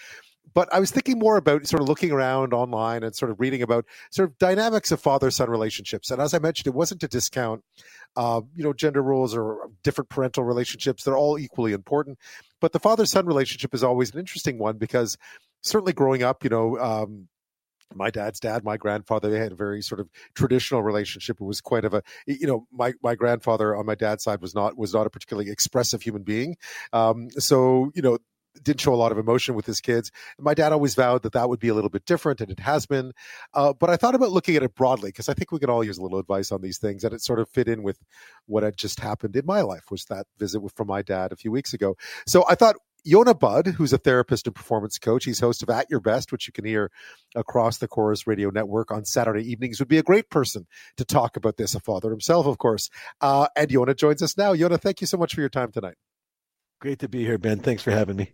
but 0.54 0.72
I 0.72 0.78
was 0.78 0.90
thinking 0.90 1.18
more 1.18 1.36
about 1.36 1.66
sort 1.66 1.82
of 1.82 1.88
looking 1.88 2.12
around 2.12 2.54
online 2.54 3.02
and 3.02 3.14
sort 3.14 3.30
of 3.30 3.40
reading 3.40 3.62
about 3.62 3.84
sort 4.10 4.28
of 4.28 4.38
dynamics 4.38 4.92
of 4.92 5.00
father 5.00 5.30
son 5.30 5.50
relationships. 5.50 6.10
And 6.10 6.22
as 6.22 6.32
I 6.32 6.38
mentioned, 6.38 6.68
it 6.68 6.74
wasn't 6.74 7.00
to 7.00 7.08
discount, 7.08 7.62
uh, 8.16 8.40
you 8.54 8.62
know, 8.62 8.72
gender 8.72 9.02
roles 9.02 9.34
or 9.34 9.68
different 9.82 10.08
parental 10.10 10.44
relationships. 10.44 11.02
They're 11.02 11.16
all 11.16 11.38
equally 11.38 11.72
important. 11.72 12.18
But 12.60 12.72
the 12.72 12.80
father 12.80 13.04
son 13.04 13.26
relationship 13.26 13.74
is 13.74 13.82
always 13.82 14.12
an 14.12 14.20
interesting 14.20 14.58
one 14.58 14.78
because 14.78 15.18
certainly 15.62 15.92
growing 15.92 16.22
up, 16.22 16.44
you 16.44 16.50
know, 16.50 16.78
um, 16.78 17.28
my 17.94 18.10
dad's 18.10 18.40
dad, 18.40 18.64
my 18.64 18.76
grandfather, 18.76 19.30
they 19.30 19.38
had 19.38 19.52
a 19.52 19.56
very 19.56 19.82
sort 19.82 20.00
of 20.00 20.08
traditional 20.34 20.82
relationship. 20.82 21.40
It 21.40 21.44
was 21.44 21.60
quite 21.60 21.84
of 21.84 21.94
a, 21.94 22.02
you 22.26 22.46
know, 22.46 22.66
my, 22.72 22.94
my 23.02 23.14
grandfather 23.14 23.76
on 23.76 23.86
my 23.86 23.94
dad's 23.94 24.24
side 24.24 24.40
was 24.40 24.54
not, 24.54 24.76
was 24.76 24.94
not 24.94 25.06
a 25.06 25.10
particularly 25.10 25.50
expressive 25.50 26.02
human 26.02 26.22
being. 26.22 26.56
Um, 26.92 27.30
so, 27.30 27.92
you 27.94 28.02
know, 28.02 28.18
didn't 28.62 28.80
show 28.80 28.94
a 28.94 28.96
lot 28.96 29.12
of 29.12 29.18
emotion 29.18 29.54
with 29.54 29.66
his 29.66 29.80
kids. 29.80 30.10
My 30.38 30.54
dad 30.54 30.72
always 30.72 30.94
vowed 30.94 31.22
that 31.22 31.32
that 31.32 31.48
would 31.48 31.60
be 31.60 31.68
a 31.68 31.74
little 31.74 31.90
bit 31.90 32.06
different, 32.06 32.40
and 32.40 32.50
it 32.50 32.60
has 32.60 32.86
been. 32.86 33.12
Uh, 33.52 33.72
but 33.72 33.90
I 33.90 33.96
thought 33.96 34.14
about 34.14 34.32
looking 34.32 34.56
at 34.56 34.62
it 34.62 34.74
broadly 34.74 35.08
because 35.08 35.28
I 35.28 35.34
think 35.34 35.52
we 35.52 35.58
can 35.58 35.70
all 35.70 35.84
use 35.84 35.98
a 35.98 36.02
little 36.02 36.18
advice 36.18 36.52
on 36.52 36.62
these 36.62 36.78
things, 36.78 37.04
and 37.04 37.14
it 37.14 37.22
sort 37.22 37.40
of 37.40 37.48
fit 37.48 37.68
in 37.68 37.82
with 37.82 37.98
what 38.46 38.62
had 38.62 38.76
just 38.76 39.00
happened 39.00 39.36
in 39.36 39.46
my 39.46 39.62
life. 39.62 39.90
Was 39.90 40.04
that 40.06 40.26
visit 40.38 40.62
from 40.74 40.88
my 40.88 41.02
dad 41.02 41.32
a 41.32 41.36
few 41.36 41.50
weeks 41.50 41.74
ago? 41.74 41.96
So 42.26 42.44
I 42.48 42.54
thought 42.54 42.76
Yonah 43.06 43.34
Budd, 43.34 43.66
who's 43.66 43.92
a 43.92 43.98
therapist 43.98 44.46
and 44.46 44.56
performance 44.56 44.98
coach, 44.98 45.24
he's 45.24 45.40
host 45.40 45.62
of 45.62 45.68
At 45.68 45.90
Your 45.90 46.00
Best, 46.00 46.32
which 46.32 46.46
you 46.46 46.52
can 46.52 46.64
hear 46.64 46.90
across 47.34 47.76
the 47.76 47.86
Corus 47.86 48.26
Radio 48.26 48.48
Network 48.48 48.90
on 48.90 49.04
Saturday 49.04 49.42
evenings, 49.50 49.78
would 49.78 49.88
be 49.88 49.98
a 49.98 50.02
great 50.02 50.30
person 50.30 50.66
to 50.96 51.04
talk 51.04 51.36
about 51.36 51.58
this. 51.58 51.74
A 51.74 51.80
father 51.80 52.10
himself, 52.10 52.46
of 52.46 52.56
course. 52.56 52.88
Uh, 53.20 53.46
and 53.56 53.70
Yonah 53.70 53.94
joins 53.94 54.22
us 54.22 54.38
now. 54.38 54.52
Yonah, 54.52 54.78
thank 54.78 55.02
you 55.02 55.06
so 55.06 55.18
much 55.18 55.34
for 55.34 55.40
your 55.40 55.50
time 55.50 55.70
tonight. 55.70 55.96
Great 56.80 56.98
to 57.00 57.08
be 57.08 57.24
here, 57.24 57.38
Ben. 57.38 57.58
Thanks 57.58 57.82
for 57.82 57.90
having 57.90 58.16
me. 58.16 58.32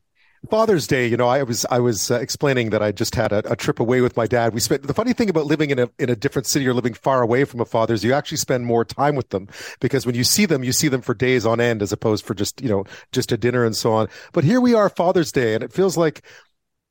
Father's 0.49 0.86
Day, 0.86 1.07
you 1.07 1.18
know, 1.18 1.28
I 1.28 1.43
was 1.43 1.66
I 1.70 1.80
was 1.80 2.11
uh, 2.11 2.14
explaining 2.14 2.70
that 2.70 2.82
I 2.82 2.93
just 2.93 3.14
had 3.14 3.30
a, 3.30 3.53
a, 3.53 3.57
trip 3.57 3.78
away 3.78 4.01
with 4.01 4.16
my 4.16 4.26
dad. 4.26 4.55
We 4.55 4.61
spent 4.61 4.84
the 4.84 4.95
funny 4.95 5.12
thing 5.12 5.28
about 5.28 5.45
living 5.45 5.68
in 5.68 5.78
a 5.78 5.91
in 5.99 6.09
a 6.09 6.16
different 6.16 6.47
city 6.47 6.66
or 6.66 6.72
living 6.72 6.95
far 6.95 7.20
away 7.20 7.45
from 7.45 7.61
a 7.61 7.66
father 7.66 7.93
is 7.93 8.03
you 8.03 8.14
actually 8.14 8.38
spend 8.38 8.64
more 8.64 8.82
time 8.82 9.16
with 9.16 9.28
them 9.28 9.49
because 9.80 10.07
when 10.07 10.14
you 10.14 10.24
see 10.24 10.47
them, 10.47 10.64
you 10.64 10.72
see 10.72 10.88
them 10.88 11.03
for 11.03 11.12
days 11.12 11.45
on 11.45 11.61
end 11.61 11.82
as 11.82 11.93
opposed 11.93 12.24
for 12.24 12.34
just 12.34 12.62
you 12.62 12.70
know 12.70 12.84
just 13.12 13.32
a 13.32 13.36
dinner 13.36 13.66
and 13.66 13.76
so 13.76 13.93
on. 13.93 14.09
But 14.32 14.45
here 14.45 14.62
we 14.62 14.72
are, 14.72 14.88
Father's 14.88 15.30
Day, 15.30 15.55
and 15.55 15.62
it 15.62 15.74
feels 15.74 15.99
like 15.99 16.24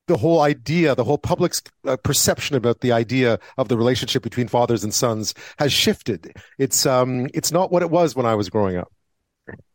the 0.05 0.17
whole 0.17 0.41
idea, 0.41 0.93
the 0.93 1.03
whole 1.03 1.17
public's 1.17 1.63
uh, 1.85 1.97
perception 1.97 2.55
about 2.55 2.81
the 2.81 2.91
idea 2.91 3.39
of 3.57 3.67
the 3.67 3.77
relationship 3.77 4.21
between 4.21 4.47
fathers 4.47 4.83
and 4.83 4.93
sons 4.93 5.33
has 5.57 5.73
shifted. 5.73 6.35
It's 6.59 6.85
um 6.85 7.27
it's 7.33 7.51
not 7.51 7.71
what 7.71 7.81
it 7.81 7.89
was 7.89 8.15
when 8.15 8.27
I 8.27 8.35
was 8.35 8.47
growing 8.49 8.77
up. 8.77 8.91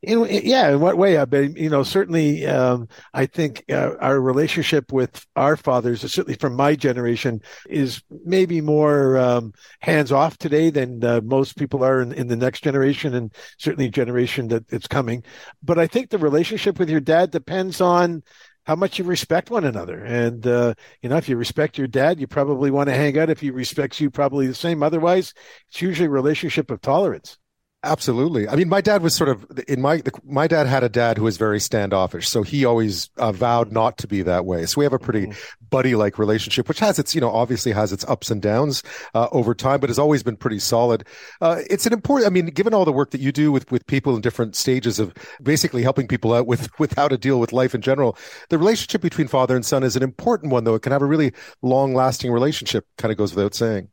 In, 0.02 0.26
yeah, 0.28 0.70
in 0.70 0.80
what 0.80 0.98
way? 0.98 1.18
I 1.18 1.24
mean, 1.24 1.56
you 1.56 1.70
know, 1.70 1.82
certainly, 1.82 2.46
um, 2.46 2.88
I 3.12 3.26
think 3.26 3.64
uh, 3.70 3.94
our 4.00 4.20
relationship 4.20 4.92
with 4.92 5.26
our 5.36 5.56
fathers, 5.56 6.00
certainly 6.00 6.36
from 6.36 6.56
my 6.56 6.74
generation, 6.74 7.40
is 7.68 8.02
maybe 8.24 8.60
more 8.60 9.16
um, 9.16 9.52
hands 9.80 10.12
off 10.12 10.36
today 10.38 10.70
than 10.70 11.02
uh, 11.02 11.20
most 11.24 11.56
people 11.56 11.84
are 11.84 12.00
in, 12.00 12.12
in, 12.12 12.26
the 12.26 12.36
next 12.36 12.62
generation, 12.62 13.14
and 13.14 13.34
certainly 13.58 13.88
generation 13.88 14.48
that 14.48 14.64
it's 14.72 14.86
coming. 14.86 15.24
But 15.62 15.78
I 15.78 15.86
think 15.86 16.10
the 16.10 16.18
relationship 16.18 16.78
with 16.78 16.90
your 16.90 17.00
dad 17.00 17.30
depends 17.30 17.80
on 17.80 18.22
how 18.66 18.74
much 18.74 18.98
you 18.98 19.04
respect 19.04 19.50
one 19.50 19.64
another. 19.64 20.02
And, 20.02 20.46
uh, 20.46 20.74
you 21.02 21.08
know, 21.08 21.16
if 21.16 21.28
you 21.28 21.36
respect 21.36 21.78
your 21.78 21.86
dad, 21.86 22.18
you 22.18 22.26
probably 22.26 22.70
want 22.70 22.88
to 22.88 22.94
hang 22.94 23.18
out. 23.18 23.30
If 23.30 23.40
he 23.40 23.50
respects 23.50 24.00
you, 24.00 24.10
probably 24.10 24.46
the 24.46 24.54
same. 24.54 24.82
Otherwise, 24.82 25.34
it's 25.68 25.82
usually 25.82 26.06
a 26.06 26.10
relationship 26.10 26.70
of 26.70 26.80
tolerance. 26.80 27.38
Absolutely. 27.84 28.48
I 28.48 28.56
mean, 28.56 28.70
my 28.70 28.80
dad 28.80 29.02
was 29.02 29.14
sort 29.14 29.28
of 29.28 29.46
in 29.68 29.82
my 29.82 30.02
my 30.24 30.46
dad 30.46 30.66
had 30.66 30.82
a 30.82 30.88
dad 30.88 31.18
who 31.18 31.24
was 31.24 31.36
very 31.36 31.60
standoffish, 31.60 32.26
so 32.26 32.42
he 32.42 32.64
always 32.64 33.10
uh, 33.18 33.30
vowed 33.30 33.72
not 33.72 33.98
to 33.98 34.08
be 34.08 34.22
that 34.22 34.46
way. 34.46 34.64
So 34.64 34.78
we 34.78 34.86
have 34.86 34.94
a 34.94 34.98
pretty 34.98 35.26
mm-hmm. 35.26 35.66
buddy 35.68 35.94
like 35.94 36.18
relationship, 36.18 36.66
which 36.66 36.78
has 36.78 36.98
its 36.98 37.14
you 37.14 37.20
know 37.20 37.30
obviously 37.30 37.72
has 37.72 37.92
its 37.92 38.02
ups 38.08 38.30
and 38.30 38.40
downs 38.40 38.82
uh, 39.14 39.28
over 39.32 39.54
time, 39.54 39.80
but 39.80 39.90
has 39.90 39.98
always 39.98 40.22
been 40.22 40.36
pretty 40.36 40.60
solid. 40.60 41.06
Uh, 41.42 41.60
it's 41.68 41.84
an 41.84 41.92
important. 41.92 42.26
I 42.26 42.30
mean, 42.30 42.46
given 42.46 42.72
all 42.72 42.86
the 42.86 42.92
work 42.92 43.10
that 43.10 43.20
you 43.20 43.32
do 43.32 43.52
with 43.52 43.70
with 43.70 43.86
people 43.86 44.16
in 44.16 44.22
different 44.22 44.56
stages 44.56 44.98
of 44.98 45.12
basically 45.42 45.82
helping 45.82 46.08
people 46.08 46.32
out 46.32 46.46
with 46.46 46.70
with 46.78 46.94
how 46.94 47.06
to 47.06 47.18
deal 47.18 47.38
with 47.38 47.52
life 47.52 47.74
in 47.74 47.82
general, 47.82 48.16
the 48.48 48.56
relationship 48.56 49.02
between 49.02 49.28
father 49.28 49.54
and 49.54 49.66
son 49.66 49.82
is 49.82 49.94
an 49.94 50.02
important 50.02 50.52
one, 50.52 50.64
though. 50.64 50.74
It 50.74 50.82
can 50.82 50.92
have 50.92 51.02
a 51.02 51.06
really 51.06 51.34
long 51.60 51.92
lasting 51.92 52.32
relationship. 52.32 52.86
Kind 52.96 53.12
of 53.12 53.18
goes 53.18 53.34
without 53.34 53.54
saying. 53.54 53.90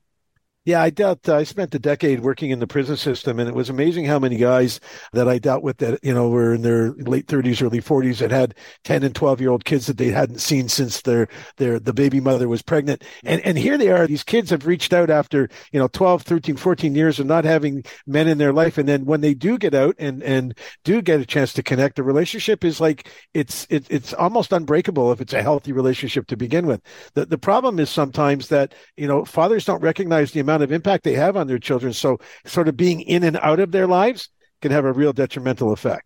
Yeah, 0.64 0.80
I 0.80 0.92
dealt. 0.92 1.28
Uh, 1.28 1.38
I 1.38 1.44
spent 1.44 1.74
a 1.74 1.80
decade 1.80 2.20
working 2.20 2.52
in 2.52 2.60
the 2.60 2.68
prison 2.68 2.96
system, 2.96 3.40
and 3.40 3.50
it 3.50 3.56
was 3.56 3.68
amazing 3.72 4.06
how 4.06 4.20
many 4.20 4.38
guys 4.38 4.80
that 5.12 5.28
I 5.28 5.40
dealt 5.40 5.64
with 5.64 5.78
that 5.78 5.98
you 6.04 6.14
know 6.14 6.30
were 6.30 6.54
in 6.54 6.62
their 6.62 6.92
late 6.92 7.28
thirties, 7.28 7.64
early 7.64 7.80
forties, 7.80 8.20
that 8.20 8.30
had 8.30 8.54
ten 8.84 9.02
and 9.02 9.16
twelve 9.16 9.42
year 9.42 9.50
old 9.50 9.66
kids 9.66 9.88
that 9.88 9.98
they 9.98 10.10
hadn't 10.10 10.38
seen 10.38 10.70
since 10.70 11.02
their 11.02 11.28
their 11.58 11.80
the 11.80 11.94
baby 11.94 12.20
mother 12.20 12.48
was 12.48 12.62
pregnant, 12.62 13.04
and 13.24 13.42
and 13.42 13.58
here 13.58 13.76
they 13.76 13.90
are. 13.90 14.06
These 14.06 14.24
kids 14.24 14.52
have 14.52 14.68
reached 14.68 14.94
out 14.94 15.10
after 15.10 15.50
you 15.72 15.80
know 15.80 15.88
12, 15.88 16.22
13, 16.22 16.58
14 16.58 16.94
years 16.94 17.20
of 17.20 17.26
not 17.26 17.44
having 17.44 17.84
men 18.06 18.28
in 18.28 18.38
their 18.38 18.54
life, 18.54 18.78
and 18.78 18.88
then 18.88 19.06
when 19.06 19.22
they 19.22 19.34
do 19.34 19.58
get 19.58 19.74
out 19.74 19.96
and 19.98 20.22
and 20.22 20.56
do 20.84 21.02
get 21.02 21.20
a 21.20 21.26
chance 21.26 21.54
to 21.54 21.64
connect, 21.64 21.96
the 21.96 22.04
relationship 22.04 22.64
is 22.64 22.80
like 22.80 23.10
it's 23.34 23.66
it, 23.72 23.88
it's 23.90 24.14
almost 24.14 24.54
unbreakable 24.54 25.12
if 25.12 25.22
it's 25.22 25.34
a 25.34 25.42
healthy 25.42 25.72
relationship 25.72 26.28
to 26.28 26.38
begin 26.38 26.68
with. 26.68 26.82
The 27.16 27.26
the 27.26 27.40
problem 27.40 27.80
is 27.80 27.90
sometimes 27.90 28.50
that 28.50 28.76
you 28.96 29.08
know 29.08 29.26
fathers 29.26 29.66
don't 29.66 29.82
recognize 29.82 30.32
the 30.32 30.40
amount 30.40 30.51
amount 30.52 30.64
of 30.64 30.72
impact 30.72 31.04
they 31.04 31.14
have 31.14 31.38
on 31.38 31.48
their 31.48 31.60
children. 31.60 31.94
So, 31.94 32.20
sort 32.46 32.68
of 32.68 32.76
being 32.76 33.02
in 33.02 33.24
and 33.24 33.38
out 33.38 33.60
of 33.60 33.72
their 33.72 33.88
lives 33.88 34.30
can 34.62 34.72
have 34.72 34.86
a 34.86 34.92
real 34.92 35.14
detrimental 35.14 35.72
effect. 35.72 36.06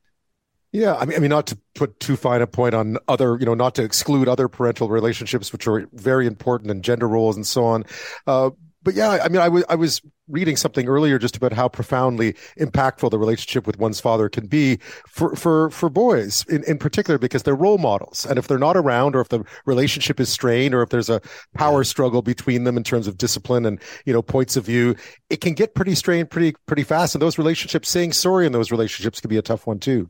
Yeah, 0.71 0.95
I 0.95 1.05
mean, 1.05 1.17
I 1.17 1.19
mean, 1.19 1.29
not 1.29 1.47
to 1.47 1.59
put 1.73 1.99
too 2.01 2.17
fine 2.17 2.41
a 2.41 2.47
point 2.47 2.75
on 2.75 2.97
other, 3.07 3.37
you 3.39 3.45
know, 3.45 3.53
not 3.53 3.75
to 3.75 3.83
exclude 3.83 4.27
other 4.27 4.49
parental 4.49 4.89
relationships, 4.89 5.53
which 5.53 5.67
are 5.67 5.87
very 5.93 6.27
important, 6.27 6.69
and 6.69 6.83
gender 6.83 7.07
roles 7.07 7.37
and 7.37 7.47
so 7.47 7.63
on. 7.63 7.85
Uh, 8.27 8.49
but 8.85 8.93
yeah, 8.93 9.19
I 9.23 9.27
mean, 9.27 9.41
I 9.41 9.49
was 9.49 9.65
I 9.67 9.75
was 9.75 10.01
reading 10.29 10.55
something 10.55 10.87
earlier 10.87 11.19
just 11.19 11.35
about 11.35 11.51
how 11.51 11.67
profoundly 11.67 12.33
impactful 12.59 13.09
the 13.09 13.17
relationship 13.17 13.67
with 13.67 13.77
one's 13.79 13.99
father 13.99 14.29
can 14.29 14.45
be 14.45 14.77
for 15.09 15.35
for 15.35 15.71
for 15.71 15.89
boys 15.89 16.45
in, 16.47 16.63
in 16.65 16.77
particular 16.77 17.17
because 17.17 17.43
they're 17.43 17.55
role 17.55 17.79
models, 17.79 18.25
and 18.25 18.37
if 18.37 18.47
they're 18.47 18.59
not 18.59 18.77
around, 18.77 19.15
or 19.15 19.21
if 19.21 19.29
the 19.29 19.43
relationship 19.65 20.19
is 20.19 20.29
strained, 20.29 20.75
or 20.75 20.83
if 20.83 20.89
there's 20.89 21.09
a 21.09 21.19
power 21.55 21.83
struggle 21.83 22.21
between 22.21 22.63
them 22.63 22.77
in 22.77 22.83
terms 22.83 23.07
of 23.07 23.17
discipline 23.17 23.65
and 23.65 23.81
you 24.05 24.13
know 24.13 24.21
points 24.21 24.55
of 24.55 24.65
view, 24.65 24.95
it 25.29 25.41
can 25.41 25.53
get 25.53 25.73
pretty 25.73 25.95
strained 25.95 26.29
pretty 26.29 26.55
pretty 26.67 26.83
fast. 26.83 27.15
And 27.15 27.21
those 27.21 27.39
relationships, 27.39 27.89
saying 27.89 28.13
sorry 28.13 28.45
in 28.45 28.51
those 28.51 28.71
relationships, 28.71 29.19
can 29.19 29.29
be 29.29 29.37
a 29.37 29.41
tough 29.41 29.65
one 29.65 29.79
too. 29.79 30.09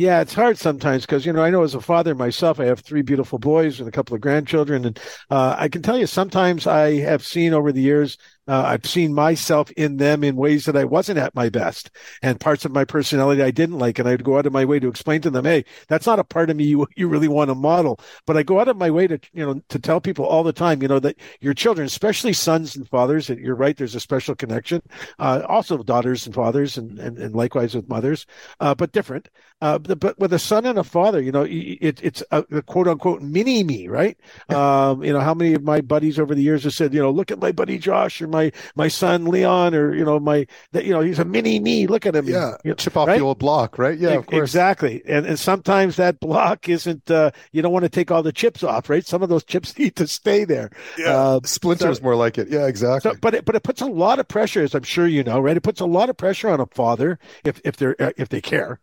Yeah, 0.00 0.22
it's 0.22 0.32
hard 0.32 0.56
sometimes 0.56 1.04
because 1.04 1.26
you 1.26 1.32
know 1.34 1.42
I 1.42 1.50
know 1.50 1.62
as 1.62 1.74
a 1.74 1.80
father 1.82 2.14
myself, 2.14 2.58
I 2.58 2.64
have 2.64 2.80
three 2.80 3.02
beautiful 3.02 3.38
boys 3.38 3.80
and 3.80 3.86
a 3.88 3.92
couple 3.92 4.14
of 4.14 4.22
grandchildren, 4.22 4.86
and 4.86 4.98
uh, 5.28 5.56
I 5.58 5.68
can 5.68 5.82
tell 5.82 5.98
you 5.98 6.06
sometimes 6.06 6.66
I 6.66 7.00
have 7.00 7.22
seen 7.22 7.52
over 7.52 7.70
the 7.70 7.82
years 7.82 8.16
uh, 8.50 8.64
I've 8.66 8.84
seen 8.84 9.14
myself 9.14 9.70
in 9.72 9.98
them 9.98 10.24
in 10.24 10.34
ways 10.34 10.64
that 10.64 10.76
I 10.76 10.82
wasn't 10.82 11.20
at 11.20 11.36
my 11.36 11.48
best 11.48 11.88
and 12.20 12.40
parts 12.40 12.64
of 12.64 12.72
my 12.72 12.84
personality 12.84 13.44
I 13.44 13.52
didn't 13.52 13.78
like. 13.78 14.00
And 14.00 14.08
I'd 14.08 14.24
go 14.24 14.38
out 14.38 14.46
of 14.46 14.52
my 14.52 14.64
way 14.64 14.80
to 14.80 14.88
explain 14.88 15.20
to 15.20 15.30
them, 15.30 15.44
Hey, 15.44 15.64
that's 15.86 16.04
not 16.04 16.18
a 16.18 16.24
part 16.24 16.50
of 16.50 16.56
me 16.56 16.64
you, 16.64 16.88
you 16.96 17.06
really 17.06 17.28
want 17.28 17.48
to 17.50 17.54
model. 17.54 18.00
But 18.26 18.36
I 18.36 18.42
go 18.42 18.58
out 18.58 18.66
of 18.66 18.76
my 18.76 18.90
way 18.90 19.06
to, 19.06 19.20
you 19.32 19.46
know, 19.46 19.62
to 19.68 19.78
tell 19.78 20.00
people 20.00 20.24
all 20.24 20.42
the 20.42 20.52
time, 20.52 20.82
you 20.82 20.88
know, 20.88 20.98
that 20.98 21.16
your 21.40 21.54
children, 21.54 21.86
especially 21.86 22.32
sons 22.32 22.74
and 22.74 22.88
fathers, 22.88 23.28
that 23.28 23.38
you're 23.38 23.54
right. 23.54 23.76
There's 23.76 23.94
a 23.94 24.00
special 24.00 24.34
connection. 24.34 24.82
Uh, 25.20 25.42
also 25.48 25.78
daughters 25.84 26.26
and 26.26 26.34
fathers 26.34 26.76
and, 26.76 26.98
and, 26.98 27.18
and 27.18 27.36
likewise 27.36 27.76
with 27.76 27.88
mothers, 27.88 28.26
uh, 28.58 28.74
but 28.74 28.90
different. 28.90 29.28
Uh, 29.62 29.78
but 29.78 30.18
with 30.18 30.32
a 30.32 30.38
son 30.38 30.64
and 30.64 30.78
a 30.78 30.84
father, 30.84 31.20
you 31.20 31.30
know, 31.30 31.42
it, 31.42 32.00
it's 32.02 32.22
a, 32.30 32.44
a 32.50 32.62
quote 32.62 32.88
unquote 32.88 33.20
mini 33.22 33.62
me, 33.62 33.88
right? 33.88 34.18
Um, 34.50 35.04
you 35.04 35.12
know, 35.12 35.20
how 35.20 35.32
many 35.32 35.54
of 35.54 35.62
my 35.62 35.80
buddies 35.80 36.18
over 36.18 36.34
the 36.34 36.42
years 36.42 36.64
have 36.64 36.74
said, 36.74 36.92
you 36.92 37.00
know, 37.00 37.10
look 37.10 37.30
at 37.30 37.40
my 37.40 37.52
buddy 37.52 37.78
Josh 37.78 38.20
or 38.20 38.26
my 38.26 38.39
my 38.74 38.88
son 38.88 39.24
Leon 39.24 39.74
or 39.74 39.94
you 39.94 40.04
know 40.04 40.18
my 40.18 40.46
that 40.72 40.84
you 40.84 40.92
know 40.92 41.00
he's 41.00 41.18
a 41.18 41.24
mini 41.24 41.60
me. 41.60 41.86
Look 41.86 42.06
at 42.06 42.14
him. 42.14 42.26
Yeah, 42.26 42.56
you 42.64 42.70
know, 42.70 42.74
chip 42.74 42.96
off 42.96 43.08
right? 43.08 43.18
the 43.18 43.24
old 43.24 43.38
block, 43.38 43.78
right? 43.78 43.98
Yeah, 43.98 44.10
of 44.10 44.26
course. 44.26 44.50
Exactly. 44.50 45.02
And 45.06 45.26
and 45.26 45.38
sometimes 45.38 45.96
that 45.96 46.20
block 46.20 46.68
isn't. 46.68 47.10
Uh, 47.10 47.30
you 47.52 47.62
don't 47.62 47.72
want 47.72 47.84
to 47.84 47.88
take 47.88 48.10
all 48.10 48.22
the 48.22 48.32
chips 48.32 48.62
off, 48.62 48.88
right? 48.88 49.06
Some 49.06 49.22
of 49.22 49.28
those 49.28 49.44
chips 49.44 49.78
need 49.78 49.96
to 49.96 50.06
stay 50.06 50.44
there. 50.44 50.70
Yeah, 50.98 51.16
uh, 51.16 51.40
splinters 51.44 51.98
so, 51.98 52.04
more 52.04 52.16
like 52.16 52.38
it. 52.38 52.48
Yeah, 52.48 52.66
exactly. 52.66 53.12
So, 53.12 53.18
but 53.20 53.34
it, 53.34 53.44
but 53.44 53.54
it 53.54 53.62
puts 53.62 53.80
a 53.80 53.86
lot 53.86 54.18
of 54.18 54.28
pressure, 54.28 54.62
as 54.62 54.74
I'm 54.74 54.82
sure 54.82 55.06
you 55.06 55.22
know, 55.22 55.40
right? 55.40 55.56
It 55.56 55.62
puts 55.62 55.80
a 55.80 55.86
lot 55.86 56.10
of 56.10 56.16
pressure 56.16 56.48
on 56.48 56.60
a 56.60 56.66
father 56.66 57.18
if 57.44 57.60
if 57.64 57.76
they're 57.76 57.96
if 58.16 58.28
they 58.28 58.40
care 58.40 58.80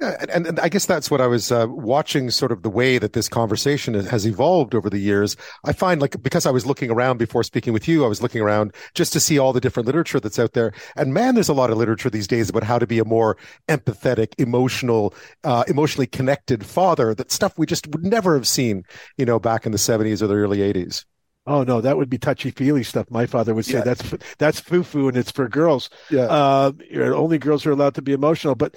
yeah, 0.00 0.26
and, 0.32 0.46
and 0.46 0.60
I 0.60 0.68
guess 0.68 0.84
that's 0.84 1.10
what 1.10 1.22
I 1.22 1.26
was 1.26 1.50
uh, 1.50 1.66
watching 1.70 2.30
sort 2.30 2.52
of 2.52 2.62
the 2.62 2.68
way 2.68 2.98
that 2.98 3.14
this 3.14 3.30
conversation 3.30 3.94
has 3.94 4.26
evolved 4.26 4.74
over 4.74 4.90
the 4.90 4.98
years. 4.98 5.36
I 5.64 5.72
find 5.72 6.02
like 6.02 6.22
because 6.22 6.44
I 6.44 6.50
was 6.50 6.66
looking 6.66 6.90
around 6.90 7.16
before 7.16 7.42
speaking 7.42 7.72
with 7.72 7.88
you, 7.88 8.04
I 8.04 8.08
was 8.08 8.20
looking 8.20 8.42
around 8.42 8.74
just 8.94 9.14
to 9.14 9.20
see 9.20 9.38
all 9.38 9.54
the 9.54 9.60
different 9.60 9.86
literature 9.86 10.20
that's 10.20 10.38
out 10.38 10.52
there. 10.52 10.72
And 10.96 11.14
man, 11.14 11.34
there's 11.34 11.48
a 11.48 11.54
lot 11.54 11.70
of 11.70 11.78
literature 11.78 12.10
these 12.10 12.26
days 12.26 12.50
about 12.50 12.62
how 12.62 12.78
to 12.78 12.86
be 12.86 12.98
a 12.98 13.06
more 13.06 13.38
empathetic, 13.68 14.34
emotional, 14.36 15.14
uh, 15.44 15.64
emotionally 15.66 16.06
connected 16.06 16.66
father. 16.66 17.14
That 17.14 17.32
stuff 17.32 17.56
we 17.56 17.64
just 17.64 17.86
would 17.88 18.04
never 18.04 18.34
have 18.34 18.46
seen, 18.46 18.84
you 19.16 19.24
know, 19.24 19.38
back 19.38 19.64
in 19.64 19.72
the 19.72 19.78
70s 19.78 20.20
or 20.20 20.26
the 20.26 20.34
early 20.34 20.58
80s. 20.58 21.06
Oh 21.46 21.62
no, 21.62 21.80
that 21.80 21.96
would 21.96 22.10
be 22.10 22.18
touchy 22.18 22.50
feely 22.50 22.82
stuff. 22.82 23.10
My 23.10 23.26
father 23.26 23.54
would 23.54 23.64
say 23.64 23.74
yeah. 23.74 23.84
that's 23.84 24.14
that's 24.38 24.58
foo 24.58 24.82
foo 24.82 25.08
and 25.08 25.16
it's 25.16 25.30
for 25.30 25.48
girls. 25.48 25.90
Yeah, 26.10 26.22
uh, 26.22 26.72
only 26.94 27.38
girls 27.38 27.64
are 27.66 27.70
allowed 27.70 27.94
to 27.94 28.02
be 28.02 28.12
emotional. 28.12 28.56
But 28.56 28.74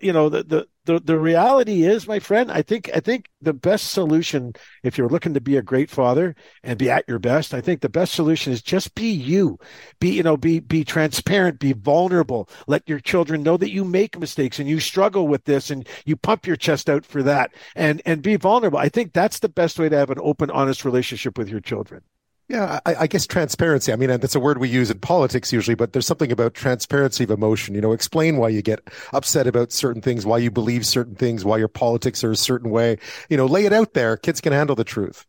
you 0.00 0.12
know 0.12 0.28
the, 0.28 0.42
the 0.42 0.68
the 0.86 1.00
the 1.00 1.18
reality 1.18 1.84
is, 1.84 2.08
my 2.08 2.18
friend, 2.18 2.50
I 2.50 2.62
think 2.62 2.90
I 2.94 3.00
think 3.00 3.28
the 3.42 3.52
best 3.52 3.90
solution 3.90 4.54
if 4.82 4.96
you're 4.96 5.08
looking 5.08 5.34
to 5.34 5.40
be 5.40 5.56
a 5.56 5.62
great 5.62 5.90
father 5.90 6.34
and 6.62 6.78
be 6.78 6.90
at 6.90 7.04
your 7.08 7.18
best, 7.18 7.52
I 7.52 7.60
think 7.60 7.80
the 7.80 7.88
best 7.88 8.14
solution 8.14 8.52
is 8.52 8.62
just 8.62 8.94
be 8.94 9.10
you. 9.10 9.58
Be 10.00 10.10
you 10.10 10.22
know 10.22 10.36
be 10.36 10.60
be 10.60 10.84
transparent, 10.84 11.58
be 11.58 11.72
vulnerable. 11.72 12.48
Let 12.66 12.88
your 12.88 13.00
children 13.00 13.42
know 13.42 13.56
that 13.58 13.72
you 13.72 13.84
make 13.84 14.18
mistakes 14.18 14.58
and 14.58 14.68
you 14.68 14.80
struggle 14.80 15.28
with 15.28 15.44
this 15.44 15.70
and 15.70 15.86
you 16.06 16.16
pump 16.16 16.46
your 16.46 16.56
chest 16.56 16.88
out 16.88 17.04
for 17.04 17.22
that 17.24 17.52
and 17.74 18.00
and 18.06 18.22
be 18.22 18.36
vulnerable. 18.36 18.78
I 18.78 18.88
think 18.88 19.12
that's 19.12 19.40
the 19.40 19.48
best 19.48 19.78
way 19.78 19.88
to 19.88 19.96
have 19.96 20.10
an 20.10 20.18
open, 20.20 20.50
honest 20.50 20.84
relationship 20.84 21.36
with 21.36 21.48
your 21.48 21.60
children. 21.60 22.02
Yeah, 22.48 22.78
I, 22.86 22.94
I, 22.94 23.06
guess 23.08 23.26
transparency. 23.26 23.92
I 23.92 23.96
mean, 23.96 24.08
that's 24.08 24.36
a 24.36 24.40
word 24.40 24.58
we 24.58 24.68
use 24.68 24.88
in 24.88 25.00
politics 25.00 25.52
usually, 25.52 25.74
but 25.74 25.92
there's 25.92 26.06
something 26.06 26.30
about 26.30 26.54
transparency 26.54 27.24
of 27.24 27.30
emotion. 27.30 27.74
You 27.74 27.80
know, 27.80 27.90
explain 27.90 28.36
why 28.36 28.50
you 28.50 28.62
get 28.62 28.88
upset 29.12 29.48
about 29.48 29.72
certain 29.72 30.00
things, 30.00 30.24
why 30.24 30.38
you 30.38 30.52
believe 30.52 30.86
certain 30.86 31.16
things, 31.16 31.44
why 31.44 31.58
your 31.58 31.66
politics 31.66 32.22
are 32.22 32.30
a 32.30 32.36
certain 32.36 32.70
way. 32.70 32.98
You 33.28 33.36
know, 33.36 33.46
lay 33.46 33.64
it 33.64 33.72
out 33.72 33.94
there. 33.94 34.16
Kids 34.16 34.40
can 34.40 34.52
handle 34.52 34.76
the 34.76 34.84
truth. 34.84 35.26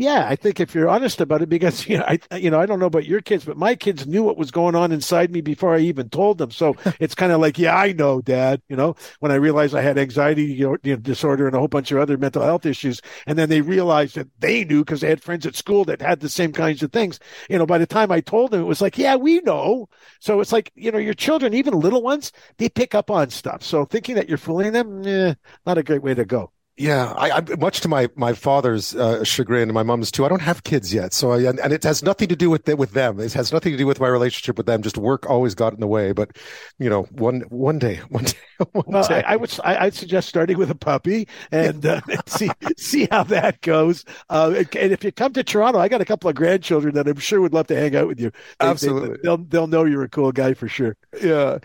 Yeah, 0.00 0.28
I 0.28 0.36
think 0.36 0.60
if 0.60 0.76
you're 0.76 0.88
honest 0.88 1.20
about 1.20 1.42
it, 1.42 1.48
because 1.48 1.88
you 1.88 1.98
know, 1.98 2.04
I 2.06 2.20
you 2.36 2.50
know 2.50 2.60
I 2.60 2.66
don't 2.66 2.78
know 2.78 2.86
about 2.86 3.04
your 3.06 3.20
kids, 3.20 3.44
but 3.44 3.56
my 3.56 3.74
kids 3.74 4.06
knew 4.06 4.22
what 4.22 4.36
was 4.36 4.52
going 4.52 4.76
on 4.76 4.92
inside 4.92 5.32
me 5.32 5.40
before 5.40 5.74
I 5.74 5.80
even 5.80 6.08
told 6.08 6.38
them. 6.38 6.52
So 6.52 6.76
it's 7.00 7.16
kind 7.16 7.32
of 7.32 7.40
like, 7.40 7.58
yeah, 7.58 7.76
I 7.76 7.92
know, 7.92 8.20
Dad. 8.20 8.62
You 8.68 8.76
know, 8.76 8.94
when 9.18 9.32
I 9.32 9.34
realized 9.34 9.74
I 9.74 9.80
had 9.82 9.98
anxiety 9.98 10.44
you 10.44 10.78
know, 10.84 10.96
disorder 10.96 11.46
and 11.46 11.56
a 11.56 11.58
whole 11.58 11.66
bunch 11.68 11.90
of 11.90 11.98
other 11.98 12.16
mental 12.16 12.42
health 12.42 12.64
issues, 12.64 13.00
and 13.26 13.36
then 13.36 13.48
they 13.48 13.60
realized 13.60 14.14
that 14.14 14.28
they 14.38 14.64
knew 14.64 14.84
because 14.84 15.00
they 15.00 15.08
had 15.08 15.22
friends 15.22 15.44
at 15.46 15.56
school 15.56 15.84
that 15.86 16.00
had 16.00 16.20
the 16.20 16.28
same 16.28 16.52
kinds 16.52 16.82
of 16.84 16.92
things. 16.92 17.18
You 17.50 17.58
know, 17.58 17.66
by 17.66 17.78
the 17.78 17.86
time 17.86 18.12
I 18.12 18.20
told 18.20 18.52
them, 18.52 18.60
it 18.60 18.64
was 18.64 18.80
like, 18.80 18.98
yeah, 18.98 19.16
we 19.16 19.40
know. 19.40 19.88
So 20.20 20.40
it's 20.40 20.52
like 20.52 20.70
you 20.76 20.92
know, 20.92 20.98
your 20.98 21.14
children, 21.14 21.54
even 21.54 21.74
little 21.74 22.02
ones, 22.02 22.30
they 22.58 22.68
pick 22.68 22.94
up 22.94 23.10
on 23.10 23.30
stuff. 23.30 23.64
So 23.64 23.84
thinking 23.84 24.14
that 24.14 24.28
you're 24.28 24.38
fooling 24.38 24.72
them, 24.72 25.04
eh, 25.06 25.34
not 25.66 25.76
a 25.78 25.82
great 25.82 26.02
way 26.04 26.14
to 26.14 26.24
go. 26.24 26.52
Yeah, 26.78 27.12
I, 27.16 27.30
I, 27.38 27.40
much 27.58 27.80
to 27.80 27.88
my 27.88 28.08
my 28.14 28.32
father's 28.34 28.94
uh, 28.94 29.24
chagrin 29.24 29.64
and 29.64 29.72
my 29.72 29.82
mom's 29.82 30.12
too. 30.12 30.24
I 30.24 30.28
don't 30.28 30.40
have 30.40 30.62
kids 30.62 30.94
yet, 30.94 31.12
so 31.12 31.32
I, 31.32 31.42
and, 31.42 31.58
and, 31.58 31.72
it 31.72 31.82
has 31.82 32.04
nothing 32.04 32.28
to 32.28 32.36
do 32.36 32.50
with 32.50 32.66
the, 32.66 32.76
with 32.76 32.92
them. 32.92 33.18
It 33.18 33.32
has 33.32 33.52
nothing 33.52 33.72
to 33.72 33.78
do 33.78 33.84
with 33.84 33.98
my 33.98 34.06
relationship 34.06 34.56
with 34.56 34.66
them. 34.66 34.82
Just 34.82 34.96
work 34.96 35.28
always 35.28 35.56
got 35.56 35.74
in 35.74 35.80
the 35.80 35.88
way. 35.88 36.12
But 36.12 36.38
you 36.78 36.88
know, 36.88 37.02
one 37.10 37.40
one 37.48 37.80
day, 37.80 37.96
one 38.10 38.24
day, 38.24 38.38
one 38.70 38.84
well, 38.86 39.08
day. 39.08 39.24
I, 39.24 39.32
I, 39.32 39.36
would 39.36 39.58
I, 39.64 39.84
would 39.86 39.94
suggest 39.94 40.28
starting 40.28 40.56
with 40.56 40.70
a 40.70 40.76
puppy 40.76 41.26
and 41.50 41.84
uh, 41.84 42.00
see 42.26 42.48
see 42.76 43.08
how 43.10 43.24
that 43.24 43.60
goes. 43.62 44.04
Uh, 44.30 44.62
and 44.78 44.92
if 44.92 45.02
you 45.02 45.10
come 45.10 45.32
to 45.32 45.42
Toronto, 45.42 45.80
I 45.80 45.88
got 45.88 46.00
a 46.00 46.04
couple 46.04 46.30
of 46.30 46.36
grandchildren 46.36 46.94
that 46.94 47.08
I'm 47.08 47.16
sure 47.18 47.40
would 47.40 47.54
love 47.54 47.66
to 47.68 47.76
hang 47.76 47.96
out 47.96 48.06
with 48.06 48.20
you. 48.20 48.30
They, 48.60 48.66
Absolutely, 48.66 49.18
they, 49.20 49.28
will 49.28 49.38
they'll 49.38 49.66
know 49.66 49.84
you're 49.84 50.04
a 50.04 50.08
cool 50.08 50.30
guy 50.30 50.54
for 50.54 50.68
sure. 50.68 50.96
Yeah. 51.20 51.58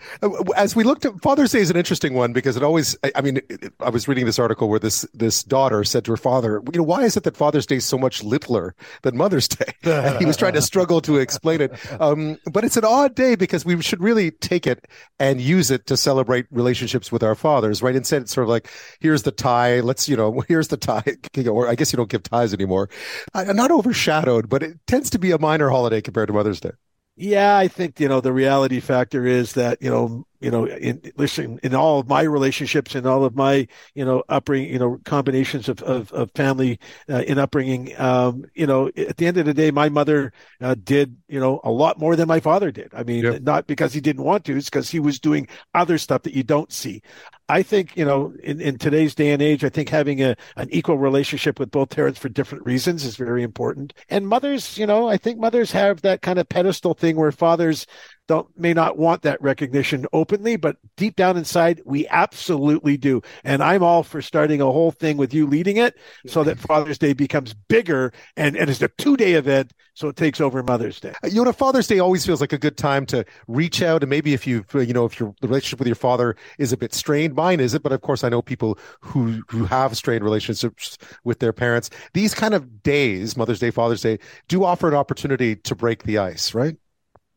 As 0.56 0.74
we 0.74 0.82
looked 0.82 1.04
at 1.04 1.20
Father's 1.22 1.52
Day 1.52 1.60
is 1.60 1.70
an 1.70 1.76
interesting 1.76 2.14
one 2.14 2.32
because 2.32 2.56
it 2.56 2.64
always. 2.64 2.96
I, 3.14 3.20
mean, 3.20 3.40
I 3.78 3.90
was 3.90 4.08
reading 4.08 4.26
this 4.26 4.40
article 4.40 4.68
where 4.68 4.80
this 4.80 5.03
this 5.12 5.42
daughter 5.42 5.84
said 5.84 6.04
to 6.04 6.12
her 6.12 6.16
father, 6.16 6.62
"You 6.72 6.78
know, 6.78 6.84
why 6.84 7.02
is 7.04 7.16
it 7.16 7.24
that 7.24 7.36
Father's 7.36 7.66
Day 7.66 7.76
is 7.76 7.84
so 7.84 7.98
much 7.98 8.22
littler 8.22 8.74
than 9.02 9.16
Mother's 9.16 9.48
Day?" 9.48 9.72
And 9.84 10.18
he 10.18 10.26
was 10.26 10.36
trying 10.36 10.54
to 10.54 10.62
struggle 10.62 11.00
to 11.02 11.16
explain 11.16 11.60
it. 11.60 11.72
Um, 12.00 12.38
but 12.50 12.64
it's 12.64 12.76
an 12.76 12.84
odd 12.84 13.14
day 13.14 13.34
because 13.34 13.64
we 13.64 13.80
should 13.82 14.00
really 14.00 14.30
take 14.30 14.66
it 14.66 14.86
and 15.18 15.40
use 15.40 15.70
it 15.70 15.86
to 15.86 15.96
celebrate 15.96 16.46
relationships 16.50 17.10
with 17.12 17.22
our 17.22 17.34
fathers, 17.34 17.82
right? 17.82 17.94
Instead, 17.94 18.22
it's 18.22 18.32
sort 18.32 18.44
of 18.44 18.48
like, 18.48 18.68
"Here's 19.00 19.22
the 19.22 19.32
tie. 19.32 19.80
Let's, 19.80 20.08
you 20.08 20.16
know, 20.16 20.40
here's 20.48 20.68
the 20.68 20.76
tie." 20.76 21.04
Or 21.46 21.68
I 21.68 21.74
guess 21.74 21.92
you 21.92 21.96
don't 21.96 22.08
give 22.08 22.22
ties 22.22 22.54
anymore. 22.54 22.88
not 23.34 23.70
overshadowed, 23.70 24.48
but 24.48 24.62
it 24.62 24.78
tends 24.86 25.10
to 25.10 25.18
be 25.18 25.30
a 25.30 25.38
minor 25.38 25.68
holiday 25.68 26.00
compared 26.00 26.28
to 26.28 26.32
Mother's 26.32 26.60
Day. 26.60 26.70
Yeah, 27.16 27.56
I 27.56 27.68
think 27.68 28.00
you 28.00 28.08
know 28.08 28.20
the 28.20 28.32
reality 28.32 28.80
factor 28.80 29.24
is 29.24 29.52
that 29.52 29.80
you 29.80 29.90
know 29.90 30.26
you 30.44 30.50
know, 30.50 30.66
in 30.66 31.00
listen, 31.16 31.58
in 31.62 31.74
all 31.74 32.00
of 32.00 32.06
my 32.06 32.20
relationships 32.20 32.94
and 32.94 33.06
all 33.06 33.24
of 33.24 33.34
my, 33.34 33.66
you 33.94 34.04
know, 34.04 34.22
upbringing, 34.28 34.70
you 34.74 34.78
know, 34.78 35.00
combinations 35.06 35.70
of, 35.70 35.80
of, 35.82 36.12
of 36.12 36.30
family 36.32 36.78
uh, 37.08 37.22
in 37.26 37.38
upbringing, 37.38 37.98
um, 37.98 38.44
you 38.54 38.66
know, 38.66 38.90
at 38.94 39.16
the 39.16 39.26
end 39.26 39.38
of 39.38 39.46
the 39.46 39.54
day, 39.54 39.70
my 39.70 39.88
mother 39.88 40.34
uh, 40.60 40.74
did, 40.84 41.16
you 41.28 41.40
know, 41.40 41.62
a 41.64 41.70
lot 41.70 41.98
more 41.98 42.14
than 42.14 42.28
my 42.28 42.40
father 42.40 42.70
did. 42.70 42.90
I 42.92 43.04
mean, 43.04 43.24
yep. 43.24 43.40
not 43.40 43.66
because 43.66 43.94
he 43.94 44.02
didn't 44.02 44.22
want 44.22 44.44
to, 44.44 44.54
it's 44.58 44.68
because 44.68 44.90
he 44.90 45.00
was 45.00 45.18
doing 45.18 45.48
other 45.72 45.96
stuff 45.96 46.24
that 46.24 46.34
you 46.34 46.42
don't 46.42 46.70
see. 46.70 47.00
I 47.48 47.62
think, 47.62 47.96
you 47.96 48.04
know, 48.06 48.32
in, 48.42 48.60
in 48.60 48.78
today's 48.78 49.14
day 49.14 49.32
and 49.32 49.42
age, 49.42 49.64
I 49.64 49.68
think 49.68 49.90
having 49.90 50.22
a, 50.22 50.34
an 50.56 50.68
equal 50.70 50.96
relationship 50.96 51.58
with 51.58 51.70
both 51.70 51.90
parents 51.90 52.18
for 52.18 52.30
different 52.30 52.64
reasons 52.64 53.04
is 53.04 53.16
very 53.16 53.42
important. 53.42 53.92
And 54.08 54.26
mothers, 54.26 54.78
you 54.78 54.86
know, 54.86 55.08
I 55.08 55.18
think 55.18 55.38
mothers 55.38 55.72
have 55.72 56.00
that 56.02 56.22
kind 56.22 56.38
of 56.38 56.48
pedestal 56.48 56.94
thing 56.94 57.16
where 57.16 57.32
fathers 57.32 57.86
don't 58.26 58.48
may 58.58 58.72
not 58.72 58.98
want 58.98 59.22
that 59.22 59.40
recognition 59.42 60.06
openly, 60.12 60.56
but 60.56 60.76
deep 60.96 61.16
down 61.16 61.36
inside, 61.36 61.80
we 61.84 62.06
absolutely 62.08 62.96
do. 62.96 63.20
And 63.42 63.62
I'm 63.62 63.82
all 63.82 64.02
for 64.02 64.22
starting 64.22 64.60
a 64.60 64.66
whole 64.66 64.90
thing 64.90 65.16
with 65.16 65.34
you 65.34 65.46
leading 65.46 65.76
it 65.76 65.96
so 66.26 66.42
that 66.44 66.58
Father's 66.58 66.98
Day 66.98 67.12
becomes 67.12 67.54
bigger 67.54 68.12
and, 68.36 68.56
and 68.56 68.70
it's 68.70 68.82
a 68.82 68.88
two 68.88 69.16
day 69.16 69.34
event. 69.34 69.72
So 69.94 70.08
it 70.08 70.16
takes 70.16 70.40
over 70.40 70.62
Mother's 70.62 70.98
Day. 70.98 71.12
You 71.22 71.44
know, 71.44 71.52
Father's 71.52 71.86
Day 71.86 72.00
always 72.00 72.26
feels 72.26 72.40
like 72.40 72.52
a 72.52 72.58
good 72.58 72.76
time 72.76 73.06
to 73.06 73.24
reach 73.46 73.82
out. 73.82 74.02
And 74.02 74.10
maybe 74.10 74.34
if 74.34 74.46
you, 74.46 74.64
you 74.74 74.92
know, 74.92 75.04
if 75.04 75.20
your 75.20 75.34
relationship 75.40 75.78
with 75.78 75.86
your 75.86 75.94
father 75.94 76.34
is 76.58 76.72
a 76.72 76.76
bit 76.76 76.94
strained, 76.94 77.34
mine 77.34 77.60
is 77.60 77.74
it. 77.74 77.82
But 77.82 77.92
of 77.92 78.00
course, 78.00 78.24
I 78.24 78.28
know 78.28 78.42
people 78.42 78.78
who, 79.00 79.42
who 79.48 79.64
have 79.66 79.96
strained 79.96 80.24
relationships 80.24 80.98
with 81.22 81.38
their 81.38 81.52
parents. 81.52 81.90
These 82.12 82.34
kind 82.34 82.54
of 82.54 82.82
days, 82.82 83.36
Mother's 83.36 83.60
Day, 83.60 83.70
Father's 83.70 84.00
Day, 84.00 84.18
do 84.48 84.64
offer 84.64 84.88
an 84.88 84.94
opportunity 84.94 85.56
to 85.56 85.74
break 85.76 86.02
the 86.02 86.18
ice, 86.18 86.54
right? 86.54 86.76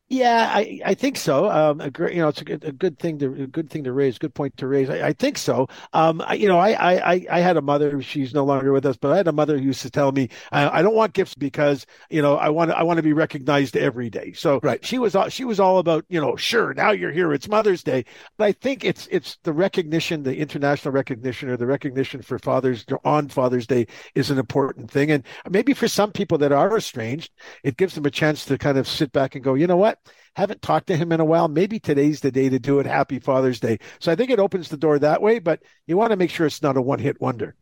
Yeah, 0.09 0.49
I, 0.53 0.79
I 0.85 0.93
think 0.93 1.17
so. 1.17 1.51
Um, 1.51 1.81
a 1.81 1.91
great, 1.91 2.15
you 2.15 2.21
know, 2.21 2.29
it's 2.29 2.39
a 2.39 2.45
good, 2.45 2.63
a 2.63 2.71
good 2.71 2.97
thing 2.97 3.19
to 3.19 3.25
a 3.43 3.47
good 3.47 3.69
thing 3.69 3.83
to 3.83 3.91
raise, 3.91 4.17
good 4.17 4.33
point 4.33 4.55
to 4.55 4.65
raise. 4.65 4.89
I, 4.89 5.07
I 5.07 5.11
think 5.13 5.37
so. 5.37 5.67
Um, 5.91 6.21
I, 6.25 6.35
you 6.35 6.47
know, 6.47 6.57
I, 6.57 7.13
I 7.15 7.25
I 7.29 7.39
had 7.41 7.57
a 7.57 7.61
mother. 7.61 8.01
She's 8.01 8.33
no 8.33 8.45
longer 8.45 8.71
with 8.71 8.85
us, 8.85 8.95
but 8.95 9.11
I 9.11 9.17
had 9.17 9.27
a 9.27 9.33
mother 9.33 9.57
who 9.57 9.65
used 9.65 9.81
to 9.81 9.89
tell 9.91 10.13
me, 10.13 10.29
I, 10.53 10.79
I 10.79 10.81
don't 10.81 10.95
want 10.95 11.11
gifts 11.11 11.35
because 11.35 11.85
you 12.09 12.21
know 12.21 12.37
I 12.37 12.47
want 12.47 12.71
I 12.71 12.83
want 12.83 12.97
to 12.97 13.03
be 13.03 13.11
recognized 13.11 13.75
every 13.75 14.09
day. 14.09 14.31
So 14.31 14.61
right. 14.63 14.83
she 14.85 14.97
was 14.97 15.13
she 15.27 15.43
was 15.43 15.59
all 15.59 15.77
about 15.77 16.05
you 16.07 16.21
know, 16.21 16.37
sure, 16.37 16.73
now 16.73 16.91
you're 16.91 17.11
here, 17.11 17.33
it's 17.33 17.49
Mother's 17.49 17.83
Day, 17.83 18.05
but 18.37 18.45
I 18.45 18.53
think 18.53 18.85
it's 18.85 19.09
it's 19.11 19.37
the 19.43 19.51
recognition, 19.51 20.23
the 20.23 20.37
international 20.37 20.93
recognition, 20.93 21.49
or 21.49 21.57
the 21.57 21.67
recognition 21.67 22.21
for 22.21 22.39
Father's 22.39 22.85
on 23.03 23.27
Father's 23.27 23.67
Day 23.67 23.87
is 24.15 24.31
an 24.31 24.37
important 24.39 24.89
thing, 24.89 25.11
and 25.11 25.25
maybe 25.49 25.73
for 25.73 25.89
some 25.89 26.13
people 26.13 26.37
that 26.37 26.53
are 26.53 26.77
estranged, 26.77 27.31
it 27.65 27.75
gives 27.75 27.95
them 27.95 28.05
a 28.05 28.11
chance 28.11 28.45
to 28.45 28.57
kind 28.57 28.77
of 28.77 28.87
sit 28.87 29.11
back 29.11 29.35
and 29.35 29.43
go, 29.43 29.53
you 29.53 29.67
know 29.67 29.75
what 29.75 29.96
Haven't 30.35 30.61
talked 30.61 30.87
to 30.87 30.97
him 30.97 31.11
in 31.11 31.19
a 31.19 31.25
while. 31.25 31.47
Maybe 31.47 31.79
today's 31.79 32.21
the 32.21 32.31
day 32.31 32.49
to 32.49 32.59
do 32.59 32.79
it. 32.79 32.85
Happy 32.85 33.19
Father's 33.19 33.59
Day. 33.59 33.79
So 33.99 34.11
I 34.11 34.15
think 34.15 34.29
it 34.29 34.39
opens 34.39 34.69
the 34.69 34.77
door 34.77 34.99
that 34.99 35.21
way, 35.21 35.39
but 35.39 35.61
you 35.87 35.97
want 35.97 36.11
to 36.11 36.17
make 36.17 36.29
sure 36.29 36.45
it's 36.45 36.61
not 36.61 36.77
a 36.77 36.81
one 36.81 36.99
hit 36.99 37.19
wonder. 37.19 37.55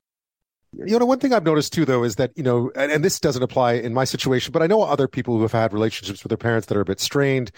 You 0.73 0.99
know, 0.99 1.05
one 1.05 1.19
thing 1.19 1.33
I've 1.33 1.45
noticed 1.45 1.71
too, 1.71 1.85
though, 1.85 2.03
is 2.03 2.15
that, 2.15 2.31
you 2.35 2.43
know, 2.43 2.69
and, 2.75 2.91
and, 2.91 3.03
this 3.03 3.19
doesn't 3.19 3.41
apply 3.41 3.73
in 3.73 3.93
my 3.93 4.03
situation, 4.03 4.51
but 4.51 4.61
I 4.61 4.67
know 4.67 4.81
other 4.81 5.07
people 5.07 5.35
who 5.35 5.41
have 5.43 5.53
had 5.53 5.71
relationships 5.71 6.21
with 6.21 6.29
their 6.29 6.37
parents 6.37 6.67
that 6.67 6.75
are 6.75 6.81
a 6.81 6.85
bit 6.85 6.99
strained. 6.99 7.51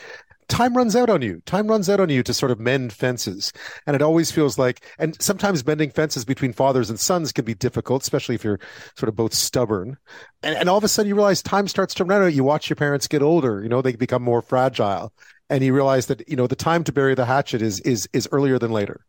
Time 0.50 0.76
runs 0.76 0.96
out 0.96 1.10
on 1.10 1.22
you. 1.22 1.42
Time 1.46 1.68
runs 1.68 1.90
out 1.90 2.00
on 2.00 2.10
you 2.10 2.24
to 2.24 2.34
sort 2.34 2.52
of 2.52 2.60
mend 2.60 2.94
fences. 2.94 3.52
And 3.86 3.96
it 3.96 4.02
always 4.02 4.32
feels 4.32 4.58
like, 4.58 4.86
and 4.98 5.22
sometimes 5.22 5.66
mending 5.66 5.90
fences 5.90 6.24
between 6.24 6.54
fathers 6.54 6.90
and 6.90 7.00
sons 7.00 7.32
can 7.32 7.44
be 7.44 7.54
difficult, 7.54 8.02
especially 8.02 8.36
if 8.36 8.44
you're 8.44 8.60
sort 8.96 9.10
of 9.10 9.16
both 9.16 9.34
stubborn. 9.34 9.98
And, 10.44 10.56
and 10.56 10.70
all 10.70 10.78
of 10.78 10.84
a 10.84 10.88
sudden 10.88 11.10
you 11.10 11.16
realize 11.16 11.42
time 11.42 11.68
starts 11.68 11.94
to 11.96 12.06
run 12.06 12.24
out. 12.24 12.34
You 12.34 12.44
watch 12.44 12.70
your 12.70 12.78
parents 12.78 13.08
get 13.08 13.22
older, 13.22 13.62
you 13.62 13.70
know, 13.70 13.82
they 13.82 13.96
become 13.96 14.24
more 14.24 14.42
fragile. 14.42 15.14
And 15.50 15.64
you 15.64 15.74
realize 15.74 16.08
that, 16.08 16.28
you 16.30 16.36
know, 16.36 16.48
the 16.48 16.56
time 16.56 16.84
to 16.86 16.92
bury 16.92 17.16
the 17.16 17.26
hatchet 17.26 17.62
is, 17.62 17.80
is, 17.82 18.08
is 18.14 18.28
earlier 18.32 18.60
than 18.60 18.72
later 18.72 19.06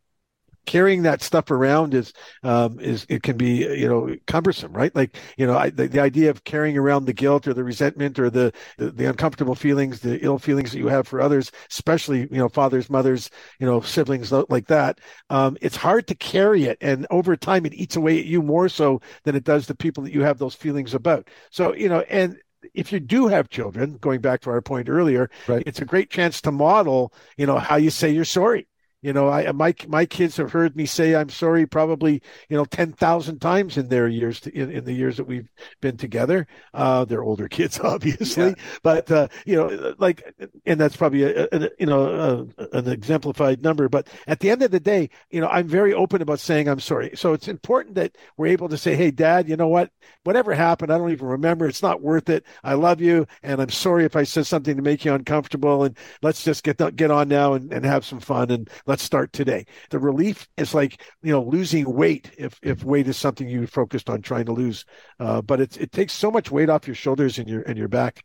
carrying 0.65 1.03
that 1.03 1.21
stuff 1.21 1.51
around 1.51 1.93
is 1.93 2.13
um, 2.43 2.79
is 2.79 3.05
it 3.09 3.23
can 3.23 3.37
be 3.37 3.57
you 3.57 3.87
know 3.87 4.15
cumbersome, 4.27 4.73
right? 4.73 4.95
Like 4.95 5.17
you 5.37 5.45
know 5.47 5.57
I, 5.57 5.69
the, 5.69 5.87
the 5.87 5.99
idea 5.99 6.29
of 6.29 6.43
carrying 6.43 6.77
around 6.77 7.05
the 7.05 7.13
guilt 7.13 7.47
or 7.47 7.53
the 7.53 7.63
resentment 7.63 8.19
or 8.19 8.29
the, 8.29 8.53
the, 8.77 8.91
the 8.91 9.05
uncomfortable 9.05 9.55
feelings, 9.55 9.99
the 9.99 10.23
ill 10.23 10.37
feelings 10.37 10.71
that 10.71 10.79
you 10.79 10.87
have 10.87 11.07
for 11.07 11.21
others, 11.21 11.51
especially 11.69 12.21
you 12.21 12.37
know 12.37 12.49
fathers, 12.49 12.89
mothers, 12.89 13.29
you 13.59 13.65
know 13.65 13.81
siblings 13.81 14.31
like 14.31 14.67
that. 14.67 14.99
Um, 15.29 15.57
it's 15.61 15.75
hard 15.75 16.07
to 16.07 16.15
carry 16.15 16.65
it, 16.65 16.77
and 16.81 17.07
over 17.09 17.35
time 17.35 17.65
it 17.65 17.73
eats 17.73 17.95
away 17.95 18.19
at 18.19 18.25
you 18.25 18.41
more 18.41 18.69
so 18.69 19.01
than 19.23 19.35
it 19.35 19.43
does 19.43 19.67
the 19.67 19.75
people 19.75 20.03
that 20.03 20.13
you 20.13 20.21
have 20.21 20.37
those 20.37 20.55
feelings 20.55 20.93
about. 20.93 21.27
So 21.49 21.73
you 21.73 21.89
know 21.89 22.01
and 22.09 22.37
if 22.73 22.91
you 22.91 22.99
do 22.99 23.27
have 23.27 23.49
children, 23.49 23.97
going 23.97 24.21
back 24.21 24.41
to 24.41 24.49
our 24.49 24.61
point 24.61 24.89
earlier, 24.89 25.29
right. 25.47 25.63
it's 25.65 25.81
a 25.81 25.85
great 25.85 26.09
chance 26.09 26.41
to 26.41 26.51
model, 26.51 27.13
you 27.37 27.45
know, 27.45 27.57
how 27.57 27.77
you 27.77 27.89
say 27.89 28.09
you're 28.09 28.25
sorry. 28.25 28.67
You 29.01 29.13
know, 29.13 29.29
I 29.29 29.49
my 29.53 29.73
my 29.87 30.05
kids 30.05 30.35
have 30.37 30.51
heard 30.51 30.75
me 30.75 30.85
say 30.85 31.15
I'm 31.15 31.29
sorry 31.29 31.65
probably 31.65 32.21
you 32.49 32.57
know 32.57 32.65
ten 32.65 32.91
thousand 32.91 33.39
times 33.39 33.77
in 33.77 33.87
their 33.87 34.09
years 34.09 34.41
to, 34.41 34.53
in, 34.53 34.69
in 34.69 34.83
the 34.83 34.91
years 34.91 35.15
that 35.15 35.23
we've 35.23 35.47
been 35.79 35.95
together. 35.95 36.47
Uh, 36.73 37.05
they're 37.05 37.23
older 37.23 37.47
kids, 37.49 37.79
obviously, 37.79 38.47
yeah. 38.47 38.55
but 38.83 39.09
uh, 39.09 39.29
you 39.45 39.55
know, 39.55 39.95
like, 39.99 40.23
and 40.65 40.77
that's 40.81 40.97
probably 40.97 41.23
a, 41.23 41.47
a 41.49 41.69
you 41.79 41.85
know 41.85 42.49
a, 42.57 42.77
an 42.77 42.89
exemplified 42.89 43.63
number. 43.63 43.87
But 43.87 44.09
at 44.27 44.41
the 44.41 44.49
end 44.49 44.63
of 44.63 44.71
the 44.71 44.81
day, 44.81 45.09
you 45.31 45.39
know, 45.39 45.47
I'm 45.47 45.69
very 45.69 45.93
open 45.93 46.21
about 46.21 46.41
saying 46.41 46.67
I'm 46.67 46.81
sorry. 46.81 47.11
So 47.15 47.31
it's 47.31 47.47
important 47.47 47.95
that 47.95 48.17
we're 48.35 48.47
able 48.47 48.67
to 48.67 48.77
say, 48.77 48.95
"Hey, 48.95 49.11
Dad, 49.11 49.47
you 49.47 49.55
know 49.55 49.69
what? 49.69 49.91
Whatever 50.25 50.53
happened, 50.53 50.91
I 50.91 50.97
don't 50.97 51.11
even 51.11 51.27
remember. 51.27 51.67
It's 51.67 51.81
not 51.81 52.01
worth 52.01 52.27
it. 52.27 52.43
I 52.65 52.73
love 52.73 52.99
you, 52.99 53.27
and 53.43 53.61
I'm 53.61 53.69
sorry 53.69 54.03
if 54.03 54.17
I 54.17 54.23
said 54.23 54.45
something 54.45 54.75
to 54.75 54.81
make 54.83 55.05
you 55.05 55.13
uncomfortable. 55.13 55.85
And 55.85 55.97
let's 56.21 56.43
just 56.43 56.65
get 56.65 56.79
get 56.97 57.11
on 57.11 57.29
now 57.29 57.53
and, 57.53 57.71
and 57.71 57.85
have 57.85 58.03
some 58.03 58.19
fun 58.19 58.51
and." 58.51 58.69
Let's 58.89 59.03
start 59.03 59.31
today. 59.31 59.65
The 59.91 59.99
relief 59.99 60.49
is 60.57 60.73
like 60.73 61.01
you 61.21 61.31
know 61.31 61.43
losing 61.43 61.93
weight 61.93 62.31
if 62.37 62.59
if 62.61 62.83
weight 62.83 63.07
is 63.07 63.15
something 63.15 63.47
you 63.47 63.67
focused 63.67 64.09
on 64.09 64.21
trying 64.21 64.45
to 64.45 64.51
lose, 64.51 64.83
uh, 65.19 65.41
but 65.41 65.61
it 65.61 65.77
it 65.77 65.91
takes 65.91 66.13
so 66.13 66.31
much 66.31 66.51
weight 66.51 66.69
off 66.69 66.87
your 66.87 66.95
shoulders 66.95 67.37
and 67.37 67.47
your 67.47 67.61
and 67.61 67.77
your 67.77 67.87
back. 67.87 68.23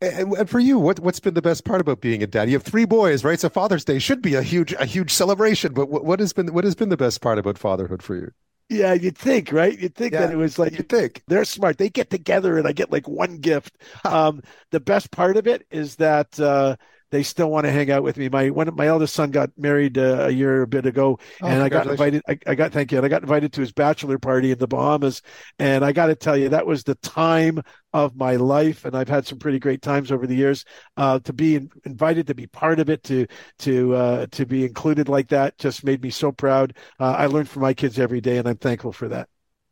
And 0.00 0.48
for 0.48 0.60
you, 0.60 0.78
what 0.78 1.00
what's 1.00 1.20
been 1.20 1.34
the 1.34 1.42
best 1.42 1.64
part 1.64 1.80
about 1.80 2.00
being 2.00 2.22
a 2.22 2.26
dad? 2.26 2.48
You 2.48 2.54
have 2.54 2.62
three 2.62 2.84
boys, 2.84 3.24
right? 3.24 3.40
So 3.40 3.48
Father's 3.48 3.84
Day 3.84 3.98
should 3.98 4.22
be 4.22 4.34
a 4.34 4.42
huge 4.42 4.72
a 4.74 4.84
huge 4.84 5.10
celebration. 5.10 5.72
But 5.72 5.88
what, 5.88 6.04
what 6.04 6.20
has 6.20 6.32
been 6.32 6.52
what 6.54 6.64
has 6.64 6.74
been 6.74 6.90
the 6.90 6.96
best 6.96 7.20
part 7.20 7.38
about 7.38 7.58
fatherhood 7.58 8.02
for 8.02 8.14
you? 8.14 8.30
Yeah, 8.70 8.94
you'd 8.94 9.18
think, 9.18 9.52
right? 9.52 9.78
You'd 9.78 9.94
think 9.94 10.14
yeah, 10.14 10.20
that 10.20 10.32
it 10.32 10.36
was 10.36 10.58
like 10.58 10.72
you 10.72 10.84
think 10.84 11.22
they're 11.26 11.44
smart. 11.44 11.76
They 11.76 11.90
get 11.90 12.08
together 12.08 12.56
and 12.56 12.66
I 12.66 12.72
get 12.72 12.90
like 12.90 13.06
one 13.06 13.38
gift. 13.38 13.76
um, 14.04 14.40
the 14.70 14.80
best 14.80 15.10
part 15.10 15.36
of 15.36 15.46
it 15.46 15.66
is 15.70 15.96
that 15.96 16.38
uh, 16.40 16.76
they 17.10 17.22
still 17.22 17.50
want 17.50 17.64
to 17.64 17.72
hang 17.72 17.90
out 17.90 18.02
with 18.02 18.16
me. 18.16 18.28
My 18.28 18.50
one, 18.50 18.74
my 18.74 18.86
eldest 18.86 19.14
son 19.14 19.30
got 19.30 19.50
married 19.56 19.98
uh, 19.98 20.26
a 20.26 20.30
year 20.30 20.62
a 20.62 20.66
bit 20.66 20.86
ago, 20.86 21.18
oh, 21.42 21.46
and 21.46 21.62
I 21.62 21.68
got 21.68 21.86
invited. 21.86 22.22
I, 22.28 22.38
I, 22.46 22.54
got 22.54 22.72
thank 22.72 22.92
you, 22.92 22.98
and 22.98 23.04
I 23.04 23.08
got 23.08 23.22
invited 23.22 23.52
to 23.54 23.60
his 23.60 23.72
bachelor 23.72 24.18
party 24.18 24.50
in 24.50 24.58
the 24.58 24.66
Bahamas. 24.66 25.22
And 25.58 25.84
I 25.84 25.92
got 25.92 26.06
to 26.06 26.14
tell 26.14 26.36
you, 26.36 26.48
that 26.50 26.66
was 26.66 26.84
the 26.84 26.96
time 26.96 27.62
of 27.92 28.16
my 28.16 28.36
life, 28.36 28.84
and 28.84 28.96
I've 28.96 29.08
had 29.08 29.26
some 29.26 29.38
pretty 29.38 29.58
great 29.58 29.82
times 29.82 30.10
over 30.10 30.26
the 30.26 30.36
years. 30.36 30.64
Uh, 30.96 31.18
to 31.20 31.32
be 31.32 31.56
in, 31.56 31.70
invited 31.84 32.26
to 32.28 32.34
be 32.34 32.46
part 32.46 32.80
of 32.80 32.90
it, 32.90 33.02
to 33.04 33.26
to 33.60 33.94
uh, 33.94 34.26
to 34.32 34.46
be 34.46 34.64
included 34.64 35.08
like 35.08 35.28
that, 35.28 35.58
just 35.58 35.84
made 35.84 36.02
me 36.02 36.10
so 36.10 36.32
proud. 36.32 36.76
Uh, 36.98 37.12
I 37.12 37.26
learn 37.26 37.46
from 37.46 37.62
my 37.62 37.74
kids 37.74 37.98
every 37.98 38.20
day, 38.20 38.38
and 38.38 38.48
I'm 38.48 38.56
thankful 38.56 38.92
for 38.92 39.08
that 39.08 39.28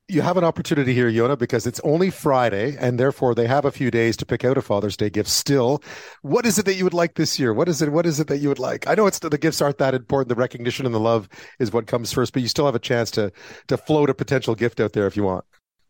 you 0.09 0.21
have 0.21 0.37
an 0.37 0.45
opportunity 0.45 0.93
here, 0.93 1.09
Yonah, 1.09 1.37
because 1.37 1.67
it's 1.67 1.81
only 1.81 2.11
Friday, 2.11 2.77
and 2.79 2.99
therefore 2.99 3.35
they 3.35 3.47
have 3.47 3.65
a 3.65 3.71
few 3.71 3.91
days 3.91 4.17
to 4.19 4.27
pick 4.27 4.45
out 4.45 4.59
a 4.59 4.63
Father's 4.63 4.97
Day 4.97 5.11
gift. 5.11 5.29
Still, 5.29 5.83
what 6.23 6.45
is 6.45 6.59
it 6.59 6.67
that 6.67 6.75
you 6.75 6.85
would 6.85 6.95
like 6.95 7.15
this 7.15 7.39
year? 7.39 7.55
What 7.55 7.69
is 7.69 7.81
it? 7.81 7.93
What 7.93 8.05
is 8.05 8.21
it 8.21 8.27
that 8.27 8.39
you 8.39 8.49
would 8.49 8.59
like? 8.59 8.87
I 8.87 8.95
know 8.95 9.07
it's 9.07 9.19
the 9.19 9.39
gifts 9.39 9.63
aren't 9.63 9.79
that 9.79 9.95
important. 9.95 10.29
The 10.29 10.35
recognition 10.35 10.87
and 10.87 10.95
the 10.95 11.01
love 11.01 11.29
is 11.59 11.73
what 11.73 11.87
comes 11.87 12.13
first, 12.13 12.33
but 12.33 12.43
you 12.43 12.49
still 12.49 12.67
have 12.67 12.75
a 12.75 12.81
chance 12.81 13.11
to 13.13 13.33
to 13.69 13.77
float 13.77 14.11
a 14.11 14.15
potential 14.15 14.55
gift 14.55 14.81
out 14.81 14.93
there 14.93 15.07
if 15.07 15.17
you 15.17 15.23
want. 15.23 15.45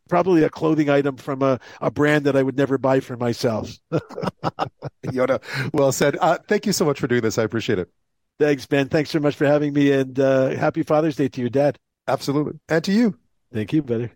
Probably 0.09 0.43
a 0.43 0.51
clothing 0.51 0.91
item 0.91 1.17
from 1.17 1.43
a, 1.43 1.59
a 1.81 1.91
brand 1.91 2.27
that 2.27 2.37
I 2.37 2.43
would 2.43 2.57
never 2.57 2.77
buy 2.77 3.01
for 3.01 3.17
myself. 3.17 3.73
Yonah, 5.13 5.41
well 5.73 5.93
said. 5.93 6.19
Uh, 6.21 6.39
thank 6.49 6.67
you 6.67 6.73
so 6.73 6.85
much 6.85 7.01
for 7.01 7.07
doing 7.07 7.23
this. 7.23 7.39
I 7.39 7.45
appreciate 7.45 7.79
it. 7.79 7.89
Thanks, 8.39 8.67
Ben. 8.67 8.89
Thanks 8.89 9.11
so 9.11 9.21
much 9.21 9.37
for 9.37 9.47
having 9.47 9.73
me, 9.73 9.93
and 9.93 10.19
uh, 10.19 10.51
happy 10.51 10.83
Father's 10.83 11.17
Day 11.17 11.29
to 11.29 11.41
your 11.41 11.51
dad. 11.51 11.79
Absolutely, 12.09 12.59
and 12.69 12.83
to 12.85 12.93
you. 12.93 13.17
Thank 13.53 13.73
you, 13.73 13.83
brother. 13.83 14.13